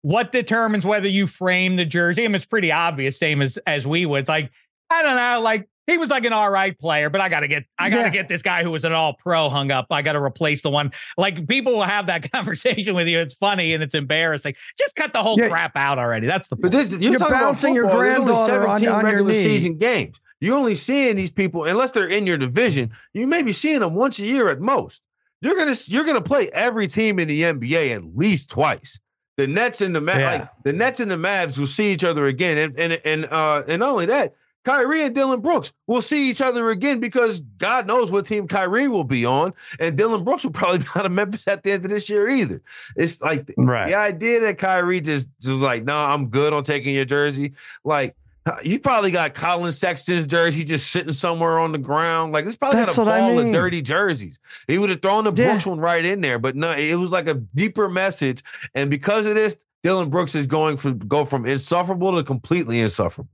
what 0.02 0.32
determines 0.32 0.84
whether 0.84 1.08
you 1.08 1.26
frame 1.26 1.76
the 1.76 1.84
jersey, 1.86 2.24
I 2.24 2.28
mean, 2.28 2.34
it's 2.36 2.44
pretty 2.46 2.70
obvious, 2.72 3.18
same 3.18 3.40
as 3.40 3.56
as 3.66 3.86
we 3.86 4.04
would. 4.04 4.20
It's 4.20 4.28
like, 4.28 4.50
I 4.90 5.02
don't 5.02 5.16
know, 5.16 5.40
like 5.40 5.68
he 5.86 5.98
was 5.98 6.10
like 6.10 6.24
an 6.24 6.32
all 6.32 6.50
right 6.50 6.78
player, 6.78 7.10
but 7.10 7.20
I 7.20 7.28
gotta 7.28 7.48
get 7.48 7.64
I 7.78 7.90
gotta 7.90 8.04
Yeah. 8.04 8.10
get 8.10 8.28
this 8.28 8.42
guy 8.42 8.62
who 8.62 8.70
was 8.70 8.84
an 8.84 8.92
all 8.92 9.14
pro 9.14 9.48
hung 9.48 9.70
up. 9.70 9.86
I 9.90 10.02
gotta 10.02 10.22
replace 10.22 10.62
the 10.62 10.70
one. 10.70 10.92
Like 11.18 11.46
people 11.46 11.72
will 11.74 11.82
have 11.82 12.06
that 12.06 12.30
conversation 12.32 12.94
with 12.94 13.06
you. 13.06 13.18
It's 13.18 13.34
funny 13.34 13.74
and 13.74 13.82
it's 13.82 13.94
embarrassing. 13.94 14.54
Just 14.78 14.96
cut 14.96 15.12
the 15.12 15.22
whole 15.22 15.38
Yeah. 15.38 15.48
crap 15.48 15.76
out 15.76 15.98
already. 15.98 16.26
That's 16.26 16.48
the 16.48 16.56
But 16.56 16.72
this, 16.72 16.90
you're, 16.92 17.00
You're 17.00 17.18
talking 17.18 17.34
about 17.34 17.42
bouncing 17.44 17.74
your 17.74 17.84
football. 17.84 18.00
There's 18.02 18.18
only 18.18 18.26
granddaughter 18.34 18.68
on- 18.68 18.78
17 18.78 18.88
on 18.88 19.00
your 19.02 19.10
regular 19.12 19.32
knee. 19.32 19.42
season 19.42 19.76
games. 19.78 20.20
You're 20.40 20.56
only 20.56 20.74
seeing 20.74 21.16
these 21.16 21.30
people 21.30 21.64
unless 21.64 21.92
they're 21.92 22.08
in 22.08 22.26
your 22.26 22.36
division. 22.38 22.90
You 23.12 23.26
may 23.26 23.42
be 23.42 23.52
seeing 23.52 23.80
them 23.80 23.94
once 23.94 24.18
a 24.18 24.24
year 24.26 24.48
at 24.50 24.60
most. 24.60 25.02
You're 25.40 25.56
gonna 25.56 25.76
you're 25.88 26.04
gonna 26.04 26.20
play 26.22 26.48
every 26.54 26.86
team 26.86 27.18
in 27.18 27.28
the 27.28 27.42
NBA 27.42 27.94
at 27.94 28.16
least 28.16 28.48
twice. 28.50 28.98
The 29.36 29.46
Nets 29.46 29.80
and 29.80 29.94
the 29.94 30.00
Mavs, 30.00 30.18
Yeah. 30.20 30.30
like 30.32 30.48
the 30.64 30.72
Nets 30.72 31.00
and 31.00 31.10
the 31.10 31.16
Mavs 31.16 31.58
will 31.58 31.66
see 31.66 31.92
each 31.92 32.04
other 32.04 32.26
again, 32.26 32.56
and 32.56 32.78
and 32.78 33.00
and 33.04 33.24
uh, 33.26 33.62
and 33.68 33.80
not 33.80 33.90
only 33.90 34.06
that, 34.06 34.34
Kyrie 34.64 35.04
and 35.04 35.14
Dillon 35.14 35.40
Brooks 35.40 35.72
will 35.86 36.02
see 36.02 36.30
each 36.30 36.40
other 36.40 36.70
again 36.70 36.98
because 37.00 37.40
God 37.58 37.86
knows 37.86 38.10
what 38.10 38.26
team 38.26 38.48
Kyrie 38.48 38.88
will 38.88 39.04
be 39.04 39.24
on, 39.24 39.52
and 39.78 39.96
Dillon 39.96 40.24
Brooks 40.24 40.44
will 40.44 40.52
probably 40.52 40.78
be 40.80 40.86
out 40.96 41.06
of 41.06 41.12
Memphis 41.12 41.46
at 41.46 41.62
the 41.62 41.72
end 41.72 41.84
of 41.84 41.90
this 41.90 42.08
year 42.08 42.28
either. 42.28 42.62
It's 42.96 43.20
like 43.22 43.52
Right. 43.56 43.86
the 43.86 43.94
idea 43.94 44.40
that 44.40 44.58
Kyrie 44.58 45.00
just, 45.00 45.28
just 45.40 45.52
was 45.52 45.62
like, 45.62 45.84
no, 45.84 45.96
I'm 45.96 46.28
good 46.28 46.52
on 46.52 46.64
taking 46.64 46.94
your 46.94 47.04
jersey. 47.04 47.52
Like, 47.84 48.16
you 48.62 48.78
probably 48.78 49.10
got 49.10 49.32
Collin 49.34 49.72
Sexton's 49.72 50.26
jersey 50.26 50.64
just 50.64 50.90
sitting 50.90 51.14
somewhere 51.14 51.58
on 51.58 51.72
the 51.72 51.78
ground. 51.78 52.32
Like, 52.34 52.44
it's 52.44 52.56
probably 52.56 52.80
That's 52.80 52.96
got 52.96 53.02
a 53.02 53.04
what 53.06 53.14
I 53.14 53.20
ball 53.20 53.36
mean. 53.36 53.46
of 53.48 53.52
dirty 53.54 53.80
jerseys. 53.80 54.38
He 54.68 54.76
would 54.76 54.90
have 54.90 55.00
thrown 55.00 55.24
the 55.24 55.32
Yeah. 55.32 55.50
Brooks 55.52 55.66
one 55.66 55.78
right 55.78 56.04
in 56.04 56.20
there, 56.20 56.38
but 56.38 56.54
no, 56.54 56.72
it 56.72 56.96
was 56.96 57.10
like 57.10 57.26
a 57.26 57.34
deeper 57.54 57.88
message. 57.88 58.44
And 58.74 58.90
because 58.90 59.24
of 59.26 59.34
this, 59.34 59.56
Dillon 59.82 60.10
Brooks 60.10 60.34
is 60.34 60.46
going 60.46 60.76
from 60.76 60.98
go 60.98 61.24
from 61.24 61.46
insufferable 61.46 62.12
to 62.16 62.22
completely 62.22 62.80
insufferable. 62.80 63.30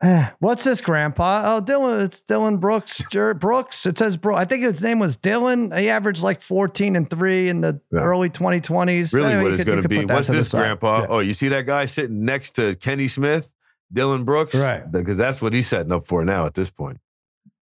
What's 0.38 0.64
this, 0.64 0.80
Grandpa? 0.80 1.42
Oh, 1.44 1.60
Dillon. 1.60 2.02
It's 2.02 2.22
Dillon 2.22 2.58
Brooks. 2.58 3.02
Jer- 3.10 3.34
Brooks. 3.34 3.84
It 3.86 3.98
says 3.98 4.16
Bro. 4.16 4.36
I 4.36 4.44
think 4.44 4.62
his 4.62 4.82
name 4.82 4.98
was 4.98 5.16
Dillon. 5.16 5.72
He 5.72 5.88
averaged 5.90 6.22
like 6.22 6.40
14 6.40 6.96
and 6.96 7.08
three 7.10 7.48
in 7.48 7.60
the 7.60 7.80
Yeah. 7.92 8.00
early 8.00 8.30
2020s. 8.30 9.12
Really, 9.12 9.32
Anyway, 9.32 9.42
what 9.42 9.52
it's 9.54 9.64
going 9.64 9.82
to 9.82 9.88
be? 9.88 10.04
What's 10.04 10.28
this. 10.28 10.52
Grandpa? 10.52 11.00
Yeah. 11.00 11.06
Oh, 11.08 11.18
you 11.18 11.34
see 11.34 11.48
that 11.48 11.66
guy 11.66 11.86
sitting 11.86 12.24
next 12.24 12.52
to 12.52 12.74
Kenny 12.76 13.08
Smith, 13.08 13.52
Dillon 13.92 14.24
Brooks, 14.24 14.54
Right. 14.54 14.90
Because 14.90 15.16
that's 15.16 15.42
what 15.42 15.52
he's 15.52 15.66
setting 15.66 15.92
up 15.92 16.04
for 16.06 16.24
now 16.24 16.46
at 16.46 16.54
this 16.54 16.70
point. 16.70 17.00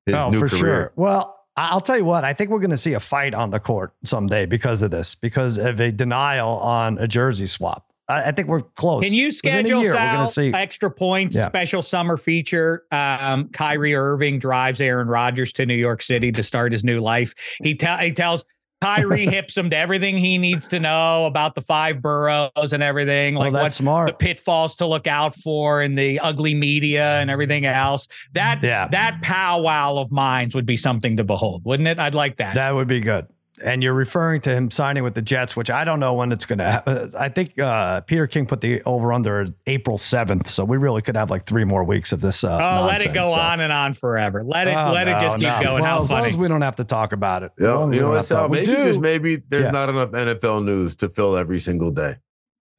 His 0.04 0.14
oh, 0.14 0.30
new 0.30 0.40
for 0.40 0.48
career. 0.48 0.58
sure. 0.60 0.92
Well, 0.96 1.32
I'll 1.56 1.80
tell 1.80 1.96
you 1.96 2.04
what. 2.04 2.22
I 2.24 2.34
think 2.34 2.50
we're 2.50 2.60
going 2.60 2.70
to 2.70 2.76
see 2.76 2.92
a 2.92 3.00
fight 3.00 3.32
on 3.34 3.50
the 3.50 3.58
court 3.58 3.94
someday 4.04 4.44
because 4.44 4.82
of 4.82 4.90
this, 4.90 5.14
because 5.14 5.56
of 5.56 5.80
a 5.80 5.90
denial 5.90 6.48
on 6.58 6.98
a 6.98 7.08
jersey 7.08 7.46
swap. 7.46 7.90
I, 8.08 8.24
I 8.24 8.32
think 8.32 8.48
we're 8.48 8.62
close. 8.62 9.02
Can 9.04 9.12
you 9.14 9.30
schedule 9.32 9.82
year, 9.82 9.94
Sal, 9.94 10.30
extra 10.54 10.90
points, 10.90 11.36
Yeah. 11.36 11.46
special 11.48 11.82
summer 11.82 12.16
feature? 12.16 12.84
Um, 12.92 13.48
Kyrie 13.48 13.94
Irving 13.94 14.38
drives 14.38 14.80
Aaron 14.80 15.08
Rodgers 15.08 15.52
to 15.54 15.66
New 15.66 15.74
York 15.74 16.02
City 16.02 16.30
to 16.32 16.42
start 16.42 16.72
his 16.72 16.84
new 16.84 17.00
life. 17.00 17.34
He, 17.62 17.74
tell 17.74 17.98
he 17.98 18.12
tells 18.12 18.44
Kyrie 18.82 19.24
hips 19.26 19.56
him 19.56 19.70
to 19.70 19.76
everything 19.76 20.18
he 20.18 20.36
needs 20.38 20.68
to 20.68 20.78
know 20.78 21.24
about 21.26 21.54
the 21.54 21.62
five 21.62 22.02
boroughs 22.02 22.72
and 22.72 22.82
everything, 22.82 23.34
Well, 23.34 23.44
like 23.44 23.52
that's 23.54 23.62
what 23.62 23.72
smart. 23.72 24.06
the 24.08 24.12
pitfalls 24.14 24.76
to 24.76 24.86
look 24.86 25.06
out 25.06 25.34
for 25.34 25.80
and 25.80 25.98
the 25.98 26.20
ugly 26.20 26.54
media 26.54 27.18
and 27.20 27.30
everything 27.30 27.64
else. 27.64 28.06
That 28.34 28.60
Yeah. 28.62 28.86
that 28.88 29.22
powwow 29.22 29.96
of 29.96 30.12
minds 30.12 30.54
would 30.54 30.66
be 30.66 30.76
something 30.76 31.16
to 31.16 31.24
behold, 31.24 31.62
wouldn't 31.64 31.88
it? 31.88 31.98
I'd 31.98 32.14
like 32.14 32.36
that. 32.36 32.54
That 32.54 32.74
would 32.74 32.86
be 32.88 33.00
good. 33.00 33.26
And 33.64 33.82
you're 33.82 33.94
referring 33.94 34.42
to 34.42 34.50
him 34.54 34.70
signing 34.70 35.02
with 35.02 35.14
the 35.14 35.22
Jets, 35.22 35.56
which 35.56 35.70
I 35.70 35.84
don't 35.84 35.98
know 35.98 36.12
when 36.12 36.30
it's 36.30 36.44
going 36.44 36.58
to 36.58 36.64
happen. 36.64 37.10
I 37.18 37.30
think 37.30 37.58
uh, 37.58 38.02
Peter 38.02 38.26
King 38.26 38.44
put 38.46 38.60
the 38.60 38.82
over 38.82 39.12
under 39.14 39.46
April 39.66 39.96
7th. 39.96 40.46
So 40.46 40.62
we 40.64 40.76
really 40.76 41.00
could 41.00 41.16
have 41.16 41.30
like 41.30 41.46
three 41.46 41.64
more 41.64 41.82
weeks 41.82 42.12
of 42.12 42.20
this. 42.20 42.44
Uh, 42.44 42.58
oh, 42.82 42.86
let 42.86 43.00
it 43.00 43.14
go 43.14 43.26
so. 43.26 43.40
on 43.40 43.60
and 43.60 43.72
on 43.72 43.94
forever. 43.94 44.44
Let 44.44 44.68
it 44.68 44.76
Oh, 44.76 44.92
let 44.92 45.08
it 45.08 45.12
no, 45.12 45.20
just 45.20 45.38
keep 45.38 45.48
going. 45.64 45.82
Well, 45.82 45.84
How 45.84 46.02
as 46.02 46.10
long 46.10 46.26
as 46.26 46.36
we 46.36 46.48
don't 46.48 46.60
have 46.60 46.76
to 46.76 46.84
talk 46.84 47.12
about 47.12 47.42
it. 47.44 47.52
Yeah, 47.58 47.72
long 47.72 47.92
you 47.94 48.00
know 48.00 48.06
don't 48.06 48.10
what, 48.10 48.16
have 48.16 48.22
to- 48.24 48.26
Sal? 48.34 48.48
we 48.50 48.58
Maybe 48.60 48.66
do. 48.76 48.82
just 48.82 49.00
maybe 49.00 49.36
there's 49.48 49.64
Yeah. 49.64 49.70
not 49.70 49.88
enough 49.88 50.10
NFL 50.10 50.62
news 50.64 50.96
to 50.96 51.08
fill 51.08 51.36
every 51.36 51.58
single 51.60 51.90
day. 51.90 52.16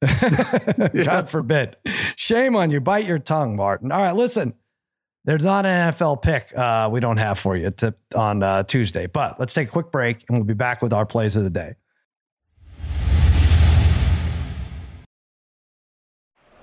God 1.04 1.28
forbid. 1.28 1.76
Shame 2.16 2.54
on 2.54 2.70
you. 2.70 2.80
Bite 2.80 3.04
your 3.06 3.18
tongue, 3.18 3.56
Martin. 3.56 3.90
All 3.90 4.00
right, 4.00 4.14
listen. 4.14 4.54
There's 5.28 5.44
not 5.44 5.66
an 5.66 5.92
NFL 5.92 6.22
pick 6.22 6.56
uh, 6.56 6.88
we 6.90 7.00
don't 7.00 7.18
have 7.18 7.38
for 7.38 7.54
you 7.54 7.70
to, 7.70 7.94
on 8.14 8.42
uh, 8.42 8.62
Tuesday, 8.62 9.04
but 9.04 9.38
let's 9.38 9.52
take 9.52 9.68
a 9.68 9.70
quick 9.70 9.92
break 9.92 10.24
and 10.26 10.38
we'll 10.38 10.46
be 10.46 10.54
back 10.54 10.80
with 10.80 10.94
our 10.94 11.04
plays 11.04 11.36
of 11.36 11.44
the 11.44 11.50
day. 11.50 11.74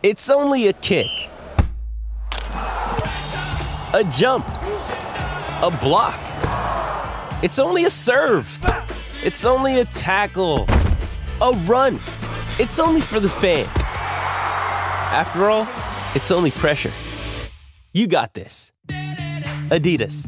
It's 0.01 0.31
only 0.31 0.67
a 0.67 0.73
kick, 0.73 1.05
a 3.93 4.03
jump, 4.11 4.47
a 4.47 5.77
block. 5.79 6.19
It's 7.43 7.59
only 7.59 7.85
a 7.85 7.91
serve. 7.91 8.49
It's 9.23 9.45
only 9.45 9.81
a 9.81 9.85
tackle, 9.85 10.65
a 11.39 11.51
run. 11.67 11.99
It's 12.57 12.79
only 12.79 13.01
for 13.01 13.19
the 13.19 13.29
fans. 13.29 13.69
After 15.13 15.51
all, 15.51 15.67
it's 16.15 16.31
only 16.31 16.49
pressure. 16.49 16.91
You 17.95 18.07
got 18.07 18.33
this. 18.33 18.73
Adidas. 19.71 20.27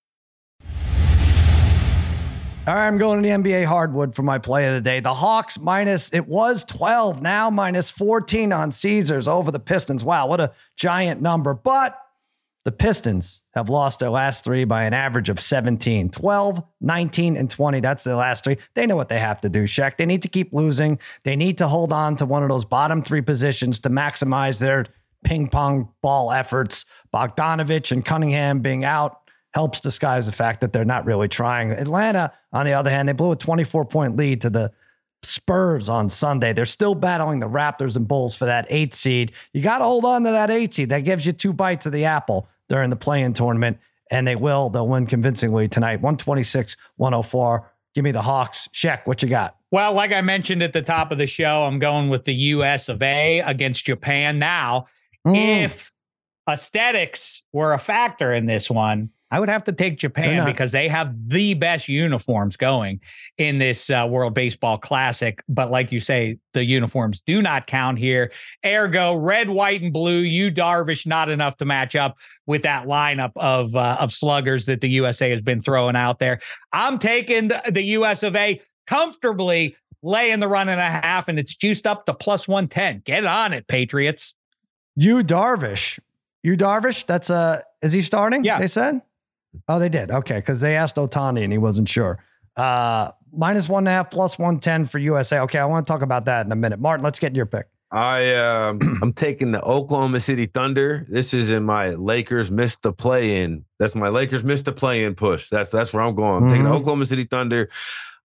All 2.67 2.75
right, 2.75 2.85
I'm 2.85 2.99
going 2.99 3.23
to 3.23 3.27
the 3.27 3.33
NBA 3.33 3.65
hardwood 3.65 4.13
for 4.13 4.21
my 4.21 4.37
play 4.37 4.67
of 4.67 4.75
the 4.75 4.81
day. 4.81 4.99
The 4.99 5.15
Hawks 5.15 5.57
minus, 5.57 6.13
it 6.13 6.27
was 6.27 6.63
12, 6.65 7.19
now 7.19 7.49
minus 7.49 7.89
14 7.89 8.53
on 8.53 8.69
Caesars 8.69 9.27
over 9.27 9.49
the 9.49 9.59
Pistons. 9.59 10.03
Wow, 10.03 10.27
what 10.27 10.39
a 10.39 10.53
giant 10.75 11.23
number. 11.23 11.55
But 11.55 11.99
the 12.63 12.71
Pistons 12.71 13.41
have 13.55 13.69
lost 13.69 13.99
their 13.99 14.11
last 14.11 14.43
three 14.43 14.63
by 14.63 14.83
an 14.83 14.93
average 14.93 15.29
of 15.29 15.39
17, 15.39 16.11
12, 16.11 16.63
19, 16.81 17.35
and 17.35 17.49
20. 17.49 17.79
That's 17.79 18.03
their 18.03 18.13
last 18.13 18.43
three. 18.43 18.57
They 18.75 18.85
know 18.85 18.95
what 18.95 19.09
they 19.09 19.19
have 19.19 19.41
to 19.41 19.49
do, 19.49 19.63
Shaq. 19.63 19.97
They 19.97 20.05
need 20.05 20.21
to 20.21 20.29
keep 20.29 20.53
losing. 20.53 20.99
They 21.23 21.35
need 21.35 21.57
to 21.57 21.67
hold 21.67 21.91
on 21.91 22.15
to 22.17 22.27
one 22.27 22.43
of 22.43 22.49
those 22.49 22.63
bottom 22.63 23.01
three 23.01 23.21
positions 23.21 23.79
to 23.79 23.89
maximize 23.89 24.59
their 24.59 24.85
ping 25.23 25.49
pong 25.49 25.89
ball 26.03 26.31
efforts. 26.31 26.85
Bogdanovich 27.11 27.91
and 27.91 28.05
Cunningham 28.05 28.59
being 28.59 28.85
out 28.85 29.20
helps 29.53 29.79
disguise 29.79 30.25
the 30.25 30.31
fact 30.31 30.61
that 30.61 30.73
they're 30.73 30.85
not 30.85 31.05
really 31.05 31.27
trying. 31.27 31.71
Atlanta, 31.71 32.31
on 32.53 32.65
the 32.65 32.73
other 32.73 32.89
hand, 32.89 33.07
they 33.07 33.13
blew 33.13 33.31
a 33.31 33.35
24 33.35 33.85
point 33.85 34.15
lead 34.15 34.41
to 34.41 34.49
the 34.49 34.71
Spurs 35.23 35.89
on 35.89 36.09
Sunday. 36.09 36.53
They're 36.53 36.65
still 36.65 36.95
battling 36.95 37.39
the 37.39 37.49
Raptors 37.49 37.95
and 37.95 38.07
Bulls 38.07 38.35
for 38.35 38.45
that 38.45 38.65
eighth 38.69 38.95
seed. 38.95 39.33
You 39.53 39.61
got 39.61 39.79
to 39.79 39.83
hold 39.83 40.05
on 40.05 40.23
to 40.23 40.31
that 40.31 40.49
eight 40.49 40.73
seed. 40.73 40.89
That 40.89 41.01
gives 41.01 41.25
you 41.25 41.33
two 41.33 41.53
bites 41.53 41.85
of 41.85 41.91
the 41.91 42.05
apple 42.05 42.47
during 42.69 42.89
the 42.89 42.95
play-in 42.95 43.33
tournament, 43.33 43.77
and 44.09 44.25
they 44.25 44.35
will. 44.35 44.69
They'll 44.69 44.87
win 44.87 45.05
convincingly 45.05 45.67
tonight, 45.67 45.97
126, 45.97 46.75
104. 46.95 47.71
Give 47.93 48.03
me 48.03 48.11
the 48.11 48.21
Hawks. 48.21 48.67
Shek, 48.71 49.05
what 49.05 49.21
you 49.21 49.29
got? 49.29 49.57
Well, 49.69 49.93
like 49.93 50.11
I 50.11 50.21
mentioned 50.21 50.63
at 50.63 50.73
the 50.73 50.81
top 50.81 51.11
of 51.11 51.17
the 51.17 51.27
show, 51.27 51.63
I'm 51.63 51.77
going 51.77 52.09
with 52.09 52.25
the 52.25 52.33
US 52.33 52.89
of 52.89 53.01
A 53.01 53.39
against 53.41 53.85
Japan. 53.85 54.39
Now, 54.39 54.87
Mm. 55.25 55.65
If 55.65 55.91
aesthetics 56.49 57.43
were 57.53 57.73
a 57.73 57.79
factor 57.79 58.33
in 58.33 58.45
this 58.45 58.69
one, 58.69 59.09
I 59.31 59.39
would 59.39 59.49
have 59.49 59.63
to 59.63 59.71
take 59.71 59.97
Japan 59.97 60.45
because 60.45 60.71
they 60.71 60.89
have 60.89 61.15
the 61.29 61.53
best 61.53 61.87
uniforms 61.87 62.57
going 62.57 62.99
in 63.37 63.59
this 63.59 63.89
uh, 63.89 64.05
World 64.09 64.33
Baseball 64.33 64.77
Classic. 64.77 65.41
But 65.47 65.71
like 65.71 65.91
you 65.91 66.01
say, 66.01 66.37
the 66.53 66.65
uniforms 66.65 67.21
do 67.25 67.41
not 67.41 67.65
count 67.65 67.97
here. 67.97 68.31
Ergo, 68.65 69.15
red, 69.15 69.49
white, 69.49 69.81
and 69.81 69.93
blue. 69.93 70.19
Yu 70.19 70.51
Darvish, 70.51 71.07
not 71.07 71.29
enough 71.29 71.55
to 71.57 71.65
match 71.65 71.95
up 71.95 72.17
with 72.45 72.63
that 72.63 72.87
lineup 72.87 73.31
of 73.37 73.73
uh, 73.73 73.97
of 74.01 74.11
sluggers 74.11 74.65
that 74.65 74.81
the 74.81 74.89
USA 74.89 75.29
has 75.29 75.41
been 75.41 75.61
throwing 75.61 75.95
out 75.95 76.19
there. 76.19 76.41
I'm 76.73 76.99
taking 76.99 77.47
the, 77.47 77.61
the 77.71 77.83
US 77.83 78.23
of 78.23 78.35
A 78.35 78.61
comfortably 78.85 79.77
laying 80.03 80.41
the 80.41 80.47
run 80.49 80.67
and 80.67 80.81
a 80.81 80.91
half, 80.91 81.29
and 81.29 81.39
it's 81.39 81.55
juiced 81.55 81.87
up 81.87 82.05
to 82.05 82.13
plus 82.13 82.47
110. 82.49 83.03
Get 83.05 83.23
on 83.23 83.53
it, 83.53 83.67
Patriots. 83.67 84.33
Yu 84.97 85.23
Darvish. 85.23 85.99
Yu 86.43 86.57
Darvish. 86.57 87.05
That's 87.05 87.29
uh 87.29 87.61
is 87.81 87.93
he 87.93 88.01
starting? 88.01 88.43
Yeah. 88.43 88.59
They 88.59 88.67
said. 88.67 89.01
Oh, 89.67 89.79
they 89.79 89.89
did. 89.89 90.11
Okay, 90.11 90.35
because 90.37 90.61
they 90.61 90.75
asked 90.75 90.95
Ohtani 90.95 91.43
and 91.43 91.51
he 91.51 91.57
wasn't 91.57 91.89
sure. 91.89 92.23
Uh 92.55 93.11
minus 93.33 93.69
one 93.69 93.81
and 93.81 93.87
a 93.87 93.91
half 93.91 94.11
plus 94.11 94.37
one 94.37 94.59
ten 94.59 94.85
for 94.85 94.99
USA. 94.99 95.39
Okay, 95.41 95.59
I 95.59 95.65
want 95.65 95.85
to 95.85 95.91
talk 95.91 96.01
about 96.01 96.25
that 96.25 96.45
in 96.45 96.51
a 96.51 96.55
minute. 96.55 96.79
Martin, 96.79 97.03
let's 97.03 97.19
get 97.19 97.35
your 97.35 97.45
pick. 97.45 97.67
I 97.91 98.33
um 98.35 98.79
I'm 99.01 99.13
taking 99.13 99.51
the 99.51 99.61
Oklahoma 99.63 100.19
City 100.19 100.45
Thunder. 100.45 101.05
This 101.09 101.33
is 101.33 101.51
in 101.51 101.63
my 101.63 101.89
Lakers 101.91 102.51
missed 102.51 102.81
the 102.83 102.91
play 102.93 103.41
in. 103.41 103.63
That's 103.79 103.95
my 103.95 104.09
Lakers 104.09 104.43
missed 104.43 104.65
the 104.65 104.71
play 104.73 105.03
in 105.03 105.15
push. 105.15 105.49
That's 105.49 105.71
that's 105.71 105.93
where 105.93 106.03
I'm 106.03 106.15
going. 106.15 106.43
I'm 106.43 106.49
taking 106.49 106.65
the 106.65 106.69
Mhm. 106.71 106.75
Oklahoma 106.79 107.05
City 107.05 107.23
Thunder. 107.25 107.69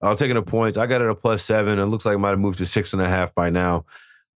I 0.03 0.09
was 0.11 0.19
taking 0.19 0.35
the 0.35 0.43
points. 0.43 0.77
I 0.77 0.87
got 0.87 1.01
it 1.01 1.09
a 1.09 1.15
plus 1.15 1.43
seven. 1.43 1.79
It 1.79 1.87
looks 1.87 2.05
like 2.05 2.17
it 2.17 2.19
might 2.19 2.31
have 2.31 2.39
moved 2.39 2.59
to 2.59 2.67
six 2.67 2.93
and 2.93 3.01
a 3.01 3.09
half 3.09 3.35
by 3.35 3.49
now. 3.51 3.87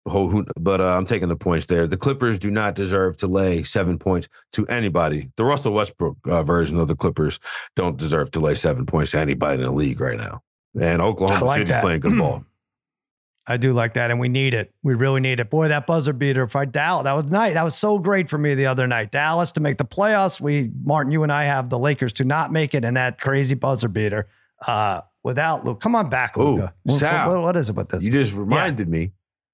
But 0.05 0.81
uh, 0.81 0.97
I'm 0.97 1.05
taking 1.05 1.29
the 1.29 1.35
points 1.35 1.67
there. 1.67 1.87
The 1.87 1.97
Clippers 1.97 2.39
do 2.39 2.49
not 2.49 2.73
deserve 2.75 3.17
to 3.17 3.27
lay 3.27 3.63
seven 3.63 3.99
points 3.99 4.27
to 4.53 4.65
anybody. 4.67 5.29
The 5.37 5.45
Russell 5.45 5.73
Westbrook 5.73 6.17
uh, 6.27 6.43
version 6.43 6.79
of 6.79 6.87
the 6.87 6.95
Clippers 6.95 7.39
don't 7.75 7.97
deserve 7.97 8.31
to 8.31 8.39
lay 8.39 8.55
seven 8.55 8.85
points 8.85 9.11
to 9.11 9.19
anybody 9.19 9.55
in 9.61 9.61
the 9.69 9.71
league 9.71 10.01
right 10.01 10.17
now. 10.17 10.41
And 10.79 11.01
Oklahoma 11.01 11.45
like 11.45 11.57
City's 11.59 11.69
that. 11.71 11.83
playing 11.83 11.99
good 11.99 12.17
ball. 12.17 12.43
I 13.47 13.57
do 13.57 13.73
like 13.73 13.95
that, 13.95 14.11
and 14.11 14.19
we 14.19 14.29
need 14.29 14.53
it. 14.53 14.71
We 14.83 14.93
really 14.93 15.19
need 15.19 15.39
it. 15.39 15.49
Boy, 15.49 15.67
that 15.67 15.87
buzzer 15.87 16.13
beater 16.13 16.47
for 16.47 16.63
Dallas. 16.65 17.03
That 17.05 17.13
was 17.13 17.25
night. 17.31 17.55
That 17.55 17.63
was 17.63 17.75
so 17.75 17.97
great 17.97 18.29
for 18.29 18.37
me 18.37 18.53
the 18.53 18.67
other 18.67 18.85
night. 18.85 19.11
Dallas 19.11 19.51
to 19.53 19.59
make 19.59 19.77
the 19.79 19.83
playoffs. 19.85 20.39
We, 20.39 20.71
Martin, 20.83 21.11
you 21.11 21.23
and 21.23 21.31
I 21.31 21.43
have 21.45 21.69
the 21.69 21.79
Lakers 21.79 22.13
to 22.13 22.23
not 22.23 22.51
make 22.51 22.75
it, 22.75 22.85
and 22.85 22.95
that 22.97 23.19
crazy 23.19 23.55
buzzer 23.55 23.87
beater. 23.87 24.27
Uh, 24.65 25.01
without 25.23 25.65
Luke, 25.65 25.79
come 25.81 25.95
on 25.95 26.07
back, 26.09 26.37
Ooh, 26.37 26.51
Luka. 26.55 26.73
What- 26.83 26.99
Sal. 26.99 27.29
what- 27.33 27.41
what 27.41 27.55
is 27.57 27.69
it 27.69 27.75
with 27.75 27.89
this? 27.89 28.03
You 28.05 28.11
just 28.11 28.33
reminded 28.33 28.87
me. 28.87 29.11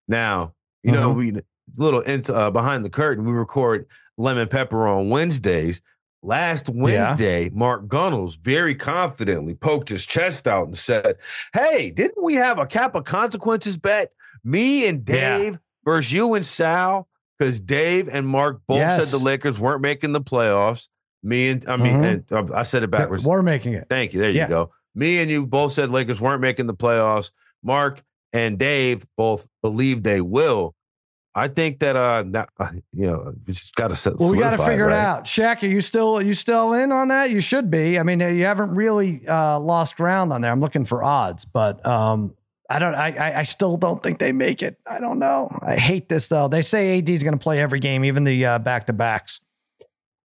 Now, 0.08 0.53
you 0.84 0.91
know, 0.91 1.14
Mhm. 1.14 1.16
we 1.18 1.30
it's 1.70 1.80
a 1.80 1.84
little 1.84 1.99
into, 2.01 2.34
uh, 2.34 2.49
behind 2.49 2.86
the 2.86 2.89
curtain. 2.89 3.26
We 3.26 3.34
record 3.34 3.86
lemon 4.18 4.47
pepper 4.47 4.88
on 4.88 5.10
Wednesdays. 5.10 5.82
Last 6.24 6.70
Wednesday, 6.70 7.49
Mark 7.53 7.88
Gunnels 7.88 8.38
very 8.38 8.74
confidently 8.74 9.53
poked 9.53 9.89
his 9.89 10.05
chest 10.05 10.47
out 10.47 10.66
and 10.68 10.78
said, 10.78 11.18
Hey, 11.53 11.91
didn't 11.91 12.24
we 12.24 12.36
have 12.36 12.58
a 12.58 12.66
cap 12.66 12.95
of 12.95 13.03
consequences 13.03 13.78
bet? 13.78 14.12
Me 14.43 14.88
and 14.88 15.08
Yeah. 15.08 15.38
Dave 15.38 15.60
versus 15.86 16.12
you 16.12 16.34
and 16.34 16.45
Sal, 16.45 17.08
because 17.38 17.60
Dave 17.62 18.08
and 18.10 18.26
Mark 18.28 18.62
both 18.68 18.78
Yes. 18.80 19.03
said 19.10 19.20
the 19.20 19.24
Lakers 19.24 19.60
weren't 19.60 19.82
making 19.82 20.14
the 20.14 20.22
playoffs. 20.22 20.88
Me 21.22 21.49
and 21.49 21.66
I 21.68 21.76
mean, 21.78 21.93
Mhm. 22.01 22.24
and 22.32 22.49
uh, 22.51 22.53
I 22.55 22.64
said 22.64 22.84
it 22.84 22.89
backwards. 22.91 23.26
We're 23.26 23.43
making 23.43 23.74
it. 23.74 23.88
Thank 23.89 24.14
you. 24.14 24.22
There 24.22 24.30
Yeah. 24.32 24.43
you 24.43 24.49
go. 24.49 24.72
Me 24.95 25.20
and 25.20 25.30
you 25.30 25.45
both 25.45 25.74
said 25.74 25.89
Lakers 25.91 26.20
weren't 26.22 26.41
making 26.41 26.68
the 26.68 26.74
playoffs. 26.74 27.32
Mark 27.64 28.03
and 28.38 28.59
Dave 28.59 29.05
both 29.17 29.47
believe 29.63 30.03
they 30.03 30.21
will. 30.21 30.75
I 31.33 31.47
think 31.47 31.79
that 31.79 31.95
uh, 31.95 32.23
that, 32.27 32.49
uh 32.59 32.69
you 32.93 33.07
know, 33.07 33.33
we 33.45 33.53
just 33.53 33.75
got 33.75 33.89
to 33.89 33.95
set. 33.95 34.17
Well, 34.19 34.31
we 34.31 34.38
got 34.38 34.51
to 34.51 34.57
solidify, 34.57 34.71
figure 34.71 34.89
it 34.89 34.93
out. 34.93 35.27
Shek, 35.27 35.63
are 35.63 35.67
you 35.67 35.81
still 35.81 36.17
are 36.17 36.23
you 36.23 36.33
still 36.33 36.73
in 36.73 36.91
on 36.91 37.07
that? 37.09 37.31
You 37.31 37.41
should 37.41 37.69
be. 37.69 37.99
I 37.99 38.03
mean, 38.03 38.19
you 38.19 38.45
haven't 38.45 38.73
really 38.73 39.27
uh, 39.27 39.59
lost 39.59 39.97
ground 39.97 40.31
on 40.31 40.41
there. 40.41 40.51
I'm 40.51 40.61
looking 40.61 40.85
for 40.85 41.03
odds, 41.03 41.45
but 41.45 41.83
um, 41.85 42.35
I 42.69 42.79
don't. 42.79 42.95
I, 42.95 43.11
I 43.11 43.39
I 43.39 43.43
still 43.43 43.77
don't 43.77 44.01
think 44.01 44.19
they 44.19 44.31
make 44.31 44.61
it. 44.61 44.79
I 44.85 44.99
don't 44.99 45.19
know. 45.19 45.49
I 45.61 45.77
hate 45.77 46.09
this 46.09 46.27
though. 46.27 46.47
They 46.47 46.61
say 46.61 46.99
AD 46.99 47.09
is 47.09 47.23
going 47.23 47.38
to 47.38 47.43
play 47.43 47.59
every 47.59 47.79
game, 47.79 48.05
even 48.05 48.23
the 48.23 48.45
uh, 48.45 48.59
back 48.59 48.85
to 48.88 48.93
backs. 48.93 49.39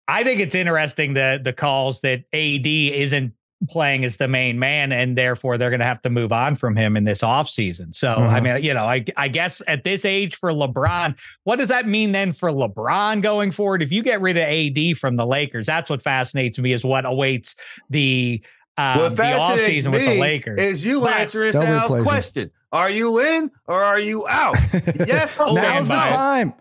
I 0.07 0.23
think 0.23 0.41
it's 0.41 0.55
interesting 0.55 1.13
the 1.13 1.39
the 1.41 1.53
calls 1.53 2.01
that 2.01 2.23
AD 2.33 2.65
isn't 2.65 3.33
playing 3.69 4.03
as 4.03 4.17
the 4.17 4.27
main 4.27 4.57
man 4.57 4.91
and 4.91 5.15
therefore 5.17 5.57
they're 5.57 5.69
going 5.69 5.79
to 5.79 5.85
have 5.85 6.01
to 6.01 6.09
move 6.09 6.31
on 6.31 6.55
from 6.55 6.75
him 6.75 6.97
in 6.97 7.03
this 7.03 7.21
offseason. 7.21 7.93
So 7.93 8.13
I 8.13 8.39
Mhm. 8.39 8.43
mean, 8.55 8.63
you 8.63 8.73
know, 8.73 8.85
I 8.85 9.05
I 9.17 9.27
guess 9.27 9.61
at 9.67 9.83
this 9.83 10.03
age 10.03 10.35
for 10.35 10.51
LeBron, 10.51 11.15
what 11.43 11.57
does 11.59 11.69
that 11.69 11.87
mean 11.87 12.11
then 12.11 12.31
for 12.31 12.49
LeBron 12.51 13.21
going 13.21 13.51
forward? 13.51 13.81
If 13.83 13.91
you 13.91 14.01
get 14.01 14.19
rid 14.19 14.35
of 14.37 14.43
AD 14.43 14.93
from 14.95 15.15
the 15.15 15.25
Lakers, 15.27 15.67
that's 15.67 15.89
what 15.89 16.01
fascinates 16.01 16.57
me 16.57 16.73
is 16.73 16.83
what 16.83 17.05
awaits 17.05 17.55
the 17.89 18.41
um, 18.77 18.97
What 18.99 19.09
the 19.09 19.15
fascinates 19.17 19.85
offseason 19.87 19.91
with 19.91 20.05
the 20.05 20.19
Lakers. 20.19 20.59
is 20.61 20.85
you 20.85 21.01
But- 21.01 21.13
answering 21.19 21.51
Don't 21.51 21.65
Sal's 21.65 21.83
replace 21.91 21.97
him. 21.97 22.03
question: 22.05 22.51
Are 22.71 22.89
you 22.89 23.19
in 23.19 23.51
or 23.67 23.83
are 23.83 23.99
you 23.99 24.27
out? 24.27 24.55
yes 25.05 25.37
or 25.37 25.47
no? 25.47 25.53
Now's 25.53 25.87
the 25.87 25.93
time. 25.95 26.53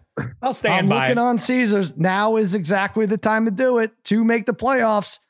I'll 0.43 0.53
stand 0.53 0.75
I'm 0.75 0.89
by 0.89 0.97
looking 1.07 1.13
it. 1.13 1.19
on 1.19 1.39
Caesars. 1.39 1.97
Now 1.97 2.37
is 2.37 2.55
exactly 2.55 3.07
the 3.07 3.17
time 3.17 3.47
to 3.47 3.51
do 3.51 3.79
it 3.79 3.93
to 4.05 4.23
make 4.25 4.45
the 4.45 4.53
playoffs. 4.53 5.21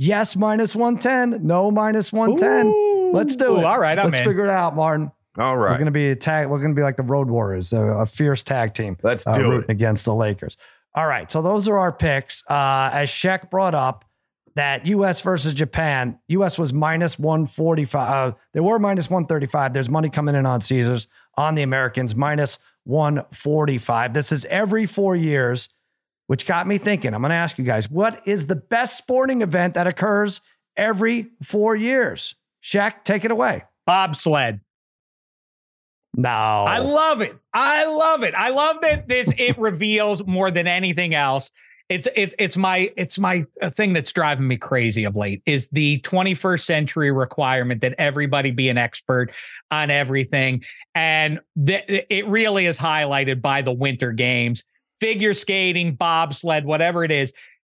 Yes, 0.00 0.34
minus 0.34 0.74
110. 0.74 1.46
No, 1.46 1.70
minus 1.70 2.10
110. 2.10 3.12
Let's 3.12 3.36
do 3.36 3.52
Ooh, 3.52 3.58
it. 3.58 3.64
all 3.66 3.78
right, 3.78 3.98
I'm 3.98 4.06
Let's 4.06 4.20
in. 4.20 4.24
figure 4.24 4.44
it 4.46 4.50
out, 4.50 4.74
Martin. 4.74 5.12
All 5.36 5.58
right. 5.58 5.72
We're 5.72 5.76
going 5.76 5.84
to 5.84 5.90
be 5.90 6.08
a 6.08 6.16
tag. 6.16 6.48
We're 6.48 6.58
going 6.58 6.70
to 6.70 6.74
be 6.74 6.82
like 6.82 6.96
the 6.96 7.02
Road 7.02 7.28
Warriors, 7.28 7.74
a, 7.74 7.82
a 7.82 8.06
fierce 8.06 8.42
tag 8.42 8.72
team. 8.72 8.96
let's 9.02 9.26
uh, 9.26 9.32
do 9.34 9.58
it. 9.58 9.66
against 9.68 10.06
the 10.06 10.14
Lakers. 10.14 10.56
All 10.94 11.06
right, 11.06 11.30
so 11.30 11.42
those 11.42 11.68
are 11.68 11.78
our 11.78 11.92
picks. 11.92 12.42
Uh, 12.48 12.88
as 12.94 13.10
Shek 13.10 13.50
brought 13.50 13.74
up, 13.74 14.06
that 14.54 14.86
U.S. 14.86 15.20
versus 15.20 15.52
Japan, 15.52 16.18
U.S. 16.28 16.58
was 16.58 16.72
minus 16.72 17.18
one 17.18 17.46
forty 17.46 17.84
five. 17.84 18.32
Uh, 18.32 18.36
they 18.54 18.60
were 18.60 18.78
minus 18.78 19.10
one 19.10 19.26
thirty 19.26 19.46
five. 19.46 19.74
There's 19.74 19.90
money 19.90 20.08
coming 20.08 20.34
in 20.34 20.46
on 20.46 20.62
Caesars 20.62 21.08
on 21.36 21.54
the 21.54 21.62
Americans 21.62 22.16
minus 22.16 22.58
one 22.84 23.22
forty 23.34 23.76
five. 23.76 24.14
This 24.14 24.32
is 24.32 24.46
every 24.46 24.86
four 24.86 25.14
years, 25.14 25.68
which 26.30 26.46
got 26.46 26.64
me 26.64 26.78
thinking. 26.78 27.12
I'm 27.12 27.22
going 27.22 27.30
to 27.30 27.34
ask 27.34 27.58
you 27.58 27.64
guys, 27.64 27.90
what 27.90 28.22
is 28.24 28.46
the 28.46 28.54
best 28.54 28.96
sporting 28.96 29.42
event 29.42 29.74
that 29.74 29.88
occurs 29.88 30.40
every 30.76 31.26
four 31.42 31.74
years? 31.74 32.36
Shek, 32.60 33.04
take 33.04 33.24
it 33.24 33.32
away. 33.32 33.64
Bobsled. 33.84 34.60
No, 36.14 36.28
I 36.28 36.78
love 36.78 37.20
it. 37.20 37.36
I 37.52 37.84
love 37.86 38.22
it. 38.22 38.34
I 38.36 38.50
love 38.50 38.76
that 38.82 39.08
this 39.08 39.28
it 39.38 39.58
reveals 39.58 40.24
more 40.24 40.52
than 40.52 40.68
anything 40.68 41.16
else. 41.16 41.50
It's 41.88 42.06
it's 42.14 42.36
it's 42.38 42.56
my 42.56 42.92
it's 42.96 43.18
my 43.18 43.44
uh, 43.60 43.70
thing 43.70 43.92
that's 43.92 44.12
driving 44.12 44.46
me 44.46 44.56
crazy 44.56 45.02
of 45.02 45.16
late 45.16 45.42
is 45.46 45.66
the 45.72 45.98
21st 46.02 46.62
century 46.62 47.10
requirement 47.10 47.80
that 47.80 47.96
everybody 47.98 48.52
be 48.52 48.68
an 48.68 48.78
expert 48.78 49.32
on 49.72 49.90
everything, 49.90 50.62
and 50.94 51.40
th- 51.66 52.06
it 52.08 52.24
really 52.28 52.66
is 52.66 52.78
highlighted 52.78 53.42
by 53.42 53.62
the 53.62 53.72
Winter 53.72 54.12
Games, 54.12 54.62
figure 55.00 55.34
skating, 55.34 55.94
bobsled, 55.94 56.64
whatever 56.64 57.02
it 57.04 57.10
is. 57.10 57.32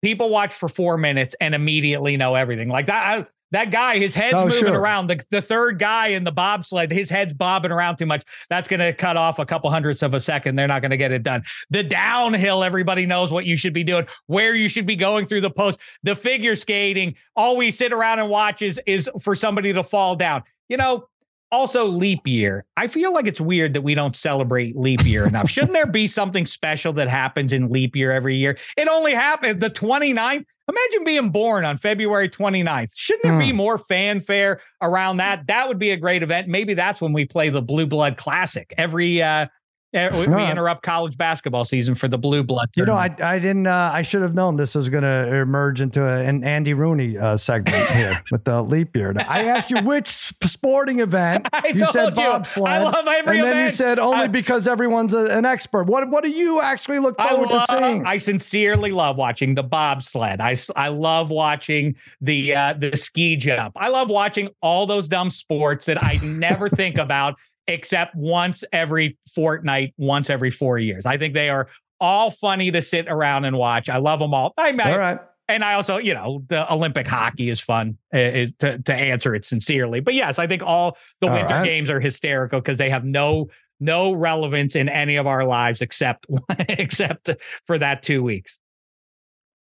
People 0.03 0.31
watch 0.31 0.55
for 0.55 0.69
four 0.69 0.97
minutes 0.97 1.35
and 1.41 1.55
immediately 1.55 2.17
know 2.17 2.35
everything. 2.35 2.69
Like 2.69 2.87
that. 2.87 3.19
I, 3.19 3.27
that 3.53 3.73
guy, 3.73 3.99
his 3.99 4.15
head's 4.15 4.35
Oh, 4.35 4.45
moving 4.45 4.61
sure. 4.61 4.81
around. 4.81 5.09
The, 5.09 5.21
the 5.31 5.43
third 5.43 5.81
guy 5.81 6.09
in 6.09 6.23
the 6.23 6.31
bobsled, 6.31 6.93
his 6.93 7.11
head's 7.11 7.33
bobbing 7.33 7.73
around 7.73 7.97
too 7.97 8.07
much. 8.07 8.23
That's 8.49 8.69
going 8.69 8.79
to 8.79 8.93
cut 8.93 9.17
off 9.17 9.41
a 9.41 9.45
couple 9.45 9.69
hundredths 9.71 10.03
of 10.05 10.15
a 10.15 10.21
second. 10.21 10.55
They're 10.55 10.69
not 10.69 10.83
going 10.83 10.93
to 10.93 10.97
get 10.97 11.11
it 11.11 11.25
done. 11.25 11.43
The 11.69 11.83
downhill, 11.83 12.63
everybody 12.63 13.07
knows 13.07 13.33
what 13.33 13.47
you 13.47 13.57
should 13.57 13.73
be 13.73 13.83
doing, 13.83 14.07
where 14.29 14.55
you 14.55 14.69
should 14.69 14.87
be 14.87 14.95
going 14.95 15.27
through 15.27 15.41
the 15.41 15.51
post. 15.51 15.81
The 16.05 16.15
figure 16.15 16.55
skating, 16.55 17.17
all 17.35 17.57
we 17.57 17.73
sit 17.73 17.93
around 17.93 18.21
and 18.21 18.29
watch 18.29 18.63
is, 18.63 18.81
is 18.87 19.11
for 19.21 19.35
somebody 19.35 19.73
to 19.73 19.83
fall 19.83 20.15
down. 20.15 20.45
You 20.69 20.77
know, 20.77 21.09
also 21.53 21.87
leap 21.87 22.27
year. 22.27 22.65
I 22.77 22.87
feel 22.87 23.13
like 23.13 23.27
it's 23.27 23.41
weird 23.41 23.75
that 23.75 23.83
we 23.83 23.95
don't 23.95 24.17
celebrate 24.17 24.77
leap 24.77 25.05
year 25.05 25.27
enough. 25.27 25.51
Shouldn't 25.51 25.73
there 25.73 25.87
be 25.87 26.07
something 26.07 26.47
special 26.47 26.93
that 26.95 27.09
happens 27.09 27.53
in 27.53 27.71
leap 27.71 27.97
year 27.97 28.13
every 28.13 28.37
year? 28.37 28.57
It 28.77 28.89
only 28.89 29.13
happened 29.13 29.61
the 29.61 29.71
29th. 29.71 30.45
Imagine 30.69 31.05
being 31.05 31.31
born 31.31 31.65
on 31.65 31.79
February 31.79 32.29
29th. 32.29 32.91
Shouldn't 32.95 33.25
there 33.25 33.37
be 33.37 33.51
more 33.51 33.77
fanfare 33.77 34.61
around 34.81 35.17
that? 35.17 35.49
That 35.49 35.67
would 35.67 35.81
be 35.81 35.91
a 35.91 35.97
great 35.97 36.23
event. 36.23 36.47
Maybe 36.47 36.75
that's 36.75 37.01
when 37.01 37.13
we 37.13 37.25
play 37.25 37.49
the 37.49 37.61
Blue 37.61 37.87
Blood 37.87 38.17
Classic 38.17 38.73
every 38.79 39.21
uh 39.21 39.47
eh, 39.93 40.09
we, 40.19 40.27
we 40.27 40.51
interrupt 40.51 40.83
college 40.83 41.17
basketball 41.17 41.65
season 41.65 41.95
for 41.95 42.09
the 42.09 42.19
Blue 42.19 42.43
Blood. 42.43 42.71
You 42.77 42.85
know. 42.85 42.95
I 42.95 43.15
I 43.21 43.39
didn't. 43.39 43.67
Uh, 43.67 43.91
I 43.93 44.03
should 44.03 44.23
have 44.23 44.35
known 44.35 44.57
this 44.57 44.75
was 44.75 44.89
going 44.89 45.03
to 45.03 45.35
emerge 45.35 45.81
into 45.81 46.03
a, 46.05 46.25
an 46.25 46.45
Andy 46.45 46.75
Rooney 46.75 47.19
uh, 47.19 47.37
segment 47.37 47.89
here 47.91 48.23
with 48.31 48.45
the 48.45 48.63
leap 48.63 48.97
year. 48.97 49.15
I 49.19 49.45
asked 49.47 49.71
you 49.71 49.81
which 49.83 50.33
sporting 50.45 51.01
event. 51.01 51.49
You 51.75 51.85
said 51.87 52.15
bobsled. 52.15 52.69
I 52.69 52.83
love 52.83 53.07
every 53.07 53.39
and 53.39 53.47
then 53.47 53.65
you 53.65 53.71
said 53.71 53.99
only 53.99 54.25
I- 54.25 54.29
because 54.29 54.67
everyone's 54.69 55.15
a, 55.15 55.27
an 55.27 55.45
expert. 55.45 55.85
What 55.85 56.09
What 56.11 56.25
do 56.25 56.31
you 56.31 56.61
actually 56.61 56.99
look 56.99 57.21
forward 57.21 57.51
love, 57.51 57.67
to 57.67 57.79
seeing? 57.79 58.07
I 58.07 58.17
sincerely 58.19 58.93
love 58.93 59.17
watching 59.17 59.55
the 59.55 59.63
bobsled. 59.63 60.41
I 60.41 60.57
I 60.77 60.89
love 60.89 61.31
watching 61.31 61.97
the 62.21 62.55
uh, 62.55 62.75
the 62.75 62.97
ski 62.97 63.37
jump. 63.37 63.77
I 63.77 63.89
love 63.89 64.09
watching 64.09 64.49
all 64.63 64.87
those 64.87 65.09
dumb 65.09 65.31
sports 65.31 65.87
that 65.87 66.03
I 66.03 66.19
never 66.23 66.69
think 66.69 66.99
about 66.99 67.37
except 67.71 68.15
once 68.17 68.65
every 68.73 69.17
fortnight, 69.33 69.95
once 69.97 70.29
every 70.29 70.51
four 70.51 70.79
years. 70.79 71.07
I 71.07 71.17
think 71.17 71.35
they 71.35 71.49
are 71.49 71.69
all 72.01 72.31
funny 72.31 72.71
to 72.71 72.83
sit 72.83 73.07
around 73.09 73.45
and 73.45 73.57
watch. 73.57 73.89
I 73.89 73.99
love 73.99 74.19
them 74.19 74.35
all. 74.35 74.53
I, 74.57 74.71
I 74.71 74.93
All 74.93 74.99
right. 74.99 75.19
and 75.49 75.63
I 75.63 75.75
also, 75.75 75.99
you 75.99 76.15
know, 76.15 76.43
the 76.49 76.71
Olympic 76.73 77.07
hockey 77.07 77.49
is 77.51 77.61
fun 77.61 77.97
uh, 78.15 78.19
is 78.19 78.51
to, 78.59 78.79
to 78.79 78.95
answer 78.95 79.35
it 79.35 79.45
sincerely. 79.45 80.01
But 80.01 80.15
yes, 80.15 80.39
I 80.39 80.47
think 80.47 80.63
all 80.63 80.97
the 81.21 81.29
All 81.29 81.35
winter 81.35 81.55
right. 81.55 81.65
games 81.65 81.91
are 81.91 82.01
hysterical 82.01 82.61
because 82.61 82.79
they 82.79 82.91
have 82.91 83.05
no 83.05 83.49
no 83.83 84.13
relevance 84.13 84.77
in 84.77 84.89
any 84.91 85.17
of 85.17 85.27
our 85.27 85.45
lives 85.45 85.81
except 85.81 86.27
except 86.59 87.31
for 87.67 87.79
that 87.79 88.03
two 88.03 88.23
weeks. 88.23 88.59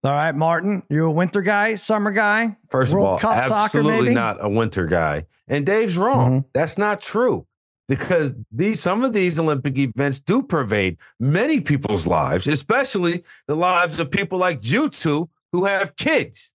All 0.04 0.10
right, 0.10 0.34
Martin, 0.34 0.82
you 0.90 1.06
a 1.06 1.10
winter 1.10 1.42
guy, 1.42 1.76
summer 1.76 2.10
guy? 2.10 2.56
First 2.70 2.92
World 2.92 3.06
of 3.06 3.12
all, 3.12 3.18
Cup 3.20 3.44
soccer, 3.44 3.78
absolutely 3.78 4.00
maybe? 4.06 4.14
not 4.14 4.44
a 4.44 4.48
winter 4.48 4.86
guy. 4.86 5.26
And 5.46 5.64
Dave's 5.64 5.96
wrong. 5.96 6.30
Mm-hmm. 6.40 6.48
That's 6.54 6.76
not 6.76 7.00
true. 7.00 7.46
Because 7.88 8.34
these 8.50 8.80
some 8.80 9.04
of 9.04 9.12
these 9.12 9.38
Olympic 9.38 9.76
events 9.76 10.20
do 10.20 10.42
pervade 10.42 10.96
many 11.20 11.60
people's 11.60 12.06
lives, 12.06 12.46
especially 12.46 13.24
the 13.48 13.56
lives 13.56 14.00
of 14.00 14.10
people 14.10 14.38
like 14.38 14.60
you 14.62 14.88
two 14.88 15.28
who 15.52 15.64
have 15.64 15.96
kids. 15.96 16.52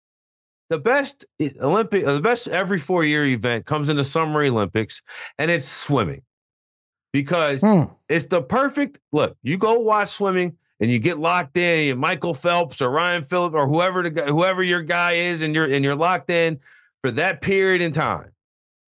The 0.69 0.79
best 0.79 1.25
Olympic, 1.61 2.05
the 2.05 2.21
best 2.21 2.47
every 2.47 2.79
four 2.79 3.03
year 3.03 3.25
event 3.25 3.65
comes 3.65 3.89
in 3.89 3.97
the 3.97 4.03
Summer 4.03 4.43
Olympics, 4.43 5.01
and 5.37 5.51
it's 5.51 5.67
swimming 5.67 6.21
because 7.11 7.61
Hmm. 7.61 7.83
it's 8.09 8.25
the 8.27 8.41
perfect 8.41 8.99
look. 9.11 9.35
You 9.43 9.57
go 9.57 9.79
watch 9.79 10.09
swimming 10.09 10.55
and 10.79 10.91
you 10.91 10.99
get 10.99 11.17
locked 11.17 11.57
in, 11.57 11.91
and 11.91 11.99
Michael 11.99 12.33
Phelps 12.33 12.81
or 12.81 12.89
Ryan 12.91 13.23
Phillips 13.23 13.55
or 13.55 13.67
whoever 13.67 14.03
the 14.03 14.09
guy, 14.11 14.25
whoever 14.25 14.63
your 14.63 14.81
guy 14.81 15.13
is, 15.13 15.41
and 15.41 15.53
you're 15.55 15.65
and 15.71 15.83
you're 15.83 15.95
locked 15.95 16.29
in 16.29 16.59
for 17.01 17.11
that 17.11 17.41
period 17.41 17.81
in 17.81 17.91
time. 17.91 18.31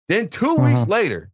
Then 0.07 0.27
2 0.27 0.55
weeks 0.55 0.87
later, 0.87 1.29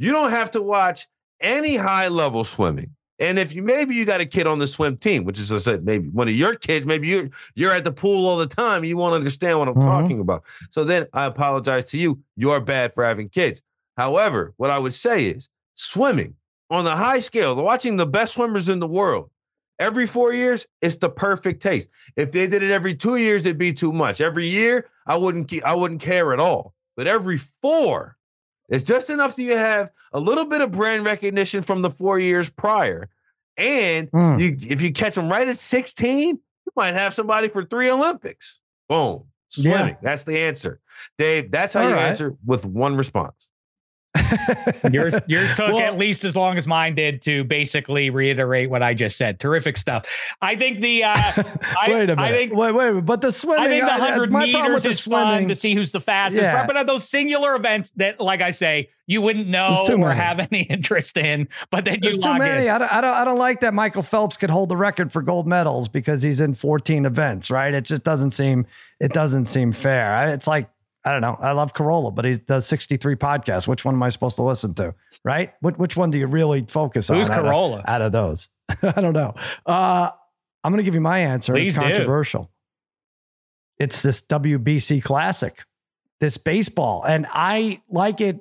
you 0.00 0.10
don't 0.10 0.30
have 0.30 0.50
to 0.52 0.62
watch 0.62 1.06
any 1.40 1.76
high 1.76 2.08
level 2.08 2.42
swimming. 2.44 2.90
And 3.18 3.38
if 3.38 3.54
you 3.54 3.62
maybe 3.62 3.94
you 3.94 4.06
got 4.06 4.22
a 4.22 4.26
kid 4.26 4.46
on 4.46 4.58
the 4.58 4.66
swim 4.66 4.96
team, 4.96 5.24
which 5.24 5.38
is 5.38 5.52
I 5.52 5.58
said 5.58 5.84
maybe 5.84 6.08
one 6.08 6.26
of 6.26 6.34
your 6.34 6.54
kids, 6.54 6.86
maybe 6.86 7.06
you're 7.08 7.28
you're 7.54 7.72
at 7.72 7.84
the 7.84 7.92
pool 7.92 8.26
all 8.26 8.38
the 8.38 8.46
time, 8.46 8.82
you 8.82 8.96
won't 8.96 9.14
understand 9.14 9.58
what 9.58 9.68
I'm 9.68 9.74
Mhm. 9.74 9.82
talking 9.82 10.20
about. 10.20 10.42
So 10.70 10.84
then 10.84 11.06
I 11.12 11.26
apologize 11.26 11.86
to 11.90 11.98
you. 11.98 12.18
You're 12.36 12.60
bad 12.60 12.94
for 12.94 13.04
having 13.04 13.28
kids. 13.28 13.60
However, 13.98 14.54
what 14.56 14.70
I 14.70 14.78
would 14.78 14.94
say 14.94 15.26
is 15.26 15.48
swimming 15.74 16.34
on 16.70 16.84
the 16.84 16.96
high 16.96 17.20
scale, 17.20 17.54
watching 17.56 17.96
the 17.96 18.06
best 18.06 18.34
swimmers 18.34 18.68
in 18.70 18.78
the 18.80 18.86
world 18.88 19.30
every 19.78 20.06
four 20.06 20.32
years, 20.32 20.66
it's 20.80 20.96
the 20.96 21.08
perfect 21.10 21.60
taste. 21.62 21.88
If 22.16 22.32
they 22.32 22.46
did 22.46 22.62
it 22.62 22.70
every 22.70 22.94
two 22.94 23.16
years, 23.16 23.44
it'd 23.44 23.58
be 23.58 23.72
too 23.72 23.92
much. 23.92 24.20
Every 24.20 24.46
year, 24.46 24.86
I 25.06 25.16
wouldn't 25.16 25.52
I 25.62 25.74
wouldn't 25.74 26.00
care 26.00 26.32
at 26.32 26.40
all. 26.40 26.74
But 26.96 27.06
every 27.06 27.38
four, 27.60 28.16
it's 28.70 28.84
just 28.84 29.10
enough 29.10 29.32
so 29.34 29.42
you 29.42 29.56
have 29.56 29.90
a 30.12 30.20
little 30.20 30.44
bit 30.46 30.60
of 30.62 30.70
brand 30.70 31.04
recognition 31.04 31.60
from 31.62 31.82
the 31.82 31.90
four 31.90 32.18
years 32.18 32.48
prior. 32.48 33.08
And 33.56 34.10
Mm. 34.12 34.40
you 34.42 34.56
if 34.70 34.80
you 34.80 34.92
catch 34.92 35.14
them 35.16 35.28
right 35.28 35.46
at 35.46 35.58
16, 35.58 36.28
you 36.28 36.72
might 36.76 36.94
have 36.94 37.12
somebody 37.12 37.48
for 37.48 37.64
three 37.64 37.90
Olympics. 37.90 38.60
Boom. 38.88 39.24
Yeah. 39.56 39.74
Swimming. 39.76 39.96
That's 40.02 40.24
the 40.24 40.38
answer. 40.38 40.80
Dave, 41.18 41.50
that's 41.50 41.74
how 41.74 41.82
All 41.82 41.88
you 41.90 41.94
right. 41.96 42.06
answer 42.06 42.34
with 42.46 42.64
one 42.64 42.96
response. 42.96 43.48
Yours, 44.92 45.14
yours 45.26 45.48
took 45.50 45.72
Well- 45.74 45.78
at 45.80 45.98
least 45.98 46.24
as 46.24 46.36
long 46.36 46.56
as 46.58 46.66
mine 46.66 46.94
did 46.94 47.22
to 47.22 47.44
basically 47.44 48.10
reiterate 48.10 48.70
what 48.70 48.82
I 48.82 48.94
just 48.94 49.16
said. 49.16 49.38
Terrific 49.40 49.76
stuff. 49.76 50.06
I 50.42 50.56
think 50.56 50.80
the 50.80 51.04
uh, 51.04 51.14
I, 51.16 51.86
wait 51.88 52.10
a 52.10 52.16
minute. 52.16 52.18
I 52.18 52.32
think 52.32 52.52
wait, 52.54 52.72
wait, 52.74 53.00
but 53.04 53.20
the 53.20 53.32
swimming. 53.32 53.64
I 53.64 53.68
think 53.68 53.84
the 53.84 53.90
hundred 53.92 54.32
meters 54.32 54.84
is 54.84 55.00
fun 55.04 55.34
swimming- 55.34 55.48
to 55.48 55.54
see 55.54 55.74
who's 55.74 55.92
the 55.92 56.00
fastest. 56.00 56.42
Yeah. 56.42 56.66
But 56.66 56.76
at 56.76 56.86
those 56.86 57.08
singular 57.08 57.54
events 57.56 57.90
that, 57.92 58.20
like 58.20 58.40
I 58.42 58.50
say, 58.50 58.90
you 59.06 59.20
wouldn't 59.20 59.48
know 59.48 59.84
or 59.88 59.96
many. 59.98 60.20
have 60.20 60.38
any 60.52 60.62
interest 60.62 61.16
in, 61.16 61.48
but 61.70 61.84
then 61.84 61.94
you 62.02 62.10
There's 62.10 62.18
too 62.18 62.38
many. 62.38 62.66
in. 62.66 62.70
I 62.70 62.78
don't, 62.78 62.92
I 62.92 63.00
don't. 63.00 63.14
I 63.14 63.24
don't 63.24 63.38
like 63.38 63.60
that 63.60 63.74
Michael 63.74 64.02
Phelps 64.02 64.36
could 64.36 64.50
hold 64.50 64.68
the 64.68 64.76
record 64.76 65.12
for 65.12 65.20
gold 65.22 65.46
medals 65.48 65.88
because 65.88 66.22
he's 66.22 66.40
in 66.40 66.54
14 66.54 67.06
events. 67.06 67.50
Right? 67.50 67.74
It 67.74 67.84
just 67.84 68.02
doesn't 68.04 68.30
seem. 68.30 68.66
It 69.00 69.12
doesn't 69.12 69.46
seem 69.46 69.72
fair. 69.72 70.28
It's 70.30 70.46
like 70.46 70.68
I 71.04 71.12
don't 71.12 71.22
know. 71.22 71.36
I 71.40 71.52
love 71.52 71.72
Carolla, 71.72 72.14
but 72.14 72.24
he 72.26 72.34
does 72.36 72.66
63 72.66 73.16
podcasts. 73.16 73.66
Which 73.66 73.84
one 73.84 73.94
am 73.94 74.02
I 74.02 74.10
supposed 74.10 74.36
to 74.36 74.42
listen 74.42 74.74
to? 74.74 74.94
Right? 75.24 75.54
Which, 75.60 75.76
which 75.76 75.96
one 75.96 76.10
do 76.10 76.18
you 76.18 76.26
really 76.26 76.66
focus 76.68 77.08
Who's 77.08 77.30
on? 77.30 77.38
out 77.38 77.44
of- 77.46 77.50
Carolla? 77.50 77.82
Out 77.86 78.02
of, 78.02 78.12
those, 78.12 78.48
I 78.82 79.00
don't 79.00 79.14
know. 79.14 79.34
Uh, 79.64 80.10
I'm 80.62 80.72
going 80.72 80.78
to 80.78 80.84
give 80.84 80.94
you 80.94 81.00
my 81.00 81.20
answer. 81.20 81.54
Please 81.54 81.70
it's 81.70 81.78
do. 81.78 81.82
controversial. 81.82 82.50
It's 83.78 84.02
this 84.02 84.20
WBC 84.22 85.02
Classic, 85.02 85.64
this 86.20 86.36
baseball, 86.36 87.02
and 87.02 87.26
I 87.32 87.80
like 87.88 88.20
it 88.20 88.40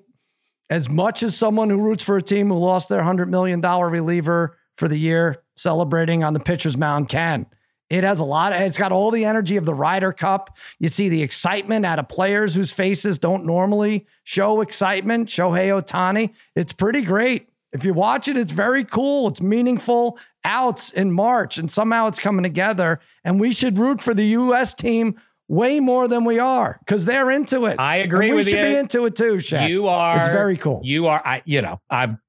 as 0.69 0.89
much 0.89 1.23
as 1.23 1.35
someone 1.37 1.69
who 1.69 1.77
roots 1.77 2.03
for 2.03 2.17
a 2.17 2.21
team 2.21 2.49
who 2.49 2.55
lost 2.57 2.89
their 2.89 3.01
$100 3.01 3.29
million 3.29 3.61
reliever 3.61 4.57
for 4.75 4.87
the 4.89 4.97
year 4.97 5.41
celebrating 5.55 6.23
on 6.25 6.33
the 6.33 6.39
pitcher's 6.41 6.77
mound 6.77 7.07
can. 7.09 7.45
It 7.89 8.03
has 8.03 8.19
a 8.19 8.23
lot 8.23 8.53
of, 8.53 8.61
it's 8.61 8.77
got 8.77 8.91
all 8.91 9.09
the 9.09 9.25
energy 9.25 9.57
of 9.57 9.65
the 9.65 9.73
Ryder 9.73 10.13
Cup. 10.13 10.55
You 10.79 10.89
see 10.89 11.09
the 11.09 11.23
excitement 11.23 11.85
out 11.85 11.97
of 11.97 12.07
players 12.07 12.53
whose 12.53 12.71
faces 12.71 13.17
don't 13.17 13.45
normally 13.45 14.05
show 14.23 14.61
excitement. 14.61 15.27
Shohei 15.29 15.69
Ohtani. 15.69 16.31
It's 16.55 16.71
pretty 16.73 17.01
great. 17.01 17.49
If 17.71 17.83
you 17.85 17.93
watch 17.93 18.27
it, 18.27 18.37
it's 18.37 18.51
very 18.51 18.83
cool. 18.83 19.27
It's 19.27 19.41
meaningful 19.41 20.17
outs 20.43 20.91
in 20.91 21.11
March, 21.11 21.57
and 21.57 21.69
somehow 21.71 22.07
it's 22.07 22.19
coming 22.19 22.43
together. 22.43 22.99
And 23.23 23.39
we 23.39 23.53
should 23.53 23.77
root 23.77 24.01
for 24.01 24.13
the 24.13 24.25
U.S. 24.25 24.73
team 24.73 25.19
way 25.47 25.79
more 25.79 26.07
than 26.07 26.25
we 26.25 26.37
are 26.39 26.79
because 26.85 27.05
they're 27.05 27.29
into 27.31 27.65
it. 27.65 27.79
I 27.79 27.97
agree 27.97 28.27
And 28.27 28.35
we 28.35 28.37
with 28.37 28.49
should 28.49 28.59
you. 28.59 28.65
be 28.65 28.75
into 28.75 29.05
it 29.05 29.15
too, 29.15 29.39
Shek. 29.39 29.69
You 29.69 29.87
are. 29.87 30.19
It's 30.19 30.29
very 30.29 30.57
cool. 30.57 30.81
You 30.83 31.07
are. 31.07 31.21
I. 31.25 31.41
You 31.45 31.61
know. 31.61 31.79
I'm. 31.89 32.19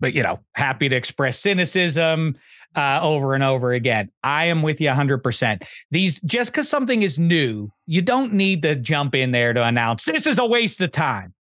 But 0.00 0.14
you 0.14 0.22
know, 0.22 0.40
happy 0.52 0.88
to 0.88 0.96
express 0.96 1.38
cynicism 1.38 2.36
uh, 2.78 3.00
over 3.02 3.34
and 3.34 3.42
over 3.42 3.72
again. 3.72 4.08
I 4.22 4.44
am 4.46 4.62
with 4.62 4.80
you 4.80 4.86
100. 4.88 5.18
percent 5.18 5.64
These 5.90 6.20
just 6.22 6.52
because 6.52 6.68
something 6.68 7.02
is 7.02 7.18
new, 7.18 7.70
you 7.86 8.00
don't 8.02 8.32
need 8.32 8.62
to 8.62 8.76
jump 8.76 9.14
in 9.14 9.32
there 9.32 9.52
to 9.52 9.64
announce 9.64 10.04
this 10.04 10.26
is 10.26 10.38
a 10.38 10.46
waste 10.46 10.80
of 10.80 10.92
time. 10.92 11.34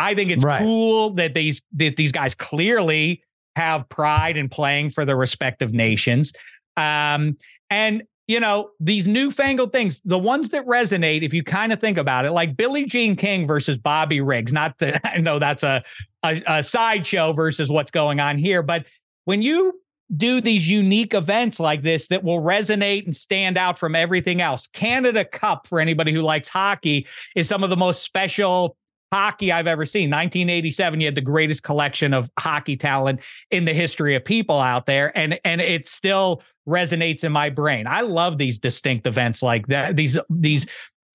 I 0.00 0.14
think 0.14 0.30
it's 0.30 0.44
Right. 0.44 0.60
cool 0.60 1.10
that 1.10 1.34
these 1.34 1.62
that 1.76 1.96
these 1.96 2.10
guys 2.12 2.34
clearly 2.34 3.22
have 3.56 3.88
pride 3.88 4.36
in 4.36 4.48
playing 4.48 4.90
for 4.90 5.04
their 5.04 5.16
respective 5.16 5.72
nations. 5.72 6.32
Um, 6.76 7.36
and 7.70 8.02
you 8.26 8.38
know, 8.38 8.70
these 8.78 9.08
newfangled 9.08 9.72
things, 9.72 10.00
the 10.04 10.18
ones 10.18 10.50
that 10.50 10.64
resonate, 10.64 11.24
if 11.24 11.34
you 11.34 11.42
kind 11.42 11.72
of 11.72 11.80
think 11.80 11.98
about 11.98 12.24
it, 12.24 12.30
like 12.30 12.56
Billie 12.56 12.84
Jean 12.86 13.16
King 13.16 13.44
versus 13.44 13.76
Bobby 13.76 14.20
Riggs. 14.20 14.52
Not 14.52 14.78
that 14.78 15.00
I 15.04 15.18
know 15.18 15.38
that's 15.38 15.62
a, 15.64 15.82
a, 16.22 16.40
a 16.46 16.62
sideshow 16.62 17.32
versus 17.32 17.70
what's 17.70 17.90
going 17.90 18.20
on 18.20 18.38
here, 18.38 18.62
but 18.62 18.86
when 19.24 19.42
you 19.42 19.80
do 20.16 20.40
these 20.40 20.68
unique 20.68 21.14
events 21.14 21.60
like 21.60 21.82
this 21.82 22.08
that 22.08 22.24
will 22.24 22.40
resonate 22.40 23.04
and 23.04 23.14
stand 23.14 23.56
out 23.56 23.78
from 23.78 23.94
everything 23.94 24.40
else, 24.40 24.66
Canada 24.68 25.24
Cup, 25.24 25.66
for 25.66 25.80
anybody 25.80 26.12
who 26.12 26.22
likes 26.22 26.48
hockey, 26.48 27.06
is 27.36 27.48
some 27.48 27.62
of 27.62 27.70
the 27.70 27.76
most 27.76 28.02
special 28.02 28.76
hockey 29.12 29.50
I've 29.52 29.66
ever 29.66 29.86
seen. 29.86 30.10
1987, 30.10 31.00
you 31.00 31.06
had 31.06 31.14
the 31.14 31.20
greatest 31.20 31.62
collection 31.62 32.14
of 32.14 32.30
hockey 32.38 32.76
talent 32.76 33.20
in 33.50 33.64
the 33.64 33.74
history 33.74 34.14
of 34.14 34.24
people 34.24 34.58
out 34.58 34.86
there, 34.86 35.16
and 35.16 35.38
and 35.44 35.60
it 35.60 35.88
still 35.88 36.42
resonates 36.68 37.24
in 37.24 37.32
my 37.32 37.50
brain. 37.50 37.86
I 37.86 38.02
love 38.02 38.38
these 38.38 38.58
distinct 38.58 39.06
events 39.06 39.42
like 39.42 39.66
that. 39.68 39.96
These 39.96 40.18
these 40.28 40.66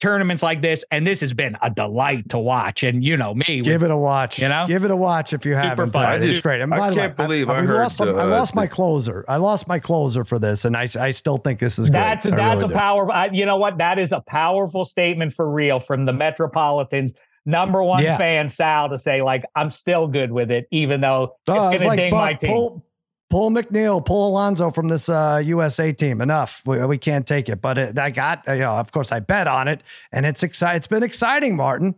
tournaments 0.06 0.44
like 0.44 0.62
this, 0.62 0.86
and 0.92 1.06
this 1.06 1.20
has 1.22 1.34
been 1.34 1.58
a 1.62 1.70
delight 1.70 2.30
to 2.30 2.38
watch. 2.38 2.84
And 2.84 3.04
you 3.04 3.18
know 3.18 3.34
me, 3.34 3.62
Give 3.62 3.82
it 3.84 3.90
a 3.92 3.98
watch. 3.98 4.40
You 4.40 4.50
know? 4.50 4.66
give 4.68 4.84
it 4.86 4.92
a 4.92 4.96
watch 4.96 5.34
if 5.34 5.46
you 5.46 5.56
haven't. 5.56 5.92
fun. 5.92 6.06
Uh, 6.06 6.10
I 6.10 6.16
it's 6.18 6.26
just- 6.28 6.44
great. 6.44 6.62
And 6.62 6.74
I 6.74 6.78
by 6.78 6.90
the 6.92 6.96
can't 6.96 7.18
way, 7.18 7.26
believe 7.26 7.50
I 7.50 7.62
we 7.62 7.68
heard 7.68 7.78
lost. 7.84 7.98
some- 7.98 8.10
I 8.10 8.12
the- 8.12 8.26
lost 8.28 8.54
my 8.56 8.68
closer. 8.68 9.26
I 9.28 9.38
lost 9.38 9.68
my 9.68 9.80
closer 9.80 10.24
for 10.24 10.38
this, 10.40 10.66
and 10.66 10.78
I 10.78 10.88
I 11.00 11.12
still 11.12 11.38
think 11.38 11.60
this 11.60 11.80
is 11.80 11.90
great. 11.90 12.02
That's 12.02 12.26
I 12.28 12.30
that's 12.32 12.62
really 12.62 12.66
a 12.66 12.68
do. 12.76 12.80
power. 12.80 13.12
I, 13.12 13.26
you 13.32 13.46
know 13.46 13.58
what? 13.58 13.78
That 13.80 13.98
is 14.00 14.12
a 14.12 14.22
powerful 14.22 14.86
statement 14.86 15.34
for 15.34 15.50
real 15.50 15.80
from 15.80 16.06
the 16.06 16.14
Metropolitans 16.14 17.14
number 17.48 17.84
one 17.84 18.04
Yeah. 18.04 18.18
fan 18.18 18.50
Sal 18.50 18.90
to 18.90 18.98
say 19.00 19.22
like 19.22 19.44
I'm 19.56 19.72
still 19.72 20.08
good 20.08 20.32
with 20.32 20.52
it, 20.52 20.68
even 20.72 21.02
though 21.02 21.36
Oh, 21.48 21.70
it's 21.70 21.76
it's 21.76 21.84
gonna 21.84 21.88
like 21.90 22.00
ding 22.00 22.12
my 22.12 22.34
team. 22.34 22.50
pull, 22.52 22.86
pull 23.36 23.52
McNeil, 23.52 24.06
pull 24.06 24.30
Alonso 24.30 24.72
from 24.72 24.88
this 24.88 25.10
uh, 25.10 25.42
USA 25.44 25.92
team. 25.92 26.22
Enough. 26.22 26.62
We, 26.66 26.82
we 26.86 26.98
can't 26.98 27.28
take 27.28 27.50
it. 27.50 27.62
But 27.62 27.78
it, 27.78 28.00
I 28.00 28.10
got, 28.10 28.44
you 28.48 28.60
know, 28.60 28.78
of 28.78 28.94
course, 28.94 29.12
I 29.12 29.20
bet 29.20 29.46
on 29.46 29.68
it, 29.68 29.84
and 30.14 30.26
it's 30.26 30.42
exciting. 30.42 30.78
It's 30.78 30.88
been 30.88 31.04
exciting, 31.04 31.58
Martin. 31.58 31.96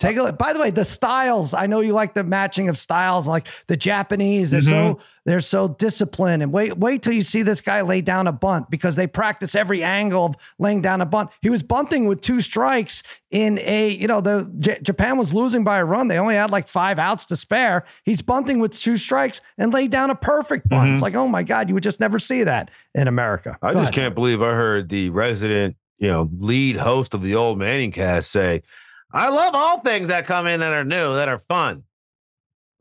Take 0.00 0.16
a 0.16 0.22
look. 0.22 0.38
By 0.38 0.54
the 0.54 0.58
way, 0.58 0.70
the 0.70 0.84
styles. 0.84 1.52
I 1.52 1.66
know 1.66 1.80
you 1.80 1.92
like 1.92 2.14
the 2.14 2.24
matching 2.24 2.70
of 2.70 2.78
styles, 2.78 3.28
like 3.28 3.48
the 3.66 3.76
Japanese. 3.76 4.50
They're 4.50 4.62
so 4.62 4.94
mm-hmm. 4.94 5.02
they're 5.26 5.40
so 5.40 5.68
disciplined. 5.68 6.42
And 6.42 6.50
wait, 6.50 6.78
wait 6.78 7.02
till 7.02 7.12
you 7.12 7.20
see 7.20 7.42
this 7.42 7.60
guy 7.60 7.82
lay 7.82 8.00
down 8.00 8.26
a 8.26 8.32
bunt 8.32 8.70
because 8.70 8.96
they 8.96 9.06
practice 9.06 9.54
every 9.54 9.82
angle 9.82 10.24
of 10.24 10.36
laying 10.58 10.80
down 10.80 11.02
a 11.02 11.06
bunt. 11.06 11.28
He 11.42 11.50
was 11.50 11.62
bunting 11.62 12.06
with 12.06 12.22
two 12.22 12.40
strikes 12.40 13.02
in 13.30 13.58
a, 13.58 13.90
you 13.90 14.06
know, 14.06 14.22
the 14.22 14.50
J- 14.58 14.78
Japan 14.80 15.18
was 15.18 15.34
losing 15.34 15.64
by 15.64 15.76
a 15.76 15.84
run. 15.84 16.08
They 16.08 16.18
only 16.18 16.34
had 16.34 16.50
like 16.50 16.66
five 16.66 16.98
outs 16.98 17.26
to 17.26 17.36
spare. 17.36 17.84
He's 18.06 18.22
bunting 18.22 18.58
with 18.58 18.72
two 18.72 18.96
strikes 18.96 19.42
and 19.58 19.70
laid 19.70 19.90
down 19.90 20.08
a 20.08 20.14
perfect 20.14 20.70
bunt. 20.70 20.84
Mm-hmm. 20.84 20.92
It's 20.94 21.02
like, 21.02 21.14
oh 21.14 21.28
my 21.28 21.42
God, 21.42 21.68
you 21.68 21.74
would 21.74 21.82
just 21.82 22.00
never 22.00 22.18
see 22.18 22.42
that 22.44 22.70
in 22.94 23.06
America. 23.06 23.58
I 23.60 23.74
Go 23.74 23.80
just 23.80 23.92
ahead. 23.92 24.02
can't 24.02 24.14
believe 24.14 24.40
I 24.40 24.54
heard 24.54 24.88
the 24.88 25.10
resident, 25.10 25.76
you 25.98 26.08
know, 26.08 26.30
lead 26.38 26.78
host 26.78 27.12
of 27.12 27.20
the 27.20 27.34
old 27.34 27.58
Manning 27.58 27.92
cast 27.92 28.30
say, 28.30 28.62
I 29.12 29.28
love 29.30 29.54
all 29.54 29.80
things 29.80 30.08
that 30.08 30.26
come 30.26 30.46
in 30.46 30.60
that 30.60 30.72
are 30.72 30.84
new, 30.84 31.14
that 31.16 31.28
are 31.28 31.38
fun. 31.38 31.84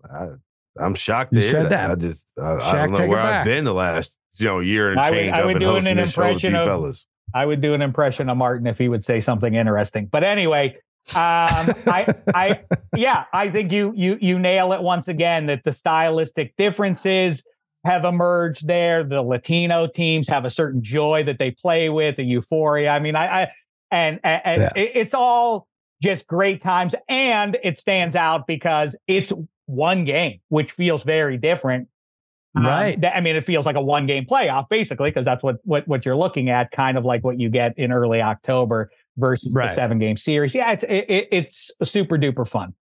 I, 0.10 0.28
I'm 0.80 0.96
shocked 0.96 1.32
to 1.34 1.38
You 1.38 1.42
hear 1.44 1.52
said 1.52 1.64
that. 1.70 1.88
that. 1.88 1.92
I 1.92 1.96
just, 1.96 2.26
I, 2.42 2.52
I 2.56 2.76
don't 2.88 2.98
know 2.98 3.08
where 3.08 3.20
I've 3.20 3.26
back. 3.30 3.46
been 3.46 3.66
the 3.66 3.74
last 3.74 4.18
you 4.38 4.46
know 4.46 4.60
year 4.60 4.92
and 4.92 5.00
I 5.00 5.10
would- 5.10 5.16
change 5.18 5.38
I 5.38 5.40
I've 5.40 5.46
would 5.46 5.54
been 5.54 5.60
do 5.62 5.70
an 5.70 5.76
hosting 5.76 5.96
this 5.98 6.12
show 6.14 6.22
with 6.22 6.28
impression 6.30 6.56
of- 6.56 6.66
fellas. 6.66 7.08
I 7.34 7.46
would 7.46 7.62
do 7.62 7.76
an 7.76 7.82
impression 7.84 8.28
of 8.30 8.38
Martin 8.38 8.66
if 8.66 8.80
he 8.80 8.90
would 8.90 9.06
say 9.06 9.20
something 9.20 9.54
interesting. 9.54 10.08
But 10.08 10.24
anyway, 10.24 10.78
um, 11.14 11.16
I, 11.86 12.14
I, 12.34 12.62
yeah, 12.96 13.26
I 13.32 13.52
think 13.52 13.72
you 13.72 13.94
you 13.96 14.18
you 14.20 14.40
nail 14.40 14.74
it 14.74 14.82
once 14.82 15.08
again 15.08 15.46
that 15.46 15.64
the 15.64 15.72
stylistic 15.72 16.56
differences 16.58 17.44
have 17.86 18.04
emerged 18.04 18.68
there. 18.68 19.04
The 19.04 19.22
Latino 19.22 19.86
teams 19.88 20.28
have 20.28 20.44
a 20.44 20.50
certain 20.50 20.82
joy 20.82 21.24
that 21.26 21.38
they 21.38 21.52
play 21.52 21.90
with, 21.90 22.18
a 22.18 22.24
euphoria. 22.24 22.90
I 22.90 23.00
mean, 23.00 23.16
I, 23.16 23.44
I 23.44 23.52
and 23.92 24.20
and, 24.24 24.42
and 24.46 24.62
Yeah. 24.64 24.72
it- 24.76 24.92
it's 24.96 25.14
all 25.14 25.68
just 26.02 26.28
great 26.28 26.62
times, 26.62 26.96
and 27.08 27.58
it 27.64 27.78
stands 27.80 28.16
out 28.16 28.48
because 28.48 28.96
it's 29.08 29.32
one 29.66 30.06
game, 30.06 30.40
which 30.50 30.72
feels 30.72 31.04
very 31.04 31.38
different 31.38 31.88
um, 32.56 32.66
Right. 32.66 33.00
that- 33.02 33.16
I 33.16 33.22
mean, 33.22 33.36
it 33.36 33.46
feels 33.46 33.68
like 33.68 33.76
a 33.76 33.82
one 33.82 34.08
game 34.08 34.26
playoff 34.26 34.70
basically, 34.70 35.12
because 35.12 35.24
that's 35.24 35.44
what, 35.44 35.58
what 35.66 35.88
what 35.88 36.04
you're 36.04 36.16
looking 36.16 36.50
at, 36.50 36.72
kind 36.72 36.98
of 36.98 37.06
like 37.06 37.24
what 37.24 37.40
you 37.40 37.48
get 37.48 37.78
in 37.78 37.92
early 37.92 38.24
October 38.24 38.90
versus 39.18 39.54
Right. 39.54 39.70
the 39.70 39.76
seven 39.76 40.00
game 40.00 40.18
series. 40.18 40.56
Yeah, 40.56 40.72
it's 40.72 40.84
it, 40.86 41.06
it- 41.08 41.28
it's 41.32 41.72
super 41.84 42.18
duper 42.18 42.48
fun. 42.48 42.74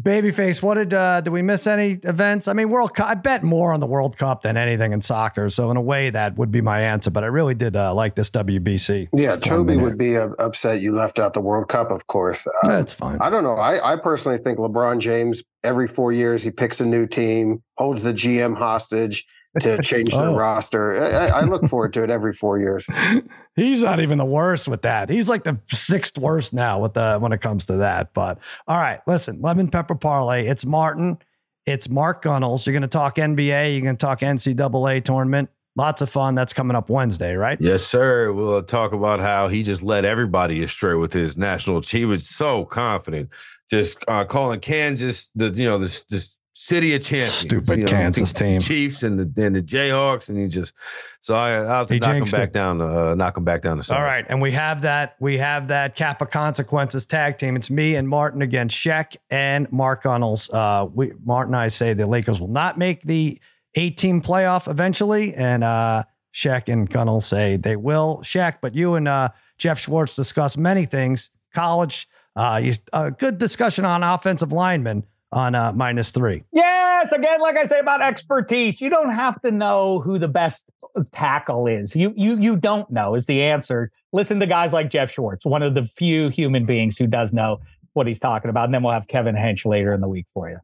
Babyface, 0.00 0.62
what 0.62 0.74
did 0.74 0.92
uh 0.92 1.22
did 1.22 1.30
we 1.30 1.40
miss 1.40 1.66
any 1.66 1.92
events? 2.02 2.48
I 2.48 2.52
mean, 2.52 2.68
World 2.68 2.94
Cup. 2.94 3.08
I 3.08 3.14
bet 3.14 3.42
more 3.42 3.72
on 3.72 3.80
the 3.80 3.86
World 3.86 4.18
Cup 4.18 4.42
than 4.42 4.56
anything 4.56 4.92
in 4.92 5.00
soccer. 5.00 5.48
So 5.48 5.70
in 5.70 5.76
a 5.76 5.82
way, 5.82 6.10
that 6.10 6.36
would 6.36 6.50
be 6.50 6.60
my 6.60 6.82
answer. 6.82 7.10
But 7.10 7.24
I 7.24 7.28
really 7.28 7.54
did 7.54 7.76
uh, 7.76 7.94
like 7.94 8.14
this 8.14 8.30
WBC. 8.30 9.08
Yeah, 9.14 9.36
Toby 9.36 9.76
would 9.78 9.96
be 9.96 10.16
uh, 10.18 10.28
upset 10.38 10.80
you 10.80 10.92
left 10.92 11.18
out 11.18 11.32
the 11.32 11.40
World 11.40 11.68
Cup, 11.68 11.90
of 11.90 12.06
course. 12.08 12.46
Uh, 12.46 12.68
That's 12.68 12.92
fine. 12.92 13.18
I 13.20 13.30
don't 13.30 13.42
know. 13.42 13.54
I, 13.54 13.92
I 13.92 13.96
personally 13.96 14.38
think 14.38 14.58
LeBron 14.58 14.98
James, 14.98 15.42
every 15.64 15.88
four 15.88 16.12
years, 16.12 16.42
he 16.42 16.50
picks 16.50 16.80
a 16.80 16.86
new 16.86 17.06
team, 17.06 17.62
holds 17.78 18.02
the 18.02 18.12
GM 18.12 18.56
hostage 18.56 19.24
to 19.60 19.82
change 19.82 20.10
their 20.12 20.20
Oh. 20.28 20.36
roster. 20.36 20.96
I, 21.02 21.08
I- 21.28 21.40
I 21.40 21.40
look 21.42 21.64
forward 21.66 21.92
to 21.94 22.02
it 22.02 22.10
every 22.10 22.32
four 22.32 22.58
years. 22.58 22.86
He's 23.56 23.82
not 23.82 24.00
even 24.00 24.18
the 24.18 24.24
worst 24.24 24.68
with 24.68 24.82
that. 24.82 25.08
He's 25.08 25.28
like 25.28 25.44
the 25.44 25.58
sixth 25.68 26.18
worst 26.18 26.52
now 26.52 26.78
with 26.80 26.94
the 26.94 27.18
when 27.18 27.32
it 27.32 27.40
comes 27.40 27.64
to 27.66 27.76
that. 27.78 28.12
But 28.14 28.38
all 28.68 28.80
right, 28.80 29.00
listen, 29.06 29.40
lemon 29.40 29.68
pepper 29.68 29.94
parlay. 29.94 30.46
It's 30.46 30.64
Martin. 30.66 31.18
It's 31.64 31.88
Mark 31.88 32.22
Gunnels. 32.22 32.66
You're 32.66 32.72
going 32.74 32.82
to 32.82 32.88
talk 32.88 33.16
NBA. 33.16 33.72
You're 33.72 33.82
going 33.82 33.96
to 33.96 34.00
talk 34.00 34.20
NCAA 34.20 35.02
tournament. 35.04 35.48
Lots 35.74 36.00
of 36.00 36.08
fun. 36.08 36.34
That's 36.34 36.52
coming 36.52 36.74
up 36.76 36.88
Wednesday, 36.88 37.34
right? 37.34 37.60
Yes, 37.60 37.82
sir. 37.84 38.32
We'll 38.32 38.62
talk 38.62 38.92
about 38.92 39.20
how 39.20 39.48
he 39.48 39.62
just 39.62 39.82
led 39.82 40.04
everybody 40.04 40.62
astray 40.62 40.94
with 40.94 41.12
his 41.12 41.36
national. 41.36 41.82
He 41.82 42.04
was 42.04 42.26
so 42.26 42.64
confident, 42.64 43.30
just 43.70 43.98
uh, 44.08 44.24
calling 44.24 44.60
Kansas 44.60 45.30
the 45.34 45.48
you 45.50 45.64
know 45.66 45.76
this 45.78 46.04
this 46.04 46.35
city 46.56 46.94
of 46.94 47.02
champions. 47.02 47.32
Stupid 47.32 47.78
you 47.78 47.84
know, 47.84 47.90
Kansas 47.90 48.32
the 48.32 48.46
team. 48.46 48.58
Chiefs 48.58 49.02
and 49.02 49.20
the 49.20 49.44
and 49.44 49.54
the 49.54 49.62
Jayhawks, 49.62 50.30
and 50.30 50.38
he 50.38 50.48
just 50.48 50.72
so 51.20 51.34
I 51.34 51.56
I'll 51.56 51.68
have 51.68 51.86
to 51.88 51.94
He 51.94 52.00
knock 52.00 52.16
him 52.16 52.24
back 52.24 52.48
it. 52.48 52.52
down. 52.54 52.80
Uh, 52.80 53.14
knock 53.14 53.36
him 53.36 53.44
back 53.44 53.62
down 53.62 53.80
to 53.80 53.94
All 53.94 54.02
right, 54.02 54.24
and 54.28 54.40
we 54.40 54.52
have 54.52 54.80
that. 54.82 55.16
We 55.20 55.36
have 55.36 55.68
that 55.68 55.94
Kappa 55.96 56.24
Consequences 56.26 57.04
tag 57.04 57.36
team. 57.36 57.56
It's 57.56 57.68
me 57.68 57.96
and 57.96 58.08
Martin 58.08 58.40
against 58.40 58.74
Shek 58.74 59.16
and 59.30 59.70
Mark 59.70 60.04
Gunnels. 60.04 60.48
Uh, 60.50 60.88
we 60.92 61.12
Martin 61.24 61.54
and 61.54 61.62
I 61.62 61.68
say 61.68 61.92
the 61.92 62.06
Lakers 62.06 62.40
will 62.40 62.48
not 62.48 62.78
make 62.78 63.02
the 63.02 63.38
18 63.74 64.22
playoff 64.22 64.66
eventually, 64.66 65.34
and 65.34 65.62
uh, 65.62 66.04
Shek 66.30 66.70
and 66.70 66.88
Gunnels 66.88 67.26
say 67.26 67.58
they 67.58 67.76
will. 67.76 68.22
Shek, 68.22 68.62
but 68.62 68.74
you 68.74 68.94
and 68.94 69.06
uh, 69.06 69.28
Jeff 69.58 69.78
Schwartz 69.78 70.16
discuss 70.16 70.56
many 70.56 70.86
things. 70.86 71.28
College, 71.54 72.08
uh, 72.34 72.60
you, 72.62 72.72
a 72.94 73.10
good 73.10 73.36
discussion 73.36 73.84
on 73.84 74.02
offensive 74.02 74.52
linemen 74.52 75.04
on 75.32 75.54
uh, 75.54 75.72
minus 75.72 76.10
three. 76.10 76.42
Yes, 76.52 77.12
again, 77.12 77.40
like 77.40 77.56
I 77.56 77.66
say 77.66 77.78
about 77.78 78.00
expertise, 78.00 78.80
you 78.80 78.88
don't 78.88 79.10
have 79.10 79.40
to 79.42 79.50
know 79.50 80.00
who 80.00 80.18
the 80.18 80.28
best 80.28 80.70
tackle 81.12 81.66
is. 81.66 81.94
You 81.96 82.12
you 82.16 82.38
you 82.38 82.56
don't 82.56 82.90
know 82.90 83.14
is 83.14 83.26
the 83.26 83.42
answer. 83.42 83.90
Listen 84.12 84.40
to 84.40 84.46
guys 84.46 84.72
like 84.72 84.90
Jeff 84.90 85.10
Schwartz, 85.10 85.44
one 85.44 85.62
of 85.62 85.74
the 85.74 85.84
few 85.84 86.28
human 86.28 86.64
beings 86.64 86.96
who 86.96 87.06
does 87.06 87.32
know 87.32 87.60
what 87.92 88.06
he's 88.06 88.18
talking 88.18 88.50
about. 88.50 88.66
And 88.66 88.74
then 88.74 88.82
we'll 88.82 88.92
have 88.92 89.08
Kevin 89.08 89.34
Hench 89.34 89.64
later 89.64 89.92
in 89.92 90.00
the 90.00 90.08
week 90.08 90.26
for 90.32 90.48
you. 90.48 90.58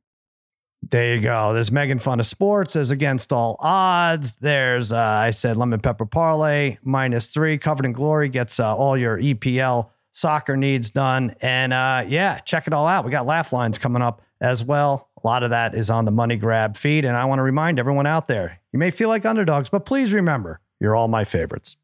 There 0.91 1.15
you 1.15 1.23
go. 1.23 1.55
There's 1.55 1.71
Megan 1.71 1.99
Fun 1.99 2.19
of 2.19 2.27
Sports. 2.27 2.73
There's 2.73 2.91
Against 2.91 3.33
All 3.33 3.57
Odds. 3.61 4.35
There's, 4.35 4.91
uh, 4.91 4.99
I 4.99 5.31
said, 5.31 5.57
Lemon 5.57 5.81
Pepper 5.81 6.05
Parlay, 6.05 6.77
minus 6.83 7.33
three. 7.33 7.57
Covered 7.57 7.87
in 7.87 7.93
Glory 7.93 8.29
gets 8.29 8.59
uh, 8.59 8.77
all 8.77 8.97
your 8.97 9.19
EPL 9.19 9.91
soccer 10.11 10.57
needs 10.57 10.91
done. 10.91 11.35
And 11.41 11.73
uh, 11.73 12.05
yeah, 12.09 12.41
check 12.41 12.67
it 12.67 12.73
all 12.73 12.87
out. 12.87 13.05
We 13.05 13.11
got 13.11 13.27
Laugh 13.27 13.53
Lines 13.53 13.79
coming 13.79 14.03
up 14.03 14.23
as 14.43 14.65
well. 14.65 15.09
A 15.23 15.27
lot 15.27 15.43
of 15.43 15.51
that 15.51 15.75
is 15.75 15.89
on 15.89 16.05
the 16.05 16.11
Money 16.11 16.37
Grab 16.37 16.77
feed. 16.77 17.05
And 17.05 17.17
I 17.17 17.25
want 17.25 17.39
to 17.39 17.43
remind 17.43 17.79
everyone 17.79 18.07
out 18.07 18.27
there 18.27 18.61
you 18.73 18.79
may 18.79 18.91
feel 18.91 19.09
like 19.09 19.25
underdogs, 19.25 19.69
but 19.69 19.87
please 19.87 20.13
remember, 20.13 20.61
you're 20.81 20.97
all 20.97 21.09
my 21.09 21.25
favorites. 21.25 21.77